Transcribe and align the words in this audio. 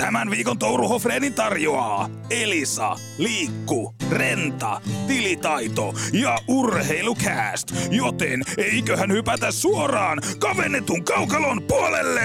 Tämän 0.00 0.30
viikon 0.30 0.58
Touru 0.58 0.88
Hofreenin 0.88 1.34
tarjoaa 1.34 2.08
Elisa, 2.30 2.96
Liikku, 3.18 3.94
Renta, 4.10 4.80
Tilitaito 5.06 5.94
ja 6.12 6.38
Urheilukääst. 6.48 7.72
Joten 7.90 8.42
eiköhän 8.58 9.12
hypätä 9.12 9.52
suoraan 9.52 10.18
kavennetun 10.38 11.04
kaukalon 11.04 11.62
puolelle! 11.62 12.22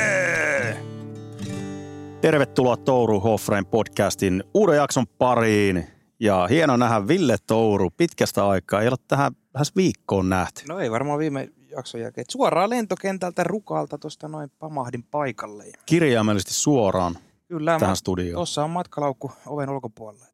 Tervetuloa 2.21 2.77
Touru 2.77 3.19
Hoffrein 3.19 3.65
podcastin 3.65 4.43
uuden 4.53 4.77
jakson 4.77 5.07
pariin. 5.17 5.87
Ja 6.19 6.47
hieno 6.49 6.77
nähdä 6.77 7.07
Ville 7.07 7.35
Touru 7.47 7.89
pitkästä 7.89 8.47
aikaa. 8.47 8.81
Ei 8.81 8.87
ole 8.87 8.97
tähän 9.07 9.31
lähes 9.53 9.75
viikkoon 9.75 10.29
nähty. 10.29 10.61
No 10.67 10.79
ei 10.79 10.91
varmaan 10.91 11.19
viime 11.19 11.49
jakson 11.71 12.01
jälkeen. 12.01 12.21
Et 12.21 12.29
Suoraan 12.29 12.69
lentokentältä 12.69 13.43
rukalta 13.43 13.97
tuosta 13.97 14.27
noin 14.27 14.51
pamahdin 14.59 15.03
paikalle. 15.03 15.65
Ja 15.65 15.73
Kirjaimellisesti 15.85 16.53
suoraan 16.53 17.17
Kyllä, 17.47 17.79
tähän 17.79 17.95
studioon. 17.95 18.35
tuossa 18.35 18.63
on 18.63 18.69
matkalaukku 18.69 19.31
oven 19.45 19.69
ulkopuolella. 19.69 20.25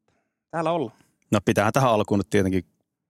Täällä 0.52 0.72
ollaan. 0.72 0.98
No 1.31 1.40
pitäähän 1.45 1.73
tähän 1.73 1.91
alkuun 1.91 2.20
nyt 2.20 2.30
tietenkin 2.30 2.66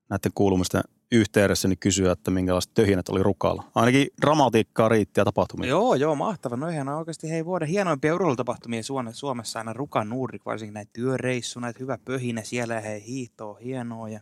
näiden 0.09 0.31
kuulumisten 0.35 0.81
yhteydessä 1.12 1.67
niin 1.67 1.80
kysyä, 1.80 2.11
että 2.11 2.31
minkälaiset 2.31 2.73
töhinät 2.73 3.09
oli 3.09 3.23
rukalla. 3.23 3.63
Ainakin 3.75 4.08
dramatiikkaa 4.22 4.89
riitti 4.89 5.20
ja 5.20 5.25
tapahtumia. 5.25 5.70
Joo, 5.70 5.95
joo, 5.95 6.16
mahtava. 6.16 6.55
No 6.55 6.70
ihan 6.70 6.89
oikeasti 6.89 7.30
hei 7.30 7.45
vuoden 7.45 7.67
hienoimpia 7.67 8.16
urheilutapahtumia 8.16 8.81
Suome- 8.84 9.13
Suomessa 9.13 9.59
aina 9.59 9.73
Rukan 9.73 10.09
Nuurik, 10.09 10.45
varsinkin 10.45 10.73
näitä 10.73 10.89
työreissu, 10.94 11.59
näitä 11.59 11.80
hyvä 11.80 11.97
pöhinä 12.05 12.44
siellä 12.44 12.73
ja 12.73 12.81
hei 12.81 13.05
hiihtoa, 13.08 13.58
hienoa 13.63 14.09
ja 14.09 14.20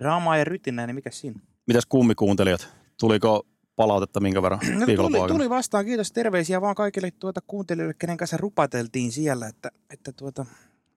draamaa 0.00 0.36
ja 0.36 0.44
rytinää, 0.44 0.86
niin 0.86 0.94
mikä 0.94 1.10
siinä? 1.10 1.40
Mitäs 1.66 1.86
kummikuuntelijat? 1.86 2.68
Tuliko 3.00 3.46
palautetta 3.80 4.20
minkä 4.20 4.42
verran 4.42 4.60
No, 4.78 4.86
tuli, 4.96 5.28
tuli, 5.28 5.50
vastaan, 5.50 5.84
kiitos 5.84 6.12
terveisiä 6.12 6.60
vaan 6.60 6.74
kaikille 6.74 7.10
tuota 7.10 7.40
kuuntelijoille, 7.46 7.94
kenen 7.98 8.16
kanssa 8.16 8.36
rupateltiin 8.36 9.12
siellä, 9.12 9.46
että, 9.46 9.70
että 9.90 10.12
tuota, 10.12 10.46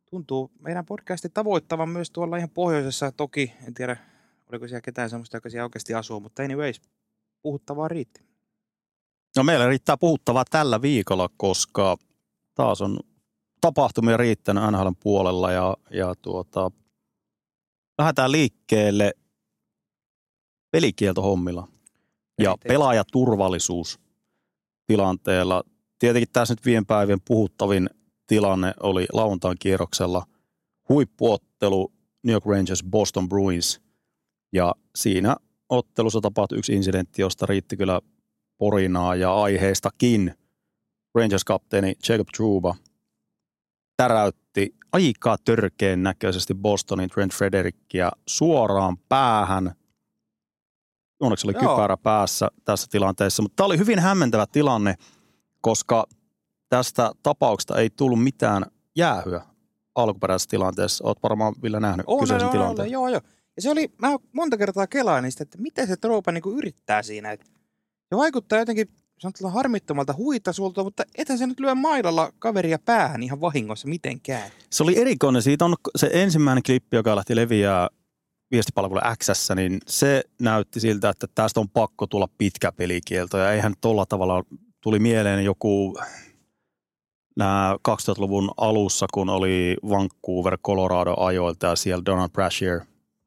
tuntuu 0.05 0.52
meidän 0.60 0.86
podcasti 0.86 1.30
tavoittavan 1.30 1.90
myös 1.90 2.12
tuolla 2.12 2.38
ihan 2.38 2.49
pohjoisessa. 2.49 3.12
Toki, 3.12 3.54
en 3.68 3.74
tiedä, 3.74 3.98
oliko 4.52 4.68
siellä 4.68 4.82
ketään 4.82 5.10
sellaista, 5.10 5.38
joka 5.38 5.49
siellä 5.49 5.66
oikeasti 5.66 5.94
asuu, 5.94 6.20
mutta 6.20 6.44
anyways, 6.44 6.82
puhuttavaa 7.41 7.88
riitti. 7.88 8.22
No 9.38 9.44
meillä 9.44 9.68
riittää 9.68 9.98
puhuttavaa 9.98 10.46
tällä 10.50 10.82
viikolla, 10.82 11.29
koska 11.38 11.98
taas 12.55 12.82
on 12.82 13.00
tapahtumia 13.62 14.18
riittänyt 14.18 14.63
NHLn 14.72 14.96
puolella 15.04 15.52
ja, 15.52 15.77
ja 15.91 16.13
tuota, 16.22 16.72
lähdetään 17.98 18.32
liikkeelle 18.32 19.13
pelikieltohommilla 20.72 21.73
ja 22.41 22.55
pelaajaturvallisuus 22.67 23.99
tilanteella. 24.85 25.63
Tietenkin 25.99 26.29
tässä 26.34 26.51
nyt 26.51 26.65
viime 26.65 26.84
päivien 26.87 27.21
puhuttavin 27.27 27.89
tilanne 28.27 28.73
oli 28.79 29.05
lauantain 29.13 29.57
kierroksella 29.59 30.26
huippuottelu 30.89 31.93
New 32.23 32.34
York 32.34 32.45
Rangers 32.45 32.84
Boston 32.84 33.29
Bruins 33.29 33.81
ja 34.54 34.76
siinä 34.95 35.35
ottelussa 35.70 36.21
tapahtui 36.21 36.57
yksi 36.57 36.73
incidentti, 36.73 37.21
josta 37.21 37.45
riitti 37.45 37.77
kyllä 37.77 38.01
porinaa 38.57 39.15
ja 39.15 39.35
aiheistakin. 39.35 40.34
Rangers-kapteeni 41.15 41.93
Jacob 42.09 42.27
Trouba 42.37 42.76
täräytti 43.98 44.76
aika 44.91 45.37
törkeen 45.45 46.04
näköisesti 46.04 46.55
Bostonin 46.55 47.09
Trent 47.09 47.34
Frederickia 47.34 48.11
suoraan 48.27 48.98
päähän. 49.09 49.76
Onneksi 51.24 51.48
oli 51.48 51.54
Joo. 51.62 51.76
kypärä 51.76 51.98
päässä 51.98 52.48
tässä 52.66 52.88
tilanteessa, 52.91 53.41
mutta 53.41 53.55
tämä 53.55 53.66
oli 53.66 53.77
hyvin 53.77 53.99
hämmentävä 53.99 54.46
tilanne, 54.52 54.96
koska 55.62 56.05
tästä 56.70 57.12
tapauksesta 57.24 57.77
ei 57.77 57.90
tullut 57.90 58.24
mitään 58.24 58.66
jäähyä 58.96 59.41
alkuperäisessä 59.96 60.49
tilanteessa. 60.49 61.04
Olet 61.07 61.24
varmaan 61.24 61.55
Ville 61.63 61.79
nähnyt 61.79 62.04
On, 62.07 62.20
kyseisen 62.20 62.46
on, 62.46 62.51
tilanteen. 62.51 62.85
on, 62.85 62.91
joo, 62.91 63.07
joo. 63.07 63.21
Ja 63.55 63.62
se 63.62 63.70
oli, 63.70 63.91
mä 64.01 64.16
monta 64.31 64.57
kertaa 64.57 64.88
kelaan 64.88 65.24
niistä, 65.24 65.44
että 65.44 65.57
miten 65.57 65.88
se 65.88 65.97
Troupa 65.97 66.31
niinku 66.31 66.51
yrittää 66.51 67.03
siinä. 67.03 67.31
Et 67.31 67.45
se 68.09 68.17
vaikuttaa 68.17 68.59
jotenkin 68.59 68.88
sanotaan 69.19 69.53
harmittomalta 69.53 70.13
huitasulta, 70.13 70.84
mutta 70.84 71.03
ethän 71.16 71.38
se 71.38 71.47
nyt 71.47 71.59
lyö 71.59 71.75
mailalla 71.75 72.34
kaveria 72.40 72.79
päähän 72.79 73.23
ihan 73.23 73.41
vahingossa 73.41 73.88
mitenkään. 73.88 74.51
Se 74.69 74.84
oli 74.84 75.00
erikoinen. 75.01 75.41
Siitä 75.41 75.66
on 75.66 75.75
se 75.95 76.09
ensimmäinen 76.13 76.63
klippi, 76.63 76.97
joka 76.97 77.16
lähti 77.16 77.35
leviää 77.35 77.90
viestipalvelu 78.53 79.02
X, 79.24 79.50
niin 79.56 79.80
se 79.88 80.24
näytti 80.41 80.80
siltä, 80.80 81.09
että 81.09 81.28
tästä 81.36 81.59
on 81.59 81.69
pakko 81.69 82.08
tulla 82.08 82.28
pitkä 82.38 82.72
pelikielto. 82.72 83.38
Ja 83.38 83.52
eihän 83.52 83.74
tuolla 83.81 84.06
tavalla 84.06 84.44
tuli 84.81 85.00
mieleen 85.00 85.46
joku 85.46 85.97
nämä 87.38 87.75
2000-luvun 87.90 88.52
alussa, 88.58 89.06
kun 89.14 89.30
oli 89.30 89.78
Vancouver, 89.90 90.58
Colorado 90.58 91.16
ajoilta 91.18 91.68
ja 91.68 91.75
siellä 91.75 92.06
Donald 92.06 92.30
Brashear 92.30 92.81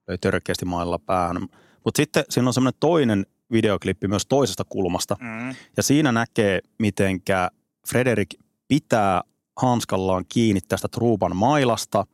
löi 0.09 0.19
törkeästi 0.19 0.65
mailla 0.65 0.99
päähän. 0.99 1.41
Mutta 1.85 1.97
sitten 1.97 2.25
siinä 2.31 2.49
on 2.49 2.55
semmoinen 2.55 2.79
toinen 2.81 3.27
videoklippi 3.53 4.09
myös 4.09 4.27
toisesta 4.27 4.65
kulmasta, 4.69 5.17
Mm. 5.21 5.55
ja 5.77 5.83
siinä 5.83 6.13
näkee, 6.13 6.61
mitenkä 6.79 7.51
Frederik 7.89 8.29
pitää 8.69 9.23
hanskallaan 9.57 10.25
kiinni 10.29 10.61
tästä 10.61 10.89
Truuban 10.89 11.37
mailasta. 11.37 12.07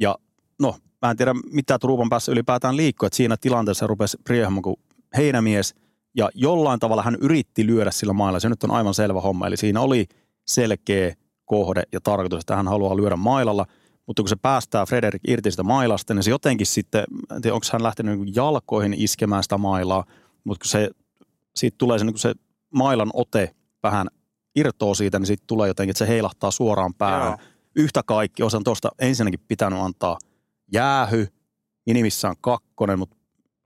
Ja 0.00 0.16
no, 0.60 0.76
mä 1.02 1.10
en 1.10 1.16
tiedä, 1.16 1.34
mitä 1.52 1.78
Truuban 1.78 2.08
päässä 2.08 2.32
ylipäätään 2.32 2.76
liikkuu. 2.76 3.06
Että 3.06 3.16
siinä 3.16 3.36
tilanteessa 3.40 3.86
rupesi 3.86 4.16
riehumaan 4.28 4.62
kuin 4.62 4.76
heinämies. 5.16 5.74
Ja 6.16 6.30
jollain 6.34 6.80
tavalla 6.80 7.02
hän 7.02 7.16
yritti 7.20 7.66
lyödä 7.66 7.90
sillä 7.90 8.12
mailla. 8.12 8.40
Se 8.40 8.48
nyt 8.48 8.64
on 8.64 8.70
aivan 8.70 8.94
selvä 8.94 9.20
homma. 9.20 9.46
Eli 9.46 9.56
siinä 9.56 9.80
oli 9.80 10.06
selkeä 10.46 11.14
kohde 11.44 11.82
ja 11.92 12.00
tarkoitus, 12.00 12.40
että 12.40 12.56
hän 12.56 12.68
haluaa 12.68 12.96
lyödä 12.96 13.16
mailalla. 13.16 13.66
Mutta 14.06 14.22
kun 14.22 14.28
se 14.28 14.36
päästää 14.36 14.86
Frederik 14.86 15.22
irti 15.28 15.50
sitä 15.50 15.62
mailasta, 15.62 16.14
niin 16.14 16.22
se 16.22 16.30
jotenkin 16.30 16.66
sitten, 16.66 17.04
en 17.36 17.42
tiedä, 17.42 17.54
onko 17.54 17.66
hän 17.72 17.82
lähtenyt 17.82 18.18
niin 18.18 18.34
jalkoihin 18.34 18.94
iskemään 18.94 19.42
sitä 19.42 19.58
mailaa. 19.58 20.04
Mutta 20.44 20.64
kun 20.64 20.70
se, 20.70 20.90
siitä 21.56 21.74
tulee 21.78 21.98
se, 21.98 22.04
niin 22.04 22.14
kuin 22.14 22.20
se 22.20 22.34
mailan 22.74 23.10
ote 23.12 23.54
vähän 23.82 24.08
irtoo 24.56 24.94
siitä, 24.94 25.18
niin 25.18 25.26
sitten 25.26 25.46
tulee 25.46 25.68
jotenkin, 25.68 25.90
että 25.90 25.98
se 25.98 26.08
heilahtaa 26.08 26.50
suoraan 26.50 26.94
päähän. 26.94 27.28
Joo. 27.28 27.38
Yhtä 27.76 28.02
kaikki, 28.02 28.42
osan 28.42 28.64
tuosta 28.64 28.88
ensinnäkin 28.98 29.40
pitänyt 29.48 29.78
antaa 29.78 30.18
jäähy, 30.72 31.26
minimissään 31.86 32.34
kakkonen, 32.40 32.98
mutta 32.98 33.16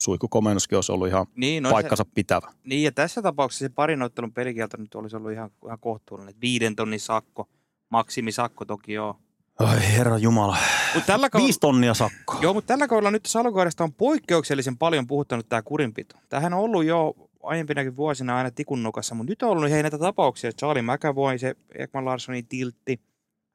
suihkukomennuskin 0.02 0.76
olisi 0.76 0.92
ollut 0.92 1.08
ihan 1.08 1.26
Niin, 1.36 1.62
no 1.62 1.70
paikkansa 1.70 2.04
pitävä. 2.14 2.50
Se, 2.50 2.58
niin, 2.64 2.82
ja 2.82 2.92
tässä 2.92 3.22
tapauksessa 3.22 3.64
se 3.64 3.68
parinottelun 3.68 4.32
pelikielto 4.32 4.76
nyt 4.76 4.94
olisi 4.94 5.16
ollut 5.16 5.32
ihan, 5.32 5.50
ihan 5.66 5.78
kohtuullinen. 5.78 6.34
Viiden 6.40 6.76
tonnin 6.76 7.00
sakko, 7.00 7.48
maksimisakko 7.88 8.64
toki 8.64 8.92
joo. 8.92 9.16
Ai 9.58 9.80
herra 9.96 10.18
jumala. 10.18 10.56
Mut 10.94 11.06
tällä 11.06 11.30
kaudella, 11.30 11.46
Viisi 11.46 11.60
tonnia 11.60 11.94
sakkoa. 11.94 12.38
joo, 12.42 12.54
mutta 12.54 12.68
tällä 12.68 12.88
kaudella 12.88 13.10
nyt 13.10 13.22
tässä 13.22 13.84
on 13.84 13.92
poikkeuksellisen 13.92 14.78
paljon 14.78 15.06
puhuttanut 15.06 15.48
tämä 15.48 15.62
kurinpito. 15.62 16.16
Tähän 16.28 16.54
on 16.54 16.60
ollut 16.60 16.84
jo 16.84 17.14
aiempinakin 17.42 17.96
vuosina 17.96 18.36
aina 18.36 18.50
tikun 18.50 18.82
nokassa, 18.82 19.14
mutta 19.14 19.30
nyt 19.30 19.42
on 19.42 19.48
ollut 19.50 19.70
hei 19.70 19.82
näitä 19.82 19.98
tapauksia. 19.98 20.52
Charlie 20.52 20.82
McAvoy, 20.82 21.38
se 21.38 21.54
Ekman 21.74 22.04
Larssonin 22.04 22.46
tiltti, 22.46 23.00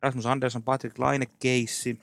Rasmus 0.01 0.25
Andersson, 0.25 0.63
Patrick 0.63 0.99
Laine 0.99 1.25
keissi. 1.39 1.99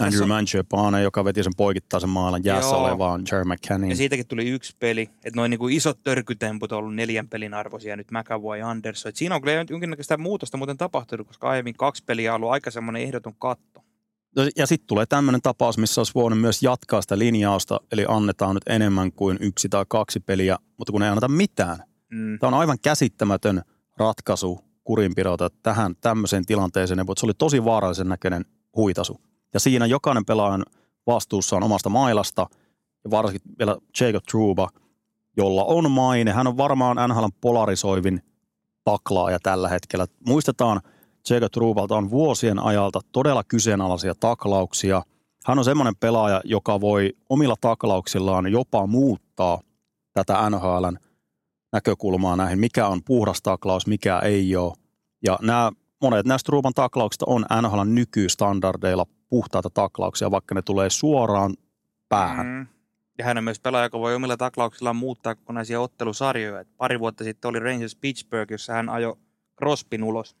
Andrew 0.00 0.22
on- 0.22 0.28
Mangiapane, 0.28 1.02
joka 1.02 1.24
veti 1.24 1.42
sen 1.42 1.52
poikittaisen 1.56 2.10
maalan 2.10 2.44
jäässä 2.44 2.76
Joo. 2.76 2.84
olevaan 2.84 3.22
Jerry 3.32 3.44
McCannin. 3.44 3.90
Ja 3.90 3.96
siitäkin 3.96 4.26
tuli 4.26 4.48
yksi 4.48 4.76
peli, 4.78 5.02
että 5.02 5.36
noin 5.36 5.50
niinku 5.50 5.68
isot 5.68 6.02
törkytemput 6.02 6.72
on 6.72 6.78
ollut 6.78 6.94
neljän 6.94 7.28
pelin 7.28 7.54
arvoisia, 7.54 7.96
nyt 7.96 8.10
McAvoy 8.10 8.58
ja 8.58 8.70
Andersson. 8.70 9.08
Et 9.08 9.16
siinä 9.16 9.34
on 9.34 9.40
kyllä 9.42 9.64
jonkinnäköistä 9.70 10.16
muutosta 10.16 10.56
muuten 10.56 10.76
tapahtunut, 10.76 11.26
koska 11.26 11.48
aiemmin 11.48 11.74
kaksi 11.74 12.04
peliä 12.06 12.32
on 12.32 12.36
ollut 12.36 12.50
aika 12.50 12.70
semmoinen 12.70 13.02
ehdoton 13.02 13.34
katto. 13.38 13.84
No, 14.36 14.42
Ja 14.56 14.66
sitten 14.66 14.86
tulee 14.86 15.06
tämmöinen 15.06 15.42
tapaus, 15.42 15.78
missä 15.78 16.00
olisi 16.00 16.14
voinut 16.14 16.40
myös 16.40 16.62
jatkaa 16.62 17.02
sitä 17.02 17.18
linjausta, 17.18 17.80
eli 17.92 18.04
annetaan 18.08 18.54
nyt 18.54 18.62
enemmän 18.68 19.12
kuin 19.12 19.38
yksi 19.40 19.68
tai 19.68 19.84
kaksi 19.88 20.20
peliä, 20.20 20.58
mutta 20.78 20.92
kun 20.92 21.02
ei 21.02 21.08
anneta 21.08 21.28
mitään. 21.28 21.78
Mm. 22.12 22.38
Tämä 22.38 22.48
on 22.48 22.60
aivan 22.60 22.78
käsittämätön 22.82 23.62
ratkaisu 23.96 24.60
kurinpidolta 24.84 25.48
tähän 25.62 25.94
tämmöiseen 26.00 26.46
tilanteeseen, 26.46 27.06
mutta 27.06 27.20
se 27.20 27.26
oli 27.26 27.34
tosi 27.34 27.64
vaarallisen 27.64 28.08
näköinen 28.08 28.44
huitasu. 28.76 29.20
Ja 29.54 29.60
siinä 29.60 29.86
jokainen 29.86 30.24
pelaajan 30.24 30.64
vastuussa 31.06 31.56
on 31.56 31.62
omasta 31.62 31.88
mailasta, 31.88 32.46
ja 33.04 33.10
varsinkin 33.10 33.52
vielä 33.58 33.76
Jacob 34.00 34.24
Trouba, 34.30 34.68
jolla 35.36 35.64
on 35.64 35.90
maine. 35.90 36.32
Hän 36.32 36.46
on 36.46 36.56
varmaan 36.56 37.08
NHLn 37.08 37.30
polarisoivin 37.40 38.22
taklaaja 38.84 39.38
tällä 39.42 39.68
hetkellä. 39.68 40.06
Muistetaan, 40.26 40.80
Jacob 41.30 41.52
Troubalta 41.52 41.96
on 41.96 42.10
vuosien 42.10 42.58
ajalta 42.58 43.00
todella 43.12 43.44
kyseenalaisia 43.44 44.14
taklauksia. 44.20 45.02
Hän 45.46 45.58
on 45.58 45.64
semmoinen 45.64 45.96
pelaaja, 45.96 46.40
joka 46.44 46.80
voi 46.80 47.12
omilla 47.28 47.54
taklauksillaan 47.60 48.52
jopa 48.52 48.86
muuttaa 48.86 49.60
tätä 50.12 50.50
NHLn 50.50 50.98
näkökulmaa 51.72 52.36
näihin, 52.36 52.58
mikä 52.58 52.86
on 52.86 53.00
puhdas 53.04 53.42
taklaus, 53.42 53.86
mikä 53.86 54.18
ei 54.18 54.56
ole. 54.56 54.72
Ja 55.22 55.38
nämä, 55.42 55.72
monet 56.02 56.26
näistä 56.26 56.46
Truban 56.46 56.74
taklauksista 56.74 57.24
on 57.28 57.46
NHLn 57.62 57.94
nykystandardeilla 57.94 59.06
puhtaita 59.32 59.70
taklauksia, 59.70 60.30
vaikka 60.30 60.54
ne 60.54 60.62
tulee 60.62 60.90
suoraan 60.90 61.54
päähän. 62.08 62.46
Mm. 62.46 62.66
Ja 63.18 63.24
hän 63.24 63.38
on 63.38 63.44
myös 63.44 63.60
pelaaja, 63.60 63.86
joka 63.86 63.98
voi 63.98 64.14
omilla 64.14 64.36
taklauksillaan 64.36 64.96
muuttaa 64.96 65.34
kokonaisia 65.34 65.80
ottelusarjoja. 65.80 66.60
Et 66.60 66.68
pari 66.76 67.00
vuotta 67.00 67.24
sitten 67.24 67.48
oli 67.48 67.58
Rangers 67.58 67.96
Pittsburgh, 67.96 68.52
jossa 68.52 68.72
hän 68.72 68.88
ajoi 68.88 69.16
Crosbyn 69.58 70.04
ulos. 70.04 70.36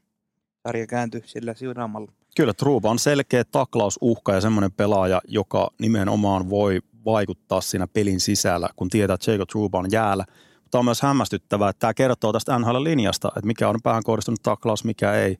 sarja 0.66 0.86
kääntyi 0.86 1.22
sillä 1.24 1.54
siunaamalla. 1.54 2.12
Kyllä, 2.36 2.52
Truba 2.52 2.90
on 2.90 2.98
selkeä 2.98 3.44
taklausuhka 3.44 4.32
ja 4.32 4.40
semmoinen 4.40 4.72
pelaaja, 4.72 5.20
joka 5.28 5.70
nimenomaan 5.78 6.50
voi 6.50 6.80
vaikuttaa 7.04 7.60
siinä 7.60 7.86
pelin 7.86 8.20
sisällä, 8.20 8.68
kun 8.76 8.88
tietää, 8.88 9.14
että 9.14 9.32
Jacob 9.32 9.48
Truba 9.48 9.78
on 9.78 9.92
jäällä. 9.92 10.24
Mutta 10.62 10.78
on 10.78 10.84
myös 10.84 11.02
hämmästyttävää, 11.02 11.70
että 11.70 11.80
tämä 11.80 11.94
kertoo 11.94 12.32
tästä 12.32 12.58
NHL-linjasta, 12.58 13.28
että 13.28 13.46
mikä 13.46 13.68
on 13.68 13.78
päähän 13.82 14.02
kohdistunut 14.02 14.42
taklaus, 14.42 14.84
mikä 14.84 15.14
ei. 15.14 15.38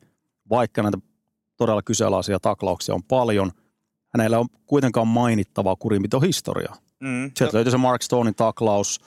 Vaikka 0.51 0.83
näitä 0.83 0.99
todella 1.63 1.83
kyseenalaisia 1.83 2.41
taklauksia 2.41 2.95
on 2.95 3.03
paljon, 3.03 3.53
hänellä 4.17 4.39
on 4.39 4.47
kuitenkaan 4.67 5.09
mainittavaa 5.09 5.77
kurinpitohistoriaa. 5.77 6.77
Mm. 7.01 7.31
Sieltä 7.37 7.57
löytyi 7.57 7.71
se 7.71 7.77
Mark 7.77 8.03
Stonein 8.03 8.35
taklaus 8.35 9.01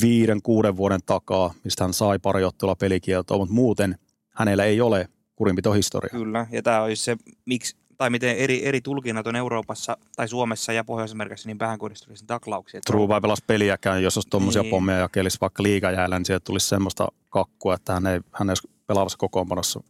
viiden, 0.00 0.42
kuuden 0.42 0.76
vuoden 0.76 1.00
takaa, 1.06 1.54
mistä 1.64 1.84
hän 1.84 1.92
sai 1.92 2.18
pari 2.18 2.44
ottelua 2.44 2.74
pelikieltoa, 2.74 3.38
mutta 3.38 3.54
muuten 3.54 3.98
hänellä 4.34 4.64
ei 4.64 4.80
ole 4.80 5.08
kurinpitohistoria. 5.36 6.10
Kyllä, 6.10 6.46
ja 6.50 6.62
tämä 6.62 6.82
olisi 6.82 7.04
se, 7.04 7.16
miksi, 7.44 7.76
tai 7.96 8.10
miten 8.10 8.36
eri, 8.36 8.66
eri 8.66 8.80
tulkinnat 8.80 9.26
on 9.26 9.36
Euroopassa 9.36 9.96
tai 10.16 10.28
Suomessa 10.28 10.72
ja 10.72 10.84
Pohjois-Amerikassa 10.84 11.48
niin 11.48 11.58
vähän 11.58 11.78
kohdistuneisiin 11.78 12.26
taklauksiin. 12.26 12.82
True 12.86 13.08
vai 13.08 13.20
pelas 13.20 13.42
peliäkään, 13.46 14.02
jos 14.02 14.16
olisi 14.16 14.28
tuommoisia 14.28 14.62
Niin. 14.62 14.70
pommeja 14.70 14.98
jakelisi 14.98 15.38
vaikka 15.40 15.62
liigajäällä, 15.62 16.18
niin 16.18 16.26
sieltä 16.26 16.44
tulisi 16.44 16.68
semmoista 16.68 17.08
kakkua, 17.28 17.74
että 17.74 17.92
hän 17.92 18.06
ei, 18.06 18.20
hän 18.32 18.48
ei 18.48 18.50
olisi 18.50 18.68
pelaavassa 18.86 19.18
kokoonpanossa 19.18 19.80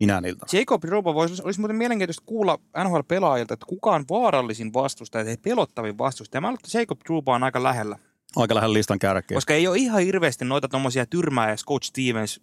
minä 0.00 0.20
niiltä. 0.20 0.46
Jacob 0.52 0.84
Robo 0.84 1.14
voisi, 1.14 1.42
olisi 1.42 1.60
muuten 1.60 1.76
mielenkiintoista 1.76 2.22
kuulla 2.26 2.58
NHL-pelaajilta, 2.84 3.54
että 3.54 3.66
kuka 3.66 3.94
on 3.94 4.04
vaarallisin 4.10 4.72
vastustaja 4.72 5.24
tai 5.24 5.36
pelottavin 5.36 5.98
vastustaja. 5.98 6.40
Mä 6.40 6.50
että 6.50 6.78
Jacob 6.78 6.98
Truba 7.06 7.34
on 7.34 7.42
aika 7.42 7.62
lähellä, 7.62 7.98
Aika 8.36 8.54
lähellä 8.54 8.74
listan 8.74 8.98
kärkeä. 8.98 9.36
koska 9.36 9.54
ei 9.54 9.68
ole 9.68 9.76
ihan 9.76 10.02
hirveästi 10.02 10.44
noita 10.44 10.68
tommosia 10.68 11.06
tyrmää 11.06 11.50
ja 11.50 11.56
Coach 11.68 11.86
Stevens 11.86 12.40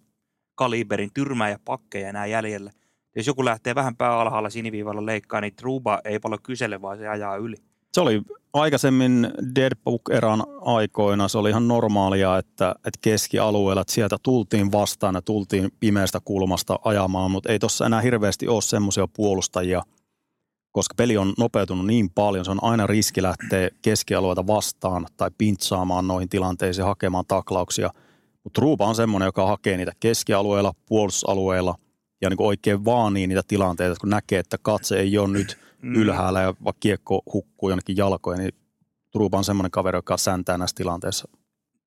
kaliberin 0.54 1.10
tyrmää 1.14 1.50
ja 1.50 1.58
pakkeja 1.64 2.08
enää 2.08 2.26
jäljellä. 2.26 2.70
Jos 3.16 3.26
joku 3.26 3.44
lähtee 3.44 3.74
vähän 3.74 3.96
pää 3.96 4.18
alhaalla 4.18 4.50
siniviivalla 4.50 5.06
leikkaa, 5.06 5.40
niin 5.40 5.56
Truba 5.56 6.00
ei 6.04 6.18
paljon 6.18 6.42
kysele, 6.42 6.82
vaan 6.82 6.98
se 6.98 7.08
ajaa 7.08 7.36
yli. 7.36 7.56
Se 7.96 8.00
oli 8.00 8.22
aikaisemmin 8.52 9.30
Deadbook-eran 9.54 10.44
aikoina, 10.60 11.28
se 11.28 11.38
oli 11.38 11.50
ihan 11.50 11.68
normaalia, 11.68 12.38
että, 12.38 12.70
että 12.76 12.98
keskialueella, 13.00 13.80
että 13.80 13.92
sieltä 13.92 14.16
tultiin 14.22 14.72
vastaan 14.72 15.14
ja 15.14 15.22
tultiin 15.22 15.70
pimeästä 15.80 16.20
kulmasta 16.24 16.78
ajamaan, 16.84 17.30
mutta 17.30 17.52
ei 17.52 17.58
tuossa 17.58 17.86
enää 17.86 18.00
hirveästi 18.00 18.48
ole 18.48 18.62
semmoisia 18.62 19.08
puolustajia, 19.08 19.82
koska 20.72 20.94
peli 20.94 21.16
on 21.16 21.34
nopeutunut 21.38 21.86
niin 21.86 22.10
paljon, 22.10 22.44
se 22.44 22.50
on 22.50 22.64
aina 22.64 22.86
riski 22.86 23.22
lähteä 23.22 23.68
keskialueelta 23.82 24.46
vastaan 24.46 25.06
tai 25.16 25.30
pintsaamaan 25.38 26.08
noihin 26.08 26.28
tilanteisiin, 26.28 26.84
hakemaan 26.84 27.24
taklauksia. 27.28 27.90
Mutta 28.44 28.60
Truupa 28.60 28.86
on 28.86 28.94
semmoinen, 28.94 29.26
joka 29.26 29.46
hakee 29.46 29.76
niitä 29.76 29.92
keskialueella, 30.00 30.72
puolustusalueella 30.88 31.74
ja 32.20 32.30
niin 32.30 32.42
oikein 32.42 32.84
vaanii 32.84 33.26
niitä 33.26 33.42
tilanteita, 33.48 33.96
kun 34.00 34.10
näkee, 34.10 34.38
että 34.38 34.58
katse 34.62 34.98
ei 34.98 35.18
ole 35.18 35.28
nyt 35.28 35.65
Mm. 35.82 35.94
ylhäällä 35.94 36.40
ja 36.40 36.54
vaikka 36.64 36.80
kiekko 36.80 37.22
hukkuu 37.32 37.68
jonnekin 37.68 37.96
jalkoihin, 37.96 38.42
niin 38.42 38.54
Truupa 39.12 39.38
on 39.38 39.44
semmoinen 39.44 39.70
kaveri, 39.70 39.98
joka 39.98 40.16
säntää 40.16 40.58
näissä 40.58 40.74
tilanteissa. 40.76 41.28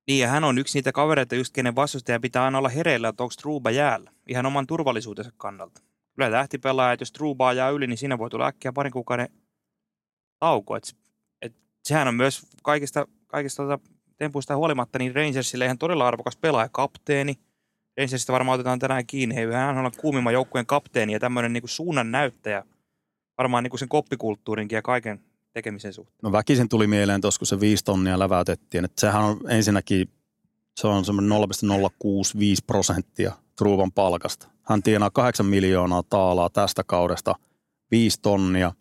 Niin, 0.08 0.20
ja 0.20 0.28
hän 0.28 0.44
on 0.44 0.58
yksi 0.58 0.78
niitä 0.78 0.92
kavereita, 0.92 1.36
just 1.36 1.54
kenen 1.54 1.76
vastustaja 1.76 2.20
pitää 2.20 2.44
aina 2.44 2.58
olla 2.58 2.70
hereillä, 2.70 3.08
että 3.08 3.24
onko 3.24 3.34
Truba 3.42 3.72
jäällä. 3.72 4.12
Ihan 4.28 4.46
oman 4.46 4.68
turvallisuutensa 4.68 5.32
kannalta. 5.38 5.82
Kyllä 6.16 6.32
tähtipelaaja, 6.32 6.94
että 6.94 7.02
jos 7.02 7.12
Truba 7.12 7.54
jää 7.54 7.70
yli, 7.70 7.88
niin 7.88 7.98
siinä 7.98 8.18
voi 8.18 8.30
tulla 8.30 8.48
äkkiä 8.48 8.74
parin 8.74 8.94
kuukauden 8.94 9.30
tauko. 10.40 10.76
Et, 10.76 10.96
et, 11.42 11.54
sehän 11.84 12.08
on 12.08 12.16
myös 12.16 12.42
kaikista, 12.64 13.08
kaikista 13.28 13.64
tota, 13.64 13.80
tempuista 14.18 14.56
huolimatta, 14.56 15.00
niin 15.00 15.16
Rangersille 15.16 15.66
ihan 15.66 15.78
todella 15.78 16.08
arvokas 16.08 16.38
pelaaja, 16.38 16.70
kapteeni. 16.72 17.40
Rangersista 17.98 18.34
varmaan 18.34 18.56
otetaan 18.56 18.80
tänään 18.80 19.06
kiinni. 19.06 19.36
Hän 19.54 19.78
on 19.78 19.92
kuumimman 20.02 20.34
joukkueen 20.34 20.66
kapteeni 20.66 21.14
ja 21.14 21.20
tämmöinen 21.20 21.54
niin 21.54 21.64
suunnan 21.66 22.12
näyttäjä. 22.12 22.64
Varmaan 23.40 23.64
niin 23.64 23.80
sen 23.80 23.90
koppikulttuurinkin 23.90 24.76
ja 24.76 24.82
kaiken 24.82 25.20
tekemisen 25.54 25.94
suhteen. 25.94 26.20
No 26.24 26.32
väkisin 26.32 26.70
tuli 26.70 26.88
mieleen 26.88 27.22
tuossa, 27.22 27.40
kun 27.40 27.48
se 27.48 27.60
viisi 27.60 27.84
tonnia 27.84 28.20
läväytettiin, 28.20 28.86
että 28.86 29.02
sehän 29.02 29.24
on 29.24 29.40
ensinnäkin, 29.50 30.10
se 30.76 30.88
on 30.88 31.06
semmoinen 31.06 31.30
0,065 31.30 32.64
prosenttia 32.68 33.34
Truupan 33.58 33.92
palkasta. 33.92 34.48
Hän 34.64 34.84
tienaa 34.84 35.10
8 35.10 35.46
miljoonaa 35.46 36.04
taalaa 36.10 36.50
tästä 36.50 36.84
kaudesta, 36.84 37.36
5 37.92 38.22
tonnia. 38.22 38.72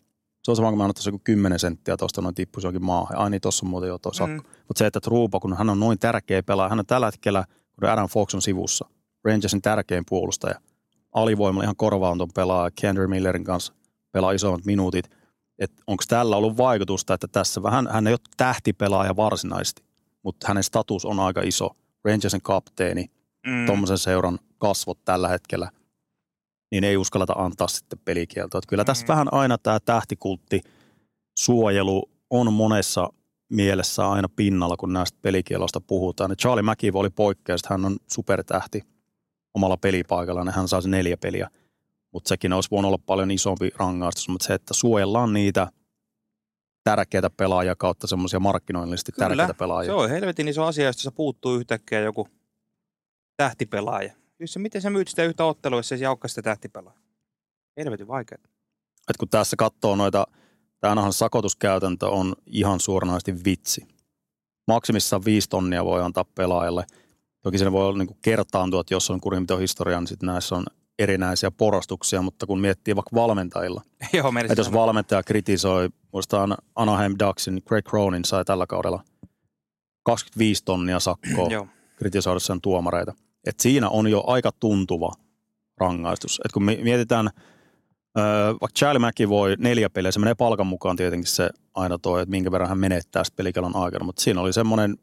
Se 0.43 0.51
on 0.51 0.55
sama 0.55 0.69
kuin 0.69 0.77
mä 0.77 0.89
joku 1.05 1.21
10 1.23 1.59
senttiä 1.59 1.97
tuosta 1.97 2.21
noin 2.21 2.35
tippuisi 2.35 2.65
johonkin 2.65 2.85
maahan. 2.85 3.17
Ai 3.17 3.29
niin, 3.29 3.41
tuossa 3.41 3.65
on 3.65 3.69
muuten 3.69 3.87
jo 3.87 3.97
tuo 3.97 4.13
sakko. 4.13 4.43
Mm. 4.43 4.49
Mutta 4.67 4.79
se, 4.79 4.85
että 4.85 4.99
Truupa, 4.99 5.39
kun 5.39 5.57
hän 5.57 5.69
on 5.69 5.79
noin 5.79 5.99
tärkeä 5.99 6.43
pelaaja, 6.43 6.69
hän 6.69 6.79
on 6.79 6.85
tällä 6.85 7.07
hetkellä, 7.07 7.45
kun 7.79 7.89
Adam 7.89 8.09
Fox 8.09 8.33
on 8.33 8.41
sivussa, 8.41 8.89
Rangersin 9.23 9.61
tärkein 9.61 10.03
puolustaja. 10.09 10.55
Alivoimalla 11.11 11.63
ihan 11.63 11.75
korvaanton 11.75 12.29
pelaaja, 12.35 12.71
Kendry 12.81 13.07
Millerin 13.07 13.43
kanssa 13.43 13.73
pelaa 14.11 14.31
isommat 14.31 14.65
minuutit. 14.65 15.09
Että 15.59 15.83
onko 15.87 16.03
tällä 16.07 16.35
ollut 16.37 16.57
vaikutusta, 16.57 17.13
että 17.13 17.27
tässä 17.27 17.63
vähän, 17.63 17.87
hän 17.91 18.07
ei 18.07 18.13
ole 18.13 18.19
tähtipelaaja 18.37 19.15
varsinaisesti, 19.15 19.83
mutta 20.23 20.47
hänen 20.47 20.63
status 20.63 21.05
on 21.05 21.19
aika 21.19 21.41
iso. 21.41 21.69
Rangersin 22.05 22.41
kapteeni, 22.41 23.05
Mm. 23.47 23.65
tuommoisen 23.65 23.97
seuran 23.97 24.39
kasvot 24.57 24.99
tällä 25.05 25.27
hetkellä, 25.27 25.71
niin 26.71 26.83
ei 26.83 26.97
uskalleta 26.97 27.33
antaa 27.33 27.67
sitten 27.67 27.99
pelikieltoa. 28.05 28.61
Kyllä 28.67 28.85
tässä 28.85 29.05
Mm. 29.05 29.07
vähän 29.07 29.33
aina 29.33 29.57
tämä 29.57 29.79
tähtikultti 29.79 30.61
suojelu 31.39 32.09
on 32.29 32.53
monessa 32.53 33.09
mielessä 33.49 34.09
aina 34.09 34.29
pinnalla, 34.35 34.77
kun 34.77 34.93
näistä 34.93 35.17
pelikielosta 35.21 35.81
puhutaan. 35.81 36.31
Ja 36.31 36.35
Charlie 36.35 36.71
McKeever 36.71 36.97
oli 36.99 37.09
poikkeus, 37.09 37.61
hän 37.69 37.85
on 37.85 37.97
supertähti 38.11 38.83
omalla 39.53 39.77
pelipaikallaan, 39.77 40.47
ja 40.47 40.53
hän 40.53 40.67
saa 40.67 40.81
se 40.81 40.89
neljä 40.89 41.17
peliä. 41.17 41.49
Mutta 42.13 42.29
sekin 42.29 42.53
olisi 42.53 42.71
voinut 42.71 42.89
olla 42.89 43.03
paljon 43.05 43.31
isompi 43.31 43.71
rangaistus, 43.75 44.29
mutta 44.29 44.47
se, 44.47 44.53
että 44.53 44.73
suojellaan 44.73 45.33
niitä 45.33 45.67
tärkeitä 46.83 47.29
pelaajia 47.29 47.75
kautta 47.75 48.07
semmoisia 48.07 48.39
markkinoinnillisesti 48.39 49.11
Kyllä, 49.11 49.27
tärkeitä 49.27 49.53
pelaajia. 49.53 49.91
Se 49.91 49.93
on 49.93 50.09
helvetin 50.09 50.47
iso 50.47 50.65
asia, 50.65 50.85
jos 50.85 51.01
se 51.01 51.11
puuttuu 51.11 51.55
yhtäkkiä 51.55 51.99
joku 51.99 52.27
tähtipelaaja. 53.37 54.13
Jos 54.39 54.53
se, 54.53 54.59
miten 54.59 54.81
sä 54.81 54.89
myyt 54.89 55.07
sitä 55.07 55.23
yhtä 55.23 55.45
ottelua, 55.45 55.79
jos 55.79 55.89
se 55.89 55.95
jaukka 55.95 56.27
sitä 56.27 56.41
tähtipelaajaa? 56.41 57.01
Helvetin 57.77 58.07
vaikeaa. 58.07 58.41
Et 59.09 59.17
kun 59.17 59.29
tässä 59.29 59.55
katsoo 59.57 59.95
noita, 59.95 60.27
tämä 60.79 61.11
sakotuskäytäntö 61.11 62.07
on 62.07 62.35
ihan 62.45 62.79
suoranaisesti 62.79 63.43
vitsi. 63.45 63.87
Maksimissaan 64.67 65.25
viisi 65.25 65.49
tonnia 65.49 65.85
voi 65.85 66.01
antaa 66.01 66.23
pelaajalle. 66.23 66.85
Toki 67.41 67.57
se 67.57 67.71
voi 67.71 67.85
olla 67.85 67.97
niin 67.97 68.17
kertaantua, 68.21 68.81
että 68.81 68.93
jos 68.93 69.09
on 69.09 69.21
kurinpitohistoria, 69.21 69.99
niin 69.99 70.07
sitten 70.07 70.27
näissä 70.27 70.55
on 70.55 70.65
erinäisiä 70.99 71.51
porastuksia, 71.51 72.21
mutta 72.21 72.45
kun 72.45 72.59
miettii 72.59 72.95
vaikka 72.95 73.15
valmentajilla, 73.15 73.81
Joo, 74.13 74.31
että 74.43 74.59
jos 74.61 74.73
valmentaja 74.73 75.23
kritisoi, 75.23 75.89
muistaan 76.13 76.55
Anaheim 76.75 77.15
Ducksin, 77.19 77.61
Craig 77.67 77.85
Cronin 77.85 78.25
sai 78.25 78.45
tällä 78.45 78.67
kaudella 78.67 79.03
25 80.03 80.65
tonnia 80.65 80.99
sakkoa 80.99 81.47
Joo. 81.49 81.67
kritisoidessaan 81.95 82.61
tuomareita. 82.61 83.13
Et 83.47 83.59
siinä 83.59 83.89
on 83.89 84.07
jo 84.07 84.23
aika 84.27 84.51
tuntuva 84.59 85.11
rangaistus. 85.77 86.41
Et 86.45 86.51
kun 86.51 86.63
mi- 86.63 86.79
mietitään, 86.83 87.29
öö, 88.17 88.23
vaikka 88.51 88.67
Charlie 88.79 88.99
Mäki 88.99 89.29
voi 89.29 89.55
neljä 89.59 89.89
peliä, 89.89 90.11
se 90.11 90.19
menee 90.19 90.35
palkan 90.35 90.67
mukaan 90.67 90.95
tietenkin 90.95 91.27
se 91.27 91.49
aina 91.73 91.97
toi, 91.97 92.21
että 92.21 92.31
minkä 92.31 92.51
verran 92.51 92.69
hän 92.69 92.77
menettää 92.77 93.23
sitten 93.23 93.37
pelikellon 93.37 93.75
aikana, 93.75 94.05
mutta 94.05 94.21
siinä 94.21 94.41
oli 94.41 94.53
semmoinen 94.53 94.97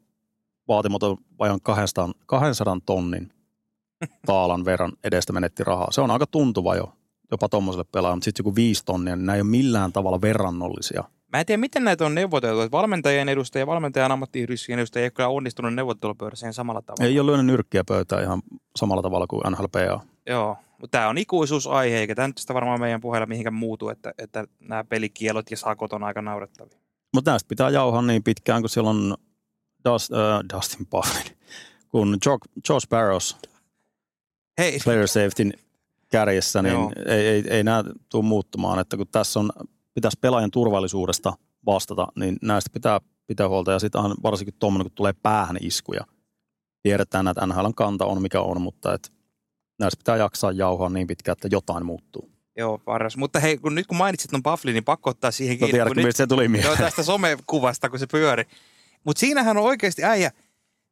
vaatimaton 0.67 1.17
vajan 1.39 1.61
200, 1.61 2.11
200 2.25 2.77
tonnin 2.85 3.31
taalan 4.25 4.65
verran 4.65 4.91
edestä 5.03 5.33
menetti 5.33 5.63
rahaa. 5.63 5.91
Se 5.91 6.01
on 6.01 6.11
aika 6.11 6.25
tuntuva 6.27 6.75
jo 6.75 6.93
jopa 7.31 7.49
tuommoiselle 7.49 7.85
pelaajalle, 7.91 8.15
mutta 8.15 8.25
sitten 8.25 8.43
joku 8.43 8.55
viisi 8.55 8.85
tonnia, 8.85 9.15
niin 9.15 9.25
nämä 9.25 9.35
ei 9.35 9.41
ole 9.41 9.49
millään 9.49 9.93
tavalla 9.93 10.21
verrannollisia. 10.21 11.03
Mä 11.33 11.39
en 11.39 11.45
tiedä, 11.45 11.59
miten 11.59 11.83
näitä 11.83 12.05
on 12.05 12.15
neuvoteltu. 12.15 12.61
Että 12.61 12.71
valmentajien 12.71 13.29
edustaja 13.29 13.61
ja 13.61 13.67
valmentajan 13.67 14.11
ammattiyhdistyksen 14.11 14.79
edustaja 14.79 15.01
ei 15.01 15.05
ole 15.05 15.11
kyllä 15.11 15.29
onnistunut 15.29 15.73
neuvottelupöydässä 15.73 16.51
samalla 16.51 16.81
tavalla. 16.81 17.05
Ei 17.05 17.19
ole 17.19 17.27
lyönyt 17.31 17.45
nyrkkiä 17.45 17.83
pöytään 17.83 18.23
ihan 18.23 18.41
samalla 18.75 19.01
tavalla 19.01 19.27
kuin 19.27 19.41
NHLPA. 19.51 19.99
Joo, 20.25 20.57
mutta 20.81 20.97
tämä 20.97 21.09
on 21.09 21.17
ikuisuusaihe, 21.17 21.97
eikä 21.97 22.15
tämä 22.15 22.27
nyt 22.27 22.37
sitä 22.37 22.53
varmaan 22.53 22.79
meidän 22.79 23.01
puheella 23.01 23.25
mihinkään 23.25 23.53
muutu, 23.53 23.89
että, 23.89 24.13
että 24.17 24.45
nämä 24.59 24.83
pelikielot 24.83 25.51
ja 25.51 25.57
sakot 25.57 25.93
on 25.93 26.03
aika 26.03 26.21
naurettavia. 26.21 26.79
Mutta 27.13 27.31
näistä 27.31 27.47
pitää 27.47 27.69
jauhaa 27.69 28.01
niin 28.01 28.23
pitkään, 28.23 28.61
kun 28.61 28.69
siellä 28.69 28.89
on 28.89 29.17
Dust, 29.89 30.11
äh, 30.13 30.39
Dustin 30.53 30.87
Bufflin, 30.87 31.37
kun 31.89 32.17
Josh, 32.69 32.89
Barrows 32.89 33.37
Hei, 34.57 34.79
player 34.83 35.07
safetyn 35.07 35.53
kärjessä, 36.11 36.61
niin 36.61 36.73
Joo. 36.73 36.91
ei, 37.05 37.27
ei, 37.27 37.43
ei 37.49 37.63
nämä 37.63 37.83
tule 38.09 38.23
muuttumaan. 38.25 38.79
Että 38.79 38.97
kun 38.97 39.07
tässä 39.11 39.39
on, 39.39 39.49
pitäisi 39.93 40.17
pelaajan 40.21 40.51
turvallisuudesta 40.51 41.33
vastata, 41.65 42.07
niin 42.15 42.37
näistä 42.41 42.69
pitää 42.73 42.99
pitää 43.27 43.49
huolta. 43.49 43.71
Ja 43.71 43.79
sitten 43.79 44.01
varsinkin 44.23 44.53
tuommoinen, 44.59 44.85
kun 44.85 44.95
tulee 44.95 45.13
päähän 45.23 45.57
iskuja. 45.61 46.01
Tiedetään, 46.83 47.27
että 47.27 47.45
NHLn 47.47 47.73
kanta 47.75 48.05
on 48.05 48.21
mikä 48.21 48.41
on, 48.41 48.61
mutta 48.61 48.93
et 48.93 49.11
näistä 49.79 49.97
pitää 49.97 50.17
jaksaa 50.17 50.51
jauhaa 50.51 50.89
niin 50.89 51.07
pitkään, 51.07 51.33
että 51.33 51.47
jotain 51.51 51.85
muuttuu. 51.85 52.29
joo, 52.57 52.77
paras. 52.77 53.17
Mutta 53.17 53.39
hei, 53.39 53.57
kun 53.57 53.75
nyt 53.75 53.87
kun 53.87 53.97
mainitsit 53.97 54.31
ton 54.31 54.43
Bufflin, 54.43 54.73
niin 54.73 54.83
pakko 54.83 55.09
ottaa 55.09 55.31
siihen 55.31 55.53
No 55.55 55.57
kiinni. 55.59 55.71
tiedätkö, 55.71 55.93
kun 55.95 56.03
nyt, 56.03 56.15
se 56.15 56.27
tuli 56.27 56.43
Joo, 56.43 56.49
mieleen? 56.51 56.77
tästä 56.77 57.03
somekuvasta, 57.03 57.89
kun 57.89 57.99
se 57.99 58.07
pyöri. 58.07 58.43
Mutta 59.03 59.19
siinähän 59.19 59.57
on 59.57 59.63
oikeasti 59.63 60.03
äijä. 60.03 60.31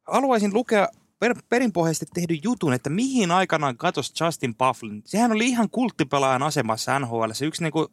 Haluaisin 0.08 0.54
lukea 0.54 0.88
per, 1.20 1.36
perinpohjaisesti 1.50 2.06
tehdyn 2.14 2.40
jutun, 2.44 2.74
että 2.74 2.90
mihin 2.90 3.32
aikanaan 3.32 3.78
katosi 3.78 4.14
Justin 4.24 4.56
Bufflin. 4.56 5.02
Sehän 5.06 5.32
oli 5.32 5.48
ihan 5.48 5.70
kulttipelaajan 5.70 6.44
asemassa 6.44 7.00
NHL. 7.00 7.32
Se 7.32 7.46
yksi 7.46 7.64
niinku, 7.64 7.92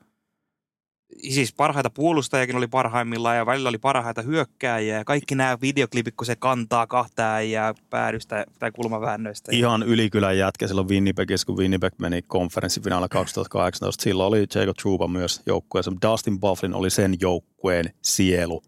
siis 1.30 1.52
parhaita 1.52 1.90
puolustajakin 1.90 2.56
oli 2.56 2.66
parhaimmillaan 2.66 3.36
ja 3.36 3.46
välillä 3.46 3.68
oli 3.68 3.78
parhaita 3.78 4.22
hyökkääjiä 4.22 4.96
ja 4.96 5.04
kaikki 5.04 5.34
nämä 5.34 5.58
videoklipit, 5.60 6.14
kun 6.16 6.26
se 6.26 6.36
kantaa 6.36 6.86
kahta 6.86 7.34
äijää 7.34 7.74
päädystä 7.90 8.46
tai 8.58 8.70
kulmaväännöistä. 8.70 9.52
Ihan 9.54 9.82
ylikylän 9.82 10.38
jätkä 10.38 10.66
silloin 10.66 10.88
Winnipegissä, 10.88 11.46
kun 11.46 11.56
Winnipeg 11.56 11.92
meni 11.98 12.22
konferenssifinaalilla 12.22 13.08
2018. 13.08 14.02
Silloin 14.02 14.28
oli 14.28 14.46
Jacob 14.54 14.76
Trouba 14.76 15.08
myös 15.08 15.42
joukkueessa. 15.46 15.92
Dustin 16.02 16.40
Bufflin 16.40 16.74
oli 16.74 16.90
sen 16.90 17.16
joukkueen 17.20 17.94
sielu. 18.02 18.62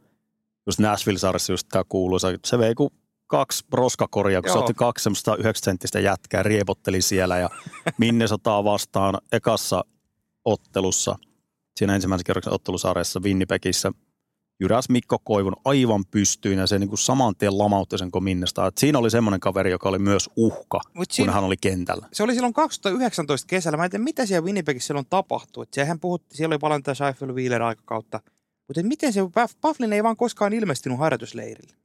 Just 0.66 0.78
Nashville-sarjassa 0.78 1.52
just 1.52 1.68
tämä 1.70 1.84
kuuluisa. 1.88 2.28
Se 2.44 2.58
vei 2.58 2.74
kuin 2.74 2.90
kaksi 3.38 3.64
roskakoria, 3.72 4.42
kun 4.42 4.48
Joo. 4.48 4.54
se 4.54 4.58
otti 4.58 4.74
kaksi 4.74 5.02
semmoista 5.02 5.36
9 5.36 5.64
senttistä 5.64 6.00
jätkää, 6.00 6.42
riepotteli 6.42 7.02
siellä 7.02 7.38
ja 7.38 7.50
minne 7.98 8.28
sotaa 8.28 8.64
vastaan 8.64 9.18
ekassa 9.32 9.84
ottelussa– 10.44 11.16
siinä 11.76 11.94
ensimmäisen 11.94 12.24
kerroksen 12.24 12.52
ottelusarjassa 12.52 13.20
Winnipegissä 13.20 13.92
jyräs 14.60 14.88
Mikko 14.88 15.18
Koivun 15.24 15.56
aivan 15.64 16.04
pystyyn 16.10 16.58
ja 16.58 16.66
se 16.66 16.78
niin 16.78 16.88
kuin 16.88 16.98
saman 16.98 17.36
tien 17.36 17.58
lamautti 17.58 17.98
sen 17.98 18.10
Kominnesta. 18.10 18.66
Et 18.66 18.78
siinä 18.78 18.98
oli 18.98 19.10
semmoinen 19.10 19.40
kaveri, 19.40 19.70
joka 19.70 19.88
oli 19.88 19.98
myös 19.98 20.30
uhka, 20.36 20.80
Mut 20.94 21.10
siinä, 21.10 21.26
kun 21.26 21.34
hän 21.34 21.44
oli 21.44 21.56
kentällä. 21.56 22.08
Se 22.12 22.22
oli 22.22 22.34
silloin 22.34 22.54
2019 22.54 23.46
kesällä. 23.46 23.76
Mä 23.76 23.84
en 23.84 23.90
tiedä, 23.90 24.04
mitä 24.04 24.26
siellä 24.26 24.44
Winnipegissä 24.44 24.86
silloin 24.86 25.06
tapahtui. 25.10 25.62
Et 25.62 25.74
sehän 25.74 26.00
puhutti, 26.00 26.36
siellä 26.36 26.52
oli 26.52 26.58
paljon 26.58 26.82
tätä 26.82 26.94
Scheifel 26.94 27.34
Wheeler 27.34 27.62
aikakautta. 27.62 28.20
Mutta 28.68 28.82
miten 28.82 29.12
se, 29.12 29.20
Bufflin 29.62 29.92
ei 29.92 30.02
vaan 30.02 30.16
koskaan 30.16 30.52
ilmestynyt 30.52 30.98
harjoitusleirille. 30.98 31.76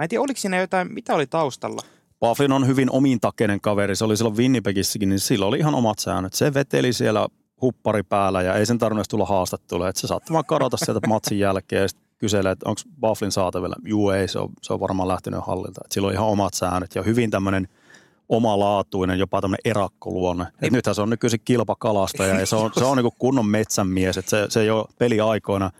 Mä 0.00 0.04
en 0.04 0.08
tiedä, 0.08 0.22
oliko 0.22 0.40
siinä 0.40 0.60
jotain, 0.60 0.94
mitä 0.94 1.14
oli 1.14 1.26
taustalla. 1.26 1.82
Bufflin 2.20 2.52
on 2.52 2.66
hyvin 2.66 2.90
omintakeinen 2.90 3.60
kaveri. 3.60 3.96
Se 3.96 4.04
oli 4.04 4.16
silloin 4.16 4.36
Winnipegissäkin, 4.36 5.08
niin 5.08 5.20
sillä 5.20 5.46
oli 5.46 5.58
ihan 5.58 5.74
omat 5.74 5.98
säännöt. 5.98 6.32
Se 6.32 6.54
veteli 6.54 6.92
siellä 6.92 7.28
huppari 7.60 8.02
päällä 8.02 8.42
ja 8.42 8.54
ei 8.54 8.66
sen 8.66 8.78
tarvinnut 8.78 9.08
tulla 9.08 9.26
haastattelua. 9.26 9.88
Että 9.88 10.00
se 10.00 10.06
saattoi 10.06 10.34
vaan 10.34 10.44
kadota 10.44 10.76
sieltä 10.76 11.06
matsin 11.08 11.38
jälkeen 11.38 11.82
ja 11.82 11.88
kyselee, 12.18 12.52
että 12.52 12.68
onko 12.68 12.80
Bufflin 13.00 13.32
saatavilla. 13.32 13.76
Juu 13.84 14.10
ei, 14.10 14.28
se 14.28 14.38
on, 14.38 14.48
se 14.62 14.72
on 14.72 14.80
varmaan 14.80 15.08
lähtenyt 15.08 15.40
hallilta. 15.46 15.80
Että 15.84 15.94
sillä 15.94 16.08
on 16.08 16.14
ihan 16.14 16.28
omat 16.28 16.54
säännöt 16.54 16.94
ja 16.94 17.02
hyvin 17.02 17.30
tämmöinen 17.30 17.68
omalaatuinen, 18.28 19.18
jopa 19.18 19.40
tämmöinen 19.40 19.70
erakkoluonne. 19.70 20.46
Niin. 20.60 20.72
Nythän 20.72 20.94
se 20.94 21.02
on 21.02 21.10
nykyisin 21.10 21.40
kilpakalastaja 21.44 22.40
ja 22.40 22.46
se 22.46 22.56
on, 22.56 22.70
se 22.74 22.84
on 22.84 22.96
niin 22.96 23.12
kunnon 23.18 23.46
metsänmies. 23.46 24.18
Että 24.18 24.30
se, 24.30 24.46
se 24.48 24.64
jo 24.64 24.86
peliaikoina 24.98 25.70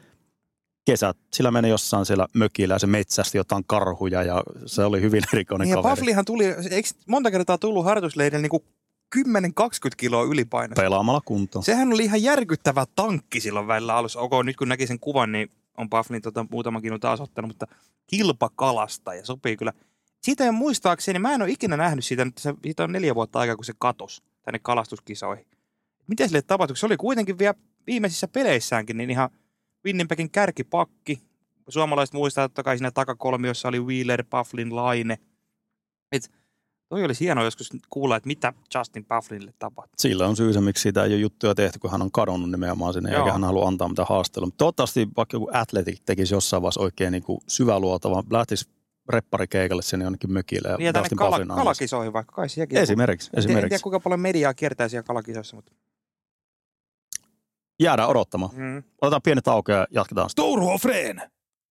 kesät, 0.92 1.16
sillä 1.32 1.50
meni 1.50 1.68
jossain 1.68 2.06
siellä 2.06 2.26
mökillä 2.34 2.74
ja 2.74 2.78
se 2.78 2.86
metsästi 2.86 3.38
jotain 3.38 3.64
karhuja 3.66 4.22
ja 4.22 4.42
se 4.66 4.84
oli 4.84 5.00
hyvin 5.00 5.22
erikoinen 5.32 5.68
niin 5.68 5.82
kaveri. 5.82 6.12
Ja 6.12 6.24
tuli, 6.24 6.44
eikö 6.70 6.88
monta 7.06 7.30
kertaa 7.30 7.58
tullut 7.58 7.84
harjoitusleirille 7.84 8.48
niin 8.48 8.62
10-20 9.16 9.22
kiloa 9.96 10.22
ylipainosta. 10.22 10.82
Pelaamalla 10.82 11.20
kuntoon. 11.24 11.64
Sehän 11.64 11.92
oli 11.92 12.04
ihan 12.04 12.22
järkyttävä 12.22 12.86
tankki 12.96 13.40
silloin 13.40 13.66
välillä 13.66 13.96
alussa. 13.96 14.20
Ok, 14.20 14.32
nyt 14.44 14.56
kun 14.56 14.68
näki 14.68 14.86
sen 14.86 15.00
kuvan, 15.00 15.32
niin 15.32 15.50
on 15.76 15.90
Bufflin 15.90 16.22
tota, 16.22 16.46
muutaman 16.50 16.82
kilon 16.82 17.00
taas 17.00 17.20
ottanut, 17.20 17.48
mutta 17.48 17.66
kilpakalasta 18.06 19.14
ja 19.14 19.26
sopii 19.26 19.56
kyllä. 19.56 19.72
Siitä 20.22 20.44
ei 20.44 20.50
muistaakseni, 20.50 21.18
mä 21.18 21.34
en 21.34 21.42
ole 21.42 21.50
ikinä 21.50 21.76
nähnyt 21.76 22.04
siitä, 22.04 22.22
että 22.22 22.40
se, 22.40 22.54
siitä 22.62 22.84
on 22.84 22.92
neljä 22.92 23.14
vuotta 23.14 23.38
aikaa, 23.38 23.56
kun 23.56 23.64
se 23.64 23.72
katos 23.78 24.22
tänne 24.42 24.58
kalastuskisoihin. 24.58 25.46
Miten 26.06 26.28
sille 26.28 26.42
tapahtui? 26.42 26.76
Se 26.76 26.86
oli 26.86 26.96
kuitenkin 26.96 27.38
vielä 27.38 27.54
viimeisissä 27.86 28.28
peleissäänkin 28.28 28.96
niin 28.96 29.10
ihan 29.10 29.30
Winnipegin 29.84 30.30
kärkipakki. 30.30 31.20
Suomalaiset 31.68 32.14
muistaa 32.14 32.48
totta 32.48 32.62
kai 32.62 32.78
siinä 32.78 32.90
takakolmiossa 32.90 33.68
oli 33.68 33.80
Wheeler, 33.80 34.24
Bufflin, 34.24 34.76
Laine. 34.76 35.18
Et 36.12 36.30
Toi 36.88 37.04
olisi 37.04 37.24
hienoa 37.24 37.44
joskus 37.44 37.70
kuulla, 37.90 38.16
että 38.16 38.26
mitä 38.26 38.52
Justin 38.74 39.04
Bufflinille 39.04 39.54
tapahtui. 39.58 39.94
Sillä 39.98 40.26
on 40.26 40.36
syysä, 40.36 40.60
miksi 40.60 40.82
siitä 40.82 41.04
ei 41.04 41.12
ole 41.12 41.20
juttuja 41.20 41.54
tehty, 41.54 41.78
kun 41.78 41.90
hän 41.90 42.02
on 42.02 42.12
kadonnut 42.12 42.50
nimenomaan 42.50 42.92
sinne, 42.92 43.10
Joo. 43.10 43.20
eikä 43.20 43.32
hän 43.32 43.44
halua 43.44 43.68
antaa 43.68 43.88
mitään 43.88 44.08
haastelua. 44.08 44.46
Mutta 44.46 44.58
toivottavasti 44.58 45.08
vaikka 45.16 45.36
joku 45.36 45.50
Athletic 45.52 46.00
tekisi 46.06 46.34
jossain 46.34 46.62
vaiheessa 46.62 46.80
oikein 46.80 47.12
niin 47.12 47.24
syväluotava, 47.48 48.24
lähtisi 48.30 48.68
repparikeikalle 49.08 49.82
sinne 49.82 50.04
jonnekin 50.04 50.32
mökille. 50.32 50.68
Ja, 50.68 50.76
ja 50.80 50.92
tänne 50.92 51.08
kala, 51.16 51.46
kalakisoihin 51.46 52.12
vaikka, 52.12 52.34
kai 52.34 52.48
sielläkin. 52.48 52.78
Esimerkiksi. 52.78 53.30
En, 53.34 53.38
esimerkiksi. 53.38 53.64
en 53.64 53.68
tiedä, 53.68 53.82
kuinka 53.82 54.00
paljon 54.00 54.20
mediaa 54.20 54.54
kiertää 54.54 54.88
siellä 54.88 55.06
kalakisoissa, 55.06 55.56
mutta... 55.56 55.72
Jäädään 57.80 58.08
odottamaan. 58.08 58.50
Mm. 58.56 58.82
Otetaan 59.02 59.22
pienet 59.22 59.48
auki 59.48 59.72
ja 59.72 59.86
jatketaan. 59.90 60.30
Touruho 60.36 60.78
Freen! 60.78 61.22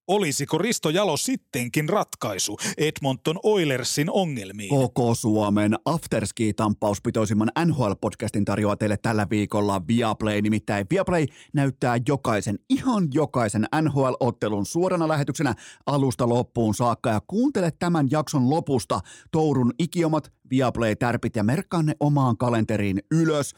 Olisiko 0.09 0.57
Risto 0.57 0.89
Jalo 0.89 1.17
sittenkin 1.17 1.89
ratkaisu 1.89 2.57
Edmonton 2.77 3.39
Oilersin 3.43 4.09
ongelmiin? 4.11 4.69
Koko 4.69 5.15
Suomen 5.15 5.75
afterski-tamppauspitoisimman 5.85 7.51
NHL-podcastin 7.65 8.45
tarjoaa 8.45 8.75
teille 8.75 8.97
tällä 8.97 9.27
viikolla 9.29 9.81
Viaplay. 9.87 10.41
Nimittäin 10.41 10.85
Viaplay 10.89 11.25
näyttää 11.53 11.97
jokaisen, 12.07 12.59
ihan 12.69 13.07
jokaisen 13.13 13.67
NHL-ottelun 13.81 14.65
suorana 14.65 15.07
lähetyksenä 15.07 15.55
alusta 15.85 16.29
loppuun 16.29 16.75
saakka. 16.75 17.09
Ja 17.09 17.21
kuuntele 17.27 17.71
tämän 17.79 18.07
jakson 18.11 18.49
lopusta 18.49 18.99
Tourun 19.31 19.73
ikiomat 19.79 20.31
Viaplay-tärpit 20.49 21.35
ja 21.35 21.43
merkkaa 21.43 21.83
ne 21.83 21.95
omaan 21.99 22.37
kalenteriin 22.37 22.99
ylös. 23.11 23.53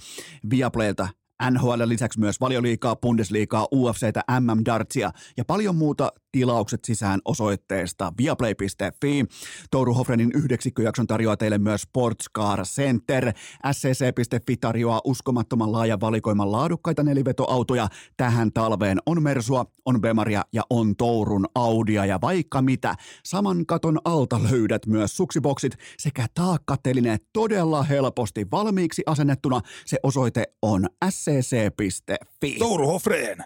Viaplaylta 0.49 1.07
NHL 1.49 1.81
lisäksi 1.85 2.19
myös 2.19 2.41
valioliikaa, 2.41 2.95
Bundesliigaa, 2.95 3.67
UFCtä, 3.75 4.23
MM-dartsia 4.39 5.11
ja 5.37 5.45
paljon 5.45 5.75
muuta 5.75 6.11
tilaukset 6.31 6.85
sisään 6.85 7.19
osoitteesta 7.25 8.13
viaplay.fi. 8.17 9.25
Touru 9.71 9.93
Hofrenin 9.93 10.31
yhdeksikköjakson 10.35 11.07
tarjoaa 11.07 11.37
teille 11.37 11.57
myös 11.57 11.81
Sportscar 11.81 12.63
Center. 12.63 13.33
SCC.fi 13.71 14.57
tarjoaa 14.57 15.01
uskomattoman 15.05 15.71
laajan 15.71 16.01
valikoiman 16.01 16.51
laadukkaita 16.51 17.03
nelivetoautoja. 17.03 17.87
Tähän 18.17 18.53
talveen 18.53 18.97
on 19.05 19.23
Mersua, 19.23 19.65
on 19.85 20.01
Bemaria 20.01 20.43
ja 20.53 20.61
on 20.69 20.95
Tourun 20.95 21.45
Audia 21.55 22.05
ja 22.05 22.19
vaikka 22.21 22.61
mitä. 22.61 22.95
Saman 23.25 23.65
katon 23.65 23.99
alta 24.05 24.39
löydät 24.51 24.85
myös 24.85 25.17
suksiboksit 25.17 25.77
sekä 25.97 26.25
taakkatelineet 26.33 27.23
todella 27.33 27.83
helposti 27.83 28.47
valmiiksi 28.51 29.03
asennettuna. 29.05 29.61
Se 29.85 29.97
osoite 30.03 30.43
on 30.61 30.87
scc.fi. 31.09 32.55
Touru 32.59 32.87
Hofreen 32.87 33.43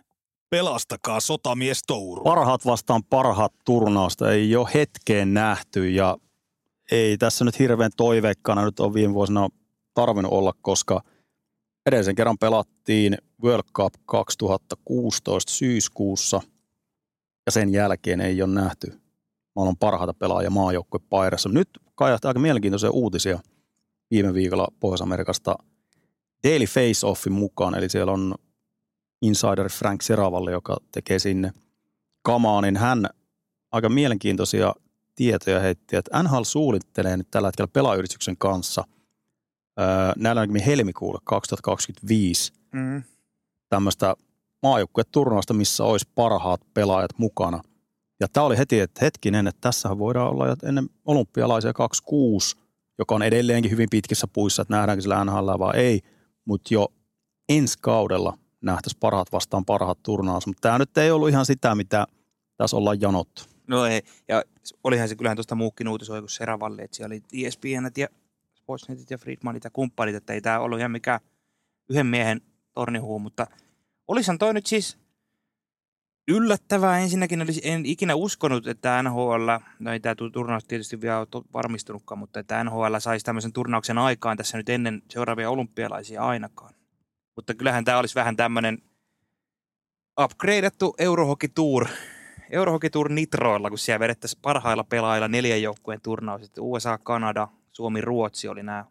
Pelastakaa 0.55 1.19
sotamies 1.19 1.81
Touru. 1.87 2.23
Parhaat 2.23 2.65
vastaan 2.65 3.03
parhaat 3.03 3.53
turnausta 3.65 4.31
ei 4.31 4.55
ole 4.55 4.69
hetkeen 4.73 5.33
nähty 5.33 5.89
ja 5.89 6.17
ei 6.91 7.17
tässä 7.17 7.45
nyt 7.45 7.59
hirveän 7.59 7.91
toiveikkana 7.97 8.65
nyt 8.65 8.79
on 8.79 8.93
viime 8.93 9.13
vuosina 9.13 9.49
tarvinnut 9.93 10.31
olla, 10.31 10.53
koska 10.61 11.01
edellisen 11.85 12.15
kerran 12.15 12.37
pelattiin 12.37 13.17
World 13.43 13.67
Cup 13.73 13.93
2016 14.05 15.51
syyskuussa 15.51 16.41
ja 17.45 17.51
sen 17.51 17.73
jälkeen 17.73 18.21
ei 18.21 18.41
ole 18.41 18.53
nähty 18.53 19.01
maailman 19.55 19.77
parhaita 19.77 20.13
pelaajia 20.13 20.49
maajoukkue 20.49 20.99
Pairassa. 21.09 21.49
Nyt 21.49 21.69
kajahtaa 21.95 22.29
aika 22.29 22.39
mielenkiintoisia 22.39 22.91
uutisia 22.91 23.39
viime 24.11 24.33
viikolla 24.33 24.67
Pohjois-Amerikasta 24.79 25.55
Daily 26.47 26.65
Face-Offin 26.65 27.33
mukaan, 27.33 27.75
eli 27.75 27.89
siellä 27.89 28.11
on 28.11 28.35
insider 29.27 29.69
Frank 29.69 30.01
Seravalle, 30.01 30.51
joka 30.51 30.77
tekee 30.91 31.19
sinne 31.19 31.51
kamaa, 32.21 32.61
niin 32.61 32.77
hän 32.77 33.05
aika 33.71 33.89
mielenkiintoisia 33.89 34.73
tietoja 35.15 35.59
heitti, 35.59 35.95
että 35.95 36.23
NHL 36.23 36.43
suunnittelee 36.43 37.17
nyt 37.17 37.27
tällä 37.31 37.47
hetkellä 37.47 37.69
pelaajyrityksen 37.73 38.37
kanssa 38.37 38.83
näillä 40.17 40.41
helmikuulle 40.65 41.19
2025 41.23 42.53
mm. 42.73 43.03
tämmöistä 43.69 44.15
maajoukkueturnausta, 44.63 45.53
missä 45.53 45.83
olisi 45.83 46.09
parhaat 46.15 46.61
pelaajat 46.73 47.11
mukana. 47.17 47.61
Ja 48.19 48.27
tämä 48.27 48.45
oli 48.45 48.57
heti, 48.57 48.79
että 48.79 49.05
hetkinen, 49.05 49.47
että 49.47 49.61
tässähän 49.61 49.99
voidaan 49.99 50.29
olla 50.29 50.47
jo 50.47 50.55
ennen 50.63 50.89
olympialaisia 51.05 51.73
26, 51.73 52.55
joka 52.97 53.15
on 53.15 53.23
edelleenkin 53.23 53.71
hyvin 53.71 53.87
pitkissä 53.91 54.27
puissa, 54.33 54.61
että 54.61 54.73
nähdäänkö 54.73 55.01
sillä 55.01 55.25
NHL 55.25 55.59
vai 55.59 55.77
ei, 55.77 56.01
mutta 56.45 56.73
jo 56.73 56.87
ensi 57.49 57.77
kaudella 57.81 58.37
nähtäisiin 58.65 58.99
parhaat 58.99 59.31
vastaan 59.31 59.65
parhaat 59.65 60.03
turnaus. 60.03 60.47
Mutta 60.47 60.61
tämä 60.61 60.77
nyt 60.77 60.97
ei 60.97 61.11
ollut 61.11 61.29
ihan 61.29 61.45
sitä, 61.45 61.75
mitä 61.75 62.07
tässä 62.57 62.77
ollaan 62.77 63.01
janottu. 63.01 63.43
No 63.67 63.85
ei, 63.85 64.01
ja 64.27 64.43
olihan 64.83 65.09
se 65.09 65.15
kyllähän 65.15 65.37
tuosta 65.37 65.55
muukin 65.55 65.87
uutisoi 65.87 66.19
kuin 66.19 66.29
Seravalli, 66.29 66.81
että 66.83 66.97
siellä 66.97 67.13
oli 67.13 67.45
ESPN 67.45 67.91
ja 67.97 68.07
Sportsnetit 68.53 69.11
ja 69.11 69.17
Friedmanit 69.17 69.63
ja 69.63 69.69
kumppanit, 69.69 70.15
että 70.15 70.33
ei 70.33 70.41
tämä 70.41 70.59
ollut 70.59 70.79
ihan 70.79 70.91
mikään 70.91 71.19
yhden 71.89 72.05
miehen 72.05 72.41
tornihuu, 72.73 73.19
mutta 73.19 73.47
olisahan 74.07 74.37
toi 74.37 74.53
nyt 74.53 74.65
siis 74.65 74.97
yllättävää. 76.27 76.99
Ensinnäkin 76.99 77.41
olisi, 77.41 77.61
en 77.63 77.85
ikinä 77.85 78.15
uskonut, 78.15 78.67
että 78.67 79.03
NHL, 79.03 79.49
no 79.79 79.93
ei 79.93 79.99
tämä 79.99 80.15
turnaus 80.33 80.65
tietysti 80.65 81.01
vielä 81.01 81.19
ole 81.19 81.43
varmistunutkaan, 81.53 82.19
mutta 82.19 82.39
että 82.39 82.63
NHL 82.63 82.95
saisi 82.99 83.25
tämmöisen 83.25 83.53
turnauksen 83.53 83.97
aikaan 83.97 84.37
tässä 84.37 84.57
nyt 84.57 84.69
ennen 84.69 85.01
seuraavia 85.09 85.49
olympialaisia 85.49 86.23
ainakaan. 86.23 86.73
Mutta 87.35 87.53
kyllähän 87.53 87.85
tämä 87.85 87.99
olisi 87.99 88.15
vähän 88.15 88.35
tämmöinen 88.35 88.77
upgradeattu 90.23 90.95
Eurohockey 90.97 91.49
Tour 91.55 91.87
Eurohockey 92.49 92.89
Nitroilla, 93.09 93.69
kun 93.69 93.77
siellä 93.77 93.99
vedettäisiin 93.99 94.41
parhailla 94.41 94.83
pelaajilla 94.83 95.27
neljän 95.27 95.61
joukkueen 95.61 96.01
turnaus. 96.01 96.41
Sitten 96.41 96.63
USA, 96.63 96.97
Kanada, 96.97 97.47
Suomi, 97.71 98.01
Ruotsi 98.01 98.47
oli 98.47 98.63
nämä 98.63 98.85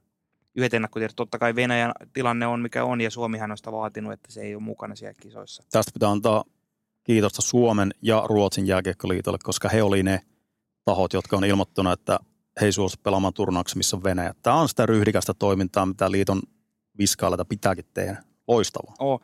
yhdet 0.54 0.74
ennakkotiedot. 0.74 1.16
Totta 1.16 1.38
kai 1.38 1.54
Venäjän 1.54 1.92
tilanne 2.12 2.46
on 2.46 2.60
mikä 2.60 2.84
on 2.84 3.00
ja 3.00 3.10
Suomihan 3.10 3.50
on 3.50 3.56
sitä 3.56 3.72
vaatinut, 3.72 4.12
että 4.12 4.32
se 4.32 4.40
ei 4.40 4.54
ole 4.54 4.62
mukana 4.62 4.94
siellä 4.94 5.14
kisoissa. 5.20 5.64
Tästä 5.70 5.92
pitää 5.94 6.10
antaa 6.10 6.44
kiitosta 7.04 7.42
Suomen 7.42 7.90
ja 8.02 8.22
Ruotsin 8.26 8.66
jääkiekkoliitolle, 8.66 9.38
koska 9.42 9.68
he 9.68 9.82
oli 9.82 10.02
ne 10.02 10.20
tahot, 10.84 11.12
jotka 11.12 11.36
on 11.36 11.44
ilmoittanut, 11.44 11.92
että 11.92 12.18
he 12.60 12.66
ei 12.66 12.72
suostu 12.72 13.00
pelaamaan 13.02 13.34
turnauksessa, 13.34 13.76
missä 13.76 13.96
on 13.96 14.04
Venäjä. 14.04 14.34
Tämä 14.42 14.56
on 14.56 14.68
sitä 14.68 14.86
ryhdikästä 14.86 15.34
toimintaa, 15.34 15.86
mitä 15.86 16.10
liiton 16.10 16.42
viskaaleita 16.98 17.44
pitääkin 17.44 17.84
tehdä. 17.94 18.22
Loistavaa. 18.48 18.94
Oh. 18.98 19.20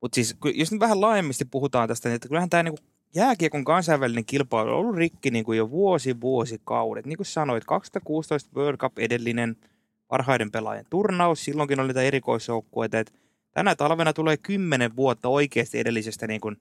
Mutta 0.00 0.14
siis 0.14 0.36
jos 0.54 0.72
nyt 0.72 0.80
vähän 0.80 1.00
laajemmasti 1.00 1.44
puhutaan 1.44 1.88
tästä, 1.88 2.08
niin 2.08 2.16
että 2.16 2.28
kyllähän 2.28 2.50
tämä 2.50 2.62
niinku 2.62 2.82
jääkiekon 3.14 3.64
kansainvälinen 3.64 4.24
kilpailu 4.24 4.70
on 4.70 4.76
ollut 4.76 4.96
rikki 4.96 5.30
niinku 5.30 5.52
jo 5.52 5.70
vuosi 5.70 6.20
vuosikaudet. 6.20 7.06
Niin 7.06 7.16
kuin 7.16 7.26
sanoit, 7.26 7.64
2016 7.64 8.50
World 8.56 8.78
Cup 8.78 8.98
edellinen 8.98 9.56
parhaiden 10.08 10.50
pelaajien 10.50 10.86
turnaus, 10.90 11.44
silloinkin 11.44 11.80
oli 11.80 11.88
niitä 11.88 12.02
erikoisjoukkueita. 12.02 12.96
Tänä 13.52 13.74
talvena 13.74 14.12
tulee 14.12 14.36
kymmenen 14.36 14.96
vuotta 14.96 15.28
oikeasti 15.28 15.78
edellisestä 15.78 16.26
niin 16.26 16.40
kuin 16.40 16.56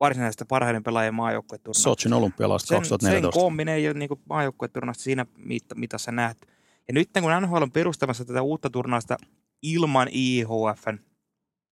varsinaisesta 0.00 0.44
parhaiden 0.44 0.82
pelaajien 0.82 1.14
maajoukkueturnauksesta. 1.14 1.90
Sochin 1.90 2.12
olympialaista 2.12 2.74
2014. 2.74 3.36
Sen 3.36 3.42
koomminen 3.42 3.74
ei 3.74 3.88
ole 3.88 3.98
niin 3.98 4.10
maajoukkueturnausta 4.28 5.02
siinä 5.02 5.26
mitassa 5.74 6.12
nähty. 6.12 6.48
Ja 6.88 6.94
nyt 6.94 7.10
kun 7.20 7.42
NHL 7.42 7.62
on 7.62 7.72
perustamassa 7.72 8.24
tätä 8.24 8.42
uutta 8.42 8.70
turnausta 8.70 9.16
ilman 9.62 10.08
IHFn 10.10 10.98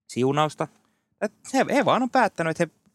siunausta, 0.09 0.69
he, 1.55 1.67
he 1.71 1.85
vaan 1.85 2.03
on 2.03 2.11
päättänyt, 2.11 2.51
että 2.51 2.65
he 2.65 2.91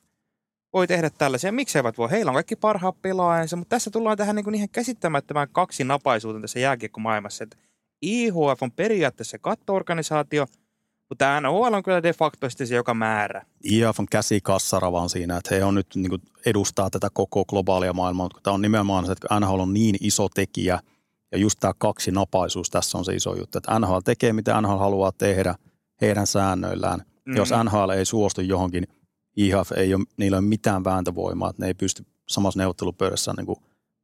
voi 0.74 0.88
tehdä 0.88 1.10
tällaisia. 1.10 1.52
Miksi 1.52 1.78
eivät 1.78 1.98
voi? 1.98 2.12
Heillä 2.12 2.30
on 2.30 2.36
kaikki 2.36 2.56
parhaat 2.56 3.02
pelaajansa, 3.02 3.56
mutta 3.56 3.70
tässä 3.70 3.92
tullaan 3.92 4.18
tähän 4.18 4.36
niin 4.36 4.44
kuin 4.44 4.56
ihan 4.56 4.70
käsittämättömään 4.70 5.48
kaksinapaisuuteen 5.52 6.42
tässä 6.42 6.60
jääkiekkomaailmassa. 6.60 7.44
Että 7.44 7.58
IHF 8.02 8.62
on 8.62 8.72
periaatteessa 8.72 9.38
kattoorganisaatio, 9.38 10.46
mutta 11.10 11.42
NHL 11.42 11.74
on 11.74 11.84
kyllä 11.84 12.04
de 12.04 12.14
facto 12.14 12.50
se, 12.50 12.76
joka 12.76 12.94
määrä. 12.94 13.46
IHF 13.64 14.00
on 14.00 14.08
käsi 14.12 14.42
kassara 14.42 14.92
vaan 14.92 15.10
siinä, 15.10 15.38
että 15.38 15.56
he 15.56 15.64
on 15.64 15.76
nyt 15.76 15.88
niin 15.96 16.10
kuin 16.10 16.22
edustaa 16.46 16.90
tätä 16.90 17.10
koko 17.14 17.46
globaalia 17.46 17.94
maailmaa, 17.94 18.26
mutta 18.26 18.40
tämä 18.44 18.54
on 18.54 18.62
nimenomaan 18.62 19.06
se, 19.06 19.12
että 19.12 19.40
NHL 19.40 19.60
on 19.60 19.74
niin 19.74 19.96
iso 20.02 20.30
tekijä, 20.30 20.80
ja 21.34 21.40
just 21.40 21.60
tämä 21.60 21.74
kaksi 21.78 22.12
napaisuus 22.12 22.70
tässä 22.70 22.98
on 22.98 23.06
se 23.06 23.16
iso 23.16 23.36
juttu, 23.36 23.58
että 23.58 23.80
NHL 23.80 23.98
tekee 24.06 24.34
mitä 24.34 24.62
NHL 24.62 24.78
haluaa 24.78 25.12
tehdä 25.12 25.56
heidän 26.02 26.28
säännöillään. 26.28 27.00
Mm-hmm. 27.00 27.36
Jos 27.36 27.50
NHL 27.64 27.90
ei 27.90 28.06
suostu 28.06 28.42
johonkin, 28.42 28.88
IHF 29.38 29.72
ei 29.72 29.94
ole, 29.94 30.04
niillä 30.18 30.38
ei 30.38 30.40
ole 30.40 30.48
mitään 30.48 30.84
vääntövoimaa, 30.84 31.50
että 31.50 31.62
ne 31.62 31.68
ei 31.68 31.74
pysty 31.74 32.06
samassa 32.28 32.60
neuvottelupöydässä 32.60 33.34
niin 33.38 33.46
kuin 33.46 33.60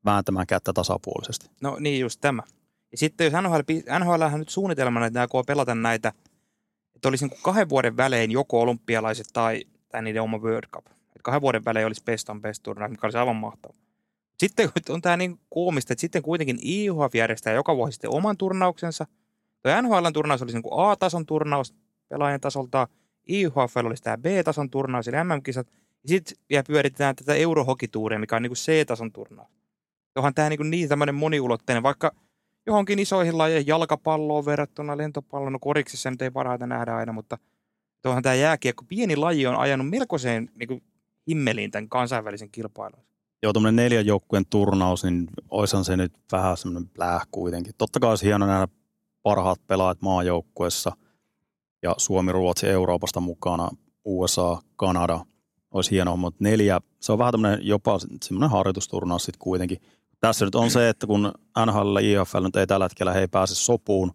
vääntämään 0.05 0.48
kättä 0.48 0.74
tasapuolisesti. 0.74 1.50
No 1.62 1.77
niin, 1.79 2.00
just 2.00 2.21
tämä. 2.21 2.43
Ja 2.91 2.98
sitten 2.98 3.25
jos 3.25 3.33
NHL, 3.43 4.00
NHL 4.00 4.21
on 4.21 4.39
nyt 4.39 4.50
suunnitelmana, 4.50 5.05
että 5.05 5.21
aikoo 5.21 5.43
pelata 5.43 5.75
näitä, 5.75 6.13
että 6.95 7.07
olisi 7.09 7.25
niin 7.25 7.29
kuin 7.29 7.43
kahden 7.43 7.69
vuoden 7.69 7.98
välein 7.98 8.31
joko 8.31 8.62
olympialaiset 8.62 9.27
tai, 9.33 9.63
tai 9.91 10.01
niiden 10.01 10.21
oma 10.21 10.38
World 10.38 10.69
Cup. 10.74 10.86
Että 10.88 11.19
kahden 11.24 11.41
vuoden 11.41 11.65
välein 11.65 11.88
olisi 11.88 12.03
best 12.03 12.29
on 12.29 12.41
best 12.41 12.63
turnaus, 12.63 12.91
mikä 12.91 13.07
olisi 13.07 13.17
aivan 13.17 13.36
mahtava. 13.36 13.74
Sitten 14.39 14.69
on 14.89 15.01
tämä 15.01 15.17
niin 15.17 15.39
koomista, 15.50 15.93
että 15.93 16.01
sitten 16.01 16.22
kuitenkin 16.22 16.60
IHF 16.62 17.15
järjestää 17.15 17.53
joka 17.53 17.75
vuosi 17.75 17.91
sitten 17.91 18.13
oman 18.13 18.38
turnauksensa. 18.38 19.05
Tuo 19.62 19.81
NHLn 19.81 20.13
turnaus 20.13 20.41
olisi 20.41 20.58
niin 20.58 20.63
kuin 20.63 20.89
A-tason 20.89 21.25
turnaus 21.25 21.75
pelaajan 22.10 22.41
tasolta, 22.41 22.88
IHFL 23.27 23.86
olisi 23.86 24.03
tämä 24.03 24.17
B-tason 24.17 24.69
turnaus, 24.69 25.08
eli 25.08 25.17
MM-kisat, 25.24 25.67
ja 26.03 26.10
sitten 26.10 26.38
vielä 26.50 26.63
pyöritetään 26.67 27.15
tätä 27.15 27.34
Eurohokituuria, 27.34 28.19
mikä 28.19 28.36
on 28.36 28.41
niin 28.41 28.50
kuin 28.50 28.58
C-tason 28.58 29.12
turnaus. 29.12 29.50
Onhan 30.15 30.34
tämä 30.34 30.50
niin, 30.50 30.69
niin 30.69 30.89
tämmöinen 30.89 31.15
moniulotteinen, 31.15 31.84
vaikka 31.84 32.12
johonkin 32.65 33.00
isoihin 33.00 33.38
lajeihin 33.38 33.67
jalkapalloon 33.67 34.46
verrattuna 34.46 34.98
lentopalloon, 34.98 35.53
no 35.53 35.60
koriksessa 35.60 36.12
nyt 36.12 36.22
ei 36.22 36.31
parhaita 36.31 36.67
nähdä 36.67 36.96
aina, 36.96 37.13
mutta 37.13 37.38
tuohan 38.01 38.24
tämä 38.24 38.36
jääkiekko, 38.36 38.86
pieni 38.88 39.15
laji 39.15 39.48
on 39.48 39.55
ajanut 39.55 39.89
melkoiseen 39.89 40.50
niin 40.60 40.67
kuin 40.67 40.84
himmeliin 41.27 41.72
tämän 41.72 41.89
kansainvälisen 41.89 42.51
kilpailun. 42.51 43.08
Joo, 43.44 43.54
tuommoinen 43.54 43.75
neljän 43.84 44.06
joukkueen 44.06 44.46
turnaus, 44.50 45.04
niin 45.04 45.28
oishan 45.50 45.86
se 45.86 45.98
nyt 45.98 46.14
vähän 46.32 46.58
semmoinen 46.58 46.90
pläh 46.90 47.28
kuitenkin. 47.32 47.74
Totta 47.78 48.00
kai 48.00 48.10
olisi 48.10 48.25
hieno 48.25 48.46
nähdä 48.46 48.68
parhaat 49.24 49.68
pelaajat 49.68 50.02
maajoukkuessa– 50.02 50.92
ja 51.84 51.96
Suomi, 51.98 52.32
Ruotsi 52.32 52.68
Euroopasta 52.68 53.20
mukana, 53.20 53.70
USA, 54.06 54.58
Kanada, 54.75 55.25
olisi 55.72 55.92
hienoa, 55.92 56.16
mutta 56.16 56.44
neljä, 56.44 56.80
se 57.00 57.12
on 57.12 57.18
vähän 57.18 57.32
tämmöinen 57.32 57.60
jopa 57.62 58.00
semmoinen 58.24 58.50
harjoitusturnaus 58.50 59.24
sitten 59.25 59.40
kuitenkin. 59.40 59.82
Tässä 60.20 60.46
nyt 60.46 60.56
on 60.56 60.72
se, 60.72 60.90
että 60.90 61.08
kun 61.08 61.32
NHL 61.66 61.98
ja 61.98 62.22
IFL 62.22 62.44
nyt 62.44 62.56
ei 62.56 62.68
tällä 62.68 62.86
hetkellä 62.86 63.14
he 63.14 63.20
ei 63.20 63.28
pääse 63.28 63.56
sopuun, 63.56 64.12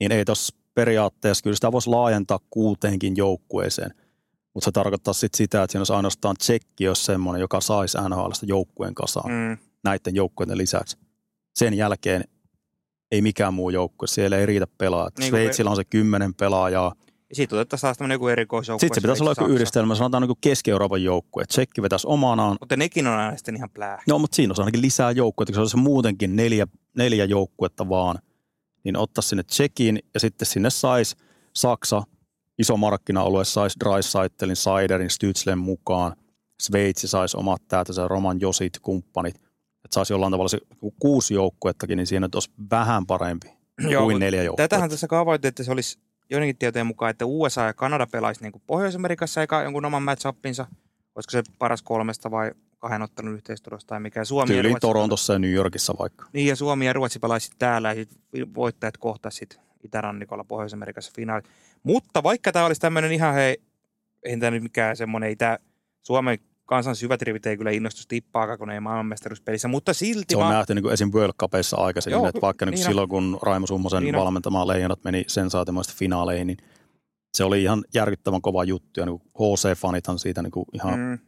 niin 0.00 0.12
ei 0.12 0.24
tuossa 0.24 0.56
periaatteessa, 0.74 1.42
kyllä 1.42 1.54
sitä 1.54 1.72
voisi 1.72 1.90
laajentaa 1.90 2.38
kuuteenkin 2.50 3.16
joukkueeseen. 3.16 3.94
Mutta 4.58 4.64
se 4.64 4.72
tarkoittaa 4.72 5.14
sitten 5.14 5.38
sitä, 5.38 5.62
että 5.62 5.72
siinä 5.72 5.80
olisi 5.80 5.92
ainoastaan 5.92 6.36
tsekki, 6.36 6.84
jos 6.84 7.04
semmoinen, 7.04 7.40
joka 7.40 7.60
saisi 7.60 7.98
NHLstä 8.08 8.46
joukkueen 8.46 8.94
kasaan 8.94 9.30
mm. 9.30 9.58
näiden 9.84 10.14
joukkueiden 10.14 10.58
lisäksi. 10.58 10.96
Sen 11.54 11.74
jälkeen 11.74 12.24
ei 13.12 13.22
mikään 13.22 13.54
muu 13.54 13.70
joukkue, 13.70 14.08
siellä 14.08 14.36
ei 14.36 14.46
riitä 14.46 14.66
pelaajat. 14.78 15.18
Niin 15.18 15.28
Sveitsillä 15.28 15.70
on 15.70 15.76
se 15.76 15.84
kymmenen 15.84 16.34
pelaajaa. 16.34 16.92
Ja 17.30 17.36
sitten 17.36 17.58
otettaisiin 17.58 17.86
taas 17.86 17.96
tämmöinen 17.96 18.14
joku 18.14 18.28
erikoisjoukkue. 18.28 18.86
Sitten 18.86 18.94
se 18.94 19.00
pitäisi 19.00 19.22
olla 19.22 19.34
joku 19.38 19.52
yhdistelmä, 19.52 19.94
sanotaan 19.94 20.22
niin 20.22 20.36
Keski-Euroopan 20.40 21.02
joukkue. 21.02 21.44
Tsekki 21.44 21.82
vetäisi 21.82 22.06
omanaan. 22.06 22.56
Mutta 22.60 22.76
nekin 22.76 23.06
on 23.06 23.18
aina 23.18 23.36
sitten 23.36 23.56
ihan 23.56 23.70
plää. 23.70 24.02
No, 24.08 24.18
mutta 24.18 24.34
siinä 24.36 24.54
on 24.58 24.60
ainakin 24.64 24.82
lisää 24.82 25.10
joukkueita, 25.10 25.50
kun 25.50 25.54
se 25.54 25.60
olisi 25.60 25.76
muutenkin 25.76 26.36
neljä, 26.36 26.66
neljä 26.96 27.24
joukkuetta 27.24 27.88
vaan. 27.88 28.18
Niin 28.84 28.96
ottaa 28.96 29.22
sinne 29.22 29.42
Tsekin 29.42 29.98
ja 30.14 30.20
sitten 30.20 30.46
sinne 30.46 30.70
saisi 30.70 31.16
Saksa, 31.56 32.02
iso 32.58 32.76
markkina-alue, 32.76 33.44
saisi 33.44 33.76
Dreisaitelin, 33.84 34.56
Saiderin, 34.56 35.10
Stützlen 35.10 35.58
mukaan. 35.58 36.12
Sveitsi 36.62 37.08
saisi 37.08 37.36
omat 37.36 37.62
täältä, 37.68 38.08
Roman 38.08 38.40
Josit, 38.40 38.78
kumppanit 38.82 39.40
että 39.84 39.94
saisi 39.94 40.12
jollain 40.12 40.32
tavalla 40.32 40.48
se 40.48 40.58
kuusi 40.98 41.34
joukkuettakin, 41.34 41.96
niin 41.96 42.06
siinä 42.06 42.28
olisi 42.34 42.50
vähän 42.70 43.06
parempi 43.06 43.48
Joo, 43.78 44.02
kuin 44.02 44.20
neljä 44.20 44.42
joukkuetta. 44.42 44.68
Tätähän 44.68 44.90
tässä 44.90 45.06
kaavoitti, 45.06 45.48
että 45.48 45.62
se 45.62 45.72
olisi 45.72 45.98
joidenkin 46.30 46.56
tietojen 46.56 46.86
mukaan, 46.86 47.10
että 47.10 47.26
USA 47.26 47.62
ja 47.62 47.74
Kanada 47.74 48.06
pelaisi 48.06 48.42
niin 48.42 48.62
Pohjois-Amerikassa 48.66 49.40
eikä 49.40 49.62
jonkun 49.62 49.84
oman 49.84 50.02
match-upinsa. 50.02 50.66
Olisiko 51.14 51.30
se 51.30 51.42
paras 51.58 51.82
kolmesta 51.82 52.30
vai 52.30 52.50
kahden 52.78 53.02
ottanut 53.02 53.34
yhteistulosta 53.34 53.88
tai 53.88 54.00
mikä. 54.00 54.24
Suomi 54.24 54.52
Tyyliin 54.52 54.74
ja 54.74 54.80
Torontossa 54.80 55.32
ja 55.32 55.38
New 55.38 55.52
Yorkissa 55.52 55.94
vaikka. 55.98 56.26
Niin 56.32 56.46
ja 56.46 56.56
Suomi 56.56 56.86
ja 56.86 56.92
Ruotsi 56.92 57.18
pelaisi 57.18 57.50
täällä 57.58 57.92
ja 57.92 58.06
voittajat 58.54 58.96
kohtaisivat 58.96 59.60
itärannikolla 59.84 60.44
Pohjois-Amerikassa 60.44 61.12
finaali. 61.16 61.42
Mutta 61.82 62.22
vaikka 62.22 62.52
tämä 62.52 62.66
olisi 62.66 62.80
tämmöinen 62.80 63.12
ihan 63.12 63.34
hei, 63.34 63.56
ei 64.22 64.38
tämä 64.38 64.50
nyt 64.50 64.62
mikään 64.62 64.96
semmoinen, 64.96 65.28
ei 65.28 65.36
tämä 65.36 65.58
Suomen 66.02 66.38
kansan 66.68 66.96
syvät 66.96 67.22
rivit 67.22 67.46
ei 67.46 67.56
kyllä 67.56 67.70
innostus 67.70 68.06
tippaakaan, 68.06 68.58
kun 68.58 68.70
ei 68.70 68.80
maailmanmestaruuspelissä, 68.80 69.68
mutta 69.68 69.94
silti 69.94 70.24
Se 70.28 70.36
on 70.36 70.42
vaan... 70.42 70.54
nähty 70.54 70.74
niin 70.74 70.82
kuin 70.82 70.92
esim. 70.92 71.10
World 71.12 71.34
Cupissa 71.40 71.76
aikaisemmin, 71.76 72.18
Joo, 72.18 72.28
että 72.28 72.40
vaikka 72.40 72.66
niin 72.66 72.78
silloin, 72.78 73.08
kun 73.08 73.38
Raimo 73.42 73.66
Summosen 73.66 74.02
niin 74.02 74.16
valmentama 74.16 74.66
leijonat 74.66 75.04
meni 75.04 75.24
sensaatiomaisesti 75.26 75.98
finaaleihin, 75.98 76.46
niin 76.46 76.56
se 77.34 77.44
oli 77.44 77.62
ihan 77.62 77.84
järkyttävän 77.94 78.42
kova 78.42 78.64
juttu, 78.64 79.00
ja 79.00 79.06
niin 79.06 79.20
HC-fanithan 79.20 80.18
siitä 80.18 80.42
niin 80.42 80.50
kuin 80.50 80.66
ihan 80.72 81.00
mm. 81.00 81.18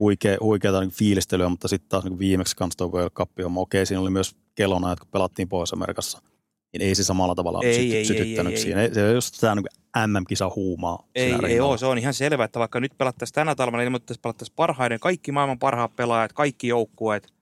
huikea, 0.00 0.36
huikeata 0.40 0.80
niin 0.80 0.90
fiilistelyä, 0.90 1.48
mutta 1.48 1.68
sitten 1.68 1.88
taas 1.88 2.04
niin 2.04 2.18
viimeksi 2.18 2.56
kanssa 2.56 2.78
tuo 2.78 2.88
World 2.88 3.10
Cup 3.10 3.30
on 3.44 3.52
okei, 3.58 3.86
siinä 3.86 4.00
oli 4.00 4.10
myös 4.10 4.36
kelona, 4.54 4.92
että 4.92 5.04
kun 5.04 5.10
pelattiin 5.12 5.48
Pohjois-Amerikassa– 5.48 6.22
niin 6.72 6.82
ei 6.82 6.94
se 6.94 7.04
samalla 7.04 7.34
tavalla 7.34 7.60
ei, 7.62 7.74
syty, 7.74 7.96
ei, 7.96 8.04
sytyttänyt 8.04 8.52
ei, 8.52 8.58
siinä. 8.58 8.82
Ei, 8.82 8.94
se 8.94 9.08
on 9.08 9.14
just 9.14 9.40
tämä 9.40 9.54
niin 9.54 9.64
MM-kisa 10.06 10.50
huumaa. 10.56 11.08
Ei, 11.14 11.34
ei 11.46 11.60
ole, 11.60 11.78
se 11.78 11.86
on 11.86 11.98
ihan 11.98 12.14
selvä, 12.14 12.44
että 12.44 12.58
vaikka 12.58 12.80
nyt 12.80 12.98
pelattaisiin 12.98 13.34
tänä 13.34 13.54
talvena, 13.54 13.82
ilmoittaisiin 13.82 14.22
pelattaisiin 14.22 14.56
parhaiden, 14.56 15.00
kaikki 15.00 15.32
maailman 15.32 15.58
parhaat 15.58 15.96
pelaajat, 15.96 16.32
kaikki 16.32 16.68
joukkueet, 16.68 17.32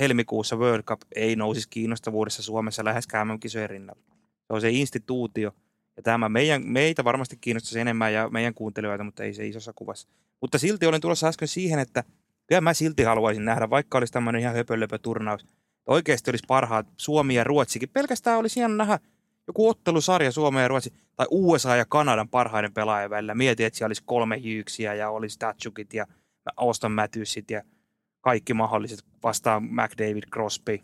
helmikuussa 0.00 0.56
World 0.56 0.82
Cup 0.82 1.00
ei 1.16 1.36
nousisi 1.36 1.68
kiinnostavuudessa 1.68 2.42
Suomessa 2.42 2.84
läheskään 2.84 3.28
MM-kisojen 3.28 3.70
rinnalla. 3.70 4.02
Se 4.46 4.52
on 4.52 4.60
se 4.60 4.70
instituutio. 4.70 5.52
Ja 5.96 6.02
tämä 6.02 6.28
meidän, 6.28 6.62
meitä 6.66 7.04
varmasti 7.04 7.36
kiinnostaisi 7.40 7.80
enemmän 7.80 8.12
ja 8.12 8.28
meidän 8.30 8.54
kuuntelijoita, 8.54 9.04
mutta 9.04 9.24
ei 9.24 9.34
se 9.34 9.46
isossa 9.46 9.72
kuvassa. 9.72 10.08
Mutta 10.40 10.58
silti 10.58 10.86
olin 10.86 11.00
tulossa 11.00 11.28
äsken 11.28 11.48
siihen, 11.48 11.78
että 11.78 12.04
kyllä 12.46 12.60
mä 12.60 12.74
silti 12.74 13.02
haluaisin 13.02 13.44
nähdä, 13.44 13.70
vaikka 13.70 13.98
olisi 13.98 14.12
tämmöinen 14.12 14.40
ihan 14.40 14.54
höpölöpö 14.54 14.98
turnaus, 14.98 15.46
Oikeasti 15.86 16.30
olisi 16.30 16.44
parhaat 16.48 16.86
Suomi 16.96 17.34
ja 17.34 17.44
Ruotsikin. 17.44 17.88
Pelkästään 17.88 18.38
olisi 18.38 18.60
hieno 18.60 18.74
nähdä 18.74 18.98
joku 19.46 19.68
ottelusarja 19.68 20.32
Suomen 20.32 20.62
ja 20.62 20.68
Ruotsi 20.68 20.92
tai 21.16 21.26
USA 21.30 21.76
ja 21.76 21.84
Kanadan 21.84 22.28
parhaiden 22.28 22.72
pelaajien 22.72 23.10
välillä. 23.10 23.34
Mietin, 23.34 23.66
että 23.66 23.76
siellä 23.76 23.88
olisi 23.88 24.02
kolme 24.06 24.36
Hughesia 24.36 24.94
ja 24.94 25.10
olisi 25.10 25.38
Tatchukit 25.38 25.94
ja 25.94 26.06
Auston 26.56 26.92
Matthewsit 26.92 27.50
ja 27.50 27.62
kaikki 28.20 28.54
mahdolliset 28.54 29.04
vastaan 29.22 29.62
McDavid, 29.62 30.22
Crosby, 30.32 30.78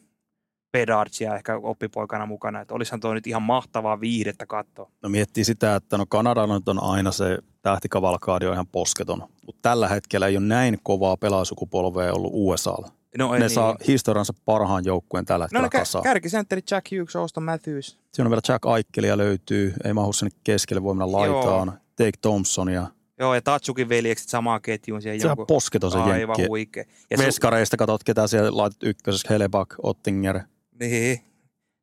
Pedards 0.73 1.21
ja 1.21 1.37
ehkä 1.37 1.57
oppipoikana 1.57 2.27
mukana. 2.27 2.61
Että 2.61 2.75
olisihan 2.75 3.01
tuo 3.01 3.15
nyt 3.15 3.27
ihan 3.27 3.43
mahtavaa 3.43 4.01
viihdettä 4.01 4.47
katsoa. 4.47 4.91
No 5.03 5.09
miettii 5.09 5.45
sitä, 5.45 5.77
että 5.77 5.99
no 5.99 6.07
Kanada 6.09 6.43
on 6.43 6.83
aina 6.83 7.13
se 7.13 7.39
tähtikavalkaadi 7.63 8.47
on 8.47 8.53
ihan 8.53 8.67
posketon. 8.67 9.23
Mutta 9.47 9.63
tällä 9.63 9.89
hetkellä 9.89 10.27
ei 10.27 10.37
ole 10.37 10.47
näin 10.47 10.79
kovaa 10.83 11.17
pelaajasukupolvea 11.17 12.13
ollut 12.13 12.33
USAlla. 12.35 12.98
No, 13.18 13.33
Ne 13.33 13.44
ei, 13.44 13.51
saa 13.51 13.77
historiansa 13.88 14.33
parhaan 14.44 14.85
joukkueen 14.85 15.25
tällä 15.25 15.49
No 15.53 15.61
hetkellä 15.62 15.66
kä- 15.66 15.83
kasaan. 15.83 16.05
kärkisentteri 16.05 16.62
Jack 16.71 16.87
Hughes, 16.92 17.16
Auston 17.16 17.42
Matthews. 17.44 17.99
Siinä 18.12 18.27
on 18.27 18.31
vielä 18.31 18.40
Jack 18.49 18.66
Aikkelia 18.66 19.16
löytyy, 19.16 19.75
ei 19.85 19.92
mahu 19.92 20.12
sinne 20.12 20.31
keskelle, 20.44 20.83
voi 20.83 20.94
mennä 20.94 21.12
laitaan. 21.12 21.81
Take 21.97 22.11
Thompsonia. 22.23 22.87
Joo, 23.21 23.35
ja 23.35 23.42
Tatsukin 23.42 23.88
veljekset 23.88 24.29
samaa 24.29 24.61
ketjuun 24.61 25.03
siihen 25.03 25.21
Se 25.21 25.27
on 25.27 25.31
jonkun. 25.31 25.47
posketon 25.47 25.90
se 25.90 25.99
Aivan 25.99 26.18
jenkki. 26.18 26.47
huikea. 26.49 26.85
Ja 27.11 27.16
su- 27.16 27.21
Veskareista 27.23 27.77
katsot, 27.77 28.05
ketä 28.05 28.27
siellä 28.27 28.57
laitat 28.57 28.83
ykkösessä. 28.83 29.29
Hellebuck, 29.31 29.75
Ottinger, 29.83 30.40
Niin. 30.81 31.21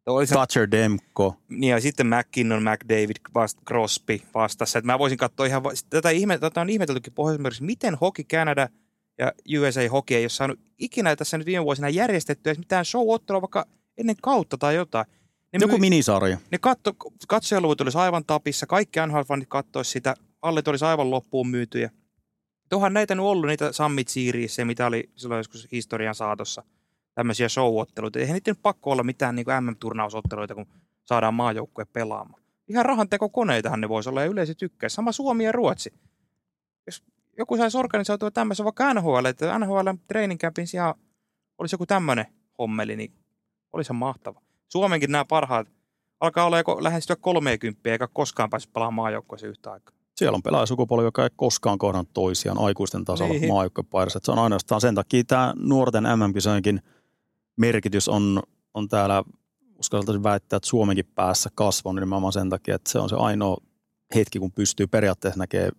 No, 0.08 0.14
Thatcher 0.26 0.72
Demko. 0.72 1.36
niin 1.50 1.72
ja 1.72 1.82
sitten 1.82 2.08
McKinnon, 2.08 2.64
McDavid, 2.64 3.16
vast, 3.34 3.58
Crosby 3.68 4.20
vastassa. 4.34 4.80
Että 4.80 4.92
mä 4.92 5.00
voisin 5.00 5.18
katsoa 5.18 5.46
ihan, 5.46 5.64
va- 5.64 5.72
tätä, 5.90 6.10
ihme, 6.10 6.38
tätä 6.38 6.62
on 6.62 6.70
ihmeteltykin 6.70 7.14
pohjois 7.14 7.62
miten 7.62 7.96
Hockey 7.96 8.26
Canada 8.26 8.70
ja 9.18 9.32
USA 9.60 9.90
Hockey 9.92 10.18
ei 10.18 10.24
ole 10.24 10.30
saanut 10.30 10.60
ikinä 10.78 11.16
tässä 11.16 11.38
nyt 11.38 11.46
viime 11.46 11.66
vuosina 11.66 11.90
järjestettyä 11.90 12.54
mitään 12.54 12.86
show-ottelua 12.86 13.42
vaikka 13.42 13.66
ennen 13.98 14.16
kautta 14.22 14.58
tai 14.58 14.76
jotain. 14.76 15.06
Ne, 15.54 15.60
Joku 15.62 15.72
myy- 15.72 15.80
minisarja. 15.80 16.38
ne 16.52 16.58
katto, 16.58 16.94
katsojaluvut 17.28 17.82
olisi 17.82 17.98
aivan 17.98 18.26
tapissa, 18.26 18.66
kaikki 18.68 19.00
NHL-fanit 19.00 19.46
kattoisi 19.48 19.92
sitä, 19.92 20.16
hallit 20.42 20.68
olisi 20.68 20.86
aivan 20.86 21.12
loppuun 21.12 21.48
myytyjä. 21.48 21.90
Tuohan 22.70 22.94
näitä 22.94 23.16
nyt 23.16 23.26
ollut, 23.26 23.48
niitä 23.48 23.72
Summit 23.72 24.08
Series, 24.08 24.58
mitä 24.64 24.86
oli 24.86 25.10
silloin 25.16 25.40
joskus 25.40 25.68
historian 25.72 26.16
saatossa, 26.16 26.64
tämmöisiä 27.14 27.50
show-otteluita. 27.50 28.20
Eihän 28.20 28.34
niitä 28.34 28.52
nyt 28.52 28.62
pakko 28.62 28.92
olla 28.92 29.04
mitään 29.04 29.36
niin 29.36 29.46
MM-turnausotteluita, 29.62 30.56
kun 30.56 30.66
saadaan 31.04 31.34
maajoukkue 31.34 31.86
pelaamaan. 31.86 32.44
Ihan 32.68 32.86
rahanteko 32.86 33.30
koneitahan 33.30 33.82
ne 33.82 33.90
voisi 33.90 34.10
olla 34.10 34.22
ja 34.22 34.28
yleisö 34.28 34.56
tykkää. 34.56 34.90
Sama 34.90 35.12
Suomi 35.12 35.46
ja 35.46 35.52
Ruotsi. 35.52 35.94
Jos 36.86 37.04
joku 37.38 37.58
saisi 37.58 37.78
organisoitua 37.78 38.32
tämmöisen 38.32 38.64
vaikka 38.64 38.94
NHL, 38.94 39.26
että 39.26 39.60
NHL 39.60 39.90
training 40.08 40.40
campin 40.40 40.68
sijaan 40.68 40.96
olisi 41.58 41.74
joku 41.74 41.86
tämmöinen 41.86 42.26
hommeli, 42.60 42.96
niin 42.96 43.14
olisi 43.74 43.94
mahtava. 43.94 44.42
Suomenkin 44.68 45.12
nämä 45.12 45.26
parhaat 45.26 45.68
alkaa 46.20 46.46
olla 46.46 46.58
joko 46.58 46.84
lähestyä 46.84 47.16
30 47.16 47.90
eikä 47.92 48.08
koskaan 48.14 48.50
pääse 48.50 48.70
pelaamaan 48.74 48.94
maajoukkueeseen 49.04 49.50
yhtä 49.50 49.72
aikaa. 49.72 49.96
Siellä 50.16 50.36
on 50.36 50.44
pelaajasukupolvi, 50.44 51.04
joka 51.04 51.24
ei 51.24 51.30
koskaan 51.36 51.78
kohdannut 51.78 52.14
toisiaan 52.14 52.58
aikuisten 52.60 53.06
tasolla 53.06 53.34
Niin. 53.34 53.48
maajoukkuepaidassa. 53.48 54.20
Se 54.24 54.32
on 54.32 54.40
ainoastaan 54.40 54.82
sen 54.82 54.96
takia 54.96 55.24
tämä 55.24 55.54
nuorten 55.58 56.04
MM-kisojenkin 56.04 56.82
merkitys 57.58 58.08
on, 58.10 58.44
on 58.74 58.88
täällä, 58.90 59.24
uskaltaisin 59.80 60.24
väittää, 60.24 60.58
että 60.58 60.70
Suomenkin 60.70 61.06
päässä 61.16 61.50
kasvanut 61.56 61.96
nimenomaan 61.96 62.34
sen 62.34 62.50
takia, 62.50 62.76
että 62.76 62.92
se 62.92 63.00
on 63.00 63.10
se 63.10 63.16
ainoa 63.16 63.58
hetki, 64.16 64.40
kun 64.40 64.52
pystyy 64.52 64.88
periaatteessa 64.88 65.40
näkemään 65.40 65.72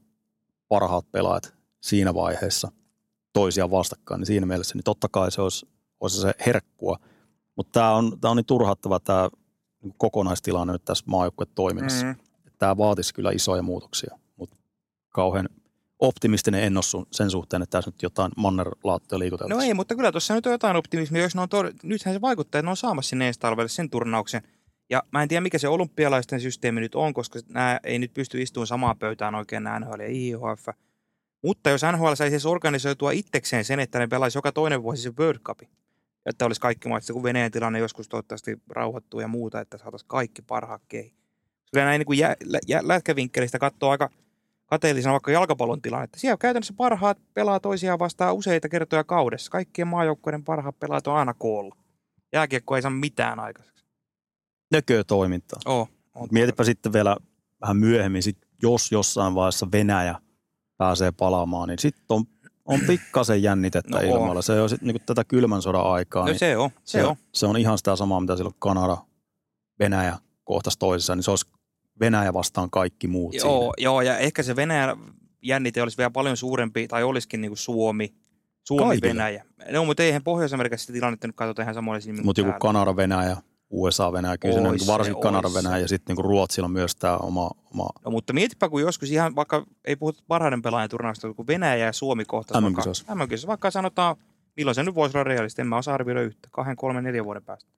parhaat 0.68 1.12
pelaajat 1.12 1.54
siinä 1.80 2.14
vaiheessa 2.14 2.72
toisia 3.32 3.70
vastakkain, 3.70 4.18
niin 4.18 4.26
siinä 4.26 4.46
mielessä 4.46 4.74
niin 4.74 4.84
totta 4.84 5.08
kai 5.08 5.32
se 5.32 5.42
olisi, 5.42 5.68
olisi 6.00 6.20
se 6.20 6.32
herkkua. 6.46 6.96
Mutta 7.56 7.80
tämä 7.80 7.92
on, 7.94 8.20
tää 8.20 8.30
on 8.30 8.36
niin 8.36 8.46
turhauttava 8.46 9.00
tämä 9.00 9.28
kokonaistilanne 9.96 10.72
nyt 10.72 10.84
tässä 10.84 11.04
maajoukkuetoiminnassa. 11.06 12.06
Mm. 12.06 12.16
Tämä 12.58 12.76
vaatisi 12.76 13.14
kyllä 13.14 13.30
isoja 13.30 13.62
muutoksia, 13.62 14.18
mutta 14.36 14.56
kauhean 15.08 15.48
optimistinen 15.98 16.62
en 16.64 16.76
ole 16.76 16.82
sun- 16.82 17.06
sen 17.12 17.30
suhteen, 17.30 17.62
että 17.62 17.78
tässä 17.78 17.90
nyt 17.90 18.02
jotain 18.02 18.32
mannerlaattoja 18.36 19.16
No 19.16 19.18
liikuteltaisiin. 19.18 19.68
ei, 19.68 19.74
mutta 19.74 19.94
kyllä 19.94 20.12
tuossa 20.12 20.34
nyt 20.34 20.46
on 20.46 20.52
jotain 20.52 20.76
optimismia, 20.76 21.22
jos 21.22 21.34
ne 21.34 21.40
on 21.40 21.48
tod- 21.48 21.78
nythän 21.82 22.14
se 22.14 22.20
vaikuttaa, 22.20 22.58
että 22.58 22.66
ne 22.66 22.70
on 22.70 22.76
saamassa 22.76 23.08
sinne 23.08 23.28
ensi 23.28 23.40
talvelle 23.40 23.68
sen 23.68 23.90
turnauksen. 23.90 24.42
Ja 24.90 25.02
mä 25.12 25.22
en 25.22 25.28
tiedä, 25.28 25.40
mikä 25.40 25.58
se 25.58 25.68
olympialaisten 25.68 26.40
systeemi 26.40 26.80
nyt 26.80 26.94
on, 26.94 27.14
koska 27.14 27.38
nämä 27.48 27.80
ei 27.84 27.98
nyt 27.98 28.14
pysty 28.14 28.42
istumaan 28.42 28.66
samaan 28.66 28.98
pöytään 28.98 29.34
oikein 29.34 29.62
nämä 29.62 29.80
NHL 29.80 30.00
ja 30.00 30.06
IHF. 30.08 30.68
Mutta 31.42 31.70
jos 31.70 31.82
NHL 31.92 32.14
saisi 32.14 32.48
organisoitua 32.48 33.10
itsekseen 33.10 33.64
sen, 33.64 33.80
että 33.80 33.98
ne 33.98 34.06
pelaisi 34.06 34.38
joka 34.38 34.52
toinen 34.52 34.82
vuosi 34.82 35.02
se 35.02 35.12
World 35.18 35.38
Cup, 35.38 35.60
että 36.26 36.46
olisi 36.46 36.60
kaikki 36.60 36.88
maat, 36.88 37.02
kun 37.12 37.22
Venäjän 37.22 37.50
tilanne 37.50 37.78
joskus 37.78 38.08
toivottavasti 38.08 38.56
rauhoittuu 38.70 39.20
ja 39.20 39.28
muuta, 39.28 39.60
että 39.60 39.78
saataisiin 39.78 40.08
kaikki 40.08 40.42
parhaat 40.42 40.82
keihin. 40.88 41.16
Kyllä 41.72 41.86
näin 41.86 41.98
niin 41.98 42.06
kuin 42.06 42.18
jä, 42.18 42.36
jä, 42.68 42.80
lätkävinkkelistä 42.82 43.58
katsoo 43.58 43.90
aika 43.90 44.10
kateellisena 44.66 45.12
vaikka 45.12 45.30
jalkapallon 45.30 45.82
tilannetta. 45.82 46.18
Siellä 46.18 46.36
käytännössä 46.36 46.74
parhaat 46.76 47.18
pelaa 47.34 47.60
toisiaan 47.60 47.98
vastaan 47.98 48.34
useita 48.34 48.68
kertoja 48.68 49.04
kaudessa. 49.04 49.50
Kaikkien 49.50 49.88
maajoukkueiden 49.88 50.44
parhaat 50.44 50.78
pelaajat 50.78 51.06
on 51.06 51.16
aina 51.16 51.34
koolla. 51.34 51.76
Jääkiekko 52.32 52.76
ei 52.76 52.82
saa 52.82 52.90
mitään 52.90 53.40
aikaiseksi. 53.40 53.75
Nököä 54.72 55.04
toimintaa. 55.04 55.60
Oh, 55.64 55.88
on 56.14 56.28
Mietipä 56.32 56.64
sitten 56.64 56.92
vielä 56.92 57.16
vähän 57.60 57.76
myöhemmin, 57.76 58.22
sit 58.22 58.38
jos 58.62 58.92
jossain 58.92 59.34
vaiheessa 59.34 59.68
Venäjä 59.72 60.20
pääsee 60.76 61.12
palaamaan, 61.12 61.68
niin 61.68 61.78
sitten 61.78 62.04
on, 62.10 62.24
on 62.64 62.80
pikkasen 62.86 63.42
jännitettä 63.42 64.00
No 64.00 64.00
ilmalla. 64.00 64.42
Se 64.42 64.60
on 64.60 64.68
sitten 64.68 64.86
niinku 64.86 65.02
tätä 65.06 65.24
kylmän 65.24 65.62
sodan 65.62 65.86
aikaa. 65.92 66.22
No 66.22 66.26
niin 66.26 66.38
se 66.38 66.56
on, 66.56 66.70
se, 66.84 67.04
on. 67.04 67.16
se 67.32 67.46
on 67.46 67.56
ihan 67.56 67.78
sitä 67.78 67.96
samaa, 67.96 68.20
mitä 68.20 68.36
silloin 68.36 68.56
Kanada, 68.58 68.96
Venäjä 69.78 70.18
kohtas 70.44 70.76
toisessa, 70.76 71.16
niin 71.16 71.22
se 71.22 71.30
olisi 71.30 71.46
Venäjä 72.00 72.32
vastaan 72.32 72.70
kaikki 72.70 73.08
muut 73.08 73.34
Joo, 73.34 73.74
joo, 73.78 74.00
ja 74.00 74.18
ehkä 74.18 74.42
se 74.42 74.56
Venäjän 74.56 74.98
jännite 75.42 75.82
olisi 75.82 75.96
vielä 75.96 76.10
paljon 76.10 76.36
suurempi, 76.36 76.88
tai 76.88 77.02
olisikin 77.02 77.40
niin 77.40 77.50
kuin 77.50 77.58
Suomi, 77.58 78.14
Suomi, 78.64 78.84
Kaikille. 78.84 79.08
Venäjä. 79.08 79.44
No, 79.70 79.84
mutta 79.84 80.02
eihän 80.02 80.24
Pohjois-Amerikassa 80.24 80.84
sitä 80.84 80.92
tilannetta 80.92 81.26
nyt 81.26 81.36
katsota 81.36 81.62
ihan 81.62 82.02
silmin. 82.02 82.26
Mutta 82.26 82.40
joku 82.40 82.50
täällä. 82.50 83.36
Kanada, 83.82 84.12
Venäjä, 84.12 84.32
USA, 84.34 84.38
Venäjä, 84.38 84.38
kyllä 84.38 84.70
Ois 84.70 84.80
niin 84.80 84.86
varsinkin 84.86 85.22
Kanada, 85.22 85.46
ois 85.46 85.54
se. 85.54 85.62
Venäjä 85.62 85.78
ja 85.78 85.88
sitten 85.88 86.16
niin 86.16 86.24
Ruotsilla 86.24 86.64
on 86.64 86.70
myös 86.70 86.96
tämä 86.96 87.16
oma, 87.16 87.50
oma 87.74 87.88
No, 88.04 88.10
mutta 88.10 88.32
mietipä, 88.32 88.68
kun 88.68 88.80
joskus 88.80 89.10
ihan 89.10 89.36
vaikka, 89.36 89.66
ei 89.84 89.96
puhuta 89.96 90.22
parhaiden 90.28 90.62
pelaajan 90.62 90.90
turnausta, 90.90 91.34
kun 91.34 91.46
Venäjä 91.46 91.86
ja 91.86 91.92
Suomi 91.92 92.24
MM-kisoissa. 92.60 93.14
MM-kisoissa, 93.14 93.48
vaikka 93.48 93.70
sanotaan, 93.70 94.16
milloin 94.56 94.74
se 94.74 94.82
nyt 94.82 94.94
voisi 94.94 95.16
olla 95.16 95.24
realistista, 95.24 95.62
en 95.62 95.68
mä 95.68 95.76
osaa 95.76 95.94
arvioida 95.94 96.22
yhtä, 96.22 96.48
kahden, 96.50 96.76
kolmen, 96.76 97.04
neljän 97.04 97.24
vuoden 97.24 97.44
päästä. 97.44 97.70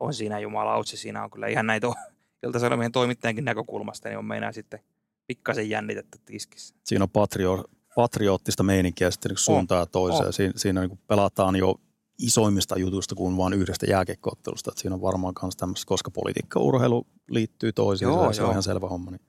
On 0.00 0.14
siinä 0.14 0.38
jumalautse, 0.38 0.96
siinä 0.96 1.24
on 1.24 1.30
kyllä 1.30 1.46
ihan 1.46 1.66
näitä 1.66 1.86
ilta 2.42 2.58
toimittajankin 2.92 3.44
näkökulmasta, 3.44 4.08
niin 4.08 4.18
on 4.18 4.24
meinaa 4.24 4.52
sitten 4.52 4.80
pikkasen 5.26 5.70
jännitettä 5.70 6.18
tiskissä. 6.24 6.74
siinä 6.84 7.02
on 7.02 7.10
patrio, 7.10 7.64
patriottista 7.94 8.62
meininkiä 8.62 9.10
sitten 9.10 9.28
niin 9.28 9.38
suuntaan 9.38 9.80
ja 9.80 9.86
toiseen. 9.86 10.26
on. 10.26 10.32
Siinä, 10.32 10.52
siinä 10.56 10.80
niin 10.80 10.98
pelataan 11.06 11.56
jo 11.56 11.74
isoimmista 12.18 12.78
jutuista 12.78 13.14
kuin 13.14 13.36
vain 13.36 13.52
yhdestä 13.52 13.86
jääkiekkoottelusta. 13.86 14.70
Että 14.70 14.80
siinä 14.80 14.94
on 14.94 15.02
varmaan 15.02 15.34
myös 15.42 15.56
tämmöistä, 15.56 15.86
koska 15.88 16.10
politiikka 16.10 16.60
urheilu 16.60 17.06
liittyy 17.30 17.72
toisiinsa 17.72 18.16
Joo, 18.16 18.26
ja 18.26 18.32
se 18.32 18.40
joo. 18.42 18.48
on 18.48 18.52
ihan 18.52 18.62
selvä 18.62 18.88
homma. 18.88 19.10
Niin, 19.10 19.20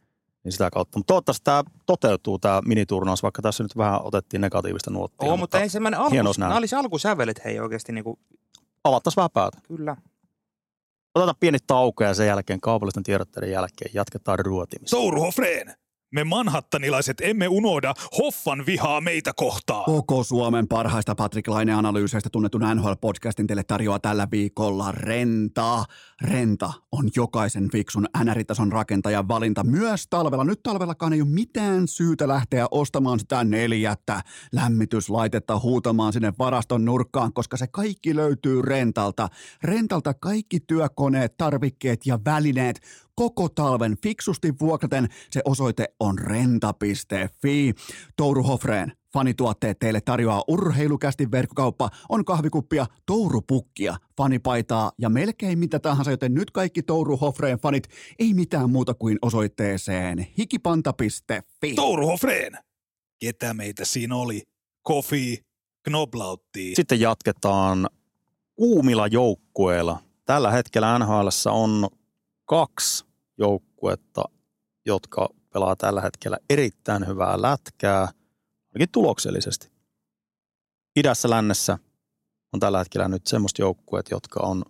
niin 0.43 0.51
sitä 0.51 0.69
kautta. 0.69 0.99
Mutta 0.99 1.07
toivottavasti 1.11 1.43
tämä 1.43 1.63
toteutuu, 1.85 2.39
tämä 2.39 2.61
miniturnaus, 2.65 3.23
vaikka 3.23 3.41
tässä 3.41 3.63
nyt 3.63 3.77
vähän 3.77 3.99
otettiin 4.03 4.41
negatiivista 4.41 4.91
nuottia. 4.91 5.29
Oo, 5.29 5.37
mutta 5.37 5.59
ensimmäinen 5.59 5.99
alku, 5.99 6.11
hieno 6.11 6.27
olisi 6.27 6.39
nähdä. 6.39 6.49
nämä 6.49 6.59
olisi 6.59 6.75
alkusävelet 6.75 7.45
hei 7.45 7.59
oikeasti 7.59 7.91
niin 7.91 8.03
kuin, 8.03 8.19
Avattaisiin 8.83 9.17
vähän 9.21 9.31
päätä. 9.33 9.57
kyllä. 9.67 9.97
Otetaan 11.15 11.35
pieni 11.39 11.57
tauko 11.67 12.03
ja 12.03 12.13
sen 12.13 12.27
jälkeen 12.27 12.61
kaupallisten 12.61 13.03
tiedotteiden 13.03 13.51
jälkeen 13.51 13.91
jatketaan 13.93 14.39
ruotimista. 14.39 14.89
Souru 14.97 15.21
Hofreen, 15.21 15.75
me 16.11 16.23
manhattanilaiset 16.23 17.21
emme 17.21 17.47
unohda 17.47 17.93
Hoffan 18.17 18.65
vihaa 18.65 19.01
meitä 19.01 19.31
kohtaan. 19.35 19.83
Koko 19.85 20.23
Suomen 20.23 20.67
parhaista 20.67 21.15
Patrick 21.15 21.47
Laine-analyyseistä 21.47 22.29
tunnetun 22.31 22.61
NHL-podcastin 22.61 23.47
teille 23.47 23.63
tarjoaa 23.63 23.99
tällä 23.99 24.27
viikolla 24.31 24.91
Renta. 24.91 25.85
Renta 26.21 26.73
on 26.91 27.09
jokaisen 27.15 27.71
fiksun 27.71 28.07
NR-tason 28.23 28.71
rakentajan 28.71 29.27
valinta 29.27 29.63
myös 29.63 30.07
talvella. 30.09 30.43
Nyt 30.43 30.63
talvellakaan 30.63 31.13
ei 31.13 31.21
ole 31.21 31.29
mitään 31.29 31.87
syytä 31.87 32.27
lähteä 32.27 32.67
ostamaan 32.71 33.19
sitä 33.19 33.43
neljättä 33.43 34.21
lämmityslaitetta 34.51 35.59
huutamaan 35.59 36.13
sinne 36.13 36.33
varaston 36.39 36.85
nurkkaan, 36.85 37.33
koska 37.33 37.57
se 37.57 37.67
kaikki 37.67 38.15
löytyy 38.15 38.61
Rentalta. 38.61 39.29
Rentalta 39.63 40.13
kaikki 40.13 40.59
työkoneet, 40.59 41.37
tarvikkeet 41.37 42.05
ja 42.05 42.19
välineet 42.25 42.81
koko 43.19 43.49
talven 43.49 43.97
fiksusti 44.03 44.53
vuokraten. 44.61 45.07
Se 45.31 45.41
osoite 45.45 45.85
on 45.99 46.19
renta.fi. 46.19 47.73
Touru 48.15 48.43
Hofreen, 48.43 48.91
fanituotteet 49.13 49.79
teille 49.79 50.01
tarjoaa 50.01 50.43
urheilukästi 50.47 51.31
verkkokauppa, 51.31 51.89
on 52.09 52.25
kahvikuppia, 52.25 52.85
tourupukkia, 53.05 53.97
fanipaitaa 54.17 54.91
ja 54.97 55.09
melkein 55.09 55.59
mitä 55.59 55.79
tahansa, 55.79 56.11
joten 56.11 56.33
nyt 56.33 56.51
kaikki 56.51 56.83
Touru 56.83 57.17
Hofreen 57.17 57.59
fanit, 57.59 57.87
ei 58.19 58.33
mitään 58.33 58.69
muuta 58.69 58.93
kuin 58.93 59.17
osoitteeseen 59.21 60.27
hikipanta.fi. 60.37 61.75
Souru 61.75 62.07
Hofreen, 62.07 62.53
ketä 63.19 63.53
meitä 63.53 63.85
siinä 63.85 64.15
oli? 64.15 64.41
Kofi, 64.81 65.45
Knoblautti. 65.83 66.75
Sitten 66.75 66.99
jatketaan 66.99 67.87
kuumilla 68.55 69.07
joukkueilla. 69.07 69.99
Tällä 70.25 70.51
hetkellä 70.51 70.99
NHL 70.99 71.27
on 71.45 71.87
kaksi 72.45 73.06
joukkuetta, 73.37 74.23
jotka 74.85 75.29
pelaa 75.53 75.75
tällä 75.75 76.01
hetkellä 76.01 76.37
erittäin 76.49 77.07
hyvää 77.07 77.41
lätkää, 77.41 78.07
ainakin 78.73 78.91
tuloksellisesti. 78.91 79.71
Idässä 80.95 81.29
lännessä 81.29 81.77
on 82.53 82.59
tällä 82.59 82.77
hetkellä 82.77 83.07
nyt 83.07 83.27
semmoista 83.27 83.61
joukkueet, 83.61 84.05
jotka 84.11 84.39
on, 84.43 84.63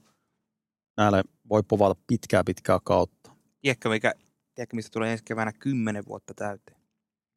näille 0.98 1.24
voi 1.50 1.64
povata 1.64 2.02
pitkää 2.08 2.44
pitkää 2.44 2.80
kautta. 2.84 3.32
Tiedätkö, 3.62 3.90
mikä, 3.90 4.14
tiedätkö, 4.56 4.76
mistä 4.76 4.90
tulee 4.94 5.12
ensi 5.12 5.24
keväänä 5.24 5.54
kymmenen 5.54 6.04
vuotta 6.08 6.34
täyteen? 6.34 6.78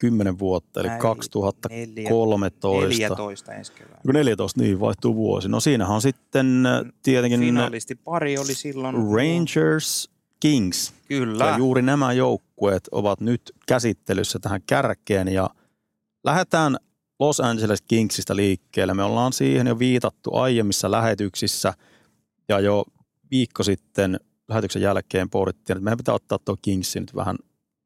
10 0.01 0.39
vuotta, 0.39 0.79
eli 0.79 0.87
Näin, 0.87 1.01
2013. 1.01 2.87
14 2.87 3.53
ensi 3.53 3.73
keväänä. 3.73 4.01
14, 4.13 4.61
niin 4.61 4.79
vaihtuu 4.79 5.15
vuosi. 5.15 5.49
No 5.49 5.59
siinähän 5.59 5.95
on 5.95 6.01
sitten 6.01 6.65
äh, 6.65 6.81
tietenkin 7.03 7.39
Finalisti 7.39 7.95
pari 7.95 8.37
oli 8.37 8.53
silloin. 8.53 8.95
Rangers 8.95 10.09
Kings. 10.41 10.93
Kyllä. 11.07 11.45
Ja 11.45 11.57
juuri 11.57 11.81
nämä 11.81 12.13
joukkueet 12.13 12.87
ovat 12.91 13.21
nyt 13.21 13.41
käsittelyssä 13.67 14.39
tähän 14.39 14.61
kärkeen 14.67 15.27
ja 15.27 15.49
lähdetään 16.23 16.77
Los 17.19 17.39
Angeles 17.39 17.81
Kingsistä 17.81 18.35
liikkeelle. 18.35 18.93
Me 18.93 19.03
ollaan 19.03 19.33
siihen 19.33 19.67
jo 19.67 19.79
viitattu 19.79 20.35
aiemmissa 20.35 20.91
lähetyksissä 20.91 21.73
ja 22.49 22.59
jo 22.59 22.85
viikko 23.31 23.63
sitten 23.63 24.19
lähetyksen 24.49 24.81
jälkeen 24.81 25.29
pohdittiin, 25.29 25.77
että 25.77 25.83
meidän 25.83 25.97
pitää 25.97 26.15
ottaa 26.15 26.39
tuo 26.45 26.55
Kingsi 26.61 26.99
nyt 26.99 27.15
vähän 27.15 27.35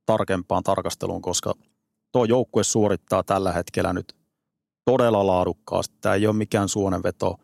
tarkempaan 0.06 0.64
tarkasteluun, 0.64 1.22
koska 1.22 1.54
tuo 2.12 2.26
joukkue 2.26 2.64
suorittaa 2.64 3.24
tällä 3.24 3.52
hetkellä 3.52 3.94
nyt 3.94 4.16
todella 4.86 5.28
laadukkaasti. 5.28 5.96
Tämä 6.02 6.16
ei 6.16 6.28
ole 6.28 6.36
mikään 6.36 6.70
suonenveto, 6.70 7.40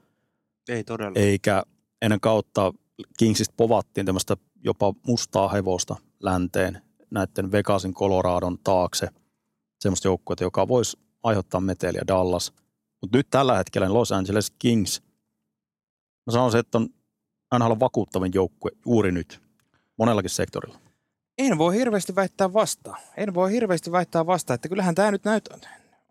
Ei 0.70 0.84
todella. 0.84 1.20
eikä 1.20 1.64
ennen 2.02 2.20
kautta 2.20 2.74
Kingsistä 3.18 3.54
povattiin 3.58 4.06
tämmöistä 4.06 4.38
jopa 4.64 4.94
mustaa 5.08 5.50
hevosta 5.50 5.96
länteen 6.20 6.82
näiden 7.12 7.52
Vegasin 7.52 7.94
Coloradon 7.94 8.58
taakse. 8.64 9.08
Semmoista 9.80 10.08
joukkuetta, 10.08 10.44
joka 10.44 10.68
voisi 10.68 11.00
aiheuttaa 11.24 11.62
meteliä 11.62 12.02
Dallas. 12.08 12.54
Mutta 13.02 13.18
nyt 13.18 13.28
tällä 13.30 13.58
hetkellä 13.58 13.94
Los 13.94 14.12
Angeles 14.12 14.52
Kings, 14.60 15.02
mä 16.28 16.34
sanoisin, 16.34 16.60
että 16.60 16.78
on 16.78 16.90
NHL 17.60 17.80
vakuuttavin 17.80 18.32
joukkue 18.36 18.72
juuri 18.86 19.12
nyt, 19.12 19.42
monellakin 19.98 20.30
sektorilla. 20.30 20.80
En 21.38 21.58
voi 21.58 21.76
hirveästi 21.76 22.16
väittää 22.16 22.54
vastaan. 22.54 22.98
En 23.18 23.34
voi 23.34 23.52
hirveästi 23.52 23.92
väittää 23.92 24.26
vastaan, 24.26 24.56
että 24.56 24.70
kyllähän 24.70 24.96
tämä 24.96 25.12
nyt 25.12 25.24
näyt 25.24 25.50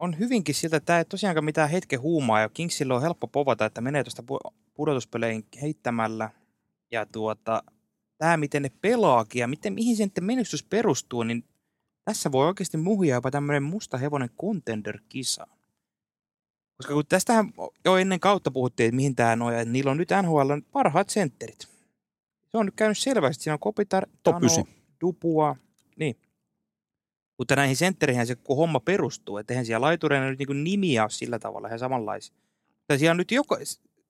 on 0.01 0.19
hyvinkin 0.19 0.55
siltä, 0.55 0.77
että 0.77 0.87
tämä 0.87 0.99
ei 0.99 1.05
tosiaankaan 1.05 1.45
mitään 1.45 1.71
hetken 1.71 2.01
huumaa 2.01 2.41
ja 2.41 2.49
Kingsillä 2.49 2.95
on 2.95 3.03
helppo 3.03 3.27
povata, 3.27 3.65
että 3.65 3.81
menee 3.81 4.05
tuosta 4.05 4.23
pu- 4.23 4.53
pudotuspeleihin 4.75 5.45
heittämällä. 5.63 6.31
Ja 6.91 7.07
tuota, 7.07 7.63
tämä 8.21 8.37
miten 8.37 8.63
ne 8.63 8.71
pelaakin 8.81 9.41
ja 9.41 9.49
miten, 9.49 9.73
mihin 9.73 9.97
sen 9.97 10.11
menestys 10.21 10.63
perustuu, 10.63 11.23
niin 11.23 11.45
tässä 12.05 12.33
voi 12.33 12.47
oikeasti 12.47 12.77
muhia 12.77 13.15
jopa 13.15 13.31
tämmöinen 13.31 13.63
musta 13.63 13.99
hevonen 13.99 14.31
contender-kisa. 14.41 15.47
Koska 16.77 16.95
kun 16.95 17.07
tästähän 17.09 17.53
jo 17.85 17.97
ennen 17.97 18.21
kautta 18.21 18.51
puhuttiin, 18.51 18.89
että 18.89 18.97
mihin 18.97 19.17
tämä 19.17 19.37
nojaa, 19.37 19.61
että 19.61 19.73
niillä 19.73 19.91
on 19.91 19.97
nyt 19.97 20.09
NHL 20.23 20.53
parhaat 20.73 21.09
sentterit. 21.09 21.69
Se 22.49 22.59
on 22.59 22.67
nyt 22.67 22.75
käynyt 22.75 22.99
selvästi. 22.99 23.43
Siinä 23.45 23.55
on 23.55 23.61
Kopitar, 23.61 24.07
Top 24.07 24.35
Tano, 24.35 24.47
9. 24.47 24.65
Dupua, 25.01 25.57
niin. 25.97 26.17
Mutta 27.39 27.57
näihin 27.57 27.77
senttereihin 27.77 28.27
se 28.27 28.37
koko 28.37 28.55
homma 28.55 28.81
perustuu. 28.81 29.37
Että 29.39 29.53
eihän 29.53 29.67
siellä 29.67 29.87
laitureina 29.87 30.31
nyt 30.31 30.39
niin 30.39 30.65
nimiä 30.65 31.03
ole 31.03 31.11
sillä 31.11 31.39
tavalla 31.39 31.69
ihan 31.69 31.79
samanlaisia. 31.79 32.35
Tai 32.87 32.99
siellä 32.99 33.11
on 33.11 33.17
nyt 33.17 33.31
joko, 33.31 33.59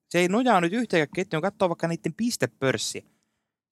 se 0.09 0.19
ei 0.19 0.27
nojaa 0.27 0.61
nyt 0.61 0.73
yhteenkään 0.73 1.15
ketjuun, 1.15 1.41
katsoo 1.41 1.69
vaikka 1.69 1.87
niiden 1.87 2.13
pistepörssiä. 2.13 3.10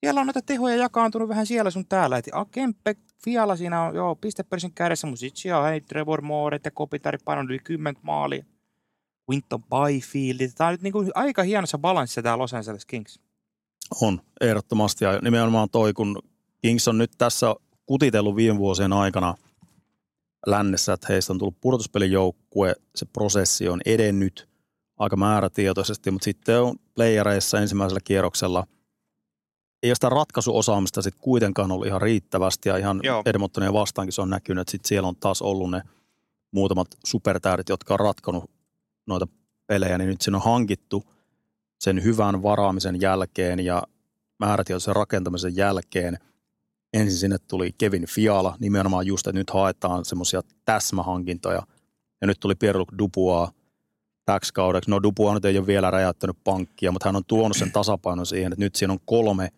Siellä 0.04 0.22
on 0.22 0.28
noita 0.28 0.42
tehoja 0.42 0.76
jakaantunut 0.76 1.30
vähän 1.30 1.46
siellä 1.46 1.72
sun 1.72 1.86
täällä. 1.86 2.18
Et 2.18 2.30
a, 2.32 2.46
Kempe, 2.46 2.96
Fiala 3.24 3.56
siinä 3.56 3.82
on 3.82 3.96
joo, 3.96 4.16
pistepörssin 4.16 4.74
kädessä, 4.74 5.08
Musitsia, 5.08 5.62
hei, 5.62 5.82
Trevor 5.82 6.22
Moore 6.22 6.60
ja 6.64 6.72
Kopitari 6.72 7.18
panon 7.26 7.46
yli 7.46 7.60
10 7.60 8.02
maalia. 8.02 8.46
Winton 9.30 9.64
Byfield. 9.64 10.52
Tämä 10.58 10.68
on 10.68 10.74
nyt 10.74 10.82
niinku 10.82 11.06
aika 11.16 11.44
hienossa 11.44 11.78
balanssissa 11.78 12.22
tämä 12.22 12.38
Los 12.38 12.54
Angeles 12.54 12.86
Kings. 12.86 13.20
On, 14.02 14.22
ehdottomasti. 14.42 15.06
Ja 15.06 15.20
nimenomaan 15.22 15.70
toi, 15.70 15.94
kun 15.94 16.22
Kings 16.62 16.88
on 16.88 16.98
nyt 16.98 17.12
tässä 17.18 17.56
kutitellut 17.86 18.36
viime 18.36 18.58
vuosien 18.58 18.94
aikana 18.94 19.36
lännessä, 20.48 20.94
että 20.94 21.08
heistä 21.10 21.34
on 21.34 21.40
tullut 21.40 21.62
pudotuspelijoukkue, 21.62 22.76
se 22.96 23.06
prosessi 23.06 23.70
on 23.70 23.82
edennyt 23.86 24.50
aika 24.98 25.16
määrätietoisesti, 25.16 26.12
mutta 26.12 26.26
sitten 26.26 26.62
on 26.62 26.76
playereissa 26.96 27.60
ensimmäisellä 27.60 28.00
kierroksella 28.04 28.68
ei 29.84 29.90
ole 29.90 29.96
sitä 29.96 30.10
ratkaisuosaamista 30.10 31.02
sitten 31.02 31.22
kuitenkaan 31.22 31.72
ollut 31.72 31.88
ihan 31.88 32.02
riittävästi 32.02 32.70
ja 32.70 32.78
ihan 32.78 33.00
Joo. 33.04 33.22
Edmontonia 33.26 33.74
vastaankin 33.74 34.14
se 34.14 34.22
on 34.22 34.30
näkynyt, 34.30 34.62
että 34.62 34.72
sitten 34.72 34.88
siellä 34.88 35.08
on 35.08 35.16
taas 35.16 35.42
ollut 35.42 35.72
ne 35.72 35.82
muutamat 36.52 36.88
supertähdet, 37.06 37.70
jotka 37.70 37.94
on 37.94 38.00
ratkonut 38.00 38.52
noita 39.08 39.28
pelejä, 39.68 39.98
niin 39.98 40.10
nyt 40.10 40.22
siinä 40.22 40.38
on 40.38 40.44
hankittu 40.44 41.04
sen 41.80 42.04
hyvän 42.04 42.44
varaamisen 42.44 43.02
jälkeen 43.02 43.60
ja 43.60 43.84
määrätietoisen 44.40 44.96
rakentamisen 44.96 45.56
jälkeen 45.56 46.18
ensin 46.94 47.20
sinne 47.20 47.38
tuli 47.48 47.72
Kevin 47.78 48.06
Fiala, 48.06 48.56
nimenomaan 48.60 49.08
just, 49.08 49.28
että 49.28 49.40
nyt 49.40 49.50
haetaan 49.50 50.06
semmoisia 50.06 50.42
täsmähankintoja. 50.66 51.64
Ja 52.22 52.28
nyt 52.28 52.40
tuli 52.40 52.56
Pierre-Luc 52.56 52.98
Dubois 52.98 53.50
täksi 54.26 54.54
kaudeksi. 54.54 54.92
No 54.92 55.04
Dubois 55.04 55.34
nyt 55.34 55.46
ei 55.46 55.58
ole 55.58 55.68
vielä 55.68 55.92
räjäyttänyt 55.92 56.38
pankkia, 56.44 56.92
mutta 56.92 57.08
hän 57.08 57.16
on 57.16 57.26
tuonut 57.26 57.58
sen 57.58 57.72
tasapainon 57.72 58.26
siihen, 58.26 58.54
että 58.54 58.66
nyt 58.66 58.76
siinä 58.76 58.94
on 58.94 59.00
kolme 59.06 59.50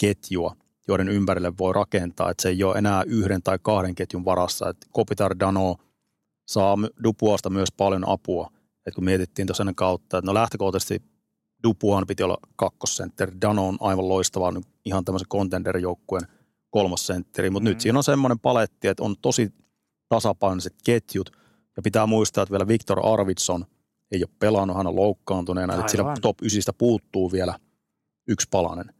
ketjua, 0.00 0.56
joiden 0.88 1.08
ympärille 1.08 1.52
voi 1.58 1.72
rakentaa. 1.72 2.30
Että 2.30 2.42
se 2.42 2.48
ei 2.48 2.64
ole 2.64 2.78
enää 2.78 3.02
yhden 3.02 3.42
tai 3.42 3.58
kahden 3.62 3.94
ketjun 3.94 4.24
varassa. 4.24 4.68
Että 4.68 4.86
Kopitar 4.92 5.36
Dano 5.40 5.76
saa 6.48 6.76
Dupuasta 7.04 7.50
myös 7.50 7.68
paljon 7.76 8.08
apua. 8.08 8.50
Että 8.86 8.94
kun 8.94 9.04
mietittiin 9.04 9.46
tuossa 9.46 9.62
ennen 9.62 9.74
kautta, 9.74 10.18
että 10.18 10.26
no 10.26 10.34
lähtökohtaisesti 10.34 11.02
Dupuan 11.62 12.06
piti 12.06 12.22
olla 12.22 12.38
kakkosentteri. 12.56 13.32
Dano 13.40 13.68
on 13.68 13.76
aivan 13.80 14.08
loistava 14.08 14.52
nyt 14.52 14.64
ihan 14.84 15.04
tämmöisen 15.04 15.28
contender-joukkueen 15.28 16.26
kolmas 16.70 17.06
sentteri, 17.06 17.50
mutta 17.50 17.68
mm. 17.68 17.70
Nyt 17.70 17.80
siinä 17.80 17.98
on 17.98 18.04
semmoinen 18.04 18.38
paletti, 18.38 18.88
että 18.88 19.02
on 19.02 19.16
tosi 19.22 19.52
tasapainoiset 20.08 20.74
ketjut, 20.84 21.30
ja 21.76 21.82
pitää 21.82 22.06
muistaa, 22.06 22.42
että 22.42 22.52
vielä 22.52 22.68
Viktor 22.68 23.06
Arvidsson 23.06 23.66
ei 24.12 24.22
ole 24.22 24.30
pelannut, 24.38 24.76
hän 24.76 24.86
on 24.86 24.96
loukkaantuneena, 24.96 25.74
että 25.74 25.90
sillä 25.90 26.04
Aivan. 26.04 26.20
top 26.22 26.36
9 26.42 26.74
puuttuu 26.78 27.32
vielä 27.32 27.58
yksi 28.28 28.48
palanen. 28.50 28.94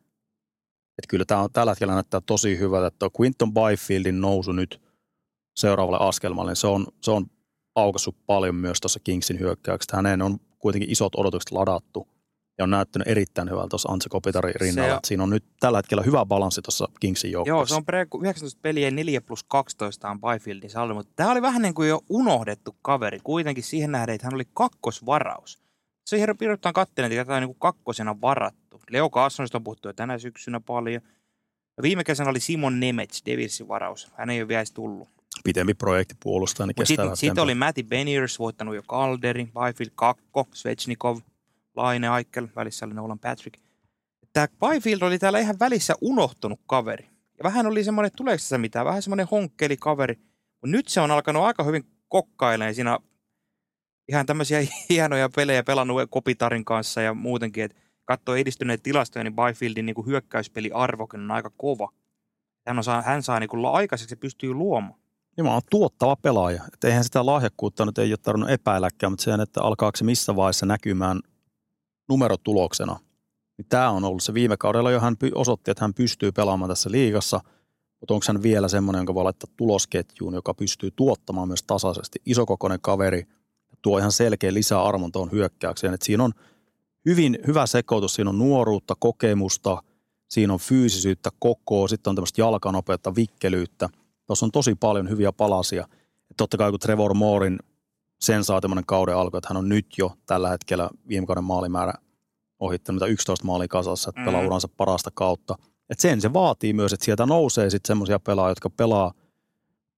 Että 1.01 1.09
kyllä 1.09 1.25
tämä 1.25 1.41
on 1.41 1.53
tällä 1.53 1.71
hetkellä 1.73 1.95
näyttää 1.95 2.21
tosi 2.21 2.59
hyvältä, 2.59 2.87
että 2.87 2.99
tuo 2.99 3.11
Quinton 3.21 3.53
Byfieldin 3.55 4.21
nousu 4.21 4.53
nyt 4.53 4.81
seuraavalle 5.57 5.99
askelmalle, 6.09 6.51
niin 6.51 6.57
se 6.57 6.67
on, 6.67 6.87
se 7.03 7.11
on 7.11 7.27
aukassut 7.75 8.17
paljon 8.27 8.55
myös 8.55 8.81
tuossa 8.81 9.01
Kingsin 9.01 9.39
hyökkäyksestä. 9.39 9.97
Häneen 9.97 10.23
on 10.23 10.39
kuitenkin 10.59 10.91
isot 10.91 11.15
odotukset 11.15 11.53
ladattu 11.53 12.09
ja 12.59 12.65
on 12.65 12.71
näyttänyt 12.71 13.09
erittäin 13.09 13.51
hyvältä 13.51 13.69
tuossa 13.69 13.93
Antse 13.93 14.09
Kopitarin 14.09 14.55
rinnalla. 14.55 14.95
Että 14.95 15.09
Siinä 15.09 15.23
on 15.23 15.31
nyt 15.31 15.45
tällä 15.61 15.79
hetkellä 15.79 16.03
hyvä 16.03 16.25
balanssi 16.25 16.63
tuossa 16.63 16.89
Kingsin 17.01 17.33
Joo, 17.33 17.45
joukkueessa. 17.47 17.75
se 17.75 17.77
on 17.77 17.85
pre 17.85 18.07
19 18.23 18.61
peliä 18.63 18.91
4 18.91 19.21
plus 19.21 19.45
12 19.45 20.11
on 20.11 20.21
Byfieldin 20.21 20.71
saldo, 20.71 20.95
mutta 20.95 21.13
tämä 21.17 21.33
oli 21.33 21.43
vähän 21.43 21.63
niin 21.63 21.75
kuin 21.75 21.89
jo 21.89 22.01
unohdettu 22.09 22.77
kaveri. 22.83 23.19
Kuitenkin 23.25 23.65
siihen 23.65 23.93
nähden, 23.93 24.15
että 24.15 24.27
hän 24.27 24.35
oli 24.35 24.45
kakkosvaraus. 24.55 25.59
Se 26.07 26.17
ihan 26.17 26.39
piirrotaan 26.39 26.73
kattelin, 26.73 27.13
että 27.13 27.25
tätä 27.25 27.35
on 27.35 27.41
niin 27.41 27.49
kuin 27.49 27.59
kakkosena 27.59 28.21
varattu. 28.21 28.70
Leo 28.91 29.11
Carlsonista 29.11 29.59
on 29.59 29.65
puhuttu 29.65 29.89
jo 29.89 29.93
tänä 29.93 30.19
syksynä 30.19 30.61
paljon. 30.61 31.03
Ja 31.77 31.83
viime 31.83 32.05
kesänä 32.05 32.31
oli 32.31 32.41
Simon 32.41 32.81
Nemec, 32.81 33.27
Devilsin 33.27 33.69
varaus. 33.69 34.13
Hän 34.17 34.31
ei 34.31 34.41
ole 34.41 34.49
vielä 34.49 34.61
edes 34.61 34.73
tullut. 34.73 35.09
Pitempi 35.45 35.75
projekti 35.75 36.15
puolustaa, 36.23 36.67
niin 36.67 36.87
sitten 36.87 37.17
sit 37.17 37.39
oli 37.39 37.55
Matty 37.55 37.83
Beniers 37.83 38.39
voittanut 38.39 38.75
jo 38.75 38.83
Calderin, 38.83 39.47
Byfield 39.47 39.93
kakko, 39.95 40.49
Svechnikov, 40.55 41.19
Laine 41.77 42.09
Aikel, 42.09 42.49
välissä 42.57 42.87
oli 42.87 42.95
Nolan 42.95 43.19
Patrick. 43.19 43.61
Tämä 44.33 44.47
Byfield 44.49 45.03
oli 45.03 45.19
täällä 45.19 45.39
ihan 45.39 45.57
välissä 45.61 45.95
unohtunut 46.01 46.61
kaveri. 46.67 47.05
Ja 47.39 47.45
vähän 47.45 47.67
oli 47.67 47.85
semmoinen, 47.85 48.11
tuleeko 48.17 48.39
tässä 48.39 48.59
mitään, 48.59 48.87
vähän 48.87 49.03
semmoinen 49.03 49.27
honkkeli 49.31 49.77
kaveri. 49.77 50.15
Mutta 50.53 50.77
nyt 50.77 50.89
se 50.89 51.01
on 51.01 51.11
alkanut 51.11 51.43
aika 51.43 51.65
hyvin 51.65 51.85
kokkailemaan 52.09 52.75
siinä 52.75 52.99
ihan 54.09 54.27
tämmöisiä 54.27 54.61
hienoja 54.89 55.29
pelejä 55.29 55.63
pelannut 55.63 56.01
Kopitarin 56.11 56.65
kanssa 56.65 57.01
ja 57.01 57.15
muutenkin, 57.15 57.65
että 57.65 57.77
katsoo 58.11 58.35
edistyneet 58.35 58.83
tilastoja, 58.83 59.25
niin 59.25 59.37
Byfieldin 59.37 59.87
niin 59.87 60.07
hyökkäyspeliarvokin 60.07 61.21
on 61.21 61.31
aika 61.31 61.51
kova. 61.57 61.89
Hän, 62.67 62.79
on, 62.79 62.85
saa- 62.85 63.03
hän 63.03 63.23
saa 63.23 63.41
niin 63.41 63.67
aikaiseksi, 63.73 64.11
se 64.11 64.17
pystyy 64.17 64.55
luomaan. 64.55 65.01
Jumala 65.37 65.57
on 65.57 65.63
tuottava 65.71 66.17
pelaaja. 66.17 66.63
Et 66.75 66.85
eihän 66.85 67.05
sitä 67.05 67.27
lahjakkuutta 67.27 67.85
nyt 67.87 67.99
ei 67.99 68.13
ole 68.13 68.19
tarvinnut 68.23 68.51
epäilläkään, 68.51 69.13
mutta 69.13 69.23
se, 69.23 69.35
että 69.43 69.63
alkaako 69.63 69.97
se 69.97 70.05
missä 70.05 70.37
vaiheessa 70.37 70.67
näkymään 70.67 71.21
numerotuloksena. 72.09 72.99
Niin 73.59 73.67
tämä 73.69 73.91
on 73.91 74.05
ollut 74.05 74.23
se 74.23 74.35
viime 74.35 74.57
kaudella 74.57 74.91
jo 74.91 75.01
hän 75.01 75.17
osoitti, 75.35 75.71
että 75.71 75.85
hän 75.85 75.95
pystyy 75.95 76.33
pelaamaan 76.33 76.69
tässä 76.69 76.91
liigassa, 76.91 77.41
mutta 78.01 78.15
onko 78.15 78.25
hän 78.29 78.43
vielä 78.43 78.69
semmoinen, 78.69 78.99
jonka 78.99 79.15
voi 79.15 79.25
laittaa 79.25 79.53
tulosketjuun, 79.57 80.35
joka 80.35 80.55
pystyy 80.55 80.91
tuottamaan 80.91 81.49
myös 81.49 81.63
tasaisesti. 81.63 82.19
Isokokoinen 82.27 82.79
kaveri 82.83 83.25
tuo 83.83 83.99
ihan 83.99 84.13
selkeä 84.13 84.55
lisäarvon 84.55 85.13
tuohon 85.13 85.33
hyökkäykseen. 85.33 85.95
Et 85.95 86.03
siinä 86.03 86.25
on 86.25 86.33
hyvin 87.07 87.39
hyvä 87.47 87.67
sekoitus, 87.67 88.15
siinä 88.15 88.31
on 88.31 88.39
nuoruutta, 88.39 88.95
kokemusta, 88.99 89.83
siinä 90.29 90.53
on 90.53 90.59
fyysisyyttä, 90.59 91.31
kokoa, 91.39 91.89
sitten 91.89 92.11
on 92.11 92.17
tämmöistä 92.17 92.41
jalkanopeutta, 92.41 93.15
vikkelyyttä. 93.15 93.89
Tuossa 94.27 94.47
on 94.47 94.53
tosi 94.53 94.75
paljon 94.75 95.09
hyviä 95.11 95.33
palasia. 95.33 95.87
Et 96.31 96.37
totta 96.37 96.57
kai 96.57 96.71
kun 96.71 96.81
Trevor 96.81 97.15
Moorin 97.15 97.59
sensaatiomainen 98.21 98.87
kauden 98.87 99.17
alkoi, 99.17 99.39
että 99.39 99.49
hän 99.51 99.57
on 99.57 99.69
nyt 99.69 99.87
jo 99.99 100.13
tällä 100.27 100.49
hetkellä 100.49 100.91
viime 101.09 101.27
kauden 101.27 101.45
maalimäärä 101.45 101.93
ohittanut 102.61 102.97
mitä 103.03 103.13
11 103.13 103.47
maalia 103.47 103.69
kasassa, 103.69 104.09
että 104.11 104.25
pelaa 104.25 104.41
Mm. 104.41 104.47
uransa 104.47 104.69
parasta 104.77 105.11
kautta. 105.15 105.55
Et 105.91 106.01
sen 106.01 106.21
se 106.21 106.33
vaatii 106.33 106.73
myös, 106.73 106.93
että 106.93 107.05
sieltä 107.05 107.27
nousee 107.27 107.71
sitten 107.71 107.89
semmoisia 107.89 108.19
pelaajia, 108.21 108.51
jotka 108.51 108.71
pelaa 108.71 109.13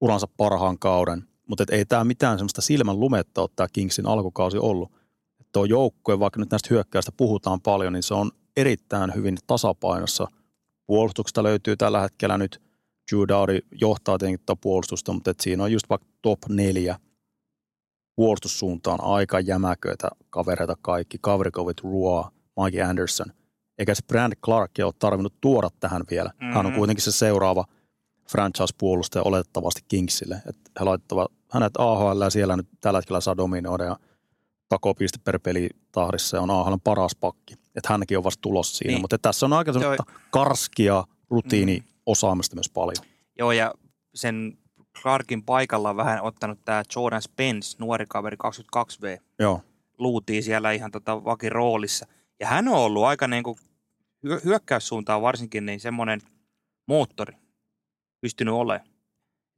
uransa 0.00 0.26
parhaan 0.36 0.78
kauden. 0.78 1.24
mutta 1.46 1.64
ei 1.70 1.84
tämä 1.84 2.04
mitään 2.04 2.38
semmoista 2.38 2.60
silmän 2.60 3.00
lumetta 3.00 3.40
ole 3.40 3.50
tämä 3.56 3.66
Kingsin 3.72 4.06
alkukausi 4.06 4.58
ollut. 4.58 4.92
Tuo 5.52 5.64
joukkue, 5.64 6.18
vaikka 6.18 6.40
nyt 6.40 6.50
näistä 6.50 6.68
hyökkäistä 6.70 7.12
puhutaan 7.16 7.60
paljon, 7.60 7.92
niin 7.92 8.02
se 8.02 8.14
on 8.14 8.30
erittäin 8.56 9.14
hyvin 9.14 9.36
tasapainossa. 9.46 10.26
Puolustuksesta 10.86 11.42
löytyy 11.42 11.76
tällä 11.76 12.00
hetkellä 12.00 12.38
nyt 12.38 12.62
Dowdy 13.28 13.58
johtaa 13.80 14.18
tietenkin 14.18 14.46
tuota 14.46 14.60
puolustusta, 14.62 15.12
mutta 15.12 15.30
et 15.30 15.40
siinä 15.40 15.62
on 15.62 15.72
just 15.72 15.90
vaikka 15.90 16.08
top 16.22 16.38
neljä 16.48 16.96
puolustussuuntaan 18.16 18.98
aika 19.02 19.40
jämäköitä 19.40 20.08
kavereita 20.30 20.76
kaikki. 20.82 21.18
Kavrikovit, 21.20 21.80
Ruo, 21.80 22.30
Mike 22.64 22.82
Anderson. 22.82 23.26
Eikä 23.78 23.94
se 23.94 24.02
Brand 24.06 24.32
Clark 24.44 24.70
ole 24.84 24.92
tarvinnut 24.98 25.34
tuoda 25.40 25.68
tähän 25.80 26.02
vielä. 26.10 26.28
Mm-hmm. 26.28 26.52
Hän 26.54 26.66
on 26.66 26.72
Mhm. 26.72 26.78
kuitenkin 26.78 27.04
se 27.04 27.12
seuraava 27.12 27.64
franchise-puolustaja 28.30 29.22
oletettavasti 29.22 29.80
Kingsille. 29.88 30.42
Et 30.46 30.56
he 30.80 30.84
laittavat 30.84 31.32
hänet 31.50 31.72
AHL 31.78 32.20
ja 32.20 32.30
siellä 32.30 32.56
nyt 32.56 32.68
tällä 32.80 32.98
hetkellä 32.98 33.20
saa 33.20 33.36
dominoida 33.36 33.84
ja 33.84 33.96
takopiste 34.72 35.18
per 35.24 35.38
peli 35.40 35.68
tahdissa 35.92 36.36
ja 36.36 36.40
on 36.40 36.50
AHL 36.50 36.74
paras 36.84 37.16
pakki. 37.20 37.54
Että 37.54 37.88
hänkin 37.92 38.18
on 38.18 38.24
vasta 38.24 38.40
tulossa 38.40 38.76
siinä. 38.76 38.92
Niin. 38.92 39.00
Mutta 39.00 39.18
tässä 39.18 39.46
on 39.46 39.52
aika 39.52 39.72
semmoista 39.72 40.04
karskia 40.30 41.04
rutiini 41.30 41.84
osaamista 42.06 42.56
myös 42.56 42.70
paljon. 42.70 43.06
Joo, 43.38 43.52
ja 43.52 43.74
sen 44.14 44.58
Clarkin 45.02 45.42
paikalla 45.42 45.90
on 45.90 45.96
vähän 45.96 46.22
ottanut 46.22 46.58
tämä 46.64 46.82
Jordan 46.96 47.22
Spence, 47.22 47.76
nuori 47.78 48.06
kaveri 48.08 48.36
22V, 48.44 49.20
Joo. 49.38 49.60
luutii 49.98 50.42
siellä 50.42 50.72
ihan 50.72 50.90
tota 50.90 51.24
vakiroolissa. 51.24 52.06
Ja 52.40 52.46
hän 52.46 52.68
on 52.68 52.74
ollut 52.74 53.04
aika 53.04 53.28
niin 53.28 53.42
kuin 53.42 53.56
hyö- 54.26 54.40
hyökkäyssuuntaan 54.44 55.22
varsinkin 55.22 55.66
niin 55.66 55.80
semmoinen 55.80 56.20
moottori 56.88 57.34
pystynyt 58.20 58.54
olemaan. 58.54 58.91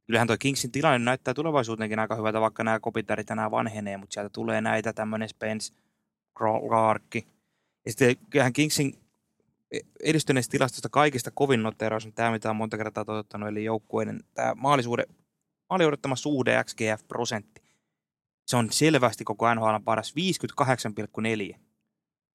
Kyllähän 0.07 0.27
tuo 0.27 0.37
Kingsin 0.39 0.71
tilanne 0.71 0.99
näyttää 0.99 1.33
tulevaisuutenkin 1.33 1.99
aika 1.99 2.15
hyvältä, 2.15 2.41
vaikka 2.41 2.63
nämä 2.63 2.79
kopitarit 2.79 3.27
tänään 3.27 3.51
vanhenee, 3.51 3.97
mutta 3.97 4.13
sieltä 4.13 4.29
tulee 4.29 4.61
näitä 4.61 4.93
tämmöinen 4.93 5.29
Spence, 5.29 5.73
Clarkki. 6.37 7.27
Ja 7.85 7.91
sitten 7.91 8.15
kyllähän 8.29 8.53
Kingsin 8.53 8.93
edistyneistä 10.03 10.51
tilastosta 10.51 10.89
kaikista 10.89 11.31
kovin 11.31 11.63
noteraus 11.63 12.05
on 12.05 12.13
tämä, 12.13 12.31
mitä 12.31 12.49
on 12.49 12.55
monta 12.55 12.77
kertaa 12.77 13.05
toteuttanut, 13.05 13.49
eli 13.49 13.63
joukkueiden 13.63 14.23
tämä 14.33 14.55
maalisuhde, 14.55 15.03
maali 15.69 16.15
suhde 16.15 16.63
XGF-prosentti. 16.63 17.61
Se 18.47 18.57
on 18.57 18.71
selvästi 18.71 19.23
koko 19.23 19.53
NHL 19.53 19.75
paras 19.83 20.13
58,4 21.53 21.59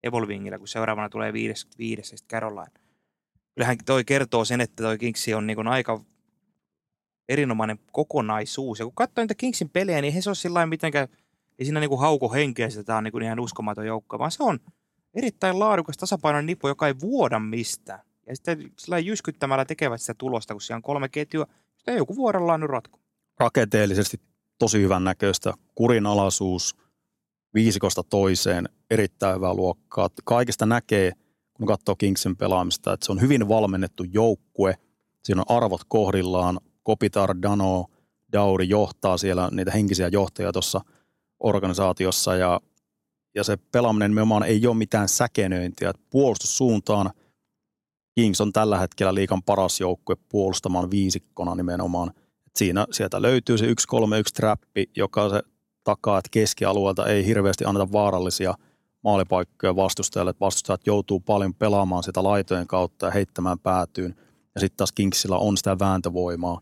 Evolvingillä, 0.03 0.59
kun 0.59 0.69
seuraavana 0.69 1.09
tulee 1.09 1.33
55 1.33 2.13
ja 2.13 2.19
sitten 2.19 2.37
Caroline. 2.37 2.73
Kyllähän 3.55 3.79
toi 3.87 4.05
kertoo 4.05 4.45
sen, 4.45 4.61
että 4.61 4.83
toi 4.83 4.99
Kingsi 4.99 5.35
on 5.35 5.47
niin 5.47 5.67
aika 5.67 6.01
erinomainen 7.29 7.79
kokonaisuus. 7.93 8.79
Ja 8.79 8.85
kun 8.85 8.95
katsoo 8.95 9.23
niitä 9.23 9.35
Kingsin 9.35 9.71
pelejä, 9.71 10.01
niin 10.01 10.05
eihän 10.05 10.23
se 10.23 10.31
ole 10.31 10.35
sillä 10.35 10.67
mitenkään, 10.67 11.09
ei 11.59 11.65
siinä 11.65 11.81
niin 11.81 11.99
hauko 11.99 12.29
henkeä, 12.29 12.67
että 12.67 12.85
tämä 12.85 12.99
on 12.99 13.05
niin 13.05 13.23
ihan 13.23 13.41
uskomaton 13.41 13.87
joukko, 13.87 14.19
vaan 14.19 14.31
se 14.31 14.43
on 14.43 14.59
erittäin 15.15 15.59
laadukas 15.59 15.97
tasapainoinen 15.97 16.47
nippu, 16.47 16.69
joka 16.69 16.87
ei 16.87 16.95
vuoda 17.01 17.39
mistään. 17.39 18.01
Ja 18.27 18.37
sitten 18.37 18.73
sillä 18.79 18.99
jyskyttämällä 18.99 19.65
tekevät 19.65 20.01
sitä 20.01 20.15
tulosta, 20.15 20.55
kun 20.55 20.61
siellä 20.61 20.77
on 20.77 20.83
kolme 20.83 21.09
ketjua, 21.09 21.47
sitten 21.77 21.97
joku 21.97 22.17
vuorollaan 22.17 22.61
nyt 22.61 22.71
ratko. 22.71 22.99
rakenteellisesti 23.39 24.21
tosi 24.59 24.81
hyvän 24.81 25.05
näköistä, 25.05 25.55
kurinalaisuus 25.75 26.77
viisikosta 27.55 28.03
toiseen, 28.03 28.69
erittäin 28.91 29.37
hyvää 29.37 29.55
luokkaa. 29.55 30.09
Kaikista 30.25 30.67
näkee, 30.67 31.13
kun 31.55 31.67
katsoo 31.67 31.97
Kingsin 31.97 32.37
pelaamista, 32.37 32.93
että 32.93 33.07
se 33.07 33.13
on 33.13 33.21
hyvin 33.21 33.49
valmennettu 33.49 34.05
joukkue, 34.05 34.75
siinä 35.25 35.43
on 35.49 35.57
arvot 35.57 35.81
kohdillaan, 35.89 36.61
Kopitar, 36.83 37.35
Dano, 37.43 37.87
Dauri 38.33 38.69
johtaa 38.69 39.19
siellä 39.19 39.49
niitä 39.53 39.71
henkisiä 39.71 40.09
johtajia 40.09 40.53
tuossa 40.53 40.81
organisaatiossa 41.41 42.37
ja, 42.37 42.61
ja 43.35 43.45
se 43.45 43.57
pelaaminen 43.57 44.11
nimenomaan 44.11 44.43
ei 44.43 44.67
ole 44.67 44.77
mitään 44.77 45.09
säkenöintiä. 45.09 45.91
Et 45.91 46.01
Puolustussuuntaan 46.11 47.11
Kings 48.15 48.41
on 48.41 48.53
tällä 48.53 48.79
hetkellä 48.79 49.15
liikan 49.15 49.43
paras 49.43 49.81
joukkue 49.81 50.17
puolustamaan 50.29 50.91
viisikkona 50.91 51.55
nimenomaan. 51.55 52.09
Et 52.47 52.57
siinä 52.57 52.87
sieltä 52.91 53.23
löytyy 53.23 53.59
se 53.59 53.67
1-3-1 53.67 53.73
trappi, 54.35 54.91
joka 54.97 55.29
se 55.29 55.43
takaa, 55.85 56.19
että 56.19 56.29
keskialueelta 56.31 57.07
ei 57.07 57.27
hirveästi 57.27 57.65
anneta 57.65 57.93
vaarallisia 57.93 58.55
maalipaikkoja 59.05 59.77
vastustajalle. 59.77 60.31
että 60.31 60.45
Vastustajat 60.45 60.87
joutuu 60.87 61.21
paljon 61.21 61.55
pelaamaan 61.55 62.03
sitä 62.03 62.23
laitojen 62.23 62.67
kautta 62.67 63.07
ja 63.07 63.13
heittämään 63.13 63.59
päätyyn. 63.59 64.15
Ja 64.55 64.61
sitten 64.61 64.77
taas 64.77 64.93
Kingsillä 64.93 65.37
on 65.37 65.57
sitä 65.57 65.79
vääntövoimaa 65.79 66.61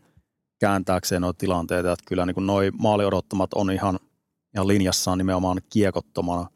kääntääkseen 0.59 1.21
noita 1.21 1.37
tilanteita. 1.37 1.91
Että 1.91 2.03
kyllä 2.07 2.25
niin 2.25 2.47
noi 2.47 2.71
maali 2.71 3.05
odottamat 3.05 3.53
on 3.53 3.71
ihan, 3.71 3.99
ihan 4.53 4.67
linjassaan 4.67 5.17
nimenomaan 5.17 5.61
kiekottomana. 5.69 6.47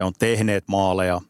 He 0.00 0.04
on 0.04 0.12
tehneet 0.18 0.64
maaleja 0.68 1.20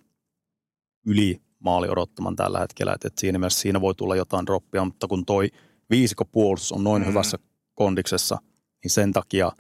yli 1.07 1.41
maali 1.59 1.89
odottaman 1.89 2.37
tällä 2.37 2.61
hetkellä. 2.61 2.93
Et, 2.93 3.05
et 3.05 3.19
siinä 3.19 3.39
mielessä 3.39 3.61
siinä 3.61 3.81
voi 3.81 3.95
tulla 3.95 4.17
jotain 4.17 4.47
droppia, 4.47 4.85
mutta 4.85 5.09
kun 5.09 5.25
toi 5.27 5.49
viisikopuolustus 5.91 6.73
on 6.73 6.85
noin 6.85 7.03
Mhm. 7.03 7.09
mm. 7.09 7.11
hyvässä 7.11 7.39
kondiksessa, 7.75 8.39
niin 8.85 8.91
sen 8.91 9.13
takia 9.13 9.53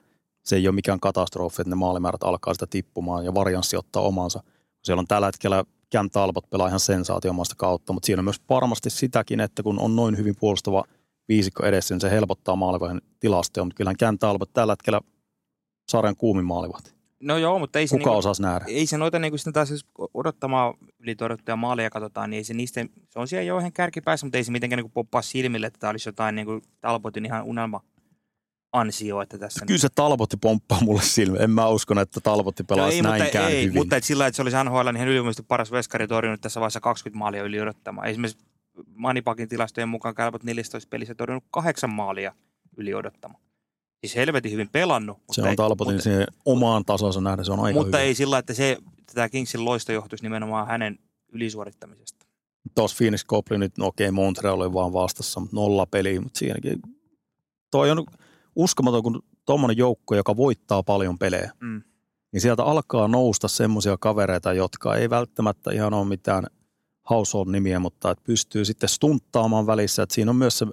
se 0.44 0.56
ei 0.56 0.68
ole 0.68 0.74
mikään 0.74 1.00
katastrofi, 1.00 1.62
että 1.62 1.70
ne 1.70 1.76
maalimäärät 1.76 2.22
alkaa 2.22 2.54
sitä 2.54 2.66
tippumaan 2.70 3.24
ja 3.24 3.34
varianssi 3.34 3.76
ottaa 3.76 4.02
omansa. 4.02 4.42
Siellä 4.84 5.00
on 5.00 5.06
tällä 5.06 5.26
hetkellä 5.26 5.64
Cam 5.94 6.10
Talbot 6.10 6.50
pelaa 6.50 6.68
ihan 6.68 6.80
sensaatiomaista 6.80 7.54
kautta, 7.58 7.92
mutta 7.92 8.06
siinä 8.06 8.20
on 8.20 8.24
myös 8.24 8.40
varmasti 8.50 8.90
sitäkin, 8.90 9.40
että 9.40 9.62
kun 9.62 9.78
on 9.80 9.96
noin 9.96 10.16
hyvin 10.16 10.36
puolustava 10.40 10.84
viisikko 11.30 11.66
edessä, 11.66 11.94
niin 11.94 12.00
se 12.00 12.10
helpottaa 12.10 12.56
maalivahin 12.56 13.00
tilastoja, 13.20 13.64
mutta 13.64 13.76
kyllähän 13.76 13.96
Cam 13.96 14.18
Talbot 14.18 14.52
tällä 14.52 14.72
hetkellä 14.72 15.00
sarjan 15.90 16.16
kuumin 16.16 16.44
maalivahti. 16.44 16.92
No 17.20 17.38
joo, 17.38 17.58
mutta 17.58 17.78
ei 17.78 17.86
se, 17.86 17.98
Kuka 17.98 18.10
niinku, 18.10 18.42
nähdä? 18.42 18.64
ei 18.68 18.86
se 18.86 18.98
noita 18.98 19.18
niinku 19.18 19.38
sitä 19.38 19.52
taas 19.52 19.70
jos 19.70 19.86
odottamaan 20.14 20.74
ylitorjuttuja 20.98 21.56
maaleja 21.56 21.90
katsotaan, 21.90 22.30
niin 22.30 22.38
ei 22.38 22.44
se 22.44 22.54
niistä, 22.54 22.86
se 23.08 23.18
on 23.18 23.28
siellä 23.28 23.44
jo 23.44 23.58
ihan 23.58 23.72
kärkipäässä, 23.72 24.26
mutta 24.26 24.38
ei 24.38 24.44
se 24.44 24.52
mitenkään 24.52 24.76
niinku 24.78 24.92
poppaa 24.94 25.22
silmille, 25.22 25.66
että 25.66 25.78
tämä 25.78 25.90
olisi 25.90 26.08
jotain 26.08 26.34
niinku 26.34 26.60
Talbotin 26.80 27.24
ihan 27.26 27.44
unelma 27.44 27.80
ansio, 28.72 29.22
että 29.22 29.38
tässä 29.38 29.66
Kyllä 29.66 29.80
se 29.80 29.88
Talbotti 29.94 30.36
pomppaa 30.36 30.80
mulle 30.80 31.02
silmiin. 31.02 31.42
En 31.42 31.50
mä 31.50 31.68
uskon, 31.68 31.98
että 31.98 32.20
Talbotti 32.20 32.64
pelaisi 32.64 33.02
No 33.02 33.12
ei, 33.12 33.18
näinkään 33.18 33.44
mutta, 33.44 33.56
ei, 33.56 33.64
hyvin. 33.64 33.78
mutta 33.78 33.96
et 33.96 34.04
sillä, 34.04 34.26
että 34.26 34.36
se 34.36 34.42
olisi 34.42 34.56
NHL 34.64 34.90
niin 34.92 35.08
ylivoimaisesti 35.08 35.42
paras 35.48 35.72
veskari 35.72 36.08
torjunut 36.08 36.40
tässä 36.40 36.60
vaiheessa 36.60 36.80
20 36.80 37.18
maalia 37.18 37.42
yli 37.42 37.60
odottamaan. 37.60 38.08
Esimerkiksi 38.08 38.44
Manipakin 38.94 39.48
tilastojen 39.48 39.88
mukaan 39.88 40.14
Kälpät 40.14 40.42
14 40.44 40.88
pelissä 40.90 41.14
torjunut 41.14 41.44
kahdeksan 41.50 41.90
maalia 41.90 42.34
yli 42.76 42.94
odottamaan. 42.94 43.42
Siis 44.00 44.16
helvetin 44.16 44.52
hyvin 44.52 44.68
pelannut. 44.72 45.16
Mutta 45.18 45.34
se 45.34 45.42
on 45.42 45.48
ei, 45.48 45.56
Talbotin 45.56 45.94
mutta, 45.94 46.02
siihen 46.04 46.26
omaan 46.44 46.84
tasonsa 46.84 47.20
nähdä, 47.20 47.44
se 47.44 47.52
on 47.52 47.60
aika 47.60 47.78
mutta 47.78 47.96
hyvä. 47.98 48.06
ei 48.06 48.14
sillä, 48.14 48.38
että 48.38 48.54
se, 48.54 48.76
tämä 49.14 49.28
Kingsin 49.28 49.64
loisto 49.64 49.92
johtuisi 49.92 50.24
nimenomaan 50.24 50.66
hänen 50.66 50.98
ylisuorittamisesta. 51.32 52.26
Tuossa 52.74 52.96
Phoenix 52.96 53.24
Goblin 53.24 53.60
nyt, 53.60 53.78
no 53.78 53.86
okei, 53.86 54.10
Montreal 54.10 54.60
oli 54.60 54.72
vaan 54.72 54.92
vastassa, 54.92 55.40
mutta 55.40 55.56
nolla 55.56 55.86
peliä, 55.86 56.20
mutta 56.20 56.38
siinäkin. 56.38 56.82
Toi 57.70 57.90
on 57.90 58.06
uskomaton, 58.56 59.02
kun 59.02 59.22
tuommoinen 59.46 59.76
joukko, 59.76 60.14
joka 60.14 60.36
voittaa 60.36 60.82
paljon 60.82 61.18
pelejä, 61.18 61.52
Mm. 61.60 61.82
niin 62.32 62.40
sieltä 62.40 62.64
alkaa 62.64 63.08
nousta 63.08 63.48
semmoisia 63.48 63.96
kavereita, 64.00 64.52
jotka 64.52 64.94
ei 64.96 65.10
välttämättä 65.10 65.70
ihan 65.72 65.94
ole 65.94 66.06
mitään 66.08 66.44
household-nimiä, 67.10 67.78
mutta 67.78 68.10
että 68.10 68.24
pystyy 68.24 68.64
sitten 68.64 68.88
stunttaamaan 68.88 69.66
välissä, 69.66 70.02
että 70.02 70.14
siinä 70.14 70.30
on 70.30 70.36
myös 70.36 70.58
se 70.58 70.66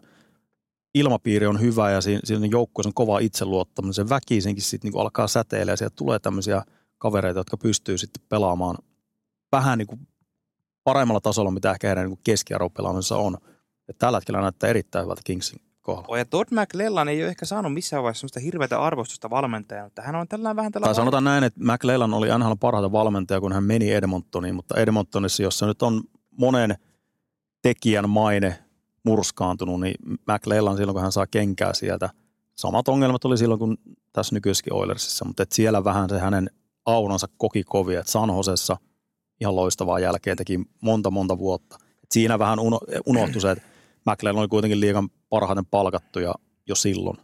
ilmapiiri 0.95 1.45
on 1.45 1.61
hyvä 1.61 1.91
ja 1.91 2.01
siinä, 2.01 2.21
siinä 2.23 2.45
joukkueessa 2.45 2.89
on 2.89 2.93
kova 2.93 3.19
itseluottamus, 3.19 3.95
se 3.95 4.09
väkisinkin 4.09 4.63
sitten 4.63 4.91
niin 4.91 5.01
alkaa 5.01 5.27
säteillä 5.27 5.71
ja 5.71 5.77
sieltä 5.77 5.95
tulee 5.95 6.19
tämmöisiä 6.19 6.63
kavereita, 6.97 7.39
jotka 7.39 7.57
pystyy 7.57 7.97
sitten 7.97 8.23
pelaamaan 8.29 8.77
vähän 9.51 9.77
niin 9.77 9.87
kuin 9.87 10.07
paremmalla 10.83 11.21
tasolla, 11.21 11.51
mitä 11.51 11.71
ehkä 11.71 11.87
heidän 11.87 12.09
niin 12.09 12.19
keskiarvopelaamisessa 12.23 13.17
on. 13.17 13.37
Ja 13.87 13.93
tällä 13.93 14.17
hetkellä 14.17 14.41
näyttää 14.41 14.69
erittäin 14.69 15.05
hyvältä 15.05 15.21
Kingsin 15.25 15.61
kohdalla. 15.81 16.07
Oh, 16.09 16.15
ja 16.15 16.25
Todd 16.25 16.49
McLellan 16.51 17.09
ei 17.09 17.23
ole 17.23 17.29
ehkä 17.29 17.45
saanut 17.45 17.73
missään 17.73 18.03
vaiheessa 18.03 18.19
sellaista 18.19 18.39
hirveätä 18.39 18.81
arvostusta 18.81 19.29
valmentajana, 19.29 19.85
mutta 19.85 20.01
hän 20.01 20.15
on 20.15 20.27
tällainen 20.27 20.55
vähän 20.55 20.71
Tai 20.71 20.81
tällainen... 20.81 20.95
sanotaan 20.95 21.23
näin, 21.23 21.43
että 21.43 21.59
McLellan 21.63 22.13
oli 22.13 22.27
NHL 22.39 22.53
parhaita 22.59 22.91
valmentaja, 22.91 23.39
kun 23.39 23.53
hän 23.53 23.63
meni 23.63 23.91
Edmontoniin, 23.91 24.55
mutta 24.55 24.79
Edmontonissa, 24.79 25.43
jossa 25.43 25.65
nyt 25.65 25.81
on 25.81 26.01
monen 26.37 26.75
tekijän 27.61 28.09
maine 28.09 28.59
murskaantunut, 29.03 29.81
niin 29.81 29.95
McLellan 30.05 30.77
silloin, 30.77 30.93
kun 30.93 31.01
hän 31.01 31.11
saa 31.11 31.27
kenkää 31.27 31.73
sieltä, 31.73 32.09
samat 32.55 32.87
ongelmat 32.87 33.25
oli 33.25 33.37
silloin 33.37 33.59
kuin 33.59 33.77
tässä 34.13 34.35
nykyisessäkin 34.35 34.73
Oilersissa, 34.73 35.25
mutta 35.25 35.43
et 35.43 35.51
siellä 35.51 35.83
vähän 35.83 36.09
se 36.09 36.19
hänen 36.19 36.49
aunansa 36.85 37.27
koki 37.37 37.63
kovia, 37.63 37.99
että 37.99 38.11
San 38.11 38.29
ihan 39.41 39.55
loistavaa 39.55 39.99
jälkeen 39.99 40.37
teki 40.37 40.59
monta 40.81 41.11
monta 41.11 41.37
vuotta. 41.37 41.77
Et 42.03 42.11
siinä 42.11 42.39
vähän 42.39 42.59
uno, 42.59 42.79
unohtui 43.05 43.41
se, 43.41 43.51
että 43.51 43.63
McLellan 44.05 44.41
oli 44.41 44.47
kuitenkin 44.47 44.79
liikan 44.79 45.09
parhaiten 45.29 45.65
palkattu 45.65 46.19
ja 46.19 46.35
jo 46.67 46.75
silloin, 46.75 47.17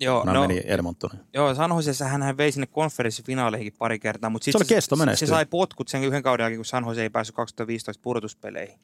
Joo, 0.00 0.20
kun 0.20 0.28
hän 0.28 0.34
no, 0.34 0.40
meni 0.40 0.62
Edmontoniin. 0.64 1.20
Joo, 1.34 1.54
San 1.54 1.70
Josessa 1.70 2.04
hän 2.04 2.36
vei 2.36 2.52
sinne 2.52 2.66
konferenssifinaaleihin 2.66 3.72
pari 3.78 3.98
kertaa, 3.98 4.30
mutta 4.30 4.44
Se 4.44 4.52
sitten 4.52 4.64
oli 4.64 4.76
kestomenestyjä. 4.76 5.26
se 5.26 5.30
sai 5.30 5.46
potkut 5.46 5.88
sen 5.88 6.04
yhden 6.04 6.22
kauden 6.22 6.44
jälkeen, 6.44 6.58
kun 6.58 6.64
San 6.64 6.84
Jose 6.86 7.02
ei 7.02 7.10
päässyt 7.10 7.36
2015 7.36 8.02
pudotuspeleihin. 8.02 8.80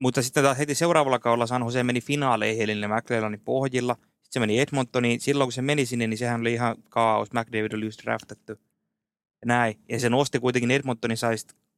Mutta 0.00 0.22
sitten 0.22 0.44
taas 0.44 0.58
heti 0.58 0.74
seuraavalla 0.74 1.18
kaudella 1.18 1.46
San 1.46 1.62
Jose 1.62 1.82
meni 1.82 2.00
finaaleihin, 2.00 2.62
eli 2.62 2.74
ne 2.74 2.86
McLellanin 2.88 3.40
pohjilla. 3.40 3.94
Sitten 3.94 4.30
se 4.30 4.40
meni 4.40 4.60
Edmontoniin. 4.60 5.20
Silloin 5.20 5.46
kun 5.46 5.52
se 5.52 5.62
meni 5.62 5.86
sinne, 5.86 6.06
niin 6.06 6.18
sehän 6.18 6.40
oli 6.40 6.52
ihan 6.52 6.76
kaos. 6.88 7.32
McDavid 7.32 7.72
oli 7.72 7.84
just 7.84 8.02
draftattu. 8.04 8.52
Ja 8.52 9.46
näin. 9.46 9.78
Ja 9.88 10.00
se 10.00 10.10
nosti 10.10 10.38
kuitenkin 10.38 10.70
Edmontonin 10.70 11.16
sai 11.16 11.34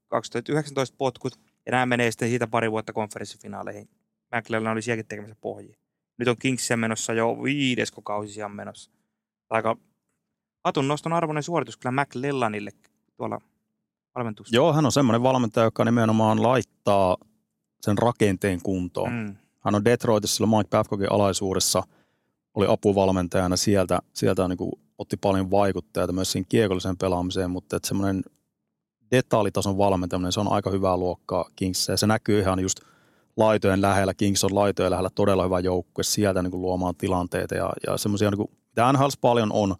2019 0.08 0.96
potkut. 0.98 1.38
Ja 1.66 1.72
nämä 1.72 1.86
menee 1.86 2.10
sitten 2.10 2.28
siitä 2.28 2.46
pari 2.46 2.70
vuotta 2.70 2.92
konferenssifinaaleihin. 2.92 3.88
McLellan 4.36 4.72
oli 4.72 4.82
sielläkin 4.82 5.08
tekemässä 5.08 5.36
pohjia. 5.40 5.76
Nyt 6.20 6.28
on 6.28 6.36
Kingsia 6.38 6.76
menossa 6.76 7.12
jo 7.12 7.42
viidesko 7.42 8.02
kausi 8.02 8.32
siellä 8.32 8.48
menossa. 8.48 8.90
Aika 9.50 9.76
hatun 10.64 10.88
noston 10.88 11.12
arvoinen 11.12 11.42
suoritus 11.42 11.76
kyllä 11.76 12.02
McLellanille 12.02 12.70
tuolla 13.16 13.38
valmentuksessa. 14.14 14.56
Joo, 14.56 14.72
hän 14.72 14.86
on 14.86 14.92
semmoinen 14.92 15.22
valmentaja, 15.22 15.64
joka 15.64 15.84
nimenomaan 15.84 16.42
laittaa 16.42 17.16
sen 17.80 17.98
rakenteen 17.98 18.60
kuntoon. 18.62 19.12
Mm. 19.12 19.36
Hän 19.60 19.74
on 19.74 19.84
Detroitissa 19.84 20.36
silloin 20.36 20.58
Mike 20.58 20.68
Babcockin 20.70 21.12
alaisuudessa, 21.12 21.82
oli 22.54 22.66
apuvalmentajana 22.68 23.56
sieltä, 23.56 23.98
sieltä 24.12 24.48
niin 24.48 24.58
kuin 24.58 24.72
otti 24.98 25.16
paljon 25.16 25.50
vaikuttajia 25.50 26.12
myös 26.12 26.32
siihen 26.32 26.46
kiekolliseen 26.48 26.96
pelaamiseen, 26.96 27.50
mutta 27.50 27.76
että 27.76 27.88
semmoinen 27.88 28.22
detaljitason 29.10 29.78
valmentaminen, 29.78 30.32
se 30.32 30.40
on 30.40 30.52
aika 30.52 30.70
hyvää 30.70 30.96
luokkaa 30.96 31.50
Kingsissä 31.56 31.92
ja 31.92 31.96
se 31.96 32.06
näkyy 32.06 32.40
ihan 32.40 32.60
just 32.60 32.80
laitojen 33.36 33.82
lähellä. 33.82 34.14
Kings 34.14 34.44
on 34.44 34.54
laitojen 34.54 34.90
lähellä 34.90 35.10
todella 35.14 35.44
hyvä 35.44 35.60
joukkue 35.60 36.04
sieltä 36.04 36.42
niin 36.42 36.50
kuin 36.50 36.62
luomaan 36.62 36.96
tilanteita 36.96 37.54
ja, 37.54 37.72
ja 37.86 37.96
semmoisia, 37.96 38.30
niin 38.30 38.38
kuin, 38.38 38.50
mitä 38.68 38.92
NHL 38.92 39.08
paljon 39.20 39.52
on, 39.52 39.74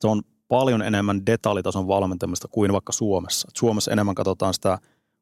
se 0.00 0.08
on 0.08 0.22
paljon 0.48 0.82
enemmän 0.82 1.26
detaljitason 1.26 1.88
valmentamista 1.88 2.48
kuin 2.48 2.72
vaikka 2.72 2.92
Suomessa. 2.92 3.48
Et 3.50 3.56
Suomessa 3.56 3.90
enemmän 3.90 4.14
katsotaan 4.14 4.54
sitä 4.54 4.78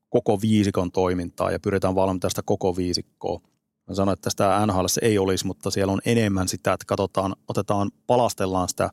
koko 0.09 0.41
viisikon 0.41 0.93
toimintaa 0.93 1.51
ja 1.51 1.61
pyritään 1.61 1.95
valmentamaan 1.95 2.31
sitä 2.31 2.43
koko 2.45 2.77
viisikkoa. 2.77 3.41
Mä 3.89 3.95
sanoin, 3.95 4.13
että 4.13 4.31
sitä 4.31 4.67
NHL 4.67 4.87
ei 5.03 5.19
olisi, 5.19 5.47
mutta 5.47 5.71
siellä 5.71 5.93
on 5.93 6.01
enemmän 6.05 6.49
sitä, 6.49 6.73
että 6.73 6.85
katsotaan, 6.87 7.37
otetaan, 7.49 7.91
palastellaan 8.07 8.69
sitä 8.69 8.91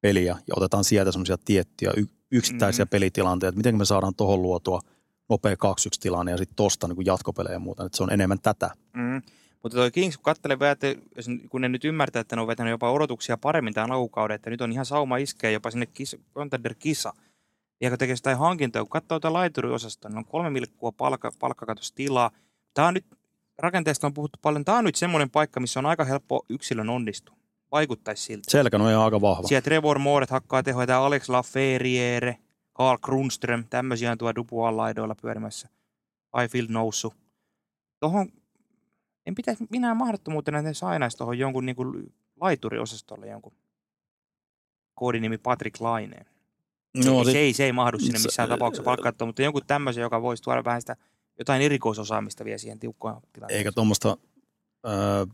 peliä 0.00 0.38
ja 0.46 0.54
otetaan 0.56 0.84
sieltä 0.84 1.12
semmoisia 1.12 1.36
tiettyjä 1.44 1.92
yksittäisiä 2.30 2.84
Mm. 2.84 2.88
pelitilanteita, 2.88 3.56
miten 3.56 3.78
me 3.78 3.84
saadaan 3.84 4.14
tuohon 4.14 4.42
luotua 4.42 4.80
nopea 5.28 5.54
2-1 5.54 5.56
tilanne 6.00 6.32
ja 6.32 6.38
sitten 6.38 6.56
tosta 6.56 6.88
niin 6.88 7.06
jatkopelejä 7.06 7.52
ja 7.52 7.58
muuta. 7.58 7.84
Et 7.84 7.94
se 7.94 8.02
on 8.02 8.12
enemmän 8.12 8.38
tätä. 8.40 8.70
Mm. 8.92 9.22
Mutta 9.62 9.78
toi 9.78 9.90
Kings, 9.90 10.16
kun 10.16 10.24
katselee 10.24 10.58
vähän, 10.58 10.72
että 10.72 10.86
kun 11.48 11.60
ne 11.60 11.68
nyt 11.68 11.84
ymmärtää, 11.84 12.20
että 12.20 12.36
ne 12.36 12.42
on 12.42 12.48
vetänyt 12.48 12.70
jopa 12.70 12.92
odotuksia 12.92 13.36
paremmin 13.36 13.74
tämän 13.74 13.92
alkukauden, 13.92 14.34
että 14.34 14.50
nyt 14.50 14.60
on 14.60 14.72
ihan 14.72 14.86
sauma 14.86 15.16
iskeä 15.16 15.50
jopa 15.50 15.70
sinne 15.70 15.86
kis, 15.86 16.16
contender-kisa. 16.34 17.12
Ja 17.80 17.90
kun 17.90 17.98
tekee 17.98 18.16
sitä 18.16 18.36
hankintoa, 18.36 18.82
kun 18.82 18.90
katsoo 18.90 19.20
tätä 19.20 19.32
laituriosastoa, 19.32 20.08
niin 20.08 20.18
on 20.18 20.24
kolme 20.24 20.50
milkkua 20.50 20.92
palkka, 20.92 21.32
palkkakatostilaa. 21.38 22.30
Tämä 22.74 22.88
on 22.88 22.94
nyt, 22.94 23.06
rakenteesta 23.58 24.06
on 24.06 24.14
puhuttu 24.14 24.38
paljon, 24.42 24.64
tämä 24.64 24.78
on 24.78 24.84
nyt 24.84 24.94
semmoinen 24.94 25.30
paikka, 25.30 25.60
missä 25.60 25.80
on 25.80 25.86
aika 25.86 26.04
helppo 26.04 26.44
yksilön 26.48 26.90
onnistua. 26.90 27.36
Vaikuttaisi 27.72 28.22
siltä. 28.22 28.50
Selkä 28.50 28.76
on 28.76 28.82
aika 28.82 29.20
vahva. 29.20 29.48
Siellä 29.48 29.62
Trevor 29.62 29.98
Mooret 29.98 30.30
hakkaa 30.30 30.62
tehoja, 30.62 30.86
tämä 30.86 31.00
Alex 31.00 31.28
Laferriere, 31.28 32.36
Carl 32.78 32.98
Grundström, 33.02 33.64
tämmöisiä 33.70 34.12
on 34.12 34.18
tuolla 34.18 34.34
Dubuan 34.34 34.76
laidoilla 34.76 35.14
pyörimässä. 35.22 35.68
Highfield 36.40 36.66
noussut. 36.70 37.14
Tuohon, 38.00 38.28
en 39.26 39.34
pitäisi 39.34 39.66
minä 39.70 39.94
mahdottomuutena, 39.94 40.58
että 40.58 40.70
ne 40.70 40.74
sainaisi 40.74 41.16
tuohon 41.16 41.38
jonkun 41.38 41.66
niin 41.66 41.76
kuin 41.76 42.12
laituriosastolle 42.40 43.26
jonkun 43.26 43.52
koodinimi 44.94 45.38
Patrick 45.38 45.80
Laineen. 45.80 46.26
No, 47.04 47.24
se, 47.24 47.30
sit- 47.30 47.36
ei, 47.36 47.52
se 47.52 47.64
ei 47.64 47.72
mahdu 47.72 47.98
sinne 47.98 48.18
se- 48.18 48.28
missään 48.28 48.48
tapauksessa 48.48 48.82
palkkaattua, 48.84 49.26
mutta 49.26 49.42
jonkun 49.42 49.62
tämmöisen, 49.66 50.02
joka 50.02 50.22
voisi 50.22 50.42
tuoda 50.42 50.64
vähän 50.64 50.82
sitä 50.82 50.96
jotain 51.38 51.62
erikoisosaamista 51.62 52.44
vielä 52.44 52.58
siihen 52.58 52.78
tiukkaan 52.78 53.20
tilanteeseen. 53.32 53.58
eikä 53.58 53.72
tuommoista 53.72 54.16
äh, 54.86 54.92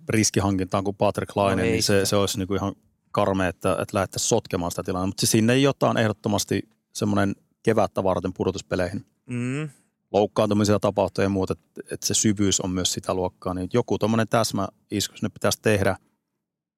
riskihankintaa 0.08 0.82
kuin 0.82 0.96
Patrick 0.96 1.36
Laine, 1.36 1.54
No 1.56 1.60
no 1.62 1.66
ei 1.66 1.72
niin 1.72 1.82
se, 1.82 1.94
sitä. 1.94 2.04
se 2.06 2.16
olisi 2.16 2.38
niinku 2.38 2.54
ihan 2.54 2.74
karmea, 3.12 3.48
että, 3.48 3.72
että 3.72 3.96
lähdettäisiin 3.96 4.28
sotkemaan 4.28 4.70
sitä 4.72 4.82
tilannetta. 4.82 5.06
Mutta 5.08 5.26
sinne 5.26 5.58
jotain 5.58 5.96
ehdottomasti 5.96 6.68
semmoinen 6.92 7.34
kevättä 7.62 8.04
varten 8.04 8.32
pudotuspeleihin. 8.32 9.06
Mm, 9.26 9.68
Loukkaantumisia 10.12 10.80
tapahtuu 10.80 11.22
ja 11.22 11.28
muuta, 11.28 11.52
että, 11.52 11.80
että 11.94 12.06
se 12.06 12.14
syvyys 12.14 12.60
on 12.60 12.70
myös 12.70 12.92
sitä 12.92 13.14
luokkaa. 13.14 13.54
Niin 13.54 13.68
joku 13.72 13.98
tuommoinen 13.98 14.28
täsmä 14.28 14.68
isku 14.90 15.16
sinne 15.16 15.28
pitäisi 15.28 15.58
tehdä 15.62 15.96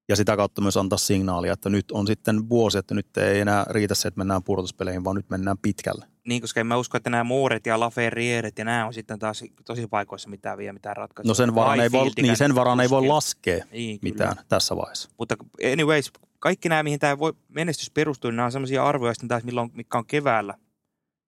ja 0.09 0.15
sitä 0.15 0.35
kautta 0.35 0.61
myös 0.61 0.77
antaa 0.77 0.97
signaalia, 0.97 1.53
että 1.53 1.69
nyt 1.69 1.91
on 1.91 2.07
sitten 2.07 2.49
vuosi, 2.49 2.77
että 2.77 2.93
nyt 2.93 3.17
ei 3.17 3.39
enää 3.39 3.65
riitä 3.69 3.95
se, 3.95 4.07
että 4.07 4.17
mennään 4.17 4.43
pudotuspeleihin, 4.43 5.03
vaan 5.03 5.15
nyt 5.15 5.29
mennään 5.29 5.57
pitkälle. 5.57 6.10
Niin, 6.27 6.41
koska 6.41 6.59
en 6.59 6.67
mä 6.67 6.77
usko, 6.77 6.97
että 6.97 7.09
nämä 7.09 7.23
Mooret 7.23 7.65
ja 7.65 7.79
Laferrieret 7.79 8.57
ja 8.57 8.65
nämä 8.65 8.85
on 8.85 8.93
sitten 8.93 9.19
taas 9.19 9.43
tosi 9.65 9.87
paikoissa 9.87 10.29
mitään 10.29 10.57
vielä 10.57 10.73
mitään 10.73 10.97
ratkaisua. 10.97 11.29
No 11.29 11.33
sen 11.33 11.55
varaan 11.55 11.79
ei 11.79 11.91
voi, 11.91 12.11
niin 12.21 12.37
sen 12.37 12.55
varaan 12.55 12.79
ei 12.79 12.89
voi 12.89 13.07
laskea 13.07 13.65
Niin, 13.71 13.99
kyllä. 13.99 14.13
mitään 14.13 14.35
tässä 14.49 14.75
vaiheessa. 14.75 15.09
Mutta 15.17 15.35
anyways, 15.71 16.11
kaikki 16.39 16.69
nämä, 16.69 16.83
mihin 16.83 16.99
tämä 16.99 17.19
voi, 17.19 17.33
menestys 17.49 17.91
perustuu, 17.91 18.31
niin 18.31 18.35
nämä 18.35 18.45
on 18.45 18.51
sellaisia 18.51 18.85
arvoja, 18.85 19.13
sitten 19.13 19.27
taas, 19.27 19.43
milloin, 19.43 19.71
mikä 19.73 19.97
on 19.97 20.05
keväällä 20.05 20.53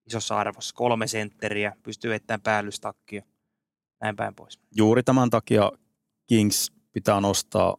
isossa 0.07 0.37
arvossa. 0.39 0.75
Kolme 0.75 1.07
sentteriä, 1.07 1.73
pystyy 1.83 2.11
vettämään 2.11 2.41
päällystakkia, 2.41 3.23
näin 4.01 4.15
päin 4.15 4.35
pois. 4.35 4.59
juuri 4.75 5.03
tämän 5.03 5.29
takia 5.29 5.71
Kings 6.27 6.71
pitää 6.91 7.21
nostaa 7.21 7.77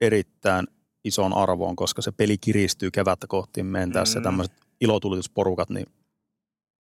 erittäin 0.00 0.66
ison 1.04 1.32
arvoon, 1.32 1.76
koska 1.76 2.02
se 2.02 2.12
peli 2.12 2.38
kiristyy 2.38 2.90
kevättä 2.90 3.26
kohti 3.26 3.62
mentäessä. 3.62 4.18
Mm. 4.18 4.22
Tämmöiset 4.22 4.54
ilotulitusporukat, 4.80 5.70
niin 5.70 5.86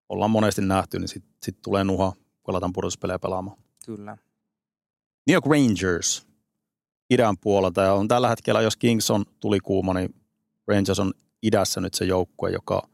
ollaan 0.09 0.31
monesti 0.31 0.61
nähty, 0.61 0.99
niin 0.99 1.07
sitten 1.07 1.33
sit 1.43 1.61
tulee 1.61 1.83
nuha, 1.83 2.13
kun 2.43 2.53
aletaan 2.53 2.73
pudotuspelejä 2.73 3.19
pelaamaan. 3.19 3.57
Kyllä. 3.85 4.17
New 5.27 5.33
York 5.33 5.45
Rangers 5.45 6.27
idän 7.09 7.37
puolelta 7.37 7.81
ja 7.81 7.93
on 7.93 8.07
tällä 8.07 8.29
hetkellä, 8.29 8.61
jos 8.61 8.77
Kings 8.77 9.11
on 9.11 9.25
tuli 9.39 9.59
kuuma, 9.59 9.93
niin 9.93 10.15
Rangers 10.67 10.99
on 10.99 11.13
idässä 11.43 11.81
nyt 11.81 11.93
se 11.93 12.05
joukkue, 12.05 12.51
joka 12.51 12.87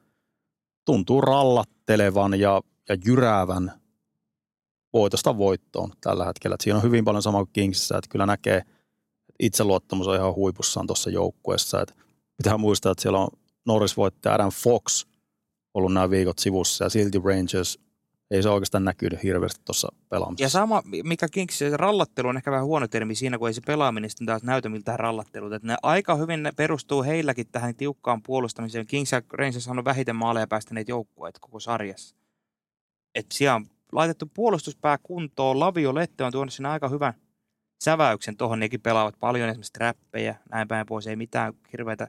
tuntuu 0.85 1.21
rallattelevan 1.21 2.39
ja, 2.39 2.61
ja 2.89 2.97
jyräävän 3.05 3.81
voitosta 4.93 5.37
voittoon 5.37 5.91
tällä 6.01 6.25
hetkellä. 6.25 6.53
Et 6.53 6.61
siinä 6.61 6.77
on 6.77 6.83
hyvin 6.83 7.05
paljon 7.05 7.23
sama 7.23 7.37
kuin 7.37 7.49
Kingsissä, 7.53 7.97
että 7.97 8.09
kyllä 8.09 8.25
näkee, 8.25 8.57
että 8.57 8.73
itseluottamus 9.39 10.07
on 10.07 10.15
ihan 10.15 10.35
huipussaan 10.35 10.87
tuossa 10.87 11.09
joukkueessa. 11.09 11.85
Pitää 12.37 12.57
muistaa, 12.57 12.91
että 12.91 13.01
siellä 13.01 13.19
on 13.19 13.27
Norris 13.65 13.97
voittaja 13.97 14.35
Adam 14.35 14.51
Fox 14.51 15.05
ollut 15.73 15.93
nämä 15.93 16.09
viikot 16.09 16.39
sivussa 16.39 16.85
ja 16.85 16.89
silti 16.89 17.21
Rangers 17.23 17.79
ei 18.31 18.43
se 18.43 18.49
oikeastaan 18.49 18.83
näkynyt 18.85 19.23
hirveästi 19.23 19.61
tuossa 19.65 19.87
pelaamisessa. 20.09 20.45
Ja 20.45 20.49
sama, 20.49 20.83
mikä 21.03 21.27
Kings, 21.31 21.57
se 21.57 21.77
rallattelu 21.77 22.27
on 22.27 22.37
ehkä 22.37 22.51
vähän 22.51 22.65
huono 22.65 22.87
termi 22.87 23.15
siinä, 23.15 23.37
kun 23.37 23.47
ei 23.47 23.53
se 23.53 23.61
pelaaminen 23.65 24.09
sitten 24.09 24.27
taas 24.27 24.43
näytä 24.43 24.69
miltään 24.69 24.99
rallattelulta. 24.99 25.55
Että 25.55 25.67
ne 25.67 25.75
aika 25.83 26.15
hyvin 26.15 26.43
ne 26.43 26.51
perustuu 26.55 27.03
heilläkin 27.03 27.47
tähän 27.51 27.75
tiukkaan 27.75 28.23
puolustamiseen. 28.23 28.87
Kings 28.87 29.11
ja 29.11 29.21
Rangers 29.33 29.67
on 29.67 29.85
vähiten 29.85 30.15
maaleja 30.15 30.47
päästäneet 30.47 30.87
joukkueet 30.87 31.39
koko 31.39 31.59
sarjassa. 31.59 32.15
Et 33.15 33.25
siellä 33.31 33.55
on 33.55 33.65
laitettu 33.91 34.31
puolustuspää 34.33 34.97
kuntoon. 35.03 35.59
Lavio 35.59 35.95
Lette 35.95 36.23
on 36.23 36.31
tuonut 36.31 36.53
sinne 36.53 36.69
aika 36.69 36.89
hyvän 36.89 37.13
säväyksen 37.83 38.37
tuohon. 38.37 38.59
Nekin 38.59 38.81
pelaavat 38.81 39.15
paljon 39.19 39.49
esimerkiksi 39.49 39.73
trappeja, 39.73 40.35
näin 40.51 40.67
päin 40.67 40.85
pois. 40.85 41.07
Ei 41.07 41.15
mitään 41.15 41.53
hirveätä 41.71 42.07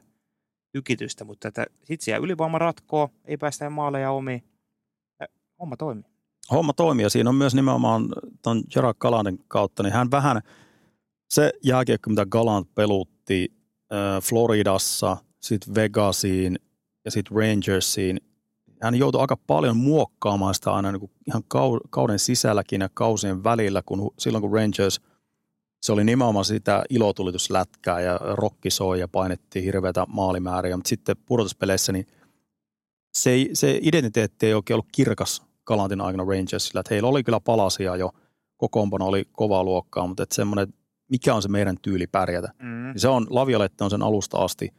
tykitystä, 0.73 1.23
mutta 1.23 1.47
sitten 1.83 2.05
siellä 2.05 2.25
ylivoima 2.25 2.59
ratkoo, 2.59 3.09
ei 3.25 3.37
päästä 3.37 3.69
maaleja 3.69 4.11
omiin. 4.11 4.43
Homma 5.59 5.77
toimii. 5.77 6.03
homma 6.51 6.73
toimii 6.73 7.03
ja 7.03 7.09
siinä 7.09 7.29
on 7.29 7.35
myös 7.35 7.55
nimenomaan 7.55 8.09
tuon 8.43 8.63
Gerard 8.73 8.97
Galantin 8.99 9.39
kautta, 9.47 9.83
niin 9.83 9.93
hän 9.93 10.11
vähän, 10.11 10.41
se 11.29 11.51
jääkiekko, 11.63 12.09
mitä 12.09 12.25
Galant 12.25 12.75
pelutti 12.75 13.53
Floridassa, 14.23 15.17
sitten 15.41 15.75
Vegasiin 15.75 16.59
ja 17.05 17.11
sitten 17.11 17.37
Rangersiin, 17.37 18.19
hän 18.81 18.95
joutui 18.95 19.21
aika 19.21 19.37
paljon 19.37 19.77
muokkaamaan 19.77 20.53
sitä 20.55 20.71
aina 20.71 20.91
niin 20.91 20.99
kuin 20.99 21.11
ihan 21.27 21.43
kau- 21.55 21.87
kauden 21.89 22.19
sisälläkin 22.19 22.81
ja 22.81 22.89
kausien 22.93 23.43
välillä, 23.43 23.81
kun 23.85 24.11
silloin 24.19 24.41
kun 24.41 24.53
Rangers, 24.53 25.01
se 25.83 25.91
oli 25.91 26.03
nimenomaan 26.03 26.45
sitä 26.45 26.83
ilotulituslätkää 26.89 28.01
ja 28.01 28.17
rokki 28.21 28.69
soi 28.69 28.99
ja 28.99 29.07
painettiin 29.07 29.65
hirveätä 29.65 30.05
maalimääriä, 30.07 30.77
mutta 30.77 30.89
sitten 30.89 31.15
pudotuspeleissä 31.25 31.91
niin 31.91 32.07
se, 33.13 33.29
ei, 33.29 33.49
se 33.53 33.79
identiteetti 33.81 34.45
ei 34.45 34.53
oikein 34.53 34.75
ollut 34.75 34.89
kirkas 34.91 35.43
Galantin 35.65 36.01
aikana 36.01 36.23
Rangersilla, 36.23 36.79
että 36.79 36.93
heillä 36.93 37.09
oli 37.09 37.23
kyllä 37.23 37.39
palasia 37.39 37.95
jo, 37.95 38.11
kokoonpano 38.57 39.05
oli 39.07 39.25
kovaa 39.31 39.63
luokkaa, 39.63 40.07
mutta 40.07 40.23
että 40.23 40.35
semmoinen, 40.35 40.73
mikä 41.09 41.35
on 41.35 41.41
se 41.41 41.49
meidän 41.49 41.77
tyyli 41.81 42.07
pärjätä, 42.07 42.49
Mm. 42.61 42.83
niin 42.83 42.99
se 42.99 43.07
on, 43.07 43.27
Laviolette 43.29 43.83
on 43.83 43.89
sen 43.89 44.01
alusta 44.01 44.37
asti 44.37 44.69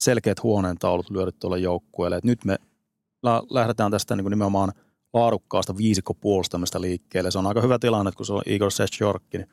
selkeät 0.00 0.42
huoneentaulut 0.42 1.10
lyödy 1.10 1.32
tuolle 1.32 1.58
joukkueelle, 1.58 2.16
että 2.16 2.28
nyt 2.28 2.44
me 2.44 2.56
lä- 3.22 3.42
lähdetään 3.50 3.90
tästä 3.90 4.16
niin 4.16 4.24
kuin 4.24 4.30
nimenomaan 4.30 4.72
laadukkaasta 5.12 5.76
viisikkopuolustamista 5.76 6.80
liikkeelle. 6.80 7.30
Se 7.30 7.38
on 7.38 7.46
aika 7.46 7.60
hyvä 7.60 7.78
tilanne, 7.78 8.08
että 8.08 8.16
kun 8.16 8.26
se 8.26 8.32
on 8.32 8.42
Igor 8.46 8.70
Sechjorkin 8.70 9.46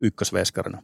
ykkösveskarina, 0.00 0.82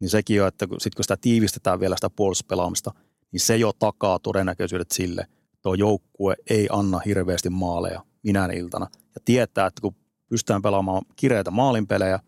niin 0.00 0.10
sekin 0.10 0.36
jo, 0.36 0.46
että 0.46 0.66
kun, 0.66 0.80
sit 0.80 0.94
kun 0.94 1.04
sitä 1.04 1.16
tiivistetään 1.20 1.80
vielä 1.80 1.96
sitä 1.96 2.10
puolustuspelaamista, 2.10 2.90
niin 3.32 3.40
se 3.40 3.56
jo 3.56 3.72
takaa 3.72 4.18
todennäköisyydet 4.18 4.90
sille, 4.90 5.20
että 5.20 5.58
tuo 5.62 5.74
joukkue 5.74 6.36
ei 6.50 6.68
anna 6.72 6.98
hirveästi 6.98 7.50
maaleja 7.50 8.04
minä 8.22 8.46
iltana. 8.46 8.86
Ja 8.92 9.20
tietää, 9.24 9.66
että 9.66 9.80
kun 9.80 9.94
pystytään 10.28 10.62
pelaamaan 10.62 11.02
kireitä 11.16 11.50
maalinpelejä, 11.50 12.18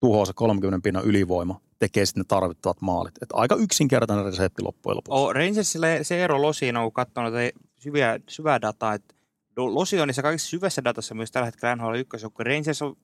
tuhoaa 0.00 0.26
se 0.26 0.32
30 0.32 0.84
pinnan 0.84 1.04
ylivoima, 1.04 1.60
tekee 1.78 2.06
sitten 2.06 2.20
ne 2.20 2.24
tarvittavat 2.28 2.80
maalit. 2.80 3.14
Et 3.22 3.28
aika 3.32 3.54
yksinkertainen 3.54 4.24
resepti 4.24 4.62
loppujen 4.62 4.96
lopuksi. 4.96 5.20
Oh, 5.20 5.32
Rangersilla 5.32 5.86
se 6.02 6.24
ero 6.24 6.42
Losiin 6.42 6.76
on, 6.76 6.92
noita 7.16 7.38
syviä, 7.80 8.20
syvää 8.28 8.60
dataa, 8.60 8.94
että 8.94 9.14
Losi 9.56 10.00
on 10.00 10.08
niissä 10.08 10.22
kaikissa 10.22 10.48
syvässä 10.48 10.84
datassa 10.84 11.14
myös 11.14 11.30
tällä 11.30 11.46
hetkellä 11.46 11.76
NHL 11.76 11.94
1, 11.94 12.26
kun 12.34 12.46
Rangers 12.46 12.82
on 12.82 12.96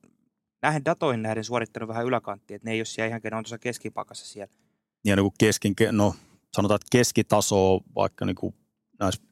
näihin 0.63 0.85
datoihin 0.85 1.23
nähden 1.23 1.45
suorittanut 1.45 1.89
vähän 1.89 2.07
yläkanttia, 2.07 2.57
että 2.57 2.69
ne 2.69 2.73
ei 2.73 2.81
ole 2.81 2.85
siellä 2.85 3.09
ihan 3.09 3.21
on 3.39 3.45
tuossa 3.45 3.59
keskipakassa 3.59 4.27
siellä. 4.27 4.53
Ja 5.05 5.17
niin 5.17 5.25
kuin 5.25 5.35
keskin, 5.39 5.75
no 5.93 6.15
sanotaan, 6.53 6.77
että 6.77 6.89
keskitaso 6.91 7.81
vaikka 7.95 8.25
niin 8.25 8.37
kuin 8.37 8.55
näissä 9.01 9.23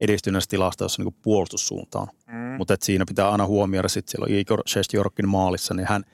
edistyneissä 0.00 0.50
tilastoissa 0.50 1.02
niin 1.02 1.16
puolustussuuntaan. 1.22 2.08
Mm. 2.26 2.56
Mutta 2.58 2.76
siinä 2.82 3.04
pitää 3.08 3.30
aina 3.30 3.46
huomioida, 3.46 3.88
että 3.98 4.10
siellä 4.10 4.24
on 4.24 4.38
Igor 4.38 4.62
Shestjorkin 4.68 5.28
maalissa, 5.28 5.74
niin 5.74 5.88
hän– 5.88 6.04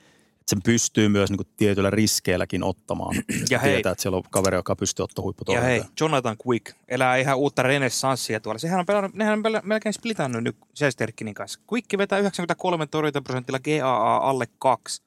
sen 0.49 0.61
pystyy 0.61 1.09
myös 1.09 1.29
niin 1.29 1.37
kuin 1.37 1.47
tietyillä 1.57 1.89
riskeilläkin 1.89 2.63
ottamaan. 2.63 3.15
Ja 3.49 3.59
hei, 3.59 3.73
tietää, 3.73 3.91
että 3.91 4.01
siellä 4.01 4.17
on 4.17 4.23
kaveri, 4.29 4.57
joka 4.57 4.75
pystyy 4.75 5.03
ottamaan 5.03 5.23
huipputoimintaa. 5.23 5.69
Ja 5.69 5.81
hei, 5.81 5.91
Jonathan 5.99 6.35
Quick 6.47 6.75
elää 6.87 7.17
ihan 7.17 7.37
uutta 7.37 7.63
renessanssia 7.63 8.39
tuolla. 8.39 8.59
Sehän 8.59 8.79
on 8.79 8.85
pelannut, 8.85 9.13
nehän 9.13 9.33
on 9.33 9.61
melkein 9.63 9.93
splitannut 9.93 10.43
nyt 10.43 10.55
Sesterkinin 10.73 11.33
kanssa. 11.33 11.59
Quick 11.73 11.97
vetää 11.97 12.19
93 12.19 12.87
torjuntaprosentilla 12.87 13.59
GAA 13.59 14.17
alle 14.17 14.45
2, 14.59 15.03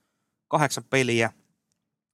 kahdeksan 0.49 0.85
peliä. 0.91 1.33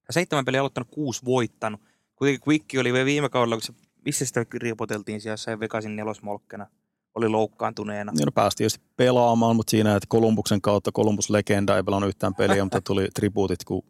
Ja 0.07 0.13
seitsemän 0.13 0.45
peliä 0.45 0.59
aloittanut, 0.59 0.89
kuusi 0.91 1.25
voittanut. 1.25 1.81
Kuitenkin 2.15 2.47
Quick 2.47 2.65
oli 2.79 3.05
viime 3.05 3.29
kaudella, 3.29 3.55
kun 3.55 3.61
se, 3.61 3.73
missä 4.05 4.25
sitä 4.25 4.45
riipoteltiin 4.53 5.21
siellä 5.21 5.33
jossain 5.33 5.59
Vegasin 5.59 5.95
nelosmolkkena 5.95 6.67
oli 7.15 7.29
loukkaantuneena. 7.29 8.11
Niin 8.11 8.25
no, 8.25 8.31
päästiin 8.31 8.65
just 8.65 8.77
pelaamaan, 8.97 9.55
mutta 9.55 9.71
siinä, 9.71 9.95
että 9.95 10.07
Kolumbuksen 10.09 10.61
kautta 10.61 10.91
Kolumbus 10.91 11.29
Legenda 11.29 11.77
ei 11.77 11.83
pelannut 11.83 12.07
yhtään 12.07 12.35
peliä, 12.35 12.63
mutta 12.63 12.81
tuli 12.81 13.07
tribuutit, 13.15 13.63
kun 13.63 13.83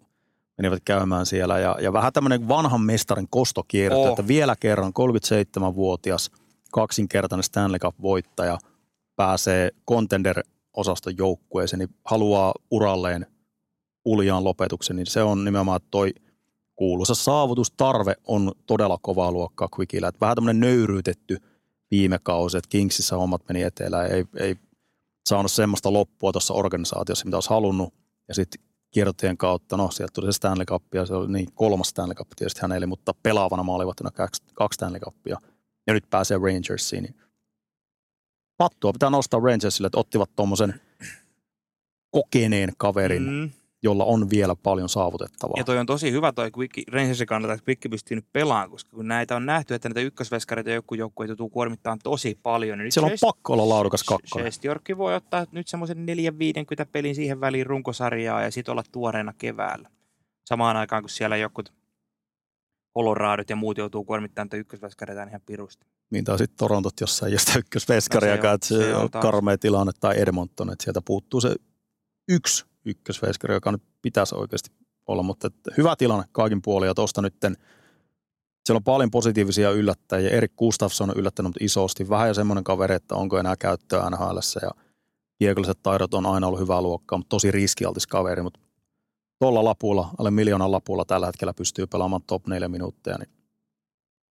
menivät 0.58 0.84
käymään 0.86 1.26
siellä. 1.26 1.60
Ja, 1.60 1.78
ja 1.82 1.94
vähän 1.94 2.14
tämmöinen 2.14 2.48
vanhan 2.48 2.82
mestarin 2.82 3.28
kostokierto, 3.30 4.02
oh. 4.02 4.10
että 4.10 4.28
vielä 4.28 4.56
kerran 4.60 4.94
37-vuotias 5.00 6.32
kaksinkertainen 6.72 7.44
Stanley 7.44 7.80
Cup-voittaja 7.80 8.58
pääsee 9.16 9.72
contender-osaston 9.92 11.18
joukkueeseen, 11.18 11.80
niin 11.80 11.96
haluaa 12.06 12.54
uralleen 12.72 13.26
uljaan 14.06 14.44
lopetuksen, 14.44 14.96
niin 14.96 15.08
se 15.08 15.24
on 15.24 15.46
nimenomaan 15.46 15.80
toi 15.92 16.14
kuuluisa 16.76 17.16
saavutustarve 17.16 18.16
on 18.28 18.52
todella 18.66 18.98
kovaa 19.02 19.32
luokkaa 19.32 19.68
Quickillä. 19.80 20.08
Että 20.08 20.20
vähän 20.20 20.36
tämmöinen 20.36 20.60
nöyryytetty– 20.60 21.38
viime 21.92 22.20
kausi, 22.24 22.58
että 22.58 22.70
Kingsissä 22.70 23.16
hommat 23.16 23.42
meni 23.48 23.64
etelään, 23.64 24.12
ei, 24.12 24.26
ei 24.36 24.56
saanut 25.30 25.52
semmoista 25.52 25.94
loppua 25.94 26.32
tuossa 26.32 26.54
organisaatiossa, 26.54 27.26
mitä 27.26 27.38
olisi 27.38 27.50
halunnut. 27.50 27.94
Ja 28.28 28.34
sitten 28.34 28.64
kiertotien 28.92 29.38
kautta, 29.38 29.78
no 29.78 29.92
sieltä 29.92 30.12
tuli 30.14 30.34
se 30.34 30.36
Stanley 30.36 30.66
Cup, 30.66 30.84
ja 30.94 31.06
se 31.06 31.14
oli 31.14 31.32
niin 31.32 31.54
kolmas 31.54 31.90
Stanley 31.90 32.16
Cup 32.16 32.28
tietysti 32.36 32.62
hänelle, 32.62 32.86
mutta 32.86 33.14
pelaavana 33.24 33.64
maalivahtina 33.64 34.12
kaksi, 34.12 34.44
kaksi 34.54 34.76
Stanley 34.76 35.00
Cupia. 35.00 35.38
Ja 35.88 35.94
nyt 35.94 36.10
pääsee 36.10 36.38
Rangersiin. 36.38 37.04
Niin 37.04 37.16
pattua 38.58 38.94
pitää 38.94 39.10
nostaa 39.10 39.40
Rangersille, 39.40 39.88
että 39.88 40.00
ottivat 40.00 40.30
tuommoisen 40.36 40.82
kokeneen 42.12 42.74
kaverin, 42.78 43.24
mm 43.24 43.52
jolla 43.84 44.06
on 44.06 44.30
vielä 44.30 44.56
paljon 44.56 44.90
saavutettavaa. 44.90 45.54
Ja 45.58 45.64
toi 45.64 45.78
on 45.78 45.86
tosi 45.86 46.12
hyvä 46.12 46.32
toi 46.32 46.52
Quick, 46.58 46.74
Rangersin 46.92 47.28
kannalta, 47.28 47.54
että 47.54 47.66
Quick 47.68 47.90
pystyy 47.90 48.16
nyt 48.16 48.26
pelaamaan, 48.34 48.70
koska 48.70 48.96
kun 48.96 49.08
näitä 49.08 49.36
on 49.36 49.46
nähty, 49.46 49.74
että 49.74 49.90
näitä 49.90 50.02
ykkösveskareita 50.02 50.70
joku 50.70 50.96
joukkue 50.96 51.26
joutuu 51.26 51.50
kuormittamaan 51.50 52.00
tosi 52.04 52.40
paljon. 52.44 52.78
Niin 52.78 52.92
Siellä 52.92 53.06
on 53.06 53.12
Chest, 53.12 53.22
pakko 53.22 53.54
olla 53.54 53.70
laadukas 53.70 54.04
kakkonen. 54.04 54.46
Chestjorkki 54.46 54.98
voi 54.98 55.16
ottaa 55.16 55.46
nyt 55.52 55.68
semmoisen 55.68 55.98
4-50 56.84 56.86
pelin 56.92 57.16
siihen 57.16 57.42
väliin 57.42 57.66
runkosarjaa 57.66 58.42
ja 58.42 58.52
sitten 58.52 58.72
olla 58.72 58.84
tuoreena 58.92 59.34
keväällä. 59.38 59.90
Samaan 60.46 60.78
aikaan, 60.78 61.04
kun 61.04 61.10
siellä 61.10 61.38
joku 61.38 61.64
Coloradot 62.98 63.50
ja 63.50 63.56
muut 63.56 63.78
joutuu 63.78 64.04
kuormittamaan 64.04 64.46
näitä 64.46 64.58
ykkösveskareita 64.58 65.24
ihan 65.24 65.42
pirusti. 65.46 65.86
Niin 66.10 66.26
tai 66.26 66.38
sitten 66.38 66.58
Torontot, 66.58 67.02
jossa 67.02 67.26
ei 67.26 67.34
ole 67.34 67.40
sitä 67.40 67.60
ykkösveskariakaan, 67.60 68.52
no 68.52 68.56
että 68.56 68.68
se, 68.68 68.96
on 68.96 69.10
karmea 69.10 69.58
tilanne, 69.58 69.92
tai 70.00 70.20
Edmonton, 70.20 70.72
että 70.72 70.84
sieltä 70.84 71.02
puuttuu 71.06 71.42
se 71.42 71.56
yksi 72.30 72.66
ykkösveskari, 72.90 73.54
joka 73.54 73.72
nyt 73.72 73.84
pitäisi 74.02 74.36
oikeasti 74.36 74.72
olla, 75.08 75.24
mutta 75.24 75.52
hyvä 75.78 75.96
tilanne 75.96 76.26
kaikin 76.32 76.62
puolin 76.62 76.88
ja 76.88 76.94
tuosta 76.94 77.22
nytten 77.22 77.58
siellä 78.66 78.78
on 78.78 78.84
paljon 78.84 79.12
positiivisia 79.12 79.72
yllättäjiä. 79.72 80.30
Erik 80.30 80.56
Gustafsson 80.58 81.10
on 81.10 81.18
yllättänyt 81.18 81.54
isosti. 81.60 82.10
Vähän 82.10 82.28
ja 82.28 82.34
semmoinen 82.34 82.64
kaveri, 82.64 82.96
että 82.96 83.16
onko 83.16 83.40
enää 83.40 83.56
käyttöä 83.56 84.10
nhl 84.10 84.38
ja 84.62 84.72
kiekolliset 85.40 85.80
taidot 85.84 86.14
on 86.14 86.26
aina 86.26 86.48
ollut 86.48 86.60
hyvää 86.60 86.82
luokkaa, 86.82 87.18
mutta 87.18 87.30
tosi 87.30 87.52
riskialtis 87.52 88.08
kaveri, 88.08 88.42
mutta 88.42 88.60
tuolla 89.40 89.64
lapulla, 89.64 90.10
alle 90.18 90.32
miljoonan 90.32 90.72
lapulla 90.72 91.06
tällä 91.06 91.26
hetkellä 91.26 91.54
pystyy 91.54 91.88
pelaamaan 91.88 92.22
top 92.28 92.48
4 92.48 92.68
minuuttia, 92.68 93.18
niin 93.18 93.30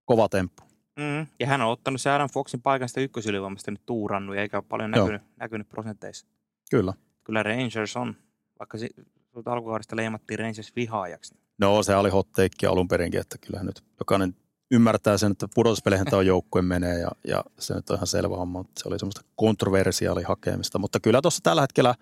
kova 0.05 0.29
temppu. 0.29 0.63
Mm, 0.99 1.27
ja 1.41 1.47
hän 1.47 1.61
on 1.61 1.71
ottanut 1.71 2.01
se 2.01 2.11
Adam 2.11 2.31
Foxin 2.31 2.63
paikan 2.63 2.89
sitä 2.89 3.01
ykkösylivoimasta 3.01 3.71
nyt 3.71 3.83
tuurannut, 3.87 4.37
eikä 4.37 4.57
ole 4.57 4.65
paljon 4.69 4.91
näkynyt, 4.91 5.23
näkynyt 5.37 5.69
prosenteissa. 5.69 6.27
Kyllä. 6.71 6.95
Kyllä 7.25 7.43
Rangers 7.43 7.97
on 7.97 8.17
vaikka 8.59 8.79
sinut 8.79 9.49
alkukaudesta 9.49 9.97
leimattiin 9.97 10.39
Rangers 10.39 10.77
vihaajaksi. 10.77 11.35
No 11.59 11.83
se 11.83 11.97
oli 11.97 12.11
hot 12.11 12.33
take 12.33 12.67
alun 12.67 12.89
perinkin, 12.89 13.21
että 13.21 13.39
kyllähän 13.39 13.67
nyt 13.67 13.85
jokainen 13.99 14.37
ymmärtää 14.71 15.19
sen, 15.19 15.33
että 15.33 15.49
pudotuspeleihin 15.55 16.07
tämä 16.07 16.23
joukkue 16.23 16.63
menee 16.63 16.99
ja, 16.99 17.11
ja, 17.29 17.45
se 17.59 17.75
nyt 17.75 17.91
on 17.91 17.97
ihan 17.97 18.07
selvä 18.07 18.37
homma, 18.37 18.59
mutta 18.59 18.81
se 18.83 18.89
oli 18.89 18.99
semmoista 18.99 19.21
kontroversiaali 19.37 20.23
hakemista. 20.23 20.79
Mutta 20.79 21.01
kyllä 21.01 21.23
tuossa 21.23 21.41
tällä 21.43 21.61
hetkellä 21.61 21.95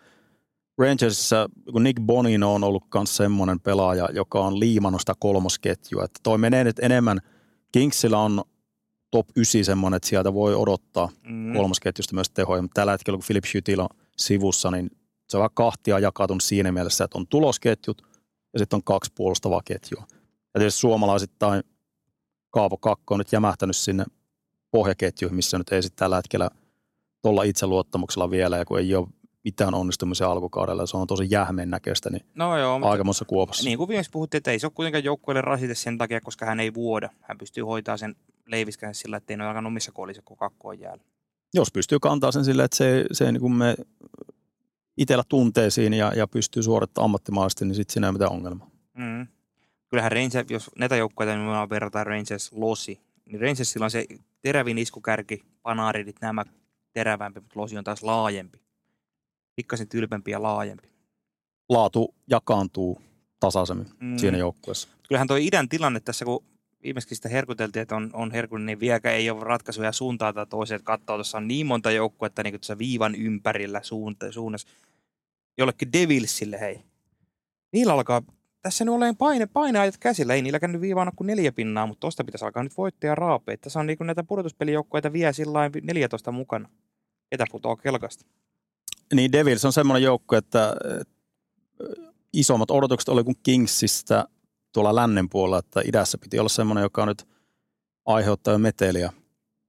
Rangersissa, 0.79 1.49
kun 1.73 1.83
Nick 1.83 2.01
Bonino 2.01 2.55
on 2.55 2.65
ollut 2.65 2.85
myös 2.95 3.17
semmoinen 3.17 3.61
pelaaja, 3.61 4.09
joka 4.13 4.41
on 4.41 4.61
liimannut 4.61 5.01
sitä 5.01 5.15
kolmosketjua, 5.19 6.05
että 6.05 6.21
toi 6.23 6.39
menee 6.39 6.65
nyt 6.65 6.79
enemmän, 6.79 7.21
Kingsillä 7.73 8.19
on 8.19 8.43
top 9.11 9.29
9 9.37 9.65
semmoinen, 9.65 9.97
että 9.97 10.09
sieltä 10.09 10.35
voi 10.35 10.55
odottaa 10.55 11.09
mm. 11.29 11.53
kolmosketjusta 11.53 12.15
myös 12.15 12.31
tehoja, 12.31 12.63
mutta 12.63 12.81
tällä 12.81 12.93
hetkellä 12.93 13.17
kun 13.17 13.25
Philip 13.27 13.45
Schutil 13.45 13.81
on 13.81 13.89
sivussa, 14.17 14.71
niin 14.71 14.91
se 15.29 15.37
on 15.37 15.41
vähän 15.41 15.51
kahtia 15.55 15.99
jakautunut 15.99 16.43
siinä 16.43 16.73
mielessä, 16.73 17.05
että 17.05 17.19
on 17.19 17.27
tulosketjut 17.27 18.03
ja 18.53 18.59
sitten 18.59 18.77
on 18.77 18.85
kaksi 18.85 19.13
puolustavaa 19.15 19.61
ketjua. 19.65 20.05
Ja 20.55 20.59
tietysti 20.59 20.81
suomalaisittain 20.81 21.63
Kaavo 22.51 22.77
Kakko 22.77 23.15
on 23.15 23.19
nyt 23.19 23.33
jämähtänyt 23.33 23.77
sinne 23.77 24.05
pohjaketjuihin, 24.71 25.37
missä 25.37 25.59
nyt 25.59 25.73
ei 25.73 25.83
sitten 25.83 25.99
tällä 25.99 26.17
hetkellä 26.17 26.51
tuolla 27.23 27.43
itseluottamuksella 27.43 28.31
vielä, 28.31 28.57
ja 28.57 28.65
kun 28.65 28.79
ei 28.79 28.95
ole 28.95 29.09
mitään 29.45 29.75
onnistumisia 29.75 30.31
alkukaudella, 30.31 30.83
ja 30.83 30.87
se 30.87 30.97
on 30.97 31.07
tosi 31.07 31.27
jähmen 31.31 31.71
näköistä, 31.71 32.11
niin 32.11 32.27
no 32.35 32.59
joo, 32.59 32.81
aikamossa 32.83 33.25
kuopassa. 33.25 33.65
Niin 33.65 33.79
kuin 33.79 33.89
viimeksi 33.89 34.11
puhuttiin, 34.11 34.39
että 34.39 34.51
ei 34.51 34.59
se 34.59 34.67
ole 34.67 34.73
kuitenkaan 34.75 35.05
joukkueelle 35.05 35.41
rasite 35.41 35.75
sen 35.75 35.99
takia, 35.99 36.21
koska 36.21 36.47
hän 36.47 36.61
ei 36.61 36.75
vuoda. 36.75 37.11
Hän 37.21 37.39
pystyy 37.39 37.65
hoitaa 37.65 37.97
sen 37.97 38.17
leiviskään 38.47 38.95
sillä, 38.95 39.17
että 39.17 39.33
ei 39.33 39.37
ole 39.37 39.47
alkanut 39.47 39.71
omissa 39.71 39.93
koolissa, 39.93 40.23
kun 40.25 40.37
kakko 40.37 40.69
on 40.69 40.81
jäällä. 40.81 41.05
Jos 41.55 41.73
pystyy 41.73 41.99
kantaa 41.99 42.33
sen 42.33 42.45
sillä, 42.45 42.65
että 42.65 42.77
se, 42.77 43.05
se 43.13 43.33
niin 43.33 43.41
kuin 43.41 43.53
me 43.53 43.77
itsellä 44.97 45.25
tunteisiin 45.29 45.95
ja, 45.95 46.13
ja 46.17 46.27
pystyy 46.27 46.63
suorittamaan 46.63 47.05
ammattimaisesti, 47.05 47.65
niin 47.65 47.75
sitten 47.75 47.93
siinä 47.93 48.07
ei 48.07 48.13
mitään 48.13 48.33
ongelmaa. 48.33 48.71
Mm. 48.95 49.27
Kyllähän 49.89 50.13
Rangers, 50.13 50.51
jos 50.51 50.71
näitä 50.79 50.97
joukkoja 50.97 51.37
niin 51.37 51.71
verrataan 51.71 52.07
Rangers 52.07 52.53
Losi, 52.53 53.01
niin 53.25 53.41
Rangersilla 53.41 53.87
on 53.87 53.91
se 53.91 54.07
terävin 54.43 54.79
iskukärki, 54.79 55.43
panaaridit, 55.63 56.17
nämä 56.21 56.45
terävämpi, 56.93 57.41
mutta 57.41 57.61
Losi 57.61 57.79
on 57.79 57.85
taas 57.85 58.03
laajempi. 58.03 58.59
Pikkasen 59.57 59.89
tylpempi 59.89 60.31
ja 60.31 60.43
laajempi. 60.43 60.89
Laatu 61.69 62.15
jakaantuu 62.31 63.01
tasaisemmin 63.41 63.87
mm. 64.01 64.19
siinä 64.19 64.39
joukkueessa. 64.39 64.89
Kyllähän 65.09 65.29
tuo 65.29 65.37
idän 65.37 65.69
tilanne 65.69 66.01
tässä, 66.01 66.25
kun 66.25 66.45
viimeksi 66.83 67.15
sitä 67.15 67.29
herkuteltiin, 67.29 67.81
että 67.83 67.97
on, 67.97 68.11
on 68.13 68.31
herkullinen, 68.31 68.67
niin 68.67 68.81
vieläkään 68.81 69.15
ei 69.15 69.31
ole 69.31 69.45
ratkaisuja 69.45 69.93
suuntaan 69.93 70.35
tai 70.35 70.47
toiseen, 70.47 70.77
että 70.77 70.87
katsoo, 70.87 71.17
tuossa 71.17 71.39
on 71.39 71.49
niin 71.49 71.67
monta 71.67 71.91
joukkuetta 71.91 72.43
niin 72.43 72.53
tuossa 72.53 72.79
viivan 72.79 73.15
ympärillä 73.15 73.83
suunta, 73.83 74.33
suunnassa. 74.33 74.69
Jollekin 75.59 75.93
Devilsille, 75.93 76.61
hei. 76.61 76.85
Niillä 77.73 77.93
alkaa, 77.93 78.23
tässä 78.63 78.85
nyt 78.85 78.95
olen 78.95 79.17
paine, 79.17 79.47
paineajat 79.47 79.97
käsillä, 79.97 80.35
ei 80.35 80.43
niillä 80.43 80.61
käynyt 80.61 80.81
viivaan 80.81 81.13
kuin 81.17 81.27
neljä 81.27 81.53
pinnaa, 81.53 81.87
mutta 81.87 82.01
tosta 82.01 82.25
pitäisi 82.25 82.45
alkaa 82.45 82.63
nyt 82.63 82.77
voittaa 82.77 83.15
raapeet. 83.15 83.61
Tässä 83.61 83.81
on 83.81 83.87
niin 83.87 83.99
näitä 84.01 84.25
pudotuspelijoukkoita 84.25 85.13
vielä 85.13 85.33
sillä 85.33 85.71
14 85.83 86.33
mukana. 86.33 86.69
Ketä 87.31 87.45
putoaa 87.51 87.77
kelkasta? 87.77 88.25
Niin 89.15 89.33
Devils 89.33 89.65
on 89.65 89.73
semmoinen 89.73 90.03
joukko, 90.03 90.37
että 90.37 90.77
isommat 92.33 92.71
odotukset 92.71 93.09
oli 93.09 93.25
kuin 93.25 93.37
Kingsistä 93.43 94.25
tuolla 94.73 94.95
lännen 94.95 95.29
puolella, 95.29 95.59
että 95.59 95.81
idässä 95.85 96.19
piti 96.19 96.39
olla 96.39 96.49
semmoinen, 96.49 96.83
joka 96.83 97.07
nyt 97.07 97.29
aiheuttaa 98.07 98.53
jo 98.53 98.59
meteliä 98.59 99.13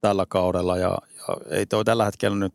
tällä 0.00 0.26
kaudella 0.28 0.76
ja, 0.76 0.98
ja 1.16 1.36
ei 1.50 1.66
toi 1.66 1.84
tällä 1.84 2.04
hetkellä 2.04 2.36
nyt 2.36 2.54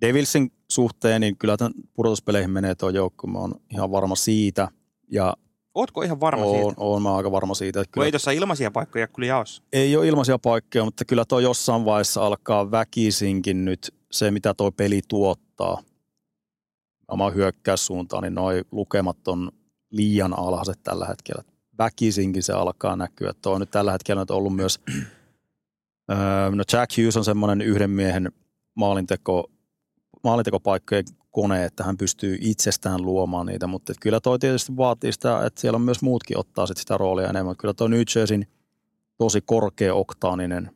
Devilsin 0.00 0.52
suhteen, 0.74 1.20
niin 1.20 1.36
kyllä 1.36 1.56
tämän 1.56 1.72
pudotuspeleihin 1.94 2.50
menee 2.50 2.74
tuo 2.74 2.90
joukko, 2.90 3.26
mä 3.26 3.38
oon 3.38 3.54
ihan 3.70 3.90
varma 3.90 4.16
siitä. 4.16 4.68
Ja 5.10 5.36
Ootko 5.74 6.02
ihan 6.02 6.20
varma 6.20 6.44
oon, 6.44 6.56
siitä? 6.56 6.74
Oon 6.76 7.02
mä 7.02 7.16
aika 7.16 7.32
varma 7.32 7.54
siitä. 7.54 7.80
Että 7.80 7.92
kyllä, 7.92 8.04
ei 8.04 8.12
tuossa 8.12 8.30
ilmaisia 8.30 8.70
paikkoja 8.70 9.08
kyllä 9.08 9.26
jaossa? 9.26 9.62
Ei 9.72 9.96
ole 9.96 10.08
ilmaisia 10.08 10.38
paikkoja, 10.38 10.84
mutta 10.84 11.04
kyllä 11.04 11.24
tuo 11.24 11.38
jossain 11.38 11.84
vaiheessa 11.84 12.26
alkaa 12.26 12.70
väkisinkin 12.70 13.64
nyt 13.64 13.94
se, 14.10 14.30
mitä 14.30 14.54
tuo 14.54 14.72
peli 14.72 15.00
tuottaa. 15.08 15.82
Oma 17.08 17.30
hyökkäyssuuntaan, 17.30 18.22
niin 18.22 18.34
noi 18.34 18.62
lukemat 18.70 19.28
on 19.28 19.52
liian 19.90 20.38
alhaiset 20.38 20.82
tällä 20.82 21.06
hetkellä. 21.06 21.42
väkisinkin 21.78 22.42
se 22.42 22.52
alkaa 22.52 22.96
näkyä. 22.96 23.32
Tuo 23.42 23.52
on 23.52 23.60
nyt 23.60 23.70
tällä 23.70 23.92
hetkellä 23.92 24.22
nyt 24.22 24.30
ollut 24.30 24.56
myös, 24.56 24.80
öö, 26.10 26.50
no 26.50 26.64
Jack 26.72 26.98
Hughes 26.98 27.16
on 27.16 27.24
semmoinen 27.24 27.60
yhden 27.60 27.90
miehen 27.90 28.32
maalinteko, 28.74 29.50
maalintekopaikkojen 30.24 31.04
kone, 31.30 31.64
että 31.64 31.84
hän 31.84 31.96
pystyy 31.96 32.38
itsestään 32.40 33.02
luomaan 33.02 33.46
niitä, 33.46 33.66
mutta 33.66 33.92
kyllä 34.00 34.20
toi 34.20 34.38
tietysti 34.38 34.76
vaatii 34.76 35.12
sitä, 35.12 35.46
että 35.46 35.60
siellä 35.60 35.76
on 35.76 35.82
myös 35.82 36.02
muutkin 36.02 36.38
ottaa 36.38 36.66
sit 36.66 36.76
sitä 36.76 36.96
roolia 36.96 37.28
enemmän. 37.28 37.56
Kyllä 37.56 37.74
toi 37.74 37.88
New 37.90 38.02
Jerseyn 38.16 38.46
tosi 39.18 39.40
korkea-oktaaninen 39.40 40.70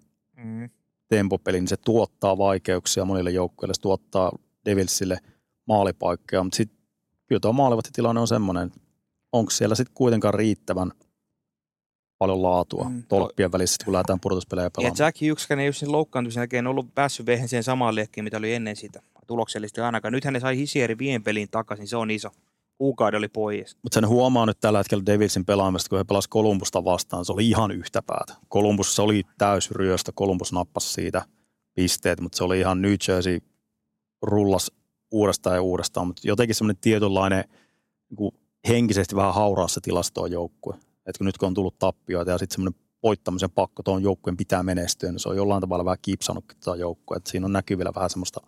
Mm. 0.44 0.70
tempopeli, 1.08 1.60
niin 1.60 1.68
se 1.68 1.76
tuottaa 1.76 2.38
vaikeuksia 2.38 3.04
monille 3.04 3.30
joukkueille, 3.30 3.74
se 3.74 3.80
tuottaa 3.80 4.32
Devilsille 4.64 5.18
maalipaikkoja, 5.66 6.44
mutta 6.44 6.56
sitten 6.56 6.78
kyllä 7.26 7.40
tuo 7.40 7.52
maalivahtitilanne 7.52 8.20
on 8.20 8.28
semmoinen, 8.28 8.72
onko 9.32 9.50
siellä 9.50 9.74
sitten 9.74 9.94
kuitenkaan 9.94 10.34
riittävän 10.34 10.92
paljon 12.18 12.42
laatua 12.42 12.84
Mm. 12.88 13.02
tolppien 13.08 13.52
välissä, 13.52 13.84
kun 13.84 13.92
lähdetään 13.92 14.20
pudotuspelejä 14.22 14.66
Ja 14.66 14.70
pelaamaan. 14.70 14.96
Jack 14.98 15.20
Hugheskään 15.20 15.60
ei 15.60 15.66
ole 15.66 15.72
sen 15.72 15.92
loukkaantumisen 15.92 16.40
jälkeen 16.40 16.66
ollut 16.66 16.94
päässyt 16.94 17.26
vehen 17.26 17.48
siihen 17.48 17.64
samaan 17.64 17.94
liekkiin, 17.94 18.24
mitä 18.24 18.36
oli 18.36 18.54
ennen 18.54 18.76
sitä 18.76 19.02
tuloksellisesti 19.26 19.80
ainakaan. 19.80 20.12
Nyt 20.12 20.24
hän 20.24 20.40
sai 20.40 20.56
Hisieri 20.56 20.98
vien 20.98 21.22
peliin 21.22 21.48
takaisin, 21.50 21.88
se 21.88 21.96
on 21.96 22.10
iso. 22.10 22.30
Kuukauden 22.78 23.18
oli 23.18 23.28
pois. 23.28 23.76
Mutta 23.82 23.94
sen 23.94 24.08
huomaa 24.08 24.46
nyt 24.46 24.60
tällä 24.60 24.78
hetkellä 24.78 25.06
Devilsin 25.06 25.44
pelaamista, 25.44 25.88
kun 25.88 25.98
he 25.98 26.04
pelasivat 26.04 26.32
Kolumbusta 26.32 26.84
vastaan, 26.84 27.24
se 27.24 27.32
oli 27.32 27.48
ihan 27.48 27.70
yhtä 27.70 28.02
päätä. 28.02 28.34
Kolumbus 28.48 28.96
se 28.96 29.02
oli 29.02 29.22
täys 29.38 29.70
ryöstö, 29.70 30.12
Kolumbus 30.14 30.52
nappasi 30.52 30.92
siitä 30.92 31.22
pisteet, 31.74 32.20
mutta 32.20 32.36
se 32.36 32.44
oli 32.44 32.58
ihan 32.60 32.82
New 32.82 32.94
Jersey 33.08 33.38
rullas 34.22 34.72
uudestaan 35.10 35.56
ja 35.56 35.62
uudestaan, 35.62 36.06
mutta 36.06 36.22
jotenkin 36.24 36.54
semmoinen 36.54 36.80
tietynlainen 36.80 37.44
niin 38.18 38.34
henkisesti 38.68 39.16
vähän 39.16 39.34
hauraassa 39.34 39.80
tilastoon 39.80 40.30
joukkue. 40.30 40.74
Että 40.74 41.18
kun 41.18 41.24
nyt 41.24 41.38
kun 41.38 41.46
on 41.46 41.54
tullut 41.54 41.78
tappioita 41.78 42.30
ja 42.30 42.38
sitten 42.38 42.54
semmoinen 42.54 42.80
voittamisen 43.02 43.50
pakko 43.50 43.82
tuon 43.82 44.02
joukkueen 44.02 44.36
pitää 44.36 44.62
menestyä, 44.62 45.12
niin 45.12 45.20
se 45.20 45.28
on 45.28 45.36
jollain 45.36 45.60
tavalla 45.60 45.84
vähän 45.84 45.98
kipsanutkin 46.02 46.58
tuota. 46.64 47.16
Että 47.16 47.30
siinä 47.30 47.46
on 47.46 47.52
näkyvillä 47.52 47.92
vähän 47.94 48.10
semmoista 48.10 48.40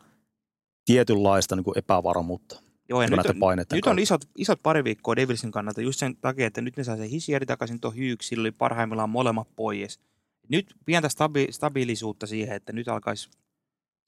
tietynlaista 0.89 1.57
niin 1.57 1.65
kuin 1.65 1.79
epävarmuutta. 1.79 2.63
Joo, 2.89 3.03
ja 3.03 3.09
nyt, 3.09 3.19
on, 3.27 3.59
nyt 3.73 3.87
on 3.87 3.99
isot, 3.99 4.21
isot 4.37 4.63
pari 4.63 4.85
viikkoa 4.85 5.17
Devilsin 5.17 5.51
kannalta 5.51 5.81
just 5.81 5.99
sen 5.99 6.17
takia, 6.17 6.47
että 6.47 6.61
nyt 6.61 6.77
ne 6.77 6.85
saa 6.85 6.97
sen 6.97 7.09
Hisieri 7.09 7.47
takaisin 7.47 7.81
tuon 7.81 7.95
Hughes, 7.95 8.29
sillä 8.29 8.43
oli 8.43 8.51
parhaimmillaan 8.51 9.11
molemmat 9.11 9.49
pois. 9.57 10.01
Nyt 10.49 10.75
pientä 10.85 11.09
stabi, 11.09 11.47
stabiilisuutta 11.51 12.27
siihen, 12.27 12.57
että 12.57 12.73
nyt 12.73 12.89
alkaisi 12.89 13.31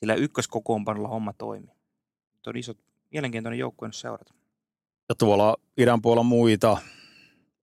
sillä 0.00 0.14
ykköskokoonpanolla 0.14 1.08
homma 1.08 1.32
toimii. 1.32 1.74
Nyt 2.34 2.46
on 2.46 2.56
isot, 2.56 2.78
mielenkiintoinen 3.10 3.58
joukkue 3.58 3.88
nyt 3.88 3.94
seurata. 3.94 4.34
Ja 5.08 5.14
tuolla 5.14 5.56
idän 5.76 6.02
puolella 6.02 6.22
muita 6.22 6.76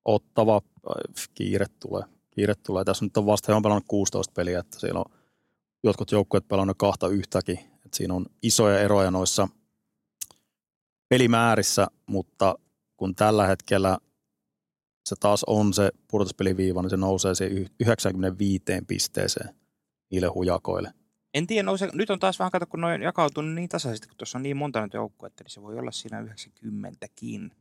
ottava, 0.06 0.62
äh, 0.90 1.28
kiire 1.34 1.66
tulee. 1.80 2.04
Kiire 2.32 2.54
tulee. 2.56 2.84
Tässä 2.84 3.06
nyt 3.06 3.18
on 3.18 3.26
vasta, 3.26 3.52
he 3.52 3.56
on 3.56 3.64
pelannut 3.64 3.86
16 3.88 4.34
peliä, 4.36 4.60
että 4.60 4.80
siellä 4.80 5.00
on 5.00 5.12
jotkut 5.84 6.12
joukkueet 6.12 6.48
pelannut 6.48 6.78
kahta 6.78 7.08
yhtäkin. 7.08 7.60
Että 7.88 7.98
siinä 7.98 8.14
on 8.14 8.26
isoja 8.44 8.80
eroja 8.80 9.12
noissa 9.12 9.48
pelimäärissä, 11.10 11.88
mutta 12.06 12.56
kun 12.98 13.16
tällä 13.16 13.48
hetkellä 13.48 13.98
se 15.06 15.16
taas 15.20 15.44
on 15.44 15.74
se 15.74 15.92
pudotuspeliviiva, 16.12 16.82
niin 16.82 16.90
se 16.90 16.98
nousee 16.98 17.36
siihen 17.36 17.58
yh- 17.58 17.72
95 17.80 18.64
pisteeseen 18.88 19.56
niille 20.12 20.28
hujakoille. 20.28 20.92
En 21.34 21.48
tiedä, 21.48 21.64
nouse, 21.64 21.90
nyt 21.94 22.10
on 22.10 22.20
taas 22.20 22.40
vähän 22.40 22.52
kato, 22.52 22.66
kun 22.66 22.82
noin 22.82 23.02
jakautunut 23.02 23.54
niin 23.56 23.70
tasaisesti, 23.70 24.08
kun 24.08 24.18
tuossa 24.18 24.38
on 24.38 24.44
niin 24.44 24.58
monta 24.58 24.80
näitä 24.80 24.98
joukkuetta, 24.98 25.44
niin 25.44 25.52
se 25.52 25.62
voi 25.62 25.80
olla 25.80 25.92
siinä 25.92 26.22
90kin. 26.22 27.52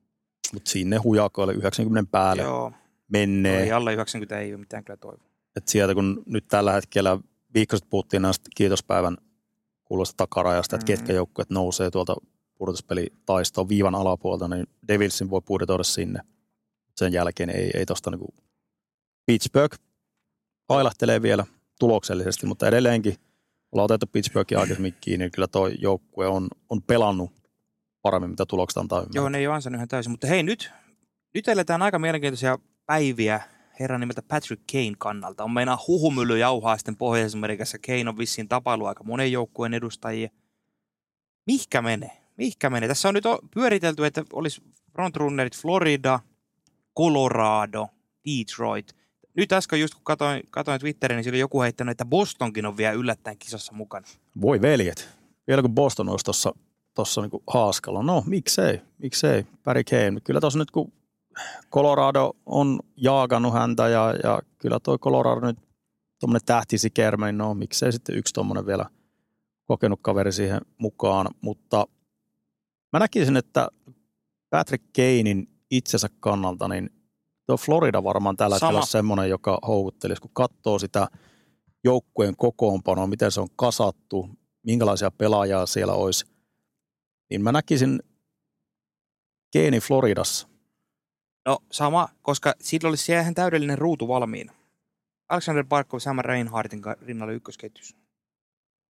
Mutta 0.53 0.71
sinne 0.71 0.97
hujakoille 0.97 1.53
90 1.53 2.11
päälle 2.11 2.43
Joo, 2.43 2.73
menee. 3.09 3.63
ei 3.63 3.73
alle 3.73 3.93
90 3.93 4.39
ei 4.39 4.53
ole 4.53 4.61
mitään 4.61 4.85
kyllä 4.85 4.97
toivoa. 4.97 5.29
että 5.57 5.71
sieltä 5.71 5.95
kun 5.95 6.23
nyt 6.27 6.49
tällä 6.49 6.73
hetkellä 6.73 7.19
viikko 7.55 7.77
sitten 7.77 7.91
puhuttiin 7.91 8.23
näistä 8.23 8.49
kiitospäivän 8.57 9.17
kuulosta 9.87 10.15
takarajasta, 10.17 10.77
että 10.77 10.85
Mhm. 10.85 10.87
ketkä 10.99 11.13
joukkueet 11.13 11.51
nousee 11.51 11.91
tuolta 11.91 12.17
pudotuspelitaistoon 12.59 13.69
viivan 13.69 13.95
alapuolta, 13.95 14.49
niin 14.49 14.67
Devilsin 14.89 15.31
voi 15.31 15.41
budjetoida 15.41 15.83
sinne. 15.85 16.21
Sen 16.97 17.13
jälkeen 17.13 17.51
ei, 17.51 17.71
ei 17.75 17.87
tosta 17.87 18.11
niinku 18.11 18.35
Pittsburgh 19.27 19.79
ailahtelee 20.69 21.23
vielä 21.23 21.45
tuloksellisesti, 21.79 22.47
mutta 22.47 22.69
edelleenkin 22.69 23.15
ollaan 23.73 23.85
otettu 23.85 24.07
Pittsburghin 24.13 24.59
aikaisemmin 24.59 24.95
kiinni, 25.01 25.25
niin 25.25 25.33
kyllä 25.33 25.47
tuo 25.49 25.69
joukkue 25.69 26.27
on, 26.27 26.49
on 26.69 26.83
pelannut 26.83 27.31
paremmin, 28.03 28.31
mitä 28.31 28.47
tulokset 28.47 28.77
antaa 28.79 28.99
ymmärtää. 28.99 29.21
Joo, 29.21 29.29
ne 29.29 29.39
ei 29.39 29.47
ole 29.47 29.55
ansainnut 29.55 29.79
ihan 29.79 29.89
täysin. 29.89 30.11
Mutta 30.11 30.27
hei, 30.27 30.43
nyt, 30.43 30.71
nyt 31.35 31.49
eletään 31.49 31.83
aika 31.83 31.99
mielenkiintoisia 31.99 32.59
päiviä 32.87 33.41
herran 33.81 34.01
nimeltä 34.01 34.23
Patrick 34.23 34.63
Kane 34.73 34.95
kannalta. 34.99 35.45
On 35.45 35.51
meinaa 35.51 35.85
huhumylly 35.87 36.39
jauhaa 36.39 36.77
sitten 36.77 36.97
Pohjois-Amerikassa. 36.97 37.79
Kane 37.87 38.09
on 38.09 38.19
vissiin 38.19 38.49
tapailu 38.49 38.87
aika 38.87 39.05
monen 39.05 39.33
joukkueen 39.33 39.75
edustajia. 39.75 40.29
Mihkä 41.47 41.83
menee? 41.83 42.23
Mihkä 42.37 42.71
menee? 42.71 42.89
Tässä 42.89 43.09
on 43.09 43.15
nyt 43.15 43.25
pyöritelty, 43.55 44.07
että 44.07 44.25
olisi 44.33 44.63
frontrunnerit 44.93 45.57
Florida, 45.57 46.21
Colorado, 46.99 47.89
Detroit. 48.27 48.97
Nyt 49.37 49.53
äsken 49.53 49.81
just 49.81 49.95
kun 49.95 50.05
katsoin, 50.05 50.43
katsoin 50.51 50.81
Twitterin, 50.81 51.17
niin 51.17 51.25
siellä 51.25 51.39
joku 51.39 51.63
heittänyt, 51.63 51.93
että 51.93 52.05
Bostonkin 52.05 52.67
on 52.67 52.77
vielä 52.77 52.93
yllättäen 52.93 53.39
kisassa 53.39 53.73
mukana. 53.73 54.07
Voi 54.41 54.63
veljet. 54.63 55.09
Vielä 55.47 55.63
kun 55.63 55.75
Boston 55.75 56.09
olisi 56.09 56.25
tuossa 56.25 56.55
tossa 56.95 57.21
niinku 57.21 57.43
haaskalla. 57.47 58.03
No, 58.03 58.23
miksei, 58.27 58.81
miksei. 58.99 59.47
Kane. 59.65 60.21
Kyllä 60.25 60.41
tuossa 60.41 60.59
nyt 60.59 60.71
kun 60.71 60.93
Colorado 61.73 62.33
on 62.47 62.81
jaagannut 62.97 63.53
häntä 63.53 63.89
ja, 63.89 64.15
ja 64.23 64.43
kyllä 64.59 64.81
toi 64.81 64.99
Colorado 64.99 65.41
nyt 65.41 65.59
tuommoinen 66.21 66.47
tähtisikerme, 66.47 67.33
no 67.33 67.55
miksei 67.55 67.93
sitten 67.93 68.17
yksi 68.17 68.35
tuommoinen 68.35 68.67
vielä 68.67 68.87
kokenut 69.65 70.01
kaveri 70.03 70.33
siihen 70.33 70.61
mukaan. 70.79 71.27
Mutta 71.41 71.87
mä 72.93 72.99
näkisin, 72.99 73.37
että 73.37 73.69
Patrick 74.51 74.85
Kanein 74.97 75.49
itsensä 75.71 76.09
kannalta, 76.21 76.69
niin 76.69 76.91
tuo 77.47 77.57
Florida 77.57 78.05
varmaan 78.05 78.37
tällä 78.37 78.59
Sama. 78.59 78.73
hetkellä 78.73 78.87
semmoinen, 78.87 79.31
joka 79.31 79.59
houkuttelisi, 79.67 80.21
kun 80.21 80.31
katsoo 80.35 80.79
sitä 80.79 81.09
joukkueen 81.85 82.37
kokoonpanoa, 82.37 83.07
miten 83.07 83.33
se 83.33 83.41
on 83.41 83.49
kasattu, 83.57 84.31
minkälaisia 84.63 85.11
pelaajia 85.11 85.67
siellä 85.67 85.93
olisi, 85.93 86.27
niin 87.31 87.43
mä 87.43 87.53
näkisin 87.53 88.01
Keini 89.53 89.81
Floridassa. 89.81 90.49
No 91.47 91.59
sama, 91.73 92.09
koska 92.23 92.55
sillä 92.61 92.89
olisi 92.89 93.05
siellä 93.05 93.23
ihan 93.23 93.35
täydellinen 93.35 93.79
ruutu 93.79 94.09
valmiina. 94.09 94.53
Alexander 95.29 95.65
Barkov 95.65 95.99
Sam 96.01 96.19
Reinhardtin 96.19 96.83
rinnalla 97.03 97.33
ykkösketjussa. 97.33 97.97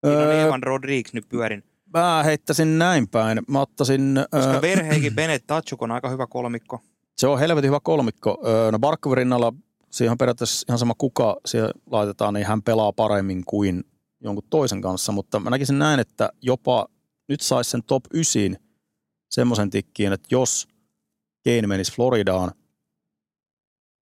Siinä 0.06 0.18
on 0.22 0.26
Öö, 0.26 0.46
Evan 0.46 0.62
Rodriguez 0.62 1.12
nyt 1.14 1.28
pyörin. 1.28 1.64
mä 1.94 2.22
heittäisin 2.22 2.78
näin 2.78 3.08
päin. 3.08 3.40
Mä 3.48 3.60
ottaisin, 3.60 4.14
Koska 4.30 4.52
öö, 4.52 4.60
Verheegi, 4.62 5.10
Bennett, 5.10 5.46
Tatsuk 5.46 5.82
on 5.82 5.90
aika 5.90 6.08
hyvä 6.08 6.26
kolmikko. 6.26 6.80
se 7.16 7.26
on 7.26 7.38
helvetin 7.38 7.68
hyvä 7.68 7.80
kolmikko. 7.82 8.42
Öö, 8.46 8.72
no 8.72 8.78
Barkovin 8.78 9.16
rinnalla, 9.16 9.52
siihen 9.90 10.10
on 10.12 10.18
periaatteessa 10.18 10.64
ihan 10.68 10.78
sama 10.78 10.94
kuka 10.98 11.36
siellä 11.46 11.72
laitetaan, 11.90 12.34
niin 12.34 12.46
hän 12.46 12.62
pelaa 12.62 12.92
paremmin 12.92 13.44
kuin 13.44 13.84
jonkun 14.20 14.44
toisen 14.50 14.80
kanssa, 14.80 15.12
mutta 15.12 15.40
mä 15.40 15.50
näkisin 15.50 15.78
näin, 15.78 16.00
että 16.00 16.30
jopa 16.42 16.86
nyt 17.28 17.40
saisi 17.40 17.70
sen 17.70 17.82
top 17.82 18.04
9 18.14 18.56
semmoisen 19.30 19.70
tikkiin, 19.70 20.12
että 20.12 20.28
jos 20.30 20.68
Kane 21.46 21.66
menisi 21.66 21.92
Floridaan, 21.92 22.52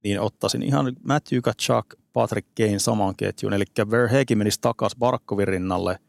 niin 0.04 0.20
ottaisin 0.22 0.64
ihan 0.64 0.96
Matthew 1.04 1.40
Kachuk, 1.42 1.94
Patrick 2.14 2.48
Kane 2.58 2.80
samaan 2.80 3.16
ketjuun, 3.16 3.54
eli 3.54 3.64
Verhegi 3.92 4.36
menisi 4.36 4.62
takaisin 4.62 5.00
Barkovin 5.00 5.48
rinnalle 5.48 6.00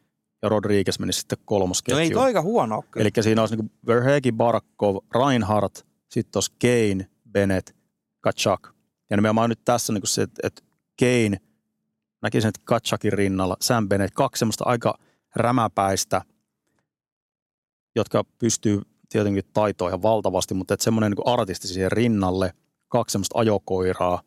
ja 0.42 0.48
Rodriguez 0.48 0.98
menisi 0.98 1.18
sitten 1.18 1.36
No 1.36 1.42
ei 1.42 1.44
kolmosketjuun. 1.44 2.12
toi 2.12 2.24
aika 2.24 2.42
huono. 2.42 2.82
Eli 2.96 3.10
siinä 3.20 3.42
olisi 3.42 3.56
niin 3.56 3.70
Verhegi, 3.86 4.32
Barkov, 4.32 4.96
Reinhardt, 5.14 5.86
sitten 6.08 6.36
olisi 6.36 6.52
Kane, 6.60 7.10
Bennett, 7.30 7.70
Kachuk. 8.20 8.74
Ja 9.10 9.16
nimenomaan 9.16 9.50
nyt 9.50 9.60
tässä 9.64 9.92
niin 9.92 10.06
se, 10.06 10.22
että, 10.22 10.40
että 10.46 10.62
Kane, 11.00 11.36
näkisin, 12.22 12.48
että 12.48 12.60
Kachukin 12.64 13.12
rinnalla, 13.12 13.56
Sam 13.60 13.88
Bennett, 13.88 14.14
kaksi 14.14 14.38
semmoista 14.38 14.64
aika 14.64 14.98
rämäpäistä, 15.36 16.22
jotka 17.96 18.24
pystyy 18.38 18.82
tietenkin 19.14 19.44
taitoa 19.52 19.88
ihan 19.88 20.02
valtavasti, 20.02 20.54
mutta 20.54 20.74
että 20.74 20.84
semmoinen 20.84 21.12
niin 21.12 21.32
artisti 21.34 21.68
siihen 21.68 21.92
rinnalle, 21.92 22.52
kaksi 22.88 23.12
semmoista 23.12 23.38
ajokoiraa, 23.38 24.22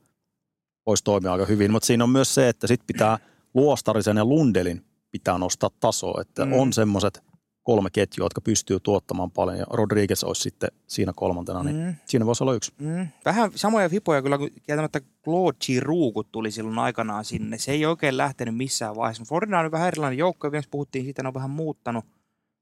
voisi 0.85 1.03
toimia 1.03 1.31
aika 1.31 1.45
hyvin. 1.45 1.71
Mutta 1.71 1.87
siinä 1.87 2.03
on 2.03 2.09
myös 2.09 2.35
se, 2.35 2.49
että 2.49 2.67
sitten 2.67 2.87
pitää 2.87 3.17
Luostarisen 3.53 4.17
ja 4.17 4.25
Lundelin 4.25 4.85
pitää 5.11 5.37
nostaa 5.37 5.69
tasoa, 5.79 6.21
että 6.21 6.45
Mm. 6.45 6.53
on 6.53 6.73
semmoiset 6.73 7.23
kolme 7.63 7.89
ketjua, 7.89 8.25
jotka 8.25 8.41
pystyy 8.41 8.79
tuottamaan 8.79 9.31
paljon, 9.31 9.57
ja 9.57 9.65
Rodriguez 9.69 10.23
olisi 10.23 10.41
sitten 10.41 10.69
siinä 10.87 11.13
kolmantena, 11.15 11.63
niin 11.63 11.75
Mm, 11.75 11.95
siinä 12.05 12.25
voisi 12.25 12.43
olla 12.43 12.53
yksi. 12.53 12.71
mm. 12.81 13.07
Vähän 13.25 13.51
samoja 13.55 13.89
fipoja 13.89 14.21
kyllä, 14.21 14.37
kun 14.37 14.49
kieltämättä 14.63 15.01
Claude 15.23 15.57
Giroux, 15.65 16.13
kun 16.13 16.25
tuli 16.31 16.51
silloin 16.51 16.79
aikanaan 16.79 17.25
sinne. 17.25 17.57
Se 17.57 17.71
ei 17.71 17.85
oikein 17.85 18.17
lähtenyt 18.17 18.55
missään 18.55 18.95
vaiheessa. 18.95 19.23
Florida 19.27 19.59
on 19.59 19.71
vähän 19.71 19.87
erilainen 19.87 20.17
joukko, 20.17 20.47
ja 20.47 20.61
puhuttiin 20.71 21.03
siitä, 21.05 21.23
ne 21.23 21.27
on 21.27 21.33
vähän 21.33 21.49
muuttanut. 21.49 22.05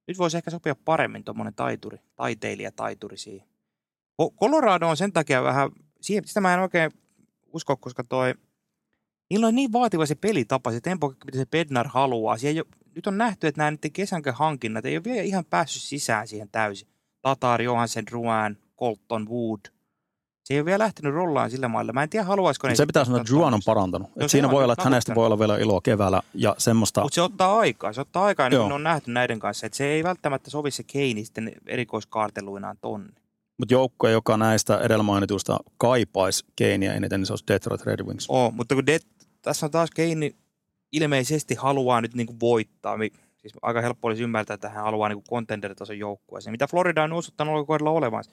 Nyt 0.08 0.18
voisi 0.18 0.38
ehkä 0.38 0.52
sopia 0.52 0.76
paremmin 0.76 1.24
tuommoinen 1.24 1.54
taituri, 1.56 1.98
taiteilija 2.16 2.72
taituri 2.72 3.18
siihen. 3.18 3.48
Colorado 4.40 4.90
on 4.90 4.98
sen 4.98 5.14
takia 5.14 5.44
vähän, 5.44 5.72
sitä 6.02 6.42
mä 6.42 6.54
en 6.54 6.60
oikein 6.60 6.92
usko, 7.54 7.78
koska 7.78 8.04
toi, 8.04 8.34
niillä 9.30 9.48
on 9.48 9.56
niin 9.56 9.72
vaativa 9.72 10.06
se 10.06 10.16
pelitapa, 10.16 10.72
se 10.72 10.82
tempo, 10.82 11.14
mitä 11.26 11.38
se 11.38 11.46
Bednar 11.46 11.88
haluaa. 11.88 12.38
Ole, 12.56 12.66
nyt 12.96 13.08
on 13.08 13.18
nähty, 13.18 13.48
että 13.48 13.62
nämä 13.62 13.78
kesänkö 13.94 14.34
hankinnat 14.34 14.86
ei 14.86 14.98
ole 14.98 15.04
vielä 15.04 15.22
ihan 15.22 15.46
päässyt 15.46 15.82
sisään 15.82 16.28
siihen 16.28 16.50
täysin. 16.50 16.88
Tatar, 17.22 17.62
Johansen, 17.62 18.08
Ruan, 18.12 18.58
Colton, 18.80 19.30
Wood. 19.30 19.75
Se 20.46 20.54
ei 20.54 20.60
ole 20.60 20.66
vielä 20.66 20.84
lähtenyt 20.84 21.14
rollaan 21.14 21.52
sillä 21.52 21.68
mailla. 21.68 21.94
Mä 21.94 22.04
en 22.04 22.10
tiedä, 22.10 22.26
haluaisiko 22.26 22.68
ne... 22.68 22.76
Se 22.76 22.86
pitää 22.86 23.06
sanoa, 23.06 23.22
että 23.22 23.34
Juan 23.34 23.54
on 23.54 23.62
parantanut. 23.66 24.16
No 24.16 24.26
Et 24.26 24.32
siinä 24.32 24.48
on, 24.48 24.54
voi 24.54 24.64
olla, 24.64 24.74
että 24.74 24.84
hänestä 24.84 25.16
voi 25.16 25.26
olla 25.26 25.40
vielä 25.40 25.58
iloa 25.58 25.82
keväällä 25.82 26.22
ja 26.34 26.56
semmoista. 26.58 27.02
Mutta 27.02 27.16
se 27.16 27.22
ottaa 27.22 27.60
aikaa. 27.60 27.94
Se 27.94 28.02
ottaa 28.02 28.26
aikaa, 28.26 28.50
niin 28.50 28.62
kuin 28.62 28.72
on 28.72 28.84
nähty 28.84 29.12
näiden 29.12 29.40
kanssa. 29.40 29.66
Että 29.66 29.78
se 29.78 29.86
ei 29.86 30.04
välttämättä 30.04 30.50
sovi 30.50 30.72
se 30.72 30.84
Keini 30.84 31.26
sitten 31.26 31.52
erikoiskaarteluinaan 31.68 32.78
tonni. 32.82 33.10
Mutta 33.58 33.74
joukkue, 33.74 34.12
joka 34.12 34.38
näistä 34.38 34.78
edellä 34.78 35.04
mainituista 35.04 35.60
kaipaisi 35.78 36.46
Keiniä 36.56 36.94
eniten, 36.94 37.20
niin 37.20 37.28
se 37.28 37.34
olisi 37.34 37.46
Detroit 37.48 37.82
Red 37.82 38.04
Wings. 38.04 38.26
Oo, 38.30 38.52
mutta 38.52 38.76
kun 38.76 38.86
Det, 38.86 39.02
tässä 39.42 39.66
on 39.66 39.72
taas 39.72 39.92
Keini 39.92 40.36
ilmeisesti 40.92 41.56
haluaa 41.56 42.02
nyt 42.02 42.14
niin 42.14 42.28
kuin 42.28 42.40
voittaa. 42.40 42.98
Siis 43.38 43.54
aika 43.62 43.82
helppo 43.82 44.08
olisi 44.08 44.24
ymmärtää, 44.24 44.54
että 44.54 44.70
hän 44.70 44.84
haluaa 44.84 45.10
niin 45.10 45.24
contender-tason 45.30 46.00
joukkueeseen. 46.00 46.52
Mitä 46.52 46.68
Florida 46.68 47.04
on 47.04 47.14
osoittanut 47.14 47.68
kohdalla 47.68 47.92
olevan. 47.92 48.24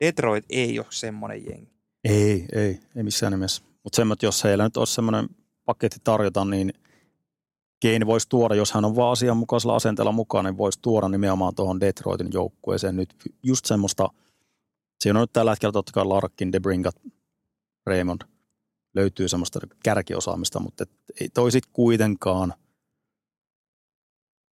Detroit 0.00 0.44
ei 0.48 0.78
ole 0.78 0.86
semmoinen 0.90 1.44
jengi. 1.46 1.72
Ei, 2.04 2.46
ei, 2.52 2.80
ei 2.96 3.02
missään 3.02 3.32
nimessä. 3.32 3.62
Mutta 3.84 3.96
semmoinen, 3.96 4.18
jos 4.22 4.44
heillä 4.44 4.64
nyt 4.64 4.76
olisi 4.76 4.94
semmoinen 4.94 5.28
paketti 5.64 6.00
tarjota, 6.04 6.44
niin 6.44 6.72
Keini 7.80 8.06
voisi 8.06 8.28
tuoda, 8.28 8.54
jos 8.54 8.72
hän 8.72 8.84
on 8.84 8.96
vaan 8.96 9.12
asianmukaisella 9.12 9.76
asenteella 9.76 10.12
mukaan, 10.12 10.44
niin 10.44 10.58
voisi 10.58 10.78
tuoda 10.82 11.08
nimenomaan 11.08 11.54
tuohon 11.54 11.80
Detroitin 11.80 12.28
joukkueeseen 12.32 12.96
nyt 12.96 13.14
just 13.42 13.64
semmoista, 13.64 14.08
siinä 15.00 15.18
on 15.18 15.22
nyt 15.22 15.32
tällä 15.32 15.50
hetkellä 15.50 15.72
totta 15.72 15.92
kai 15.92 16.04
Larkin, 16.04 16.52
DeBringat, 16.52 16.96
Raymond, 17.86 18.22
löytyy 18.94 19.28
semmoista 19.28 19.60
kärkiosaamista, 19.84 20.60
mutta 20.60 20.82
et 20.82 20.90
ei 21.20 21.28
toisit 21.28 21.66
kuitenkaan 21.72 22.54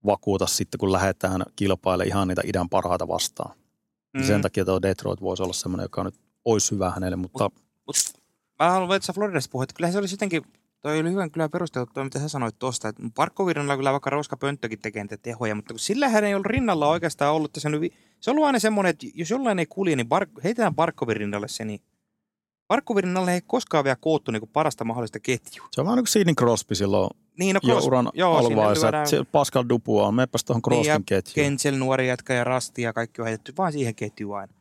vakuuta 0.07 0.47
sitten, 0.47 0.79
kun 0.79 0.93
lähdetään 0.93 1.43
kilpailemaan 1.57 2.09
ihan 2.09 2.29
niitä 2.29 2.43
idän 2.45 2.69
parhaita 2.69 3.09
vastaan. 3.09 3.57
Mm. 4.17 4.23
Sen 4.23 4.43
takia 4.43 4.65
tuo 4.65 4.83
Detroit 4.83 5.21
voisi 5.21 5.43
olla 5.43 5.53
semmoinen, 5.53 5.85
joka 5.85 6.05
nyt 6.05 6.15
olisi 6.45 6.71
hyvä 6.71 6.91
hänelle, 6.91 7.17
mutta 7.17 7.51
Mut 7.87 7.97
mä 8.59 8.71
haluan 8.71 8.89
vetää 8.89 9.13
Floridasta 9.15 9.51
puhua, 9.53 9.65
että 9.65 9.75
kyllä 9.77 9.91
se 9.91 9.99
olisi 9.99 10.15
jotenkin, 10.15 10.43
toi 10.81 11.01
oli 11.01 11.11
hyvän 11.11 11.31
kyllä 11.31 11.49
perusteltu 11.49 11.91
toi, 11.95 12.05
mitä 12.05 12.19
sä 12.19 12.29
sanoit 12.29 12.59
tuosta, 12.59 12.89
että 12.89 13.03
Parkkovirralla 13.15 13.77
kyllä 13.77 13.93
vaikka 13.93 14.11
Roska 14.11 14.37
Pönttökin 14.37 14.79
tekee 14.79 15.03
niitä 15.03 15.17
tehoja, 15.17 15.55
mutta 15.55 15.75
kun 15.75 15.79
sillä 15.79 16.09
hän 16.09 16.25
ei 16.25 16.35
ollut 16.35 16.47
rinnalla 16.47 16.89
oikeastaan 16.89 17.35
ollut 17.35 17.53
tässä 17.53 17.69
nyt, 17.69 17.93
se 18.21 18.31
on 18.31 18.35
ollut 18.37 18.47
aina 18.47 18.59
semmoinen, 18.59 18.91
että 18.91 19.07
jos 19.15 19.31
jollain 19.31 19.59
ei 19.59 19.67
kulje, 19.67 19.97
niin 19.97 20.07
Bar- 20.07 20.41
heitetään 20.45 20.75
Parkkovin 20.75 21.17
rinnalle 21.17 21.49
se, 21.49 21.65
niin 21.65 21.81
Parkkovin 22.69 23.05
rinnalle 23.05 23.33
ei 23.35 23.41
koskaan 23.47 23.85
vielä 23.85 23.97
koottu 24.01 24.31
niin 24.31 24.49
parasta 24.53 24.85
mahdollista 24.85 25.21
ketjua. 25.21 25.69
se 25.73 25.81
on 25.81 25.85
vähän 25.87 25.97
niin 25.97 26.03
kuin 26.05 26.13
Sidney 26.13 26.35
Crosby 26.35 26.75
silloin 26.75 27.11
Niin, 27.39 27.55
no 27.55 27.61
jo 27.63 27.75
Crosby- 27.75 27.87
uran 27.87 28.11
joo, 28.15 28.37
alkuvaiheessa, 28.37 28.87
lyödään- 28.87 29.07
Pascal 29.33 29.65
Dubois 29.69 30.07
on, 30.07 30.15
meepäs 30.15 30.45
tuohon 30.45 30.63
Niin, 30.71 30.85
Crosbyn 30.85 31.05
ketjuun. 31.05 31.35
Kensel, 31.35 31.77
nuori 31.77 32.09
jätkä 32.09 32.35
ja 32.35 32.45
Rasti 32.45 32.83
ja 32.83 32.93
kaikki 32.93 33.21
on 33.23 33.27
heitetty 33.29 33.53
vaan 33.59 33.73
siihen 33.73 33.95
ketjuun 33.95 34.39
aina. 34.39 34.53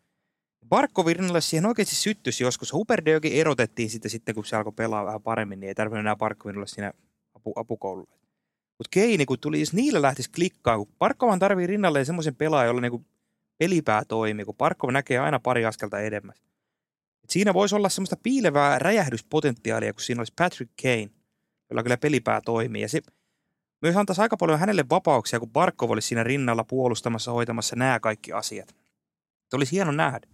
Barkovin 0.69 1.15
rinnalle 1.15 1.41
siihen 1.41 1.65
oikeasti 1.65 1.95
syttys 1.95 2.41
joskus. 2.41 2.73
Huberdeokin 2.73 3.33
erotettiin 3.33 3.89
sitten, 3.89 4.11
sitten, 4.11 4.35
kun 4.35 4.45
se 4.45 4.55
alkoi 4.55 4.73
pelaa 4.75 5.05
vähän 5.05 5.21
paremmin, 5.21 5.59
niin 5.59 5.67
ei 5.67 5.75
tarvinnut 5.75 5.99
enää 5.99 6.15
Barkovin 6.15 6.55
olla 6.57 6.65
siinä 6.65 6.93
apu, 7.35 7.53
apukoululla. 7.55 8.09
Mutta 8.77 8.89
Keini, 8.91 9.25
kun 9.25 9.39
tuli, 9.39 9.59
jos 9.59 9.73
niillä 9.73 10.01
lähtisi 10.01 10.29
klikkaa, 10.31 10.77
kun 10.77 10.87
Parkkovan 10.99 11.39
tarvii 11.39 11.67
rinnalle 11.67 12.05
semmoisen 12.05 12.35
pelaajan, 12.35 12.67
jolla 12.67 12.81
niinku 12.81 13.01
pelipää 13.57 14.05
toimii, 14.05 14.45
kun 14.45 14.55
Parkkova 14.55 14.91
näkee 14.91 15.19
aina 15.19 15.39
pari 15.39 15.65
askelta 15.65 15.99
edemmäs. 15.99 16.37
Et 17.25 17.29
siinä 17.29 17.53
voisi 17.53 17.75
olla 17.75 17.89
semmoista 17.89 18.17
piilevää 18.23 18.79
räjähdyspotentiaalia, 18.79 19.93
kun 19.93 20.01
siinä 20.01 20.19
olisi 20.19 20.33
Patrick 20.35 20.71
Kane, 20.81 21.09
jolla 21.69 21.83
kyllä 21.83 21.97
pelipää 21.97 22.41
toimii. 22.41 22.81
Ja 22.81 22.89
se 22.89 23.01
myös 23.81 23.95
antaisi 23.95 24.21
aika 24.21 24.37
paljon 24.37 24.59
hänelle 24.59 24.85
vapauksia, 24.89 25.39
kun 25.39 25.49
Barkov 25.49 25.89
olisi 25.89 26.07
siinä 26.07 26.23
rinnalla 26.23 26.63
puolustamassa, 26.63 27.31
hoitamassa 27.31 27.75
nämä 27.75 27.99
kaikki 27.99 28.33
asiat. 28.33 28.75
Se 29.49 29.55
olisi 29.55 29.71
hieno 29.71 29.91
nähdä. 29.91 30.27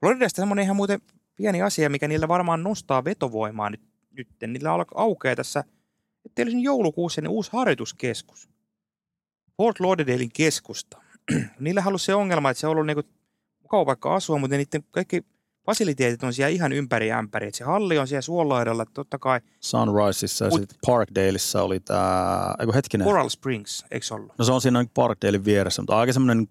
Floridasta 0.00 0.42
semmoinen 0.42 0.62
ihan 0.62 0.76
muuten 0.76 1.00
pieni 1.36 1.62
asia, 1.62 1.90
mikä 1.90 2.08
niillä 2.08 2.28
varmaan 2.28 2.62
nostaa 2.62 3.04
vetovoimaa 3.04 3.70
nyt. 3.70 3.80
nyt. 4.10 4.28
Niillä 4.46 4.70
aukeaa 4.94 5.36
tässä, 5.36 5.64
että 6.24 6.42
olisi 6.42 6.62
joulukuussa 6.62 7.20
niin 7.20 7.30
uusi 7.30 7.50
harjoituskeskus. 7.52 8.48
Fort 9.56 9.80
Lauderdalein 9.80 10.30
keskusta. 10.32 11.02
niillä 11.60 11.82
ollut 11.86 12.02
se 12.02 12.14
ongelma, 12.14 12.50
että 12.50 12.60
se 12.60 12.66
on 12.66 12.70
ollut 12.70 12.86
niinku 12.86 13.02
mukava 13.62 13.84
paikka 13.84 14.14
asua, 14.14 14.38
mutta 14.38 14.56
niiden 14.56 14.84
kaikki 14.90 15.24
fasiliteetit 15.66 16.22
on 16.22 16.32
siellä 16.32 16.48
ihan 16.48 16.72
ympäri 16.72 17.12
ämpäri. 17.12 17.50
Se 17.52 17.64
halli 17.64 17.98
on 17.98 18.08
siellä 18.08 18.22
suolaidalla, 18.22 18.86
totta 18.86 19.18
kai 19.18 19.40
Sunriseissa 19.60 20.44
ja 20.44 20.50
sitten 20.50 20.78
Parkdaleissa 20.86 21.62
oli 21.62 21.80
tämä, 21.80 22.54
eikö 22.60 22.72
hetkinen, 22.72 23.06
Coral 23.06 23.28
Springs, 23.28 23.84
eikö 23.90 24.06
ollut? 24.10 24.32
no 24.38 24.44
se 24.44 24.52
on 24.52 24.60
siinä 24.60 24.84
Parkdalein 24.94 25.44
vieressä, 25.44 25.82
mutta 25.82 25.98
aika 25.98 26.12
semmoinen, 26.12 26.48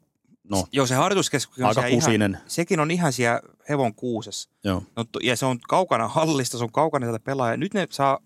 no 0.49 0.65
Joo, 0.71 0.85
se 0.85 0.95
harjoituskeskus 0.95 1.59
on 1.59 1.65
aika 1.65 1.85
ihan, 1.85 2.37
sekin 2.47 2.79
on 2.79 2.91
ihan 2.91 3.13
siellä 3.13 3.41
hevon 3.69 3.95
kuusessa. 3.95 4.49
joo. 4.63 4.83
No, 4.95 5.05
ja 5.23 5.35
se 5.35 5.45
on 5.45 5.59
kaukana 5.59 6.07
hallista, 6.07 6.57
se 6.57 6.63
on 6.63 6.71
kaukana 6.71 7.05
sieltä 7.05 7.19
pelaajia. 7.19 7.57
Nyt 7.57 7.73
ne 7.73 7.87
saa 7.89 8.19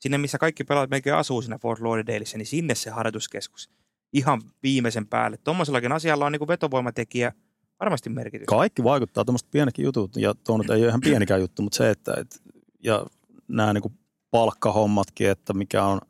sinne, 0.00 0.18
missä 0.18 0.38
kaikki 0.38 0.64
pelaajat 0.64 0.90
melkein 0.90 1.16
asuu 1.16 1.42
siinä 1.42 1.58
Fort 1.58 1.80
Lauderdaleissa, 1.80 2.38
niin 2.38 2.46
sinne 2.46 2.74
se 2.74 2.90
harjoituskeskus. 2.90 3.70
Ihan 4.12 4.42
viimeisen 4.62 5.06
päälle. 5.06 5.36
Tuommoisellakin 5.36 5.92
asialla 5.92 6.26
on 6.26 6.32
niin 6.32 6.48
vetovoimatekijä 6.48 7.32
varmasti 7.80 8.10
merkitys. 8.10 8.46
Kaikki 8.46 8.84
vaikuttaa, 8.84 9.24
tuommoiset 9.24 9.50
pienekin 9.50 9.84
jutut, 9.84 10.16
ja 10.16 10.34
tuo 10.34 10.58
nyt 10.58 10.70
ei 10.70 10.80
ole 10.80 10.88
ihan 10.88 11.00
pienikään 11.00 11.40
juttu, 11.40 11.62
mutta 11.62 11.76
se, 11.76 11.90
että, 11.90 12.14
et, 12.18 12.42
ja 12.84 13.06
nämä 13.48 13.72
niin 13.72 13.98
palkkahommatkin, 14.30 15.30
että 15.30 15.54
mikä 15.54 15.84
on 15.84 16.00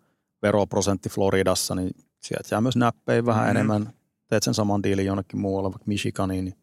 veroprosentti 0.43 1.09
Floridassa, 1.09 1.75
niin 1.75 1.91
sieltä 2.23 2.49
jää 2.53 2.61
myös 2.61 2.77
näppejä 2.77 3.27
vähän 3.27 3.45
mm. 3.45 3.51
enemmän. 3.51 3.93
Teet 4.29 4.43
sen 4.43 4.55
saman 4.55 4.83
diilin 4.83 5.07
jonnekin 5.07 5.41
muualle, 5.41 5.71
vaikka 5.71 5.85
Michiganiin, 5.87 6.45
niin 6.45 6.57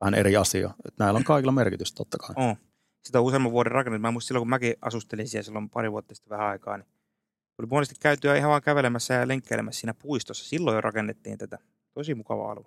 vähän 0.00 0.14
eri 0.14 0.36
asia. 0.36 0.70
Et 0.86 0.98
näillä 0.98 1.18
on 1.18 1.24
kaikilla 1.24 1.52
merkitystä 1.52 1.96
totta 1.96 2.18
kai. 2.18 2.34
on. 2.36 2.56
Sitä 3.04 3.18
on 3.18 3.24
useamman 3.24 3.52
vuoden 3.52 3.72
rakennettu. 3.72 4.02
Mä 4.02 4.10
muistan 4.10 4.28
silloin, 4.28 4.40
kun 4.40 4.50
mäkin 4.50 4.74
asustelin 4.80 5.28
siellä 5.28 5.44
silloin 5.44 5.70
pari 5.70 5.92
vuotta 5.92 6.14
sitten 6.14 6.30
vähän 6.30 6.46
aikaa, 6.46 6.76
niin 6.76 6.86
tuli 7.56 7.66
monesti 7.66 7.94
käytyä 8.00 8.36
ihan 8.36 8.50
vaan 8.50 8.62
kävelemässä 8.62 9.14
ja 9.14 9.28
lenkkeilemässä 9.28 9.80
siinä 9.80 9.94
puistossa. 9.94 10.48
Silloin 10.48 10.74
jo 10.74 10.80
rakennettiin 10.80 11.38
tätä. 11.38 11.58
Tosi 11.94 12.14
mukava 12.14 12.52
alue. 12.52 12.66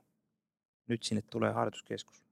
Nyt 0.88 1.04
sinne 1.04 1.22
tulee 1.22 1.52
harjoituskeskus. 1.52 2.24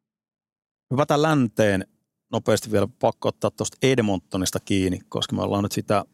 Hypätään 0.92 1.22
länteen 1.22 1.88
nopeasti 2.32 2.72
vielä 2.72 2.88
pakko 3.00 3.30
ottaa 3.30 3.52
tuosta 3.52 3.78
Edmontonista 3.82 4.60
kiinni, 4.60 5.00
koska 5.10 5.36
me 5.36 5.42
ollaan 5.42 5.64
nyt 5.64 5.72
sitä, 5.72 6.06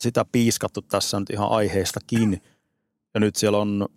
sitä 0.00 0.24
piiskattu 0.32 0.82
tässä 0.82 1.20
nyt 1.20 1.30
ihan 1.30 1.50
aiheesta 1.50 2.00
kiinni. 2.06 2.42
Ja 3.14 3.20
nyt 3.20 3.36
siellä 3.36 3.58
on 3.58 3.88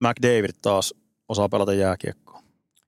McDavid 0.00 0.50
taas 0.62 0.94
osaa 1.28 1.48
pelata 1.48 1.74
jääkiekkoa. 1.74 2.42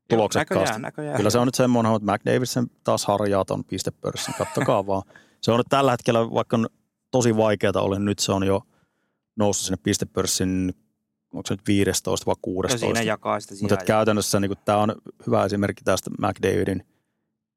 Tuloksekkaasti. 0.09 0.65
Näköjään, 0.65 0.83
näköjään. 0.83 1.17
Kyllä 1.17 1.31
se 1.31 1.39
on 1.39 1.47
nyt 1.47 1.55
semmoinen, 1.55 1.95
että 1.95 2.13
McDavid 2.13 2.47
sen 2.47 2.67
taas 2.85 3.07
harjaa 3.07 3.45
ton 3.45 3.65
pistepörssin. 3.65 4.35
Kattokaa 4.39 4.87
vaan. 4.87 5.03
Se 5.41 5.53
on 5.53 5.59
nyt 5.59 5.67
tällä 5.71 5.91
hetkellä, 5.91 6.31
vaikka 6.31 6.57
on 6.57 6.69
tosi 7.11 7.37
vaikeaa 7.37 7.73
oli, 7.81 7.99
nyt 7.99 8.19
se 8.19 8.33
on 8.33 8.47
jo 8.47 8.63
noussut 9.37 9.65
sinne 9.65 9.79
pistepörssin, 9.83 10.75
onko 11.35 11.47
se 11.47 11.55
nyt 11.55 11.67
15 11.67 12.27
vai 12.27 12.33
No 12.33 12.39
16. 12.43 12.87
siinä 12.87 13.03
jakaa 13.03 13.41
sitä 13.41 13.55
Mutta 13.61 13.77
käytännössä 13.77 14.41
niin 14.41 14.53
tämä 14.65 14.79
on 14.79 14.95
hyvä 15.27 15.45
esimerkki 15.45 15.85
tästä 15.85 16.11
McDavidin 16.11 16.85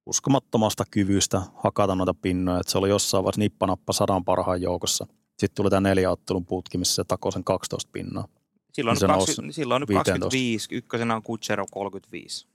uskomattomasta 0.06 0.84
kyvystä 0.92 1.42
hakata 1.56 1.96
noita 1.96 2.14
pinnoja. 2.14 2.60
Et 2.60 2.68
se 2.68 2.78
oli 2.78 2.90
jossain 2.90 3.24
vaiheessa 3.24 3.40
nippanappa 3.40 3.94
sadan 3.94 4.26
parhaan 4.26 4.62
joukossa. 4.62 5.08
Sitten 5.40 5.56
tuli 5.56 5.70
tämä 5.70 5.90
neljä 5.90 6.12
ottelun 6.12 6.46
putki, 6.46 6.78
missä 6.78 6.96
se 6.96 7.04
takoi 7.04 7.32
sen 7.32 7.44
12 7.44 7.90
pinnaa. 7.94 8.28
Silloin, 8.74 8.96
niin 8.96 9.00
se 9.00 9.06
on, 9.06 9.12
nousi 9.12 9.32
20, 9.32 9.56
silloin 9.56 9.84
on 9.84 9.88
15. 9.88 10.12
25, 10.12 10.68
ykkösenä 10.72 11.16
on 11.16 11.24
Kutsero 11.24 11.66
35. 11.72 12.48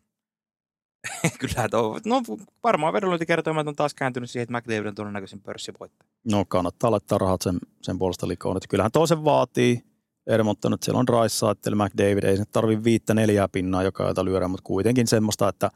Kyllä 1.39 1.69
tuo, 1.69 2.01
no 2.05 2.23
varmaan 2.65 2.93
vedonlyöntikertoimet 2.93 3.69
on 3.69 3.77
taas 3.77 3.95
kääntynyt 3.95 4.31
siihen, 4.31 4.43
että 4.43 4.59
McDavid 4.59 4.87
on 4.87 4.95
todennäköisen 4.95 5.41
pörssivoittaja. 5.41 6.11
No 6.33 6.45
kannattaa 6.49 6.91
laittaa 6.91 7.19
rahat 7.19 7.43
sen, 7.43 7.59
sen 7.83 7.99
puolesta 7.99 8.29
likoon. 8.29 8.57
Että 8.57 8.69
kyllähän 8.69 8.93
toisen 8.93 9.25
vaatii. 9.25 9.85
Edmonton, 10.27 10.73
että 10.73 10.85
siellä 10.85 10.99
on 10.99 11.09
Rice, 11.09 11.75
McDavid, 11.75 12.25
ei 12.25 12.37
se 12.37 12.45
tarvitse 12.53 12.85
viittä 12.85 13.15
neljää 13.15 13.49
pinnaa 13.49 13.83
joka 13.83 14.09
ilta 14.09 14.25
lyödä, 14.25 14.49
mutta 14.49 14.65
kuitenkin 14.65 15.07
semmoista, 15.07 15.49
että 15.49 15.71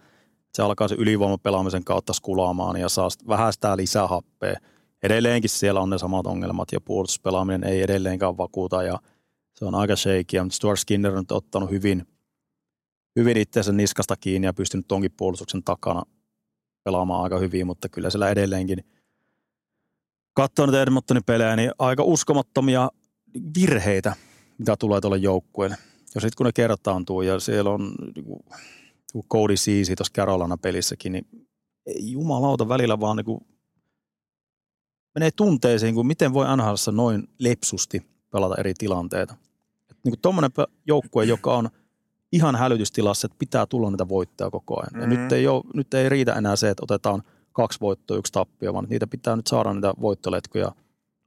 se 0.54 0.62
alkaa 0.62 0.88
se 0.88 0.94
ylivoimapelaamisen 0.94 1.84
kautta 1.84 2.12
skulaamaan 2.12 2.76
ja 2.76 2.88
saa 2.88 3.08
vähän 3.28 3.52
sitä 3.52 3.76
lisähappea. 3.76 4.56
Edelleenkin 5.02 5.50
siellä 5.50 5.80
on 5.80 5.90
ne 5.90 5.98
samat 5.98 6.26
ongelmat 6.26 6.72
ja 6.72 6.80
puolustuspelaaminen 6.80 7.64
ei 7.64 7.82
edelleenkään 7.82 8.36
vakuuta 8.36 8.82
ja 8.82 8.98
se 9.54 9.64
on 9.64 9.74
aika 9.74 9.96
shaky. 9.96 10.42
Mutta 10.42 10.56
Stuart 10.56 10.78
Skinner 10.78 11.12
on 11.12 11.18
nyt 11.18 11.32
ottanut 11.32 11.70
hyvin, 11.70 12.06
hyvin 13.16 13.36
itseensä 13.36 13.72
niskasta 13.72 14.16
kiinni 14.16 14.46
ja 14.46 14.52
pystynyt 14.52 14.88
tonkin 14.88 15.12
puolustuksen 15.16 15.62
takana 15.62 16.02
pelaamaan 16.84 17.22
aika 17.22 17.38
hyvin, 17.38 17.66
mutta 17.66 17.88
kyllä 17.88 18.10
siellä 18.10 18.30
edelleenkin 18.30 18.84
katsoo 20.32 20.66
nyt 20.66 20.74
Edmontonin 20.74 21.24
pelejä, 21.24 21.56
niin 21.56 21.70
aika 21.78 22.02
uskomattomia 22.02 22.90
virheitä, 23.58 24.16
mitä 24.60 24.76
tulee 24.76 25.00
tuolle 25.00 25.16
joukkueelle. 25.16 25.76
Ja 26.14 26.20
sitten 26.20 26.36
kun 26.36 26.46
ne 26.46 26.52
kertaantuu 26.52 27.22
ja 27.22 27.40
siellä 27.40 27.70
on 27.70 27.94
niinku, 28.14 28.44
niinku 29.14 29.26
Cody 29.32 29.54
Ceesay 29.54 29.96
tuossa 29.96 30.12
Carolina 30.16 30.56
pelissäkin, 30.56 31.12
niin 31.12 31.26
ei 31.86 32.12
jumalauta 32.12 32.68
välillä 32.68 33.00
vaan 33.00 33.16
niinku 33.16 33.46
menee 35.14 35.30
tunteisiin, 35.30 35.94
kuin 35.94 36.06
miten 36.06 36.32
voi 36.32 36.56
NHLssä 36.56 36.92
noin 36.92 37.28
lepsusti 37.38 38.02
pelata 38.30 38.54
eri 38.58 38.74
tilanteita. 38.78 39.34
Niin 40.04 40.14
kuin 40.22 40.52
pe- 40.56 40.66
joukkue, 40.86 41.24
joka 41.24 41.56
on 41.56 41.70
ihan 42.32 42.56
hälytystilassa, 42.56 43.26
että 43.26 43.36
pitää 43.38 43.66
tulla 43.66 43.90
niitä 43.90 44.08
voittoja 44.08 44.50
koko 44.50 44.80
ajan. 44.80 45.00
Ja 45.02 45.06
Mhm. 45.06 45.20
nyt, 45.22 45.32
ei 45.32 45.46
ole, 45.48 45.62
nyt 45.74 45.94
ei 45.94 46.08
riitä 46.08 46.32
enää 46.34 46.56
se, 46.56 46.70
että 46.70 46.84
otetaan 46.84 47.22
kaksi 47.52 47.80
voittoa, 47.80 48.16
yksi 48.16 48.32
tappio, 48.32 48.74
vaan 48.74 48.86
niitä 48.90 49.06
pitää 49.06 49.36
nyt 49.36 49.46
saada 49.46 49.74
niitä 49.74 49.94
voittoletkuja 50.00 50.72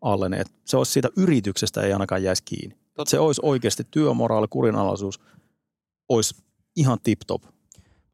alle. 0.04 0.30
Niin 0.30 0.41
että 0.41 0.54
se 0.66 0.78
olisi 0.78 0.91
siitä 0.91 1.10
yrityksestä 1.18 1.82
ei 1.82 1.93
ainakaan 1.93 2.24
jäisi 2.24 2.43
kiinni. 2.45 2.78
Totta. 2.93 3.10
Se 3.10 3.20
olisi 3.20 3.41
oikeasti 3.43 3.84
työmoraali, 3.91 4.47
kurinalaisuus, 4.49 5.20
olisi 6.10 6.36
ihan 6.76 6.97
tip-top. 7.04 7.43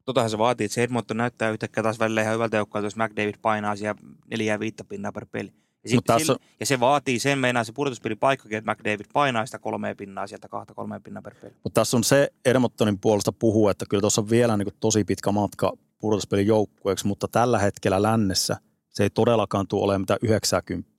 Totahan 0.04 0.30
se 0.30 0.38
vaatii, 0.38 0.64
että 0.64 0.74
se 0.74 0.82
Edmonton 0.82 1.16
näyttää 1.16 1.50
yhtäkkiä 1.50 1.82
taas 1.82 1.98
välillä 1.98 2.22
ihan 2.22 2.34
hyvältä 2.34 2.56
joukkueelta, 2.56 2.86
jos 2.86 2.96
McDavid 2.96 3.34
painaa 3.42 3.76
siellä 3.76 4.00
neljää 4.30 4.60
viittä 4.60 4.84
pinnaa 4.84 5.12
per 5.12 5.26
peli. 5.26 5.52
Ja, 5.82 5.90
sit, 5.90 5.96
Mut 5.96 6.04
tässä 6.04 6.26
sillä, 6.26 6.38
ja 6.60 6.66
se 6.66 6.80
vaatii 6.80 7.18
sen 7.18 7.38
meinaa 7.38 7.64
se 7.64 7.72
pudotuspelipaikkakin, 7.72 8.58
että 8.58 8.72
McDavid 8.72 9.06
painaa 9.12 9.46
sitä 9.46 9.58
kolmea 9.58 9.94
pinnaa 9.94 10.26
sieltä 10.26 10.48
kahta 10.48 10.74
kolmea 10.74 11.00
pinnaa 11.00 11.22
per 11.22 11.34
peli. 11.40 11.52
Mutta 11.64 11.80
tässä 11.80 11.96
on 11.96 12.04
se 12.04 12.32
Edmontonin 12.44 12.98
puolesta 12.98 13.32
puhuu, 13.32 13.68
että 13.68 13.84
kyllä 13.90 14.00
tuossa 14.00 14.20
on 14.20 14.30
vielä 14.30 14.56
niin 14.56 14.66
kuin 14.66 14.76
tosi 14.80 15.04
pitkä 15.04 15.32
matka 15.32 15.72
pudotuspelin 15.98 16.46
joukkueeksi, 16.46 17.06
mutta 17.06 17.28
tällä 17.28 17.58
hetkellä 17.58 18.02
lännessä 18.02 18.56
se 18.88 19.02
ei 19.02 19.10
todellakaan 19.10 19.68
tule 19.68 19.84
olemaan 19.84 20.00
mitään 20.00 20.18
90 20.22 20.90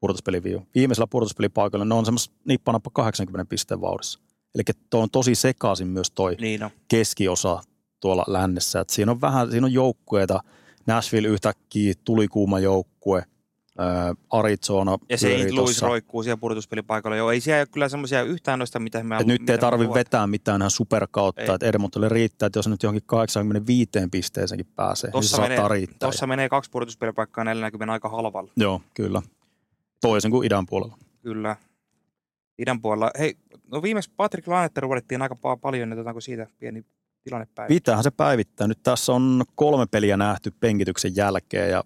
pudotuspeliviiva. 0.00 0.62
Viimeisellä 0.74 1.06
pudotuspelipaikalla 1.10 1.84
ne 1.84 1.94
on 1.94 2.04
semmoista 2.04 2.34
nippanappa 2.44 2.90
80 2.92 3.48
pisteen 3.48 3.80
vauhdissa. 3.80 4.20
Eli 4.54 4.62
tuo 4.90 5.02
on 5.02 5.10
tosi 5.10 5.34
sekaisin 5.34 5.86
myös 5.88 6.10
toi 6.10 6.36
Niin 6.40 6.60
keskiosa 6.88 7.60
tuolla 8.00 8.24
lännessä. 8.26 8.80
Et 8.80 8.90
siinä 8.90 9.12
on 9.12 9.20
vähän, 9.20 9.50
siinä 9.50 9.66
on 9.66 9.72
joukkueita, 9.72 10.40
Nashville 10.86 11.28
yhtäkkiä 11.28 11.94
tuli 12.04 12.28
kuuma 12.28 12.58
joukkue, 12.58 13.22
ää, 13.78 14.14
Arizona 14.30 14.98
Ja 15.08 15.18
se. 15.18 15.52
Louis 15.52 15.82
roikkuu 15.82 16.22
siellä 16.22 16.36
pudotuspelipaikalla. 16.36 17.16
Joo, 17.16 17.30
ei 17.30 17.40
siellä 17.40 17.60
ole 17.60 17.66
kyllä 17.66 17.88
semmoisia 17.88 18.22
yhtään 18.22 18.58
noista, 18.58 18.78
mitä 18.78 19.02
me 19.02 19.16
Et 19.16 19.26
nyt 19.26 19.40
mitä 19.40 19.52
ei 19.52 19.56
me 19.56 19.60
tarvi 19.60 19.84
luotaan. 19.84 19.94
vetää 19.98 20.26
mitään 20.26 20.60
ihan 20.62 20.70
superkautta, 20.70 21.54
että 21.54 21.66
Edmontonille 21.66 22.08
riittää, 22.08 22.46
että 22.46 22.58
jos 22.58 22.68
nyt 22.68 22.82
johonkin 22.82 23.02
85 23.06 23.90
pisteeseenkin 24.10 24.66
pääsee, 24.76 25.10
Tossa 25.10 25.18
niin 25.20 25.30
se 25.30 25.36
saattaa 25.36 25.68
menee- 25.68 25.78
riittää. 25.78 26.06
Tuossa 26.06 26.26
menee 26.26 26.48
kaksi 26.48 26.70
pudotuspelipaikkaa 26.70 27.44
40 27.44 27.92
aika 27.92 28.08
halvalla. 28.08 28.52
Joo, 28.56 28.80
kyllä. 28.94 29.22
Toisin 30.00 30.30
kuin 30.30 30.46
idän 30.46 30.66
puolella. 30.66 30.98
Kyllä. 31.22 31.56
Idän 32.58 32.80
puolella. 32.82 33.10
Hei, 33.18 33.36
no 33.72 33.82
viimeksi 33.82 34.10
Patrick 34.16 34.48
Laanetta 34.48 34.80
ruodittiin 34.80 35.22
aika 35.22 35.34
pa- 35.34 35.58
paljon, 35.60 35.88
niin 35.88 35.98
otetaanko 35.98 36.20
siitä 36.20 36.46
pieni 36.58 36.84
tilannepäivä? 37.22 37.68
Pitäähän 37.68 38.04
se 38.04 38.10
päivittää. 38.10 38.66
Nyt 38.66 38.82
tässä 38.82 39.12
on 39.12 39.44
kolme 39.54 39.86
peliä 39.86 40.16
nähty 40.16 40.52
penkityksen 40.60 41.16
jälkeen 41.16 41.70
ja 41.70 41.84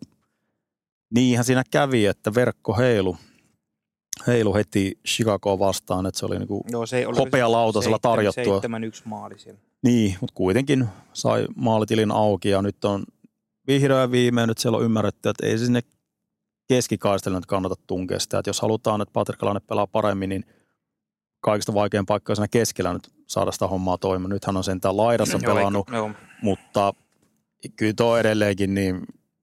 niinhän 1.15 1.45
siinä 1.45 1.63
kävi, 1.71 2.07
että 2.07 2.35
verkko 2.35 2.77
heilu, 2.77 3.17
heilu 4.27 4.55
heti 4.55 4.99
Chicagoa 5.09 5.59
vastaan, 5.59 6.07
että 6.07 6.19
se 6.19 6.27
oli 6.27 6.39
niinku 6.39 6.65
Joo, 6.71 6.87
se 6.87 7.07
oli 7.07 7.19
hopealautasella 7.19 7.99
tarjottua. 7.99 8.61
7-1 8.61 8.63
maali 9.05 9.39
siellä. 9.39 9.61
Niin, 9.83 10.17
mutta 10.21 10.35
kuitenkin 10.35 10.87
sai 11.13 11.47
maalitilin 11.57 12.11
auki 12.11 12.49
ja 12.49 12.63
nyt 12.63 12.85
on 12.85 13.05
vihdoin 13.67 14.01
ja 14.01 14.11
viimein 14.11 14.49
nyt 14.49 14.59
siellä 14.59 14.79
on 14.79 14.85
ymmärretty, 14.85 15.29
että 15.29 15.47
ei 15.47 15.59
se 15.59 15.65
sinne 15.65 15.81
keskikaistelle 16.69 17.39
nyt 17.39 17.47
kannata 17.47 17.75
tunkea 17.87 18.19
sitä. 18.19 18.39
Että 18.39 18.49
jos 18.49 18.61
halutaan, 18.61 19.01
että 19.01 19.13
Patrik 19.13 19.43
Laine 19.43 19.61
pelaa 19.61 19.87
paremmin, 19.87 20.29
niin 20.29 20.45
kaikista 21.41 21.75
vaikein 21.75 22.07
paikka 22.07 22.33
on 22.33 22.37
siinä 22.37 22.49
keskellä 22.49 22.93
nyt 22.93 23.11
saada 23.27 23.53
sitä 23.53 23.67
hommaa 23.67 23.99
toimimaan. 23.99 24.31
Nythän 24.31 24.57
on 24.57 24.65
sentään 24.65 24.97
laidassa 24.97 25.39
Joo, 25.43 25.55
pelannut, 25.55 25.89
Joo, 25.93 26.11
mutta 26.43 26.95
kyllä 27.77 27.93
tuo 27.97 28.17
edelleenkin 28.17 28.75
niin 28.75 29.01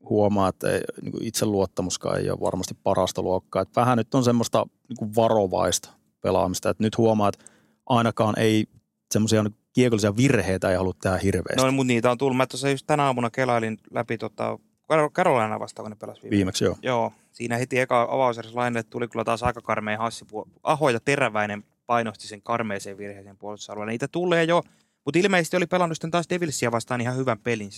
huomaa, 0.09 0.49
että 0.49 0.71
ei, 0.71 0.81
niin 1.01 1.11
kuin 1.11 1.23
itseluottamuskaan 1.23 2.19
ei 2.19 2.29
ole 2.29 2.39
varmasti 2.39 2.73
parasta 2.83 3.21
luokkaa. 3.21 3.61
Että 3.61 3.81
vähän 3.81 3.97
nyt 3.97 4.15
on 4.15 4.23
semmoista 4.23 4.65
niin 4.89 4.97
kuin 4.97 5.15
varovaista 5.15 5.89
pelaamista. 6.21 6.69
Että 6.69 6.83
nyt 6.83 6.97
huomaa, 6.97 7.29
että 7.29 7.45
ainakaan 7.85 8.39
ei 8.39 8.65
semmoisia 9.11 9.43
niin 9.43 9.55
kiekollisia 9.73 10.15
virheitä 10.15 10.69
ei 10.71 10.77
halua 10.77 10.93
tehdä 11.01 11.17
hirveästi. 11.17 11.65
no, 11.65 11.71
mutta 11.71 11.87
niitä 11.87 12.11
on 12.11 12.17
tullut. 12.17 12.37
Mä 12.37 12.47
tuossa 12.47 12.69
just 12.69 12.87
tänä 12.87 13.03
aamuna 13.03 13.29
kelailin 13.29 13.77
läpi 13.91 14.17
tota, 14.17 14.59
Kar- 14.93 15.11
Carolina 15.11 15.59
vastaan, 15.59 15.83
kun 15.83 15.91
ne 15.91 15.95
pelasi 15.95 16.21
viime. 16.21 16.35
Viimeksi 16.35 16.63
joo. 16.63 16.75
Joo, 16.81 17.13
siinä 17.31 17.57
heti 17.57 17.79
eka 17.79 18.07
avauserässä 18.11 18.59
lainille 18.59 18.83
tuli 18.83 19.07
kyllä 19.07 19.25
taas 19.25 19.43
aika 19.43 19.61
karmea 19.61 19.97
hassi. 19.97 20.25
Aho 20.63 20.89
ja 20.89 20.99
Teräväinen 20.99 21.63
painosti 21.85 22.27
sen 22.27 22.41
karmeeseen 22.41 22.97
virheeseen 22.97 23.37
puolustusalueelle. 23.37 23.91
Niitä 23.91 24.07
tulee 24.07 24.43
jo, 24.43 24.63
mutta 25.05 25.19
ilmeisesti 25.19 25.57
oli 25.57 25.67
pelannut 25.67 25.95
sitten 25.95 26.11
taas 26.11 26.29
Devilsia 26.29 26.71
vastaan 26.71 27.01
ihan 27.01 27.15
hyvän 27.17 27.39
pelin, 27.39 27.69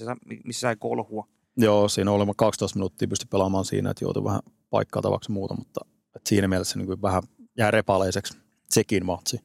missä 0.46 0.60
sai 0.60 0.76
kolhua. 0.76 1.28
Joo, 1.58 1.90
siinä 1.90 2.12
oli 2.12 2.26
12 2.36 2.80
minuuttia 2.80 3.08
pysty 3.08 3.26
pelaamaan 3.30 3.66
siinä, 3.66 3.90
että 3.92 4.06
joutui 4.06 4.24
vähän 4.24 4.42
paikkaatavaksi 4.70 5.32
muuta, 5.32 5.54
mutta 5.56 5.82
siinä 6.26 6.48
mielessä 6.48 6.80
niin 6.80 6.88
kuin 6.88 7.02
vähän 7.02 7.24
jää 7.58 7.72
repaleiseksi 7.72 8.38
sekin 8.70 9.06
matsi. 9.06 9.42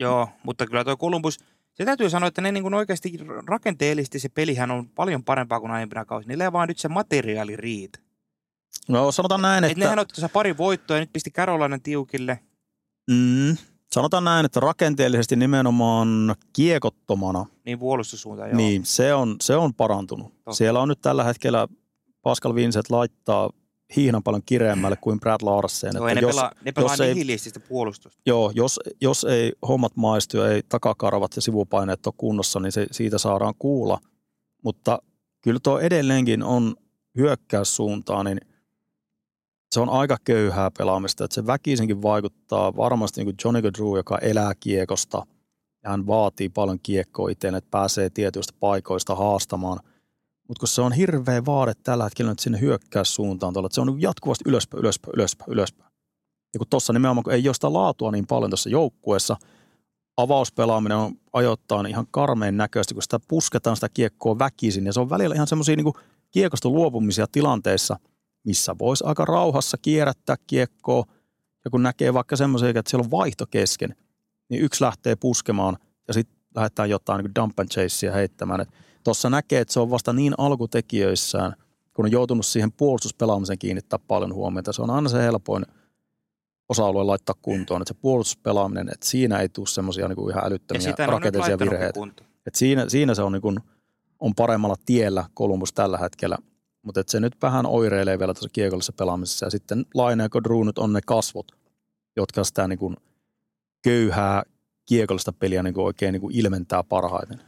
Joo, 0.00 0.28
mutta 0.42 0.66
kyllä 0.66 0.84
tuo 0.84 0.96
Columbus, 0.96 1.38
se 1.78 1.84
täytyy 1.84 2.10
sanoa, 2.10 2.26
että 2.28 2.40
ne 2.40 2.52
niin 2.52 2.62
kuin 2.62 2.74
oikeasti 2.74 3.18
rakenteellisesti 3.46 4.18
se 4.18 4.28
pelihän 4.28 4.70
on 4.70 4.88
paljon 4.88 5.24
parempaa 5.24 5.60
kuin 5.60 5.70
aiempina 5.72 6.04
kausina. 6.04 6.28
Niillä 6.30 6.44
ei 6.44 6.52
vaan 6.52 6.68
nyt 6.68 6.78
se 6.78 6.88
materiaali 6.88 7.56
riitä. 7.56 7.98
No 8.88 9.12
sanotaan 9.12 9.42
näin, 9.42 9.64
Et 9.64 9.70
että, 9.70 9.84
nehän 9.84 9.98
otti 9.98 10.14
tuossa 10.14 10.28
pari 10.28 10.56
voittoa 10.56 10.96
ja 10.96 11.00
nyt 11.00 11.12
pisti 11.12 11.30
Carolinan 11.30 11.80
tiukille. 11.82 12.38
mm, 13.10 13.56
sanotaan 13.92 14.24
näin, 14.24 14.46
että 14.46 14.60
rakenteellisesti 14.60 15.36
nimenomaan 15.36 16.34
kiekottomana, 16.52 17.46
Niin 17.66 17.78
puolustussuuntaan, 17.78 18.50
joo. 18.50 18.56
niin 18.56 18.84
se 18.84 19.14
on, 19.14 19.36
se 19.40 19.56
on 19.56 19.74
parantunut. 19.74 20.32
Totta. 20.34 20.52
Siellä 20.52 20.80
on 20.80 20.88
nyt 20.88 21.00
tällä 21.00 21.24
hetkellä 21.24 21.68
Pascal 22.22 22.54
Vincent 22.54 22.90
laittaa 22.90 23.50
hiihnan 23.96 24.22
paljon 24.22 24.42
kireemmälle 24.46 24.96
kuin 25.00 25.20
Brad 25.20 25.40
Larsen. 25.42 25.92
Joo, 25.94 26.08
että 26.08 26.20
ne, 26.20 26.26
jos, 26.26 26.36
pelaa, 26.36 26.52
ne 26.64 26.72
pelaa 26.72 26.92
jos 26.92 27.00
ei- 27.00 27.14
nihilististä 27.14 27.60
puolustusta. 27.60 28.22
Joo, 28.26 28.52
jos, 28.54 28.80
jos 29.00 29.24
ei 29.24 29.52
hommat 29.68 29.96
maistu 29.96 30.36
ja 30.36 30.48
ei 30.48 30.62
takakarvat 30.68 31.36
ja 31.36 31.42
sivupaineet 31.42 32.06
ole 32.06 32.14
kunnossa, 32.16 32.60
niin 32.60 32.72
se, 32.72 32.86
siitä 32.90 33.18
saadaan 33.18 33.54
kuulla. 33.58 33.98
Mutta 34.64 34.98
kyllä 35.42 35.60
tuo 35.62 35.78
edelleenkin 35.78 36.42
on 36.42 36.76
hyökkäyssuuntaan, 37.18 38.26
niin 38.26 38.40
se 39.74 39.80
on 39.80 39.88
aika 39.88 40.16
köyhää 40.24 40.70
pelaamista. 40.78 41.24
Että 41.24 41.34
se 41.34 41.46
väkisinkin 41.46 42.02
vaikuttaa 42.02 42.76
varmasti 42.76 43.20
niin 43.20 43.26
kuin 43.26 43.36
Johnny 43.44 43.62
Gaudreau, 43.62 43.96
joka 43.96 44.18
elää 44.18 44.52
kiekosta. 44.60 45.26
Ja 45.84 45.90
hän 45.90 46.06
vaatii 46.06 46.48
paljon 46.48 46.78
kiekkoa 46.82 47.30
itselleen, 47.30 47.58
että 47.58 47.70
pääsee 47.70 48.10
tietyistä 48.10 48.52
paikoista 48.60 49.14
haastamaan. 49.14 49.80
Mutta 50.48 50.60
kun 50.60 50.68
se 50.68 50.82
on 50.82 50.92
hirveä 50.92 51.44
vaade 51.44 51.72
tällä 51.74 52.04
hetkellä 52.04 52.32
nyt 52.32 52.38
sinne 52.38 52.60
hyökkäyssuuntaan, 52.60 53.52
tuolla, 53.52 53.66
että 53.66 53.74
se 53.74 53.80
on 53.80 53.86
niin 53.86 54.00
jatkuvasti 54.02 54.44
ylöspäin, 54.46 54.80
ylöspäin, 54.80 55.14
ylöspäin, 55.14 55.52
ylöspäin. 55.52 55.90
Ja 56.54 56.58
kun 56.58 56.66
tuossa 56.70 56.92
nimenomaan, 56.92 57.24
kun 57.24 57.32
ei 57.32 57.48
ole 57.48 57.54
sitä 57.54 57.72
laatua 57.72 58.10
niin 58.10 58.26
paljon 58.26 58.50
tuossa 58.50 58.68
joukkueessa, 58.68 59.36
avauspelaaminen 60.16 60.98
on 60.98 61.12
ajoittain 61.32 61.86
ihan 61.86 62.06
karmeen 62.10 62.56
näköistä, 62.56 62.94
kun 62.94 63.02
sitä 63.02 63.20
pusketaan 63.28 63.76
sitä 63.76 63.88
kiekkoa 63.88 64.38
väkisin. 64.38 64.86
Ja 64.86 64.92
se 64.92 65.00
on 65.00 65.10
välillä 65.10 65.34
ihan 65.34 65.46
semmoisia 65.46 65.76
niin 65.76 65.92
kiekosta 66.30 66.68
luopumisia 66.68 67.26
tilanteissa, 67.32 67.96
missä 68.44 68.78
voisi 68.78 69.04
aika 69.06 69.24
rauhassa 69.24 69.76
kierrättää 69.82 70.36
kiekkoa. 70.46 71.04
Ja 71.64 71.70
kun 71.70 71.82
näkee 71.82 72.14
vaikka 72.14 72.36
semmoisia, 72.36 72.68
että 72.68 72.90
siellä 72.90 73.04
on 73.04 73.10
vaihto 73.10 73.46
kesken, 73.46 73.96
niin 74.50 74.62
yksi 74.62 74.84
lähtee 74.84 75.16
puskemaan 75.16 75.76
ja 76.08 76.14
sitten 76.14 76.36
lähdetään 76.54 76.90
jotain 76.90 77.24
niin 77.24 77.34
dump 77.34 77.60
and 77.60 77.68
chasea 77.68 78.12
heittämään. 78.12 78.66
Tuossa 79.06 79.30
näkee, 79.30 79.60
että 79.60 79.74
se 79.74 79.80
on 79.80 79.90
vasta 79.90 80.12
niin 80.12 80.34
alkutekijöissään, 80.38 81.52
kun 81.94 82.04
on 82.04 82.12
joutunut 82.12 82.46
siihen 82.46 82.72
puolustuspelaamiseen 82.72 83.58
kiinnittää 83.58 83.98
paljon 83.98 84.34
huomiota. 84.34 84.72
Se 84.72 84.82
on 84.82 84.90
aina 84.90 85.08
se 85.08 85.22
helpoin 85.22 85.66
osa-alue 86.68 87.04
laittaa 87.04 87.34
kuntoon, 87.42 87.82
että 87.82 87.94
se 87.94 88.00
puolustuspelaaminen, 88.00 88.88
että 88.88 89.08
siinä 89.08 89.38
ei 89.38 89.48
tule 89.48 89.66
semmoisia 89.66 90.08
niin 90.08 90.30
ihan 90.30 90.46
älyttömiä 90.46 90.94
rakenteellisia 91.06 91.58
virheitä. 91.58 91.92
kuntoon. 91.92 92.30
Et 92.46 92.54
siinä, 92.54 92.88
siinä 92.88 93.14
se 93.14 93.22
on, 93.22 93.32
niin 93.32 93.42
kuin, 93.42 93.58
on 94.20 94.34
paremmalla 94.34 94.76
tiellä 94.86 95.24
Columbus 95.36 95.72
tällä 95.72 95.98
hetkellä, 95.98 96.38
mutta 96.82 97.02
se 97.06 97.20
nyt 97.20 97.36
vähän 97.42 97.66
oireilee 97.66 98.18
vielä 98.18 98.34
tuossa 98.34 98.50
kiekollisessa 98.52 98.92
pelaamisessa. 98.92 99.46
Ja 99.46 99.50
sitten 99.50 99.86
Laine 99.94 100.22
ja 100.22 100.64
nyt 100.64 100.78
on 100.78 100.92
ne 100.92 101.00
kasvot, 101.06 101.52
jotka 102.16 102.44
sitä 102.44 102.68
niin 102.68 102.78
kuin 102.78 102.96
köyhää 103.82 104.42
kiekollista 104.86 105.32
peliä 105.32 105.62
niin 105.62 105.74
kuin 105.74 105.84
oikein 105.84 106.12
niin 106.12 106.20
kuin 106.20 106.36
ilmentää 106.36 106.82
parhaiten. 106.82 107.40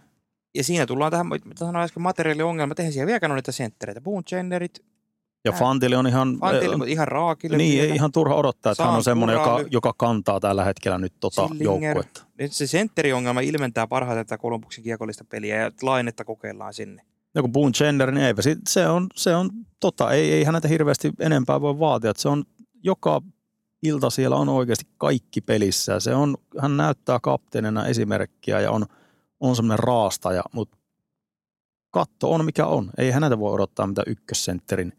Ja 0.55 0.65
siinä 0.65 0.87
tullaan 0.87 1.11
tähän, 1.11 1.27
mitä 1.27 1.59
sanoin 1.59 1.85
äsken, 1.85 2.03
materiaaliongelmat. 2.03 2.79
Eihän 2.79 2.93
siellä 2.93 3.07
vieläkään 3.07 3.33
ole 3.33 3.39
niitä 3.39 3.53
senttereitä. 3.53 4.01
Boone 4.01 4.23
Jennerit, 4.33 4.85
Ja. 5.45 5.53
Fantili 5.53 5.95
on 5.95 6.07
ihan, 6.07 6.39
Fantili, 6.41 6.73
äh, 6.73 6.79
mutta 6.79 6.93
ihan 6.93 7.09
raakille. 7.09 7.57
niin, 7.57 7.73
vielä. 7.73 7.87
ei 7.89 7.95
ihan 7.95 8.13
turha 8.13 8.35
odottaa, 8.35 8.73
että 8.73 8.83
hän 8.85 8.89
on 8.95 8.95
Saan 8.95 9.05
semmoinen, 9.05 9.35
joka, 9.35 9.65
joka 9.71 9.93
kantaa 9.97 10.41
tällä 10.41 10.65
hetkellä 10.65 10.99
nyt 10.99 11.13
tota 11.21 11.49
Sillinger. 11.49 11.97
joukkuetta. 11.97 12.25
Nyt 12.39 12.53
se 12.53 12.67
sentteriongelma 12.67 13.41
ilmentää 13.41 13.87
parhaiten 13.87 14.27
tätä 14.27 14.39
Kolumbuksen 14.39 14.85
kiekollista 14.85 15.25
peliä 15.25 15.57
ja 15.57 15.71
lainetta 15.83 16.25
kokeillaan 16.25 16.75
sinne. 16.75 17.03
No 17.35 17.43
kun 17.43 17.53
Boone 17.53 17.73
Gender, 17.73 18.11
niin 18.11 18.25
eipä, 18.25 18.43
se 18.69 18.89
on, 18.89 19.07
se 19.15 19.35
on 19.37 19.51
tota, 19.81 20.11
ei, 20.13 20.33
ei 20.33 20.45
häneltä 20.45 20.69
hirveästi 20.69 21.13
enempää 21.21 21.61
voi 21.61 21.79
vaatia. 21.79 22.13
Se 22.17 22.29
on 22.29 22.45
joka 22.83 23.23
ilta 23.83 24.11
siellä 24.11 24.37
on 24.37 24.49
oikeasti 24.49 24.85
kaikki 24.99 25.41
pelissä. 25.41 26.01
Se 26.01 26.15
on, 26.15 26.37
hän 26.59 26.77
näyttää 26.77 27.19
kapteenina 27.23 27.87
esimerkkiä 27.87 28.61
ja 28.61 28.71
on, 28.71 28.87
on 29.41 29.57
semmoinen 29.57 29.79
raastaja, 29.79 30.43
mutta 30.53 30.77
katto 31.91 32.33
on 32.33 32.45
mikä 32.45 32.67
on. 32.67 32.91
Ei 32.99 33.11
häneltä 33.11 33.39
voi 33.39 33.53
odottaa 33.53 33.87
mitä 33.87 34.03
ykkössentterin 34.07 34.93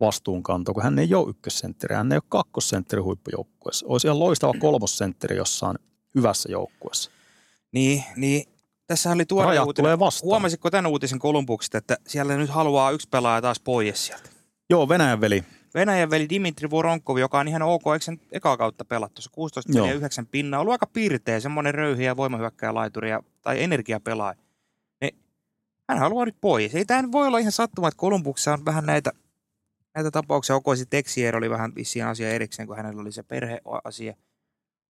vastuunkantoa, 0.00 0.74
kun 0.74 0.82
hän 0.82 0.98
ei 0.98 1.14
ole 1.14 1.30
ykkössentteri, 1.30 1.94
hän 1.94 2.12
ei 2.12 2.16
ole 2.16 2.22
kakkosentteri 2.28 3.02
huippujoukkueessa. 3.02 3.86
Olisi 3.88 4.06
ihan 4.06 4.18
loistava 4.18 4.54
kolmosentteri 4.60 5.36
jossain 5.36 5.78
hyvässä 6.14 6.52
joukkueessa. 6.52 7.10
Niin, 7.72 8.04
niin 8.16 8.44
tässä 8.86 9.10
oli 9.10 9.26
tuore 9.26 9.46
Rajat 9.46 9.66
uutinen. 9.66 9.84
tulee 9.84 9.98
vastaan. 9.98 10.26
Huomasitko 10.26 10.70
tämän 10.70 10.86
uutisen 10.86 11.18
Kolumbuksesta, 11.18 11.78
että 11.78 11.96
siellä 12.06 12.36
nyt 12.36 12.50
haluaa 12.50 12.90
yksi 12.90 13.08
pelaaja 13.08 13.42
taas 13.42 13.60
pois 13.60 14.06
sieltä? 14.06 14.30
Joo, 14.70 14.88
Venäjän 14.88 15.20
veli. 15.20 15.44
Venäjän 15.78 16.10
veli 16.10 16.28
Dimitri 16.28 16.70
Voronkov, 16.70 17.18
joka 17.18 17.38
on 17.38 17.48
ihan 17.48 17.62
ok, 17.62 17.82
eikö 17.92 18.04
sen 18.04 18.20
ekaa 18.32 18.56
kautta 18.56 18.84
pelattu? 18.84 19.14
tuossa 19.14 19.30
16 19.34 19.72
Joo. 19.72 19.86
ja 19.86 19.94
9 19.94 20.26
pinna, 20.26 20.58
ollut 20.60 20.72
aika 20.72 20.86
piirteä, 20.86 21.40
semmoinen 21.40 21.74
röyhiä 21.74 22.16
voimahyökkäjä 22.16 22.74
laituri 22.74 23.10
ja, 23.10 23.22
tai 23.42 23.62
energiapelaaja. 23.62 24.38
Niin, 25.00 25.18
hän 25.88 25.98
haluaa 25.98 26.24
nyt 26.24 26.36
pois. 26.40 26.74
Ei 26.74 26.84
tämä 26.84 27.12
voi 27.12 27.26
olla 27.26 27.38
ihan 27.38 27.52
sattuma, 27.52 27.88
että 27.88 27.98
Kolumbuksessa 27.98 28.52
on 28.52 28.64
vähän 28.64 28.86
näitä, 28.86 29.12
näitä 29.94 30.10
tapauksia. 30.10 30.56
Ok, 30.56 30.64
se 30.74 30.84
Texier 30.90 31.36
oli 31.36 31.50
vähän 31.50 31.74
vissiin 31.74 32.06
asia 32.06 32.30
erikseen, 32.30 32.68
kun 32.68 32.76
hänellä 32.76 33.00
oli 33.00 33.12
se 33.12 33.22
perheasia. 33.22 34.14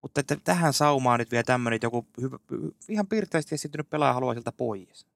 Mutta 0.02 0.20
että 0.20 0.36
tähän 0.44 0.72
saumaan 0.72 1.18
nyt 1.18 1.30
vielä 1.30 1.44
tämmöinen, 1.44 1.76
että 1.76 1.86
joku 1.86 2.06
hyvä, 2.20 2.38
ihan 2.88 3.06
piirteisesti 3.06 3.54
esittynyt 3.54 3.90
pelaaja 3.90 4.12
haluaa 4.12 4.34
sieltä 4.34 4.52
pois. 4.52 5.06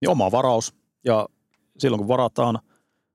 Niin 0.00 0.10
oma 0.10 0.30
varaus. 0.30 0.74
Ja 1.04 1.28
silloin 1.78 1.98
kun 1.98 2.08
varataan 2.08 2.58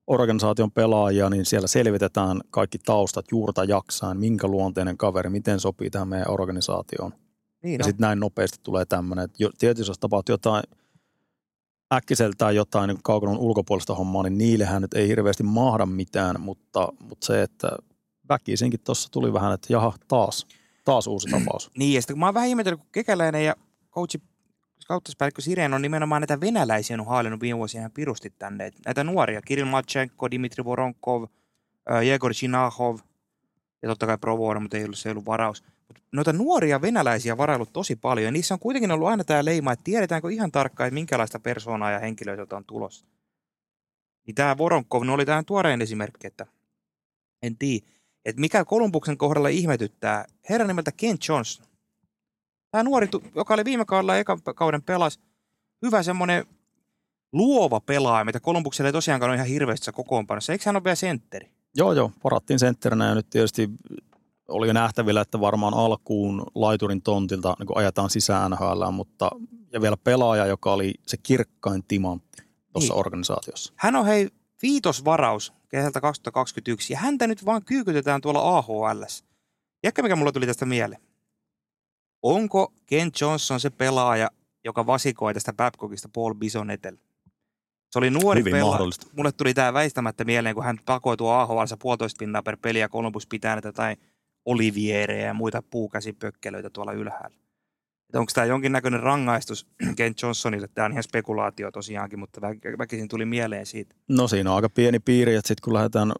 organisaation 0.08 0.72
pelaajia, 0.72 1.30
niin 1.30 1.45
siellä 1.45 1.68
selvitetään 1.68 2.41
kaikki 2.49 2.78
taustat 2.78 3.26
juurta 3.32 3.64
jaksain, 3.64 4.20
minkä 4.20 4.47
luonteinen 4.47 4.97
kaveri, 4.97 5.30
miten 5.30 5.60
sopii 5.60 5.89
tähän 5.89 6.08
meidän 6.08 6.32
organisaatioon. 6.32 7.14
Niin, 7.64 7.80
Ja 7.80 7.84
sitten 7.84 8.03
näin 8.05 8.20
nopeasti 8.20 8.60
tulee 8.64 8.86
tämmöinen, 8.86 9.26
että 9.26 9.38
tietysti 9.58 9.89
jos 9.89 9.99
tapahtuu 9.99 10.34
jotain 10.34 10.64
äkkiseltään 11.93 12.55
jotain 12.55 12.88
niin 12.88 12.99
kaukanon 13.03 13.38
ulkopuolista 13.38 13.95
hommaa, 13.95 14.24
niin 14.24 14.38
niillehän 14.38 14.82
nyt 14.82 14.93
ei 14.93 15.08
hirveästi 15.08 15.43
mahda 15.43 15.86
mitään, 15.86 16.41
mutta, 16.41 16.93
mutta 16.99 17.26
se, 17.26 17.41
että 17.41 17.70
väkisinkin 18.30 18.80
tuossa 18.80 19.10
tuli 19.12 19.34
vähän, 19.34 19.53
että 19.53 19.74
jaha, 19.74 19.93
taas, 20.08 20.47
taas 20.86 21.08
uusi 21.08 21.28
tapaus. 21.30 21.72
Niin, 21.78 21.93
ja 21.93 22.01
sitten 22.01 22.14
kun 22.14 22.20
mä 22.20 22.26
oon 22.26 22.34
vähän 22.34 22.49
ihmetellyt, 22.49 22.80
kun 22.80 22.89
Kekäläinen 22.91 23.45
ja 23.45 23.55
coachi 23.91 24.22
scouttauspäällikkö 24.88 25.42
Siren 25.42 25.74
on 25.74 25.82
nimenomaan 25.82 26.22
näitä 26.22 26.40
venäläisiä 26.40 26.98
on 27.00 27.06
haalinnut 27.06 27.42
viime 27.42 27.58
vuosina 27.58 27.82
ihan 27.82 27.92
pirusti 27.92 28.34
tänne. 28.40 28.66
Et 28.66 28.76
näitä 28.86 29.04
nuoria, 29.04 29.42
Kirill 29.42 29.70
Matchenko, 29.70 30.32
Dimitri 30.32 30.66
Voronkov, 30.66 31.24
Jegor 32.06 32.34
Chinahov 32.34 33.00
ja 33.82 33.90
totta 33.90 34.06
kai 34.06 34.18
Provoda, 34.18 34.60
mutta 34.60 34.78
ei 34.78 34.84
ollut, 34.84 34.98
se 34.98 35.10
ei 35.10 35.12
ollut 35.12 35.26
varaus. 35.26 35.64
Mut 35.88 36.04
noita 36.12 36.34
nuoria 36.34 36.82
venäläisiä 36.82 37.38
varaillut 37.38 37.74
tosi 37.74 37.96
paljon. 37.96 38.26
Ja 38.26 38.32
niissä 38.32 38.54
on 38.54 38.60
kuitenkin 38.60 38.92
ollut 38.92 39.08
aina 39.08 39.24
tämä 39.24 39.46
leima, 39.46 39.72
että 39.72 39.84
tiedetäänkö 39.84 40.32
ihan 40.32 40.52
tarkkaan, 40.52 40.88
että 40.88 40.94
minkälaista 40.94 41.40
persoonaa 41.40 41.92
ja 41.92 42.00
henkilöä 42.00 42.36
sieltä 42.36 42.58
on 42.58 42.66
tulossa. 42.66 43.06
Niin 44.28 44.36
tämä 44.36 44.58
Voronkov 44.58 45.04
no 45.04 45.14
oli 45.14 45.26
tämä 45.26 45.44
tuoreen 45.44 45.82
esimerkki, 45.82 46.28
että 46.28 46.46
en 47.42 47.58
tiedä. 47.58 47.86
Että 48.26 48.40
mikä 48.42 48.66
Kolumbuksen 48.66 49.18
kohdalla 49.18 49.50
ihmetyttää, 49.50 50.26
herran 50.50 50.68
nimeltä 50.68 50.92
Ken 50.92 51.18
Johnson. 51.30 51.66
Tämä 52.72 52.84
nuori, 52.84 53.07
joka 53.36 53.53
oli 53.53 53.65
viime 53.65 53.86
kaudella 53.86 54.18
eka 54.18 54.38
kauden 54.55 54.82
pelas, 54.84 55.20
hyvä 55.82 56.03
semmoinen 56.03 56.45
luova 57.34 57.80
pelaaja, 57.80 58.26
mitä 58.26 58.39
Kolumbuksella 58.39 58.88
ei 58.89 58.93
tosiaankaan 58.93 59.30
ole 59.30 59.36
ihan 59.36 59.47
hirveästi 59.47 59.86
se 59.86 59.91
kokoonpanossa. 59.91 60.53
Eikö 60.53 60.63
hän 60.65 60.76
ole 60.76 60.84
vielä 60.84 60.95
sentteri? 60.95 61.51
Joo, 61.76 61.93
joo, 61.93 62.11
varattiin 62.24 62.59
sentterinä 62.59 63.05
ja 63.07 63.15
nyt 63.15 63.30
tietysti 63.30 63.70
oli 64.47 64.68
jo 64.68 64.74
nähtävillä, 64.74 65.22
että 65.22 65.39
varmaan 65.39 65.74
alkuun 65.74 66.43
laiturin 66.55 67.01
tontilta 67.01 67.55
niin 67.59 67.68
ajetaan 67.76 68.09
sisään 68.09 68.51
NHL, 68.51 68.91
mutta 68.91 69.32
ja 69.74 69.82
vielä 69.82 69.97
pelaaja, 69.97 70.45
joka 70.45 70.74
oli 70.74 70.93
se 71.07 71.18
kirkkain 71.18 71.84
timantti 71.84 72.43
tuossa 72.74 72.93
Niin. 72.93 72.99
organisaatiossa. 72.99 73.74
Hän 73.76 73.95
on 73.95 74.05
hei 74.05 74.30
viitosvaraus 74.61 75.53
kesältä 75.70 76.01
2021 76.01 76.93
ja 76.93 76.99
häntä 76.99 77.28
nyt 77.28 77.45
vaan 77.45 77.63
kyykytetään 77.65 78.22
tuolla 78.22 78.57
AHL. 78.57 79.03
Jäkkä 79.84 80.01
mikä 80.01 80.15
mulla 80.15 80.32
tuli 80.32 80.45
tästä 80.45 80.65
mieleen. 80.65 81.01
Onko 82.24 82.74
Ken 82.86 83.09
Johnson 83.22 83.59
se 83.59 83.70
pelaaja, 83.70 84.32
joka 84.65 84.86
vasikoi 84.86 85.34
tästä 85.34 85.53
Babcockista 85.53 86.09
Paul 86.13 86.34
Bisonetelle? 86.34 86.99
Se 87.91 87.99
oli 87.99 88.09
nuori 88.09 88.39
Hyvin 88.39 88.51
pelaaja. 88.51 88.72
mahdollista. 88.72 89.07
Mulle 89.18 89.32
tuli 89.32 89.53
tämä 89.53 89.74
väistämättä 89.74 90.24
mieleen, 90.26 90.55
kun 90.55 90.63
hän 90.63 90.78
pakoi 90.86 91.18
tuo 91.18 91.32
AHL 91.34 91.63
puolitoista 91.82 92.20
pinnaa 92.20 92.43
per 92.43 92.57
peli 92.61 92.80
ja 92.80 92.89
Columbus 92.89 93.28
pitää 93.28 93.55
näitä 93.55 93.72
tai 93.72 93.95
Oliviereja 94.45 95.26
ja 95.26 95.34
muita 95.34 95.61
puukäsipökkelöitä 95.61 96.70
tuolla 96.70 96.91
ylhäällä. 96.93 97.38
Että 98.09 98.20
onko 98.20 98.32
tämä 98.36 98.45
jonkinnäköinen 98.45 98.99
rangaistus 98.99 99.68
Ken 99.97 100.13
Johnsonille? 100.24 100.68
Tämä 100.68 100.86
on 100.86 100.91
ihan 100.91 101.03
spekulaatio 101.03 101.72
tosiaankin, 101.72 102.20
mutta 102.20 102.41
vä- 102.41 102.78
väkisin 102.78 103.07
tuli 103.07 103.26
mieleen 103.26 103.65
siitä. 103.65 103.95
No 104.09 104.28
siinä 104.28 104.49
on 104.49 104.55
aika 104.55 104.70
pieni 104.70 104.99
piiri, 104.99 105.36
että 105.36 105.47
sitten 105.47 105.61
kun 105.63 105.74
lähdetään 105.74 106.11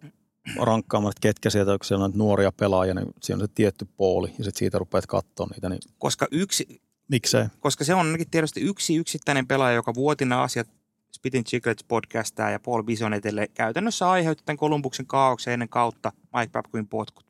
rankkaamaan, 0.59 1.11
että 1.11 1.21
ketkä 1.21 1.49
sieltä, 1.49 1.77
kun 1.77 1.85
siellä 1.85 2.05
on 2.05 2.11
nuoria 2.15 2.51
pelaajia, 2.51 2.93
niin 2.93 3.07
siinä 3.21 3.35
on 3.35 3.47
se 3.47 3.53
tietty 3.55 3.87
pooli, 3.97 4.27
ja 4.27 4.43
sitten 4.43 4.59
siitä 4.59 4.79
rupeat 4.79 5.05
katsoa 5.05 5.47
niitä, 5.53 5.69
niin 5.69 5.79
Koska, 5.97 6.27
yksi, 6.31 6.81
miksei? 7.07 7.45
koska 7.59 7.83
se 7.83 7.93
on 7.93 8.05
ainakin 8.05 8.29
tietysti 8.29 8.61
yksi 8.61 8.95
yksittäinen 8.95 9.47
pelaaja, 9.47 9.75
joka 9.75 9.93
vuoti 9.93 10.25
nämä 10.25 10.41
asiat 10.41 10.67
Spitting 11.11 11.45
Chicklets 11.45 11.83
podcastaa 11.83 12.51
ja 12.51 12.59
Paul 12.59 12.83
Bisonetelle 12.83 13.47
käytännössä 13.53 14.09
aiheutti 14.09 14.43
tämän 14.45 14.57
Kolumbuksen 14.57 15.05
kaauksen 15.05 15.53
ennen 15.53 15.69
kautta 15.69 16.11
Mike 16.35 16.51
Babcockin 16.51 16.87
potkut. 16.87 17.25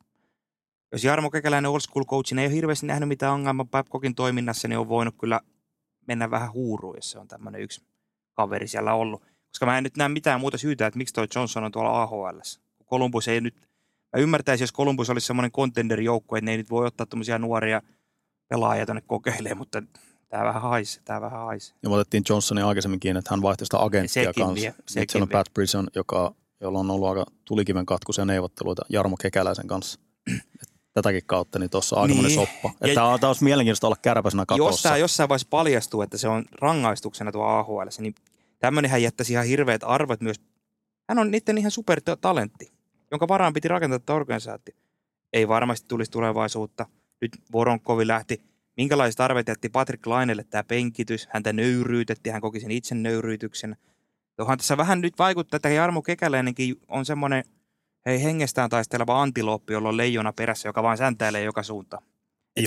Jos 0.92 1.04
Jarmo 1.04 1.30
Kekäläinen 1.30 1.70
old 1.70 1.80
school 1.80 2.04
coachin 2.04 2.38
ei 2.38 2.46
ole 2.46 2.54
hirveästi 2.54 2.86
nähnyt 2.86 3.08
mitään 3.08 3.32
ongelmaa 3.32 3.66
Babcockin 3.70 4.14
toiminnassa, 4.14 4.68
niin 4.68 4.78
on 4.78 4.88
voinut 4.88 5.14
kyllä 5.20 5.40
mennä 6.06 6.30
vähän 6.30 6.52
huuruun, 6.52 6.96
jos 6.96 7.10
se 7.10 7.18
on 7.18 7.28
tämmöinen 7.28 7.60
yksi 7.60 7.82
kaveri 8.34 8.68
siellä 8.68 8.94
ollut. 8.94 9.22
Koska 9.48 9.66
mä 9.66 9.78
en 9.78 9.84
nyt 9.84 9.96
näe 9.96 10.08
mitään 10.08 10.40
muuta 10.40 10.58
syytä, 10.58 10.86
että 10.86 10.98
miksi 10.98 11.14
toi 11.14 11.26
Johnson 11.34 11.64
on 11.64 11.72
tuolla 11.72 12.02
AHL. 12.02 12.38
Columbus 12.90 13.28
ei 13.28 13.40
nyt, 13.40 13.54
mä 14.16 14.22
ymmärtäisin, 14.22 14.62
jos 14.62 14.72
Columbus 14.72 15.10
olisi 15.10 15.26
semmoinen 15.26 15.52
contender-joukko, 15.52 16.36
että 16.36 16.44
ne 16.44 16.50
ei 16.50 16.56
nyt 16.56 16.70
voi 16.70 16.86
ottaa 16.86 17.06
tämmöisiä 17.06 17.38
nuoria 17.38 17.82
pelaajia 18.48 18.86
tuonne 18.86 19.02
kokeilemaan, 19.06 19.58
mutta 19.58 19.82
tämä 20.28 20.44
vähän 20.44 20.62
haisi, 20.62 21.00
tämä 21.04 21.20
vähän 21.20 21.40
haisi. 21.40 21.74
Ja 21.82 21.88
me 21.88 21.94
otettiin 21.94 22.22
Johnsonin 22.28 22.64
aikaisemminkin, 22.64 23.16
että 23.16 23.30
hän 23.30 23.42
vaihtoi 23.42 23.66
sitä 23.66 23.82
agenttia 23.82 24.24
Sekin 24.24 24.44
kanssa. 24.44 24.60
vie, 24.62 24.74
Nyt 24.76 24.88
sekin 24.88 25.12
siellä 25.12 25.22
on 25.22 25.28
vie. 25.28 25.32
Pat 25.38 25.54
Brisson, 25.54 25.88
joka, 25.94 26.34
jolla 26.60 26.78
on 26.78 26.90
ollut 26.90 27.08
aika 27.08 27.24
tulikiven 27.44 27.86
katkuisia 27.86 28.24
neuvotteluita 28.24 28.82
Jarmo 28.88 29.16
Kekäläisen 29.16 29.66
kanssa. 29.66 30.00
Tätäkin 30.94 31.22
kautta, 31.26 31.58
niin 31.58 31.70
tuossa 31.70 31.96
on 31.96 32.02
aikamoinen 32.02 32.36
Niin. 32.36 32.46
soppa. 32.48 32.68
Ja- 32.68 32.86
Että 32.86 32.94
tämä 32.94 33.08
on, 33.08 33.20
tää 33.20 33.28
olisi 33.30 33.44
mielenkiintoista 33.44 33.86
olla 33.86 33.96
kärpäsenä 34.02 34.40
Jos 34.40 34.46
katossa. 34.58 34.82
tämä 34.88 34.96
jossain 34.96 35.28
vaiheessa 35.28 35.48
paljastuu, 35.50 36.02
että 36.02 36.18
se 36.18 36.28
on 36.28 36.44
rangaistuksena 36.60 37.32
tuo 37.32 37.44
AHL, 37.44 37.80
niin 37.98 38.14
tämmöinenhän 38.58 39.02
jättäisi 39.02 39.32
ihan 39.32 39.46
hirveät 39.46 39.80
arvot 39.84 40.20
myös. 40.20 40.40
Hän 41.08 41.18
on 41.18 41.30
niiden 41.30 41.58
ihan 41.58 41.70
supertalentti, 41.70 42.72
jonka 43.10 43.28
varaan 43.28 43.52
piti 43.52 43.68
rakentaa 43.68 43.98
tätä 43.98 44.14
organisaatio. 44.14 44.74
Ei 45.32 45.48
varmasti 45.48 45.88
tulisi 45.88 46.10
tulevaisuutta. 46.10 46.86
Nyt 47.20 47.30
Voronkovi 47.52 48.06
lähti. 48.06 48.42
Minkälaiset 48.76 49.20
arvet 49.20 49.48
jätti 49.48 49.68
Patrick 49.68 50.06
Lainelle 50.06 50.44
tämä 50.44 50.64
penkitys? 50.64 51.28
Häntä 51.30 51.52
nöyryytettiin, 51.52 52.32
hän 52.32 52.42
koki 52.42 52.60
sen 52.60 52.70
itse 52.70 52.94
nöyryytyksen. 52.94 53.76
Onhan 54.38 54.58
tässä 54.58 54.76
vähän 54.76 55.00
nyt 55.00 55.18
vaikuttaa, 55.18 55.56
että 55.56 55.68
Jarmo 55.68 56.02
Kekäläinenkin 56.02 56.76
on 56.88 57.04
semmoinen 57.04 57.44
hei, 58.06 58.22
hengestään 58.22 58.70
taisteleva 58.70 59.22
antilooppi, 59.22 59.72
jolla 59.72 59.88
on 59.88 59.96
leijona 59.96 60.32
perässä, 60.32 60.68
joka 60.68 60.82
vaan 60.82 60.98
säntäilee 60.98 61.42
joka 61.42 61.62
suuntaan. 61.62 62.02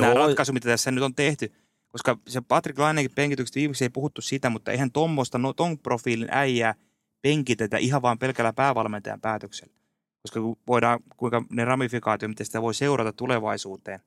Nämä 0.01 0.13
ratkaisu, 0.13 0.53
mitä 0.53 0.69
tässä 0.69 0.91
nyt 0.91 1.03
on 1.03 1.15
tehty, 1.15 1.53
koska 1.87 2.17
se 2.27 2.41
Patrick 2.41 2.79
Lainenkin 2.79 3.15
penkitykset 3.15 3.55
viimeksi 3.55 3.85
ei 3.85 3.89
puhuttu 3.89 4.21
sitä, 4.21 4.49
mutta 4.49 4.71
eihän 4.71 4.91
tuommoista, 4.91 5.37
no, 5.37 5.53
ton 5.53 5.79
profiilin 5.79 6.27
äijää 6.31 6.75
penkitetä 7.21 7.77
ihan 7.77 8.01
vaan 8.01 8.19
pelkällä 8.19 8.53
päävalmentajan 8.53 9.21
päätöksellä. 9.21 9.80
Koska 10.21 10.39
voidaan, 10.67 10.99
kuinka 11.17 11.43
ne 11.49 11.65
ramifikaatio, 11.65 12.27
miten 12.29 12.45
sitä 12.45 12.61
voi 12.61 12.73
seurata 12.73 13.13
tulevaisuuteen. 13.13 13.99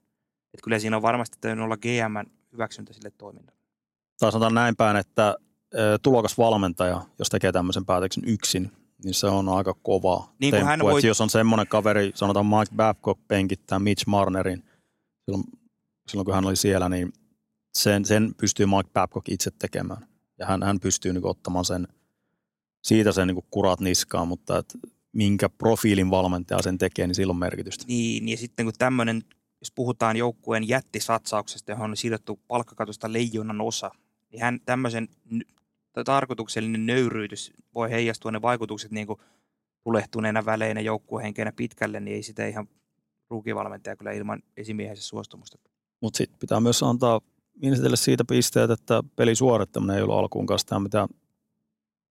Että 0.54 0.64
kyllä 0.64 0.78
siinä 0.78 0.96
on 0.96 1.02
varmasti 1.02 1.38
täytynyt 1.40 1.64
olla 1.64 1.76
GM 1.76 2.30
hyväksyntä 2.52 2.92
sille 2.92 3.10
toiminnalle. 3.10 3.60
Tai 4.20 4.32
sanotaan 4.32 4.54
näin 4.54 4.76
päin, 4.76 4.96
että 4.96 5.36
tulokas 6.02 6.38
valmentaja, 6.38 7.02
jos 7.18 7.28
tekee 7.28 7.52
tämmöisen 7.52 7.84
päätöksen 7.86 8.24
yksin, 8.26 8.72
niin 9.04 9.14
se 9.14 9.26
on 9.26 9.48
aika 9.48 9.74
kova 9.82 10.28
Niin 10.40 10.50
temppu. 10.50 10.66
hän 10.66 10.80
Voi... 10.80 10.92
voi- 10.92 11.06
Jos 11.06 11.20
on 11.20 11.30
semmoinen 11.30 11.68
kaveri, 11.68 12.12
sanotaan 12.14 12.46
Mike 12.46 12.74
Babcock 12.76 13.20
penkittää 13.28 13.78
Mitch 13.78 14.06
Marnerin, 14.06 14.64
silloin, 15.24 15.44
silloin 16.08 16.24
kun 16.24 16.34
hän 16.34 16.44
oli 16.46 16.56
siellä, 16.56 16.88
niin 16.88 17.12
sen, 17.74 18.04
sen 18.04 18.34
pystyy 18.36 18.66
Mike 18.66 18.90
Babcock 18.92 19.28
itse 19.28 19.50
tekemään. 19.58 20.06
Ja 20.38 20.46
hän, 20.46 20.62
hän 20.62 20.80
pystyy 20.80 21.12
niin 21.12 21.26
ottamaan 21.26 21.64
sen, 21.64 21.88
siitä 22.82 23.12
sen 23.12 23.26
niin 23.28 23.44
kurat 23.50 23.80
niskaan, 23.80 24.28
mutta 24.28 24.58
et 24.58 24.74
minkä 25.14 25.48
profiilin 25.48 26.10
valmentaja 26.10 26.62
sen 26.62 26.78
tekee, 26.78 27.06
niin 27.06 27.14
sillä 27.14 27.30
on 27.30 27.36
merkitystä. 27.36 27.84
Niin, 27.88 28.28
ja 28.28 28.36
sitten 28.36 28.66
kun 28.66 28.72
tämmöinen, 28.78 29.22
jos 29.60 29.72
puhutaan 29.74 30.16
joukkueen 30.16 30.68
jättisatsauksesta, 30.68 31.72
johon 31.72 31.90
on 31.90 31.96
sidottu 31.96 32.40
palkkakatosta 32.48 33.12
leijonan 33.12 33.60
osa, 33.60 33.90
niin 34.30 34.42
hän 34.42 34.60
tämmöisen 34.64 35.08
tarkoituksellinen 36.04 36.86
nöyryytys 36.86 37.52
voi 37.74 37.90
heijastua 37.90 38.30
ne 38.30 38.42
vaikutukset 38.42 38.90
niin 38.90 39.06
kuin 39.06 39.20
tulehtuneena 39.84 40.44
väleinä 40.44 40.80
joukkuehenkeenä 40.80 41.52
pitkälle, 41.52 42.00
niin 42.00 42.14
ei 42.14 42.22
sitä 42.22 42.46
ihan 42.46 42.68
ruukivalmentaja 43.30 43.96
kyllä 43.96 44.12
ilman 44.12 44.42
esimiehensä 44.56 45.02
suostumusta. 45.02 45.58
Mutta 46.00 46.16
sitten 46.16 46.38
pitää 46.38 46.60
myös 46.60 46.82
antaa 46.82 47.20
Minnesotelle 47.62 47.96
siitä 47.96 48.24
pisteet, 48.24 48.70
että 48.70 49.02
pelin 49.16 49.36
suorittaminen 49.36 49.96
ei 49.96 50.02
ollut 50.02 50.18
alkuun 50.18 50.46
kanssa 50.46 50.80
mitä 50.80 51.08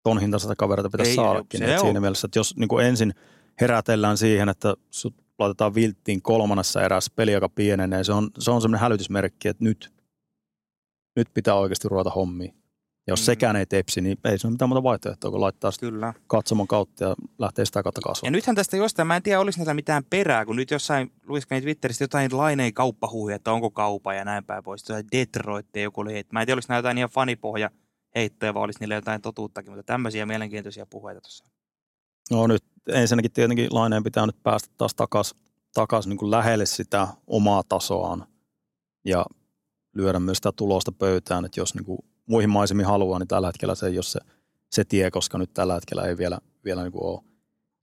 ton 0.02 0.20
hintaista 0.20 0.56
kavereita 0.56 0.90
pitäisi 0.90 1.10
Ei, 1.10 1.16
saadakin. 1.16 1.60
se 1.60 1.78
siinä 1.78 2.00
mielessä, 2.00 2.26
että 2.26 2.38
jos 2.38 2.56
niin 2.56 2.68
kuin 2.68 2.86
ensin 2.86 3.14
herätellään 3.60 4.16
siihen, 4.18 4.48
että 4.48 4.74
sut 4.90 5.14
laitetaan 5.38 5.74
vilttiin 5.74 6.22
kolmannessa 6.22 6.82
erässä 6.82 7.12
peli, 7.16 7.32
joka 7.32 7.48
pienenee, 7.48 8.04
se 8.04 8.12
on, 8.12 8.30
se 8.38 8.50
on 8.50 8.62
semmoinen 8.62 8.80
hälytysmerkki, 8.82 9.48
että 9.48 9.64
nyt, 9.64 9.92
nyt 11.16 11.28
pitää 11.34 11.54
oikeasti 11.54 11.88
ruveta 11.88 12.10
hommiin. 12.10 12.54
Ja 13.06 13.12
jos 13.12 13.20
Mm. 13.20 13.24
sekään 13.24 13.56
ei 13.56 13.66
tepsi, 13.66 14.00
niin 14.00 14.18
ei 14.24 14.38
se 14.38 14.46
ole 14.46 14.52
mitään 14.52 14.68
muuta 14.68 14.82
vaihtoehtoa, 14.82 15.30
kun 15.30 15.40
laittaa 15.40 15.70
Kyllä. 15.80 16.14
katsomon 16.26 16.66
kautta 16.68 17.04
ja 17.04 17.14
lähtee 17.38 17.64
sitä 17.64 17.82
kautta 17.82 17.98
Ja 17.98 18.02
kasvamaan. 18.02 18.32
nythän 18.32 18.56
tästä 18.56 18.76
jostain, 18.76 19.06
mä 19.06 19.16
en 19.16 19.22
tiedä 19.22 19.40
oliko 19.40 19.54
näillä 19.58 19.74
mitään 19.74 20.04
perää, 20.10 20.44
kun 20.46 20.56
nyt 20.56 20.70
jossain 20.70 21.12
luiskelin 21.26 21.62
Twitteristä 21.62 22.04
jotain 22.04 22.36
laineen 22.36 22.74
kauppahuhuja, 22.74 23.36
että 23.36 23.52
onko 23.52 23.70
kaupa 23.70 24.14
ja 24.14 24.24
näin 24.24 24.44
päin 24.44 24.64
pois. 24.64 24.88
Jotain 24.88 25.06
Detroit 25.12 25.66
ja 25.76 25.82
joku 25.82 26.00
oli, 26.00 26.18
että 26.18 26.32
mä 26.32 26.40
en 26.40 26.46
tiedä 26.46 26.56
oliko 26.56 26.66
nämä 26.68 26.78
jotain 26.78 26.98
ihan 26.98 27.10
fanipohja 27.10 27.70
heittoja, 28.14 28.54
vai 28.54 28.62
olisi 28.62 28.80
niillä 28.80 28.94
jotain 28.94 29.22
totuuttakin, 29.22 29.72
mutta 29.72 29.92
tämmöisiä 29.92 30.26
mielenkiintoisia 30.26 30.86
puheita 30.86 31.20
tuossa. 31.20 31.44
No 32.30 32.46
nyt 32.46 32.64
ensinnäkin 32.88 33.32
tietenkin 33.32 33.68
laineen 33.70 34.02
pitää 34.02 34.26
nyt 34.26 34.42
päästä 34.42 34.68
taas 34.76 34.94
takaisin 34.94 35.42
takas 35.74 36.06
niin 36.06 36.30
lähelle 36.30 36.66
sitä 36.66 37.08
omaa 37.26 37.62
tasoaan 37.68 38.26
ja 39.04 39.26
lyödä 39.94 40.20
myös 40.20 40.36
sitä 40.36 40.52
tulosta 40.52 40.92
pöytään, 40.92 41.44
että 41.44 41.60
jos 41.60 41.74
niin 41.74 41.84
kuin 41.84 41.98
muihin 42.26 42.50
maisemiin 42.50 42.86
haluaa, 42.86 43.18
niin 43.18 43.28
tällä 43.28 43.48
hetkellä 43.48 43.74
se 43.74 43.86
ei 43.86 43.96
ole 43.96 44.02
se, 44.02 44.20
se 44.70 44.84
tie, 44.84 45.10
koska 45.10 45.38
nyt 45.38 45.54
tällä 45.54 45.74
hetkellä 45.74 46.02
ei 46.02 46.18
vielä, 46.18 46.38
vielä 46.64 46.82
niin 46.82 46.92
kuin 46.92 47.04
ole 47.04 47.20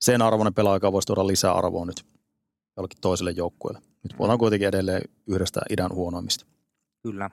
sen 0.00 0.22
arvoinen 0.22 0.54
pelaaja, 0.54 0.76
joka 0.76 0.92
voisi 0.92 1.06
tuoda 1.06 1.26
lisää 1.26 1.52
arvoa 1.52 1.86
nyt 1.86 2.04
jollekin 2.76 3.00
toiselle 3.00 3.30
joukkueelle. 3.30 3.80
Nyt 4.02 4.16
puhutaan 4.16 4.38
kuitenkin 4.38 4.68
edelleen 4.68 5.02
yhdestä 5.26 5.60
idän 5.70 5.94
huonoimmista. 5.94 6.46
Kyllä. 7.02 7.30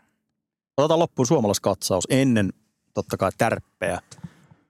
Otetaan 0.77 0.99
loppuun 0.99 1.27
suomalaiskatsaus 1.27 2.07
ennen 2.09 2.53
totta 2.97 3.17
kai 3.17 3.31
tärppejä. 3.37 3.99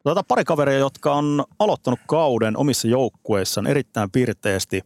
Otetaan 0.06 0.26
pari 0.28 0.44
kaveria, 0.44 0.78
jotka 0.78 1.14
on 1.14 1.46
aloittanut 1.60 2.00
kauden 2.08 2.58
omissa 2.58 2.88
joukkueissaan 2.88 3.68
erittäin 3.68 4.12
pirteästi. 4.12 4.82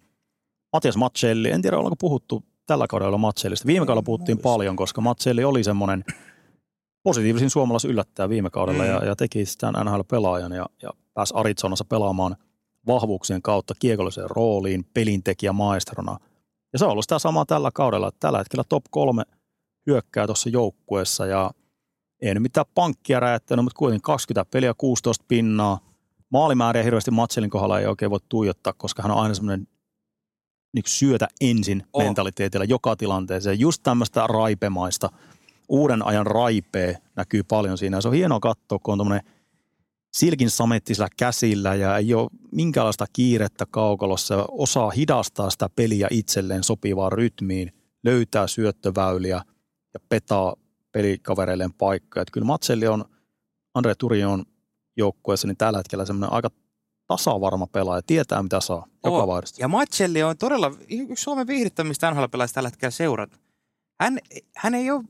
Matias 0.73 0.97
Matselli, 0.97 1.51
en 1.51 1.61
tiedä 1.61 1.77
ollaanko 1.77 1.95
puhuttu 1.95 2.43
tällä 2.65 2.87
kaudella 2.87 3.17
Matsellista. 3.17 3.67
Viime 3.67 3.85
kaudella 3.85 4.03
puhuttiin 4.03 4.37
paljon, 4.37 4.75
koska 4.75 5.01
Matselli 5.01 5.43
oli 5.43 5.63
semmoinen 5.63 6.03
positiivisin 7.03 7.49
suomalais 7.49 7.85
yllättäjä 7.85 8.29
viime 8.29 8.49
kaudella 8.49 8.83
Mm. 8.83 8.89
ja, 8.89 9.05
ja 9.05 9.15
teki 9.15 9.45
sitä 9.45 9.71
NHL-pelaajan 9.71 10.51
ja, 10.51 10.65
ja 10.81 10.89
pääsi 11.13 11.33
Arizonassa 11.37 11.85
pelaamaan 11.85 12.35
vahvuuksien 12.87 13.41
kautta 13.41 13.73
kiekolliseen 13.79 14.29
rooliin, 14.29 14.85
pelintekijä 14.93 15.53
maestrona. 15.53 16.17
Ja 16.73 16.79
se 16.79 16.85
on 16.85 16.91
ollut 16.91 17.05
sitä 17.05 17.19
samaa 17.19 17.45
tällä 17.45 17.71
kaudella, 17.73 18.07
että 18.07 18.19
tällä 18.19 18.37
hetkellä 18.37 18.63
top 18.69 18.83
kolme 18.89 19.23
hyökkää 19.87 20.25
tuossa 20.25 20.49
joukkueessa 20.49 21.25
ja 21.25 21.51
ei 22.21 22.33
nyt 22.33 22.43
mitään 22.43 22.65
pankkia 22.75 23.19
räjättänyt, 23.19 23.65
mutta 23.65 23.77
kuitenkin 23.77 24.01
20 24.01 24.51
peliä, 24.51 24.73
16 24.77 25.25
pinnaa. 25.27 25.79
Maalimääriä 26.29 26.83
hirveästi 26.83 27.11
Matselin 27.11 27.49
kohdalla 27.49 27.79
ei 27.79 27.85
oikein 27.85 28.11
voi 28.11 28.19
tuijottaa, 28.29 28.73
koska 28.73 29.01
hän 29.01 29.11
on 29.11 29.17
aina 29.17 29.33
semmoinen 29.33 29.67
niin 30.73 30.83
syötä 30.87 31.27
ensin 31.41 31.83
oh. 31.93 32.03
mentaliteetillä 32.03 32.65
joka 32.65 32.95
tilanteeseen. 32.95 33.59
Just 33.59 33.83
tämmöistä 33.83 34.27
raipemaista, 34.27 35.09
uuden 35.69 36.05
ajan 36.05 36.27
raipee 36.27 36.97
näkyy 37.15 37.43
paljon 37.43 37.77
siinä. 37.77 37.97
Ja 37.97 38.01
se 38.01 38.07
on 38.07 38.13
hienoa 38.13 38.39
katsoa, 38.39 38.79
kun 38.83 38.91
on 38.91 38.97
tuommoinen 38.97 39.31
silkin 40.13 40.49
samettisilla 40.49 41.07
käsillä 41.17 41.75
ja 41.75 41.97
ei 41.97 42.13
ole 42.13 42.29
minkäänlaista 42.51 43.05
kiirettä 43.13 43.65
kaukalossa. 43.71 44.45
Osaa 44.51 44.89
hidastaa 44.89 45.49
sitä 45.49 45.69
peliä 45.75 46.07
itselleen 46.11 46.63
sopivaan 46.63 47.11
rytmiin, 47.11 47.73
löytää 48.03 48.47
syöttöväyliä 48.47 49.41
ja 49.93 49.99
petaa 50.09 50.55
pelikavereilleen 50.91 51.73
paikkoja. 51.73 52.21
Että 52.21 52.31
kyllä 52.31 52.45
Matselli 52.45 52.87
on 52.87 53.05
Andre 53.73 53.95
Turion 53.95 54.45
joukkueessa 54.97 55.47
niin 55.47 55.57
tällä 55.57 55.79
hetkellä 55.79 56.05
semmoinen 56.05 56.33
aika 56.33 56.49
tasavarma 57.07 57.67
pelaaja, 57.67 58.01
tietää 58.01 58.43
mitä 58.43 58.59
saa 58.59 58.87
joka 59.03 59.17
Oo. 59.17 59.27
vaihdosta. 59.27 59.61
Ja 59.61 59.67
Matselli 59.67 60.23
on 60.23 60.37
todella 60.37 60.71
yksi 60.89 61.23
Suomen 61.23 61.47
viihdyttämistä 61.47 62.11
nhl 62.11 62.23
tällä 62.53 62.67
hetkellä 62.69 62.91
seurata. 62.91 63.37
Hän, 64.01 64.19
hän 64.55 64.75
ei 64.75 64.91
ole 64.91 65.03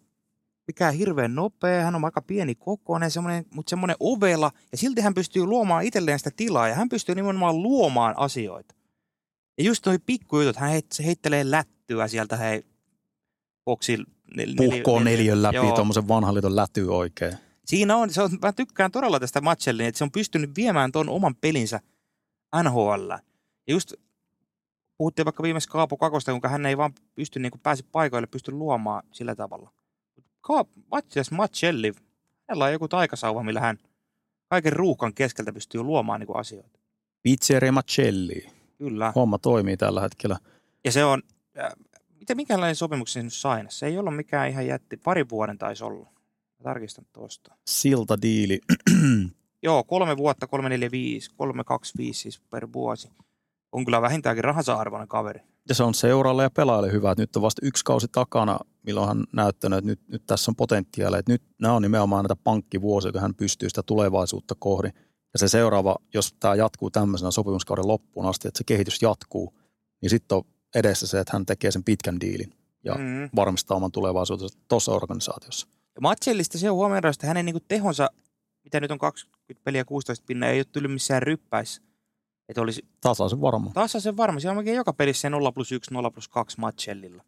mikään 0.67 0.93
hirveän 0.93 1.35
nopea, 1.35 1.83
hän 1.83 1.95
on 1.95 2.05
aika 2.05 2.21
pieni 2.21 2.55
kokoinen, 2.55 3.11
semmoinen, 3.11 3.45
mutta 3.53 3.69
semmoinen 3.69 3.95
ovela, 3.99 4.51
ja 4.71 4.77
silti 4.77 5.01
hän 5.01 5.13
pystyy 5.13 5.45
luomaan 5.45 5.83
itselleen 5.83 6.19
sitä 6.19 6.31
tilaa, 6.35 6.67
ja 6.67 6.75
hän 6.75 6.89
pystyy 6.89 7.15
nimenomaan 7.15 7.61
luomaan 7.63 8.17
asioita. 8.17 8.75
Ja 9.57 9.63
just 9.63 9.85
noi 9.85 9.99
pikkujutut, 9.99 10.55
hän 10.55 10.69
heit, 10.69 10.91
se 10.91 11.05
heittelee 11.05 11.51
lättyä 11.51 12.07
sieltä, 12.07 12.37
hei, 12.37 12.65
boksilla. 13.65 14.05
Nel, 14.35 14.53
Puhkoo 14.57 14.99
neljön 14.99 15.43
läpi 15.43 15.57
tuommoisen 15.75 16.07
vanhan 16.07 16.33
liiton 16.33 16.55
läty 16.55 16.87
oikein. 16.87 17.37
Siinä 17.65 17.95
on, 17.95 18.09
se 18.09 18.21
on, 18.21 18.29
mä 18.41 18.53
tykkään 18.53 18.91
todella 18.91 19.19
tästä 19.19 19.41
Matchellin, 19.41 19.85
että 19.85 19.97
se 19.97 20.03
on 20.03 20.11
pystynyt 20.11 20.49
viemään 20.55 20.91
tuon 20.91 21.09
oman 21.09 21.35
pelinsä 21.35 21.79
NHL. 22.63 23.11
Ja 23.11 23.19
just 23.73 23.93
puhuttiin 24.97 25.25
vaikka 25.25 25.43
viimeis 25.43 25.67
Kaapo 25.67 25.97
Kakosta, 25.97 26.31
kuinka 26.31 26.49
hän 26.49 26.65
ei 26.65 26.77
vaan 26.77 26.93
pysty 27.15 27.39
niin 27.39 27.51
kuin 27.51 27.61
pääsi 27.61 27.85
paikoille, 27.91 28.27
pysty 28.27 28.51
luomaan 28.51 29.03
sillä 29.11 29.35
tavalla. 29.35 29.71
Kaap, 30.41 30.69
Matias 30.91 31.31
Matchelli, 31.31 31.93
hänellä 32.49 32.65
on 32.65 32.71
joku 32.71 32.87
taikasauva, 32.87 33.43
millä 33.43 33.59
hän 33.59 33.77
kaiken 34.49 34.73
ruuhkan 34.73 35.13
keskeltä 35.13 35.53
pystyy 35.53 35.83
luomaan 35.83 36.19
niin 36.19 36.27
kuin 36.27 36.37
asioita. 36.37 36.79
Pizzeria 37.23 37.71
Macelli. 37.71 38.47
Kyllä. 38.77 39.11
Homma 39.15 39.37
toimii 39.37 39.77
tällä 39.77 40.01
hetkellä. 40.01 40.37
Ja 40.85 40.91
se 40.91 41.05
on, 41.05 41.21
miten 42.21 42.37
minkälainen 42.37 42.75
sopimuksen 42.75 43.21
se 43.21 43.23
nyt 43.23 43.33
sai? 43.33 43.65
Se 43.69 43.85
ei 43.85 43.97
ollut 43.97 44.15
mikään 44.15 44.49
ihan 44.49 44.67
jätti, 44.67 44.97
pari 44.97 45.29
vuoden 45.29 45.57
taisi 45.57 45.83
olla. 45.83 46.09
Mä 46.59 46.63
tarkistan 46.63 47.05
tuosta. 47.13 47.55
Siltadiili. 47.67 48.59
Joo, 49.63 49.83
kolme 49.83 50.17
vuotta, 50.17 50.47
345, 50.47 51.29
325 51.37 52.21
siis 52.21 52.39
per 52.39 52.67
vuosi. 52.73 53.09
On 53.71 53.85
kyllä 53.85 54.01
vähintäänkin 54.01 54.43
rahansa 54.43 54.73
arvoinen 54.73 55.07
kaveri. 55.07 55.41
Ja 55.69 55.75
se 55.75 55.83
on 55.83 55.93
seuralle 55.93 56.43
ja 56.43 56.49
pelaajalle 56.49 56.91
hyvä, 56.91 57.11
että 57.11 57.21
nyt 57.23 57.35
on 57.35 57.41
vasta 57.41 57.65
yksi 57.65 57.85
kausi 57.85 58.07
takana, 58.11 58.59
milloin 58.83 59.07
hän 59.07 59.23
näyttänyt, 59.33 59.77
että 59.77 59.87
nyt, 59.87 59.99
nyt 60.07 60.23
tässä 60.25 60.51
on 60.51 60.55
potentiaalia. 60.55 61.19
Että 61.19 61.31
nyt 61.31 61.43
nämä 61.61 61.73
on 61.73 61.81
nimenomaan 61.81 62.23
näitä 62.23 62.41
pankkivuosia, 62.43 63.11
kun 63.11 63.21
hän 63.21 63.35
pystyy 63.35 63.69
sitä 63.69 63.83
tulevaisuutta 63.83 64.55
kohdi. 64.59 64.89
Ja 65.33 65.39
se 65.39 65.47
seuraava, 65.47 65.95
jos 66.13 66.33
tämä 66.39 66.55
jatkuu 66.55 66.91
tämmöisenä 66.91 67.31
sopimuskauden 67.31 67.87
loppuun 67.87 68.25
asti, 68.25 68.47
että 68.47 68.57
se 68.57 68.63
kehitys 68.63 69.01
jatkuu, 69.01 69.53
niin 70.01 70.09
sitten 70.09 70.37
on 70.37 70.43
edessä 70.75 71.07
se, 71.07 71.19
että 71.19 71.33
hän 71.33 71.45
tekee 71.45 71.71
sen 71.71 71.83
pitkän 71.83 72.19
diilin 72.21 72.53
ja 72.83 72.93
Mm. 72.93 73.29
varmistaa 73.35 73.77
oman 73.77 73.91
tulevaisuutensa 73.91 74.59
tuossa 74.67 74.91
organisaatiossa. 74.91 75.67
Ja 75.95 76.01
Matsellista 76.01 76.57
se 76.57 76.69
on 76.69 76.75
huomioida, 76.75 77.09
että 77.09 77.27
hänen 77.27 77.45
niinku 77.45 77.59
tehonsa, 77.67 78.09
mitä 78.63 78.79
nyt 78.79 78.91
on 78.91 78.99
20 78.99 79.63
peliä 79.63 79.85
16 79.85 80.25
pinna, 80.27 80.47
ei 80.47 80.59
ole 80.59 80.65
tullut 80.65 80.91
missään 80.91 81.21
ryppäissä. 81.21 81.81
Että 82.49 82.61
olisi 82.61 82.85
Tasaisen 83.01 83.41
varma. 83.41 83.71
tasaisen 83.73 84.17
varma. 84.17 84.39
Siellä 84.39 84.51
on 84.51 84.57
oikein 84.57 84.75
joka 84.77 84.93
pelissä 84.93 85.21
se 85.21 85.29
0 85.29 85.51
plus 85.51 85.71
1, 85.71 85.93
0 85.93 86.11
plus 86.11 86.27
2 86.29 86.59
Matsellilla. 86.59 87.23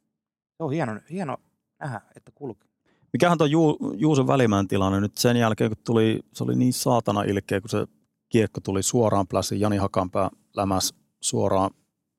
Se 0.57 0.63
on 0.63 0.71
hieno, 0.71 0.99
hieno 1.09 1.37
nähdä, 1.79 2.01
että 2.15 2.31
kulkee. 2.35 2.69
Mikähän 3.13 3.37
tuo 3.37 3.47
Ju, 3.47 3.77
Juuson 3.97 4.27
välimään 4.27 4.67
tilanne 4.67 4.99
nyt 4.99 5.17
sen 5.17 5.37
jälkeen, 5.37 5.69
kun 5.69 5.77
tuli, 5.85 6.19
se 6.33 6.43
oli 6.43 6.55
niin 6.55 6.73
saatana 6.73 7.23
ilkeä, 7.23 7.61
kun 7.61 7.69
se 7.69 7.87
kiekko 8.29 8.61
tuli 8.61 8.83
suoraan 8.83 9.27
pläsiin, 9.27 9.61
Jani 9.61 9.77
Hakanpää 9.77 10.29
lämäs 10.55 10.93
suoraan 11.21 11.71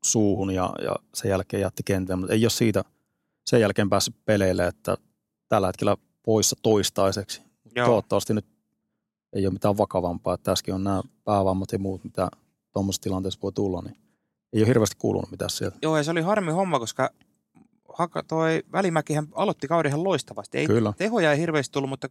suuhun 0.05 0.51
ja, 0.51 0.73
ja 0.85 0.97
sen 1.15 1.29
jälkeen 1.29 1.61
jätti 1.61 1.83
kentän, 1.83 2.19
mutta 2.19 2.35
ei 2.35 2.45
ole 2.45 2.51
siitä 2.51 2.85
sen 3.47 3.61
jälkeen 3.61 3.91
päässyt 3.91 4.15
peleille, 4.25 4.67
että 4.67 4.97
tällä 5.49 5.67
hetkellä 5.67 5.97
poissa 6.23 6.57
toistaiseksi. 6.63 7.43
Joo. 7.77 7.87
Toivottavasti 7.87 8.35
nyt 8.35 8.47
ei 9.33 9.47
ole 9.47 9.53
mitään 9.53 9.79
vakavampaa, 9.79 10.35
että 10.35 10.45
tässäkin 10.45 10.75
on 10.75 10.85
nämä 10.85 11.03
päävammat 11.25 11.73
ja 11.73 11.79
muut, 11.79 12.05
mitä 12.05 12.29
tuommoisessa 12.73 13.03
tilanteessa 13.03 13.41
voi 13.43 13.53
tulla, 13.53 13.83
niin 13.83 13.97
ei 14.53 14.61
ole 14.61 14.69
hirveästi 14.69 14.97
kuulunut 14.99 15.31
mitään 15.31 15.51
sieltä. 15.51 15.79
Joo, 15.83 15.97
ja 15.97 16.03
se 16.03 16.11
oli 16.11 16.21
harmi 16.21 16.53
homma, 16.53 16.79
koska 16.79 17.11
Haka, 17.95 18.23
toi 18.23 18.63
Välimäkihän 18.73 19.29
aloitti 19.33 19.69
kauden 19.69 19.91
ihan 19.91 20.05
loistavasti. 20.05 20.59
Ei 20.59 20.67
Kyllä. 20.67 20.93
tehoja 20.99 21.33
ei 21.33 21.39
hirveästi 21.39 21.73
tullut, 21.73 21.91
mutta 21.91 22.09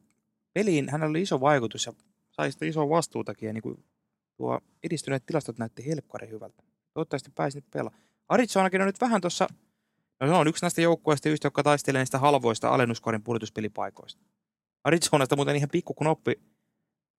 peliin 0.53 0.89
hänellä 0.89 1.09
oli 1.09 1.21
iso 1.21 1.41
vaikutus 1.41 1.85
ja 1.85 1.93
sai 2.31 2.51
sitä 2.51 2.65
isoa 2.65 2.89
vastuutakin. 2.89 3.47
Ja 3.47 3.53
niin 3.53 3.61
kuin 3.61 3.83
tuo 4.37 4.59
edistyneet 4.83 5.25
tilastot 5.25 5.57
näytti 5.57 5.85
helkkari 5.85 6.29
hyvältä. 6.29 6.63
Toivottavasti 6.93 7.31
pääsi 7.35 7.57
nyt 7.57 7.65
pelaamaan. 7.73 8.03
Arizonakin 8.29 8.81
on 8.81 8.87
nyt 8.87 9.01
vähän 9.01 9.21
tuossa, 9.21 9.47
no 10.19 10.27
se 10.27 10.33
on 10.33 10.47
yksi 10.47 10.63
näistä 10.63 10.81
joukkueista 10.81 11.29
just, 11.29 11.43
jotka 11.43 11.63
taistelee 11.63 12.01
niistä 12.01 12.19
halvoista 12.19 12.69
alennuskorin 12.69 13.23
pudotuspelipaikoista. 13.23 14.21
Arizonasta 14.83 15.35
muuten 15.35 15.55
ihan 15.55 15.69
pikku 15.69 15.93
knoppi. 15.93 16.41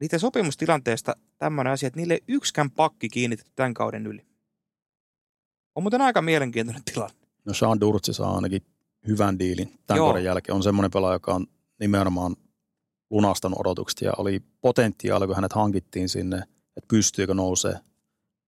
Niiden 0.00 0.20
sopimustilanteesta 0.20 1.16
tämmöinen 1.38 1.72
asia, 1.72 1.86
että 1.86 2.00
niille 2.00 2.14
ei 2.14 2.24
yksikään 2.28 2.70
pakki 2.70 3.08
kiinnitetty 3.08 3.52
tämän 3.56 3.74
kauden 3.74 4.06
yli. 4.06 4.26
On 5.74 5.82
muuten 5.82 6.00
aika 6.00 6.22
mielenkiintoinen 6.22 6.84
tilanne. 6.84 7.16
No 7.44 7.54
Sean 7.54 7.80
Durtsi 7.80 8.12
saa 8.12 8.34
ainakin 8.34 8.62
hyvän 9.08 9.38
diilin 9.38 9.78
tämän 9.86 9.96
Joo. 9.96 10.06
kauden 10.06 10.24
jälkeen. 10.24 10.56
On 10.56 10.62
semmoinen 10.62 10.90
pelaaja, 10.90 11.14
joka 11.14 11.34
on 11.34 11.46
nimenomaan 11.80 12.36
lunastanut 13.10 13.58
odotukset 13.58 14.00
ja 14.00 14.12
oli 14.18 14.42
potentiaali, 14.60 15.26
kun 15.26 15.34
hänet 15.34 15.52
hankittiin 15.52 16.08
sinne, 16.08 16.36
että 16.76 16.88
pystyykö 16.88 17.34
nousee 17.34 17.74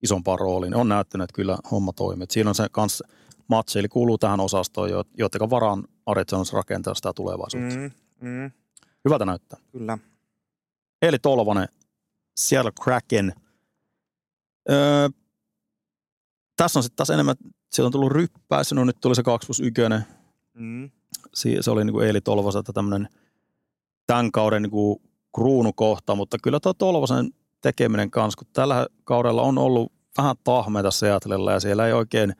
isompaan 0.02 0.38
rooliin. 0.38 0.74
On 0.74 0.88
näyttänyt, 0.88 1.24
että 1.24 1.34
kyllä 1.34 1.58
homma 1.70 1.92
toimii. 1.92 2.24
Et 2.24 2.30
siinä 2.30 2.50
on 2.50 2.54
se 2.54 2.66
kanssa 2.72 3.08
matsi, 3.48 3.78
eli 3.78 3.88
kuuluu 3.88 4.18
tähän 4.18 4.40
osastoon, 4.40 4.90
jo- 4.90 5.04
joiden 5.18 5.50
varaan 5.50 5.84
Arizonassa 6.06 6.56
rakentaa 6.56 6.94
sitä 6.94 7.12
tulevaisuutta. 7.12 7.74
Mm. 7.74 7.90
Mm, 8.28 8.50
Hyvältä 9.04 9.24
näyttää. 9.24 9.58
kyllä. 9.72 9.98
Eli 11.02 11.18
Tolvanen, 11.18 11.68
Seattle 12.36 12.72
Kraken. 12.82 13.32
Öö, 14.70 15.08
tässä 16.56 16.78
on 16.78 16.82
sitten 16.82 16.96
taas 16.96 17.10
enemmän, 17.10 17.36
sieltä 17.72 17.86
on 17.86 17.92
tullut 17.92 18.12
ryppäys, 18.12 18.72
no 18.72 18.84
nyt 18.84 18.96
tuli 19.00 19.14
se 19.14 19.22
2 19.22 19.46
plus 19.46 19.60
1. 19.60 19.82
Mm. 20.54 20.90
Si- 21.34 21.56
Se 21.60 21.70
oli 21.70 21.84
niin 21.84 21.92
kuin 21.92 22.06
Eeli 22.06 22.20
Tolvaselta 22.20 22.72
tämmöinen 22.72 23.08
tämän 24.06 24.32
kauden 24.32 24.62
niin 24.62 24.70
kuin 24.70 24.98
kruunukohta, 25.34 26.14
mutta 26.14 26.36
kyllä 26.42 26.60
tuo 26.60 26.74
Tolvasen 26.74 27.30
tekeminen 27.66 28.10
kanssa, 28.10 28.38
kun 28.38 28.46
tällä 28.52 28.86
kaudella 29.04 29.42
on 29.42 29.58
ollut 29.58 29.92
vähän 30.18 30.36
tahmeita 30.44 30.90
Seattlella 30.90 31.52
ja 31.52 31.60
siellä 31.60 31.86
ei 31.86 31.92
oikein 31.92 32.34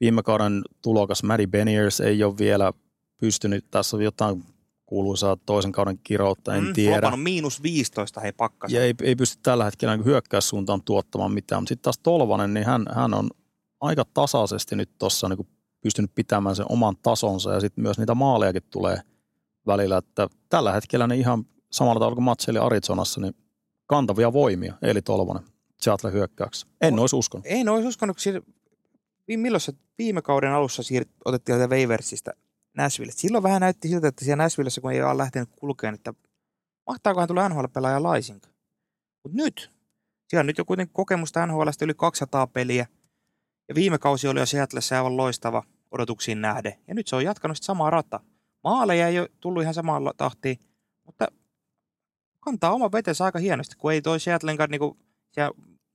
viime 0.00 0.22
kauden 0.22 0.62
tulokas 0.82 1.22
Matty 1.22 1.46
Beniers 1.46 2.00
ei 2.00 2.24
ole 2.24 2.38
vielä 2.38 2.72
pystynyt, 3.18 3.64
tässä 3.70 3.96
on 3.96 4.02
jotain 4.02 4.44
kuuluisaa 4.86 5.36
toisen 5.46 5.72
kauden 5.72 5.98
kiroutta, 5.98 6.54
en 6.54 6.64
mm, 6.64 6.72
tiedä. 6.72 7.00
Flopannut 7.00 7.22
miinus 7.22 7.62
15 7.62 8.20
hei 8.20 8.32
pakkas. 8.32 8.72
Ja 8.72 8.84
ei, 8.84 8.94
ei 9.02 9.16
pysty 9.16 9.38
tällä 9.42 9.64
hetkellä 9.64 9.98
hyökkäyssuuntaan 10.04 10.82
tuottamaan 10.82 11.32
mitään, 11.32 11.62
mutta 11.62 11.68
sitten 11.68 11.82
taas 11.82 11.98
Tolvanen, 11.98 12.54
niin 12.54 12.66
hän, 12.66 12.86
hän 12.94 13.14
on 13.14 13.30
aika 13.80 14.04
tasaisesti 14.14 14.76
nyt 14.76 14.90
tuossa 14.98 15.28
niin 15.28 15.48
pystynyt 15.80 16.14
pitämään 16.14 16.56
sen 16.56 16.66
oman 16.68 16.96
tasonsa 17.02 17.52
ja 17.52 17.60
sitten 17.60 17.82
myös 17.82 17.98
niitä 17.98 18.14
maalejakin 18.14 18.62
tulee 18.70 18.98
välillä, 19.66 19.96
että 19.96 20.28
tällä 20.48 20.72
hetkellä 20.72 21.06
ne 21.06 21.16
ihan 21.16 21.44
samalla 21.72 22.00
tavalla 22.00 22.14
kuin 22.14 22.24
Matseli 22.24 22.58
Arizonassa, 22.58 23.20
niin 23.20 23.34
kantavia 23.92 24.32
voimia, 24.32 24.74
eli 24.82 25.02
Tolvanen 25.02 25.44
Seattle 25.80 26.12
hyökkäyksessä. 26.12 26.66
En 26.80 26.98
olisi 26.98 27.16
uskonut. 27.16 27.46
En 27.48 27.68
olisi 27.68 27.88
uskonut, 27.88 28.16
kun 28.16 28.20
siinä, 28.20 28.40
milloin 29.26 29.60
se 29.60 29.72
viime 29.98 30.22
kauden 30.22 30.52
alussa 30.52 30.82
siirt, 30.82 31.08
otettiin 31.24 31.58
sieltä 31.58 31.74
Waversista 31.74 32.30
Nashville. 32.76 33.12
Silloin 33.12 33.42
vähän 33.42 33.60
näytti 33.60 33.88
siltä, 33.88 34.08
että 34.08 34.24
siellä 34.24 34.42
Nashvillessä, 34.42 34.80
kun 34.80 34.92
ei 34.92 35.02
ole 35.02 35.18
lähtenyt 35.18 35.48
kulkeen, 35.56 35.94
että 35.94 36.14
mahtaakohan 36.86 37.28
tulla 37.28 37.48
NHL-pelaaja 37.48 38.02
laisinkaan. 38.02 38.54
Mutta 39.22 39.36
nyt, 39.36 39.72
siellä 40.28 40.40
on 40.40 40.46
nyt 40.46 40.58
jo 40.58 40.64
kuitenkin 40.64 40.94
kokemusta 40.94 41.46
NHLstä 41.46 41.84
yli 41.84 41.94
200 41.94 42.46
peliä. 42.46 42.86
Ja 43.68 43.74
viime 43.74 43.98
kausi 43.98 44.28
oli 44.28 44.40
jo 44.40 44.46
Seattlessa 44.46 44.96
aivan 44.96 45.16
loistava 45.16 45.62
odotuksiin 45.90 46.40
nähden. 46.40 46.74
Ja 46.88 46.94
nyt 46.94 47.06
se 47.06 47.16
on 47.16 47.24
jatkanut 47.24 47.56
sit 47.56 47.64
samaa 47.64 47.90
rata. 47.90 48.20
Maaleja 48.64 49.08
ei 49.08 49.18
ole 49.18 49.28
tullut 49.40 49.62
ihan 49.62 49.74
samalla 49.74 50.12
tahtiin, 50.16 50.56
kantaa 52.44 52.72
oma 52.72 52.92
vetensä 52.92 53.24
aika 53.24 53.38
hienosti, 53.38 53.76
kun 53.76 53.92
ei 53.92 54.02
toi 54.02 54.20
Seattlenkaan 54.20 54.70
niinku, 54.70 54.96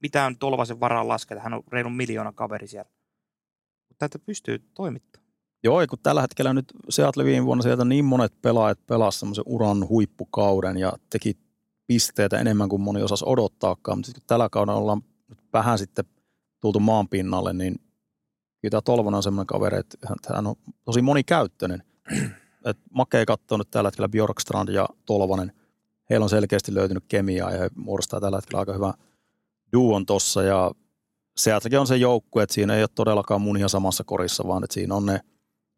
mitään 0.02 0.38
tolvasen 0.38 0.80
varaan 0.80 1.08
lasketa. 1.08 1.42
Hän 1.42 1.54
on 1.54 1.64
reilun 1.72 1.96
miljoona 1.96 2.32
kaveri 2.32 2.68
siellä. 2.68 2.90
Mutta 3.90 4.06
että 4.06 4.20
pystyy 4.20 4.64
toimittamaan. 4.74 5.28
Joo, 5.64 5.88
kun 5.90 6.00
tällä 6.04 6.22
hetkellä 6.22 6.54
nyt 6.54 6.66
Seattle 6.90 7.26
viime 7.26 7.46
vuonna 7.46 7.62
sieltä 7.62 7.86
niin 7.86 8.06
monet 8.06 8.42
pelaajat 8.42 8.80
pelasivat 8.88 9.20
semmoisen 9.20 9.44
uran 9.48 9.90
huippukauden 9.90 10.78
ja 10.78 10.94
teki 11.10 11.38
pisteitä 11.88 12.40
enemmän 12.40 12.70
kuin 12.70 12.82
moni 12.82 13.02
osasi 13.02 13.24
odottaakaan, 13.28 13.98
mutta 13.98 14.12
kun 14.14 14.24
tällä 14.28 14.50
kaudella 14.52 14.80
ollaan 14.80 15.02
nyt 15.30 15.40
vähän 15.54 15.78
sitten 15.78 16.06
tultu 16.60 16.80
maan 16.80 17.08
pinnalle, 17.08 17.54
niin 17.54 17.76
kyllä 18.62 18.82
tämä 18.82 19.18
on 19.18 19.24
semmoinen 19.24 19.48
kaveri, 19.48 19.78
että 19.78 19.98
hän- 20.34 20.48
on 20.48 20.56
tosi 20.86 21.02
monikäyttöinen. 21.02 21.84
Et 22.66 22.78
Make 22.94 23.26
katsoo 23.26 23.58
nyt 23.58 23.72
tällä 23.72 23.88
hetkellä 23.88 24.10
Bjorkstrand 24.10 24.70
ja 24.70 24.90
Tolvanen. 25.06 25.52
Heillä 26.10 26.24
on 26.24 26.30
selkeästi 26.30 26.74
löytynyt 26.74 27.04
kemiaa 27.08 27.52
ja 27.52 27.60
he 27.60 27.70
muodostaa 27.76 28.22
tällä 28.22 28.38
hetkellä 28.38 28.60
aika 28.60 28.74
hyvän 28.74 28.94
duon 29.74 30.06
tossa 30.06 30.44
ja 30.44 30.72
Seattlekin 31.38 31.80
on 31.80 31.88
se 31.88 31.98
joukkue, 31.98 32.44
että 32.44 32.54
siinä 32.54 32.76
ei 32.76 32.82
ole 32.82 32.90
todellakaan 32.96 33.42
munia 33.42 33.68
samassa 33.68 34.04
korissa, 34.04 34.48
vaan 34.48 34.64
että 34.64 34.74
siinä 34.74 34.96
on 34.96 35.06
ne 35.06 35.20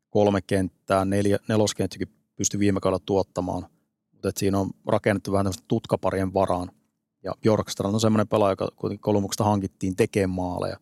kolme 0.10 0.41
kenttää, 0.41 1.06
neljä, 1.06 1.38
neloskenttäkin 1.49 2.07
pystyi 2.35 2.60
viime 2.60 2.80
kaudella 2.80 3.03
tuottamaan, 3.06 3.65
mutta 4.11 4.30
että 4.30 4.39
siinä 4.39 4.60
on 4.60 4.69
rakennettu 4.88 5.31
vähän 5.31 5.45
tämmöistä 5.45 5.64
tutkaparien 5.68 6.34
varaan. 6.34 6.72
Ja 7.23 7.34
Bjorkstrand 7.41 7.93
on 7.93 7.99
semmoinen 7.99 8.27
pelaaja, 8.27 8.51
joka 8.51 8.69
kuitenkin 8.76 9.01
Kolumuksesta 9.01 9.43
hankittiin 9.43 9.95
tekemään 9.95 10.30
maaleja. 10.30 10.77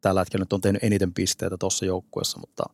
Tällä 0.00 0.20
hetkellä 0.20 0.42
nyt 0.42 0.52
on 0.52 0.60
tehnyt 0.60 0.84
eniten 0.84 1.14
pisteitä 1.14 1.56
tuossa 1.58 1.84
joukkueessa, 1.84 2.40
mutta 2.40 2.64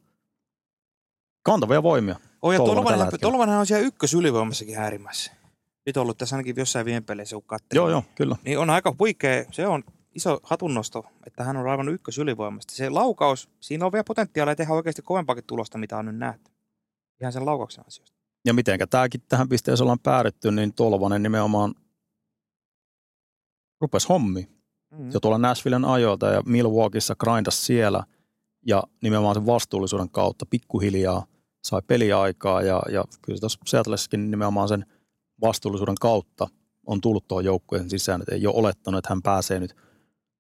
kantavia 1.43 1.83
voimia. 1.83 2.17
Oh, 2.43 2.53
ja 2.53 2.59
Tolvanen 2.59 3.09
Tolvanen, 3.21 3.59
on 3.59 3.67
siellä 3.67 3.87
ykkösylivoimassakin 3.87 4.79
äärimmäissä. 4.79 5.33
Nyt 5.87 5.97
ollut 5.97 6.19
tässä 6.19 6.37
ainakin 6.37 6.55
jossain 6.57 6.87
viime 6.87 7.01
peleissä, 7.01 7.37
kun 7.37 7.45
katselin. 7.47 7.77
Joo, 7.77 7.91
joo, 7.91 8.05
kyllä. 8.15 8.37
Niin 8.45 8.59
on 8.59 8.71
aika 8.71 8.95
huikea, 8.99 9.45
se 9.51 9.67
on 9.67 9.85
iso 10.15 10.41
hatunnosto, 10.43 11.05
että 11.27 11.45
hän 11.45 11.57
on 11.57 11.69
aivan 11.69 11.89
ykkösylivoimasta. 11.89 12.75
Se 12.75 12.91
laukaus, 12.91 13.49
siinä 13.61 13.87
on 13.87 13.93
vielä 13.93 14.05
potentiaalia 14.05 14.57
tehdä 14.57 14.73
oikeasti 14.73 15.03
kovempaakin 15.03 15.45
tulosta, 15.45 15.79
mitä 15.79 15.99
on 15.99 16.07
nyt 16.07 16.17
nähty. 16.17 16.51
Ihan 17.21 17.33
sen 17.33 17.47
laukauksen 17.47 17.85
ansiosta. 17.85 18.17
Ja 18.45 18.55
mitenkä 18.55 18.87
tämäkin 18.87 19.23
tähän 19.29 19.49
pisteeseen 19.49 19.85
ollaan 19.85 19.99
päädytty, 19.99 20.51
niin 20.51 20.73
Tolvanen 20.73 21.23
nimenomaan 21.23 21.75
rupesi 23.81 24.09
hommi. 24.09 24.49
Mm. 24.99 25.11
jo 25.13 25.21
tuolla 25.21 25.39
Nashvillen 25.39 25.85
ajoilta 25.85 26.27
ja 26.27 26.43
Milwaukeeissa 26.47 27.17
grindas 27.17 27.67
siellä 27.67 28.05
ja 28.67 28.83
nimenomaan 29.03 29.35
sen 29.35 29.47
vastuullisuuden 29.47 30.11
kautta 30.11 30.47
pikkuhiljaa 30.47 31.27
sai 31.65 31.83
peliaikaa 31.87 32.63
ja, 32.63 32.83
ja 32.91 33.05
kyllä 33.23 33.41
tuossa 33.41 33.59
Seattlessakin 33.67 34.31
nimenomaan 34.31 34.69
sen 34.69 34.87
vastuullisuuden 35.43 35.95
kautta 36.01 36.49
on 36.87 37.01
tullut 37.01 37.29
tuohon 37.29 37.45
joukkueen 37.45 37.91
sisään, 37.91 38.23
että 38.23 38.35
ei 38.35 38.47
ole 38.47 38.57
olettanut, 38.57 38.99
että 38.99 39.09
hän 39.09 39.23
pääsee 39.23 39.61
nyt 39.61 39.77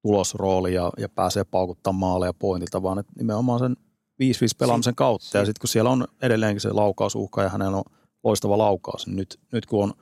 tulosrooliin 0.02 0.74
ja, 0.74 0.92
ja 0.98 1.08
pääsee 1.08 1.44
paukuttamaan 1.44 2.00
maaleja 2.00 2.34
pointilta, 2.34 2.82
vaan 2.82 2.98
että 2.98 3.12
nimenomaan 3.18 3.58
sen 3.58 3.76
5-5 4.22 4.24
pelaamisen 4.58 4.94
kautta 4.94 5.38
ja 5.38 5.44
sitten 5.44 5.60
kun 5.60 5.68
siellä 5.68 5.90
on 5.90 6.06
edelleenkin 6.22 6.60
se 6.60 6.72
laukausuhka 6.72 7.42
ja 7.42 7.48
hänellä 7.48 7.76
on 7.76 7.84
loistava 8.24 8.58
laukaus, 8.58 9.06
niin 9.06 9.16
nyt, 9.16 9.40
nyt 9.52 9.66
kun 9.66 9.82
on 9.84 9.92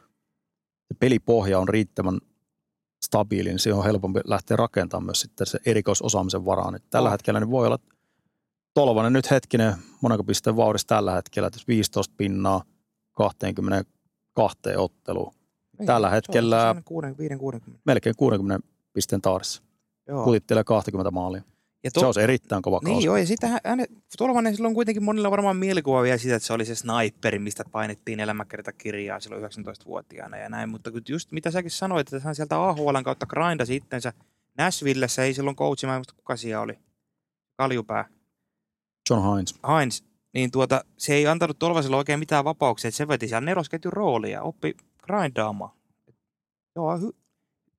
se 0.89 0.95
pelipohja 0.99 1.59
on 1.59 1.69
riittävän 1.69 2.19
stabiili, 3.07 3.49
niin 3.49 3.59
siihen 3.59 3.79
on 3.79 3.85
helpompi 3.85 4.21
lähteä 4.25 4.57
rakentamaan 4.57 5.07
myös 5.07 5.21
sitten 5.21 5.47
se 5.47 5.59
erikoisosaamisen 5.67 6.45
varaan. 6.45 6.75
Että 6.75 6.89
tällä 6.91 7.11
hetkellä 7.11 7.41
niin 7.41 7.51
voi 7.51 7.67
olla 7.67 7.79
Tolvanen 8.75 9.13
nyt 9.13 9.31
hetkinen, 9.31 9.75
monenko 10.01 10.25
pisteen 10.25 10.57
vauhdissa 10.57 10.87
tällä 10.87 11.13
hetkellä, 11.13 11.47
että 11.47 11.57
jos 11.57 11.69
15 11.69 12.15
pinnaa 12.17 12.65
22 14.35 14.77
otteluun. 14.77 15.35
Niin, 15.79 15.87
tällä 15.87 16.11
hetkellä- 16.11 16.71
siinä 16.73 16.83
6, 16.85 17.39
60. 17.39 17.83
Melkein 17.87 18.17
60 18.17 18.69
pisteen 18.93 19.23
taarissa. 19.23 19.63
Joo. 20.09 20.25
Kutittelee 20.25 20.65
20 20.65 21.11
maalia. 21.11 21.43
Ja 21.85 21.91
Se 21.95 22.07
olisi 22.07 22.21
erittäin 22.21 22.63
kova 22.63 22.81
kausi. 22.81 22.93
Niin 22.95 23.05
joo, 23.05 23.17
ja 23.17 23.27
sitten 23.27 23.51
hän, 23.51 23.61
Tolvanen 24.19 24.57
silloin 24.57 24.75
kuitenkin 24.75 25.03
monilla 25.05 25.31
varmaan 25.31 25.57
mielikuva 25.57 26.03
vielä 26.03 26.19
siitä, 26.19 26.37
että 26.37 26.47
se 26.47 26.53
oli 26.53 26.65
se 26.65 26.75
sniperi, 26.75 27.39
mistä 27.39 27.65
painettiin 27.73 28.21
elämäkertakirjaa 28.21 29.21
silloin 29.21 29.43
19-vuotiaana 29.45 30.37
ja 30.37 30.49
näin. 30.49 30.69
Mutta 30.69 30.91
just 31.09 31.33
mitä 31.33 31.51
säkin 31.51 31.71
sanoit, 31.71 32.13
että 32.13 32.27
hän 32.27 32.35
sieltä 32.35 32.63
AHLn 32.69 33.05
kautta 33.05 33.27
grindasi 33.27 33.77
itsensä. 33.77 34.13
Nashvillessä 34.59 35.25
ei 35.25 35.35
silloin 35.35 35.57
coachi, 35.57 35.87
mä 35.87 35.93
en 35.95 35.99
muista 35.99 36.15
kuka 36.17 36.37
siellä 36.37 36.63
oli. 36.63 36.79
Kaljupää. 37.57 38.05
John 39.11 39.35
Hines. 39.37 39.55
Heinz. 39.69 40.03
Niin 40.35 40.51
tuota, 40.51 40.85
se 40.99 41.15
ei 41.15 41.27
antanut 41.27 41.59
Tolvaselle 41.59 41.97
oikein 41.97 42.19
mitään 42.19 42.45
vapauksia, 42.45 42.89
että 42.89 42.97
se 42.97 43.09
veti 43.09 43.29
siellä 43.29 43.45
nelosketjun 43.45 43.93
roolia, 43.93 44.43
oppi 44.43 44.77
grindaamaan. 45.03 45.77
Joo, 46.77 46.97
hy- 46.97 47.17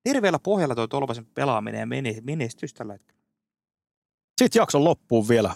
terveellä 0.04 0.38
pohjalla 0.38 0.74
tuo 0.74 0.86
Tolvasen 0.86 1.26
pelaaminen 1.26 1.80
ja 1.80 1.86
mene- 1.86 2.20
menestys 2.22 2.74
tällä 2.74 2.92
hetkellä. 2.92 3.22
Sitten 4.38 4.60
jakson 4.60 4.84
loppuun 4.84 5.28
vielä. 5.28 5.54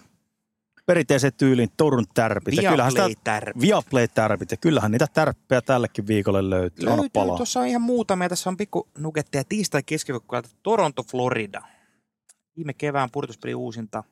Perinteisen 0.86 1.32
tyylin 1.32 1.68
Turun 1.77 2.05
tärpit. 2.14 2.55
Ja 2.55 2.70
kyllähän 2.70 2.93
sitä 2.93 3.02
Viaplay 3.02 3.23
tärpi. 3.24 3.60
Viaplay-tärpit. 3.60 4.51
Ja 4.51 4.56
kyllähän 4.56 4.93
niitä 4.93 5.06
tärppejä 5.14 5.62
tällekin 5.62 6.06
viikolle 6.06 6.51
löytyy. 6.51 6.85
Löytyy, 6.85 7.09
palaa. 7.12 7.36
tuossa 7.36 7.60
on 7.60 7.66
ihan 7.66 7.82
muutamia. 7.82 8.28
Tässä 8.28 8.51
on 8.51 8.56
pikku 8.56 8.89
nuketteja 8.98 9.44
tiistai 9.48 9.82
keskiviikkoilta 9.82 10.48
Toronto, 10.62 11.02
Florida. 11.02 11.62
Viime 12.56 12.73
kevään 12.74 13.10
purtuspeli 13.12 13.55
uusinta. 13.55 14.05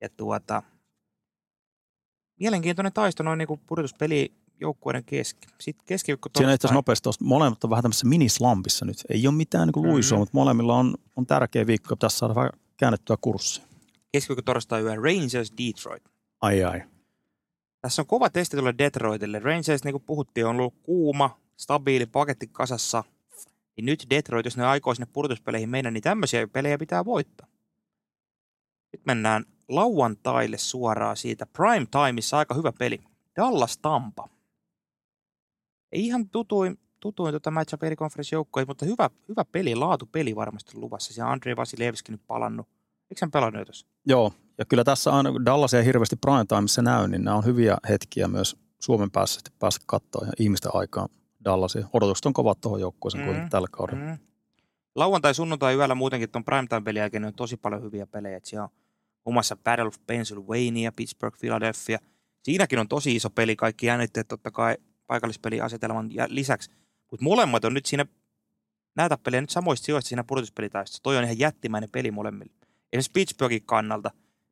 Ja 0.00 0.08
tuota, 0.08 0.62
mielenkiintoinen 2.40 2.92
taisto 2.92 3.22
noin 3.22 3.38
niinku 3.38 3.60
purtuspeli 3.66 4.32
joukkueiden 4.60 5.04
keski. 5.04 5.48
Sitten 5.60 5.86
keskiviikko 5.86 6.28
Siinä 6.36 6.48
itse 6.52 6.52
asiassa 6.52 6.62
torstai. 6.68 6.74
nopeasti 6.74 7.02
tuosta, 7.02 7.24
molemmat 7.24 7.64
on 7.64 7.70
vähän 7.70 7.82
tämmöisessä 7.82 8.06
minislampissa 8.06 8.84
nyt. 8.84 8.96
Ei 9.08 9.26
ole 9.26 9.34
mitään 9.34 9.68
niin 9.74 9.86
luisua, 9.92 10.16
Mhm. 10.16 10.20
mutta 10.22 10.34
molemmilla 10.34 10.76
on, 10.76 10.94
on 11.16 11.26
tärkeä 11.26 11.66
viikko. 11.66 11.96
Pitäisi 11.96 12.18
saada 12.18 12.34
vähän 12.34 12.50
käännettyä 12.76 13.16
kurssia. 13.20 13.64
Keskiviikko 14.12 14.42
torstai 14.42 14.82
yö 14.82 14.94
Rangers 14.94 15.52
Detroit. 15.58 16.02
Ai 16.40 16.64
ai. 16.64 16.82
Tässä 17.80 18.02
on 18.02 18.06
kova 18.06 18.30
testi 18.30 18.56
tuolle 18.56 18.74
Detroitille. 18.78 19.38
Rangers, 19.38 19.84
niin 19.84 19.92
kuin 19.92 20.02
puhuttiin, 20.06 20.46
on 20.46 20.56
ollut 20.56 20.74
kuuma, 20.82 21.40
stabiili 21.56 22.06
paketti 22.06 22.46
kasassa. 22.52 23.04
Niin 23.76 23.84
nyt 23.84 24.06
Detroit, 24.10 24.44
jos 24.44 24.56
ne 24.56 24.66
aikoo 24.66 24.94
sinne 24.94 25.08
purtuspeleihin 25.12 25.68
mennä, 25.70 25.90
niin 25.90 26.02
tämmöisiä 26.02 26.48
pelejä 26.48 26.78
pitää 26.78 27.04
voittaa. 27.04 27.46
Nyt 28.92 29.06
mennään 29.06 29.44
lauantaille 29.70 30.58
suoraan 30.58 31.16
siitä. 31.16 31.46
Prime 31.46 31.86
Timeissa 31.90 32.38
aika 32.38 32.54
hyvä 32.54 32.72
peli. 32.78 33.00
Dallas 33.36 33.78
Tampa. 33.78 34.28
Ei 35.92 36.06
ihan 36.06 36.28
tutuin, 36.28 36.78
tutuin 37.00 37.32
tuota 37.32 37.50
matchup 37.50 37.82
eri 37.82 37.96
konferenssijoukkoja, 37.96 38.66
mutta 38.66 38.84
hyvä, 38.86 39.10
hyvä 39.28 39.44
peli, 39.52 39.74
laatu 39.74 40.06
peli 40.06 40.36
varmasti 40.36 40.78
luvassa. 40.78 41.12
Siellä 41.14 41.32
Andrei 41.32 41.56
Vasilevski 41.56 42.12
nyt 42.12 42.26
palannut. 42.26 42.66
Eikö 43.10 43.18
hän 43.20 43.30
pelannut 43.30 43.60
jo 43.60 43.64
tuossa? 43.64 43.86
Joo, 44.06 44.32
ja 44.58 44.64
kyllä 44.64 44.84
tässä 44.84 45.12
aina, 45.12 45.32
kun 45.32 45.44
Dallasia 45.44 45.82
hirveästi 45.82 46.16
prime 46.16 46.44
timeissa 46.48 46.82
näy, 46.82 47.08
niin 47.08 47.24
nämä 47.24 47.36
on 47.36 47.44
hyviä 47.44 47.76
hetkiä 47.88 48.28
myös 48.28 48.56
Suomen 48.78 49.10
päässä 49.10 49.34
sitten 49.34 49.52
päästä 49.58 49.84
katsoa 49.86 50.26
ja 50.26 50.32
ihmisten 50.38 50.70
aikaan 50.74 51.08
Dallasia. 51.44 51.86
Odotukset 51.92 52.26
on 52.26 52.32
kovat 52.32 52.60
tuohon 52.60 52.80
joukkueeseen 52.80 53.22
Mm. 53.22 53.26
kuitenkin 53.26 53.50
tällä 53.50 53.68
kaudella. 53.70 54.04
Mm. 54.04 54.18
lauantai, 54.94 55.34
sunnuntai 55.34 55.74
yöllä 55.74 55.94
muutenkin 55.94 56.30
tuon 56.30 56.44
primetime-pelin 56.44 57.00
jälkeen 57.00 57.22
niin 57.22 57.26
on 57.28 57.34
tosi 57.34 57.56
paljon 57.56 57.82
hyviä 57.82 58.06
pelejä. 58.06 58.36
Et 58.36 58.44
siellä 58.44 58.64
on 58.64 58.70
muun 59.24 59.34
muassa 59.34 59.56
Battle 59.56 59.86
of 59.86 59.96
Pennsylvania, 60.06 60.92
Pittsburgh, 60.92 61.38
Philadelphia. 61.38 61.98
Siinäkin 62.42 62.78
on 62.78 62.88
tosi 62.88 63.16
iso 63.16 63.30
peli, 63.30 63.56
kaikki 63.56 63.86
jännitteet 63.86 64.28
totta 64.28 64.50
kai 64.50 64.76
paikallispeliasetelman 65.06 66.10
lisäksi. 66.28 66.70
Mutta 67.10 67.24
molemmat 67.24 67.64
on 67.64 67.74
nyt 67.74 67.86
siinä 67.86 68.06
näitä 68.96 69.18
pelejä 69.18 69.40
nyt 69.40 69.50
samoista 69.50 69.84
sijoista 69.84 70.08
siinä 70.08 70.24
pudotuspelitaistossa. 70.24 71.02
Toi 71.02 71.16
on 71.16 71.24
ihan 71.24 71.38
jättimäinen 71.38 71.90
peli 71.90 72.10
molemmille. 72.10 72.52
Esimerkiksi 72.92 73.12
Pittsburghin 73.12 73.62
kannalta. 73.66 74.10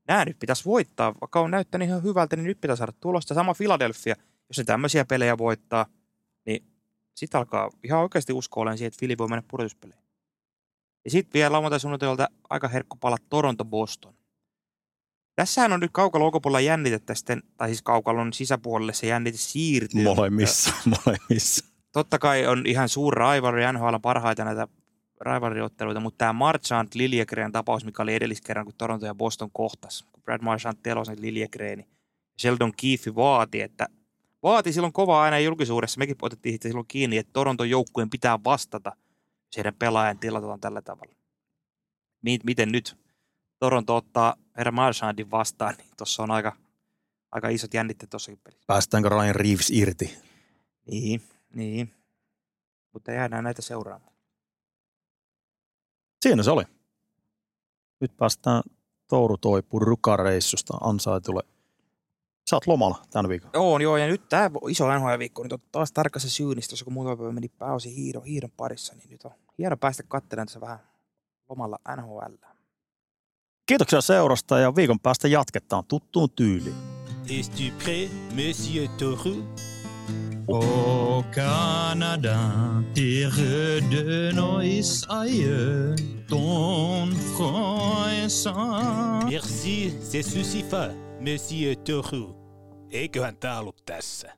Nämä 0.08 0.24
nyt 0.24 0.38
pitäisi 0.38 0.64
voittaa, 0.64 1.14
vaikka 1.20 1.40
on 1.40 1.50
näyttänyt 1.50 1.88
ihan 1.88 2.02
hyvältä, 2.02 2.36
niin 2.36 2.46
nyt 2.46 2.60
pitäisi 2.60 2.78
saada 2.78 2.92
tulosta. 3.00 3.34
Sama 3.34 3.54
Philadelphia, 3.54 4.14
jos 4.48 4.58
ne 4.58 4.64
tämmöisiä 4.64 5.04
pelejä 5.04 5.38
voittaa, 5.38 5.86
niin 6.46 6.66
sitten 7.14 7.38
alkaa 7.38 7.70
ihan 7.84 8.00
oikeasti 8.00 8.32
uskoa 8.32 8.62
olen 8.62 8.78
siihen, 8.78 8.88
että 8.88 8.98
Philly 8.98 9.18
voi 9.18 9.28
mennä 9.28 9.42
pudotuspeleihin. 9.50 10.04
Ja 11.04 11.10
sitten 11.10 11.32
vielä 11.32 11.52
lauantai 11.52 11.78
aika 12.50 12.68
herkku 12.68 12.96
pala 12.96 13.16
Toronto-Boston. 13.28 14.14
Tässähän 15.38 15.72
on 15.72 15.80
nyt 15.80 15.90
kaukalla 15.92 16.26
ulkopuolella 16.26 16.60
jännitettä 16.60 17.14
sitten, 17.14 17.42
tai 17.56 17.68
siis 17.68 17.82
kaukalon 17.82 18.32
sisäpuolelle 18.32 18.92
se 18.92 19.06
jännite 19.06 19.38
siirtyy. 19.38 20.02
Molemmissa, 20.02 20.72
molemmissa. 21.06 21.66
Totta 21.92 22.18
kai 22.18 22.46
on 22.46 22.66
ihan 22.66 22.88
suuri 22.88 23.20
rivalry, 23.20 23.72
NHL 23.72 23.96
parhaita 24.02 24.44
näitä 24.44 24.68
rivalry-otteluita, 25.20 26.00
mutta 26.00 26.18
tämä 26.18 26.32
Marchant 26.32 26.94
Liljegren 26.94 27.52
tapaus, 27.52 27.84
mikä 27.84 28.02
oli 28.02 28.14
edelliskerran, 28.14 28.64
kun 28.64 28.74
Toronto 28.78 29.06
ja 29.06 29.14
Boston 29.14 29.50
kohtas, 29.52 30.04
kun 30.12 30.22
Brad 30.22 30.42
Marchant 30.42 30.82
telosen 30.82 31.16
Liljegreeni. 31.20 31.86
Sheldon 32.40 32.72
Keefe 32.76 33.14
vaati, 33.14 33.60
että 33.60 33.86
vaati 34.42 34.72
silloin 34.72 34.92
kovaa 34.92 35.22
aina 35.22 35.38
julkisuudessa, 35.38 35.98
mekin 35.98 36.16
otettiin 36.22 36.54
itse 36.54 36.68
silloin 36.68 36.88
kiinni, 36.88 37.18
että 37.18 37.32
Toronton 37.32 37.70
joukkueen 37.70 38.10
pitää 38.10 38.38
vastata, 38.44 38.92
jos 39.46 39.56
heidän 39.56 39.74
pelaajan 39.78 40.18
tilataan 40.18 40.60
tällä 40.60 40.82
tavalla. 40.82 41.14
Miten 42.44 42.72
nyt 42.72 43.07
Toronto 43.58 43.96
ottaa 43.96 44.34
herra 44.56 44.72
Marchandin 44.72 45.30
vastaan, 45.30 45.74
niin 45.78 45.88
tuossa 45.96 46.22
on 46.22 46.30
aika, 46.30 46.56
aika 47.32 47.48
isot 47.48 47.74
jännitteet 47.74 48.10
tuossakin 48.10 48.40
pelissä. 48.44 48.64
Päästäänkö 48.66 49.08
Ryan 49.08 49.34
Reeves 49.34 49.70
irti? 49.70 50.18
Niin, 50.90 51.22
niin. 51.54 51.94
Mutta 52.92 53.12
jäädään 53.12 53.44
näitä 53.44 53.62
seuraamaan. 53.62 54.12
Siinä 56.22 56.42
se 56.42 56.50
oli. 56.50 56.64
Nyt 58.00 58.16
päästään 58.16 58.62
Touru 59.08 59.36
Toipun 59.36 59.82
rukareissusta 59.82 60.76
ansaitulle. 60.80 61.42
Sä 62.50 62.56
oot 62.56 62.66
lomalla 62.66 63.02
tämän 63.10 63.28
viikon. 63.28 63.50
Joo, 63.54 63.78
joo, 63.78 63.96
ja 63.96 64.06
nyt 64.06 64.28
tämä 64.28 64.50
iso 64.68 64.98
NHL-viikko, 64.98 65.42
nyt 65.42 65.52
on 65.52 65.58
taas 65.72 65.92
tarkassa 65.92 66.30
syynissä, 66.30 66.84
kun 66.84 66.92
muutama 66.92 67.16
päivä 67.16 67.32
meni 67.32 67.48
pääosin 67.48 67.92
hiidon, 67.92 68.24
hiidon 68.24 68.50
parissa, 68.56 68.94
niin 68.94 69.10
nyt 69.10 69.24
on 69.24 69.30
hieno 69.58 69.76
päästä 69.76 70.02
katselemaan 70.08 70.46
tässä 70.46 70.60
vähän 70.60 70.78
lomalla 71.48 71.78
NHL. 71.96 72.47
Kiitoksia 73.68 74.00
seurasta 74.00 74.58
ja 74.58 74.76
viikon 74.76 75.00
päästä 75.00 75.28
jatketaan 75.28 75.84
tuttuun 75.84 76.30
tyyliin. 76.30 76.74
Es-tu 77.40 77.62
prêt, 77.84 78.10
Monsieur 78.34 78.88
Toru? 78.88 79.44
Au 80.52 81.24
Canada, 81.34 82.38
terre 82.94 83.90
de 83.90 84.32
nos 84.32 85.04
aïeux, 85.08 85.94
ton 86.28 87.10
front 87.36 87.88
Merci, 89.30 89.94
c'est 90.00 90.22
suffisant, 90.22 90.92
Monsieur 91.20 91.76
Toru. 91.76 92.36
Eiköhän 92.90 93.36
tää 93.36 93.60
ollut 93.60 93.82
tässä. 93.86 94.37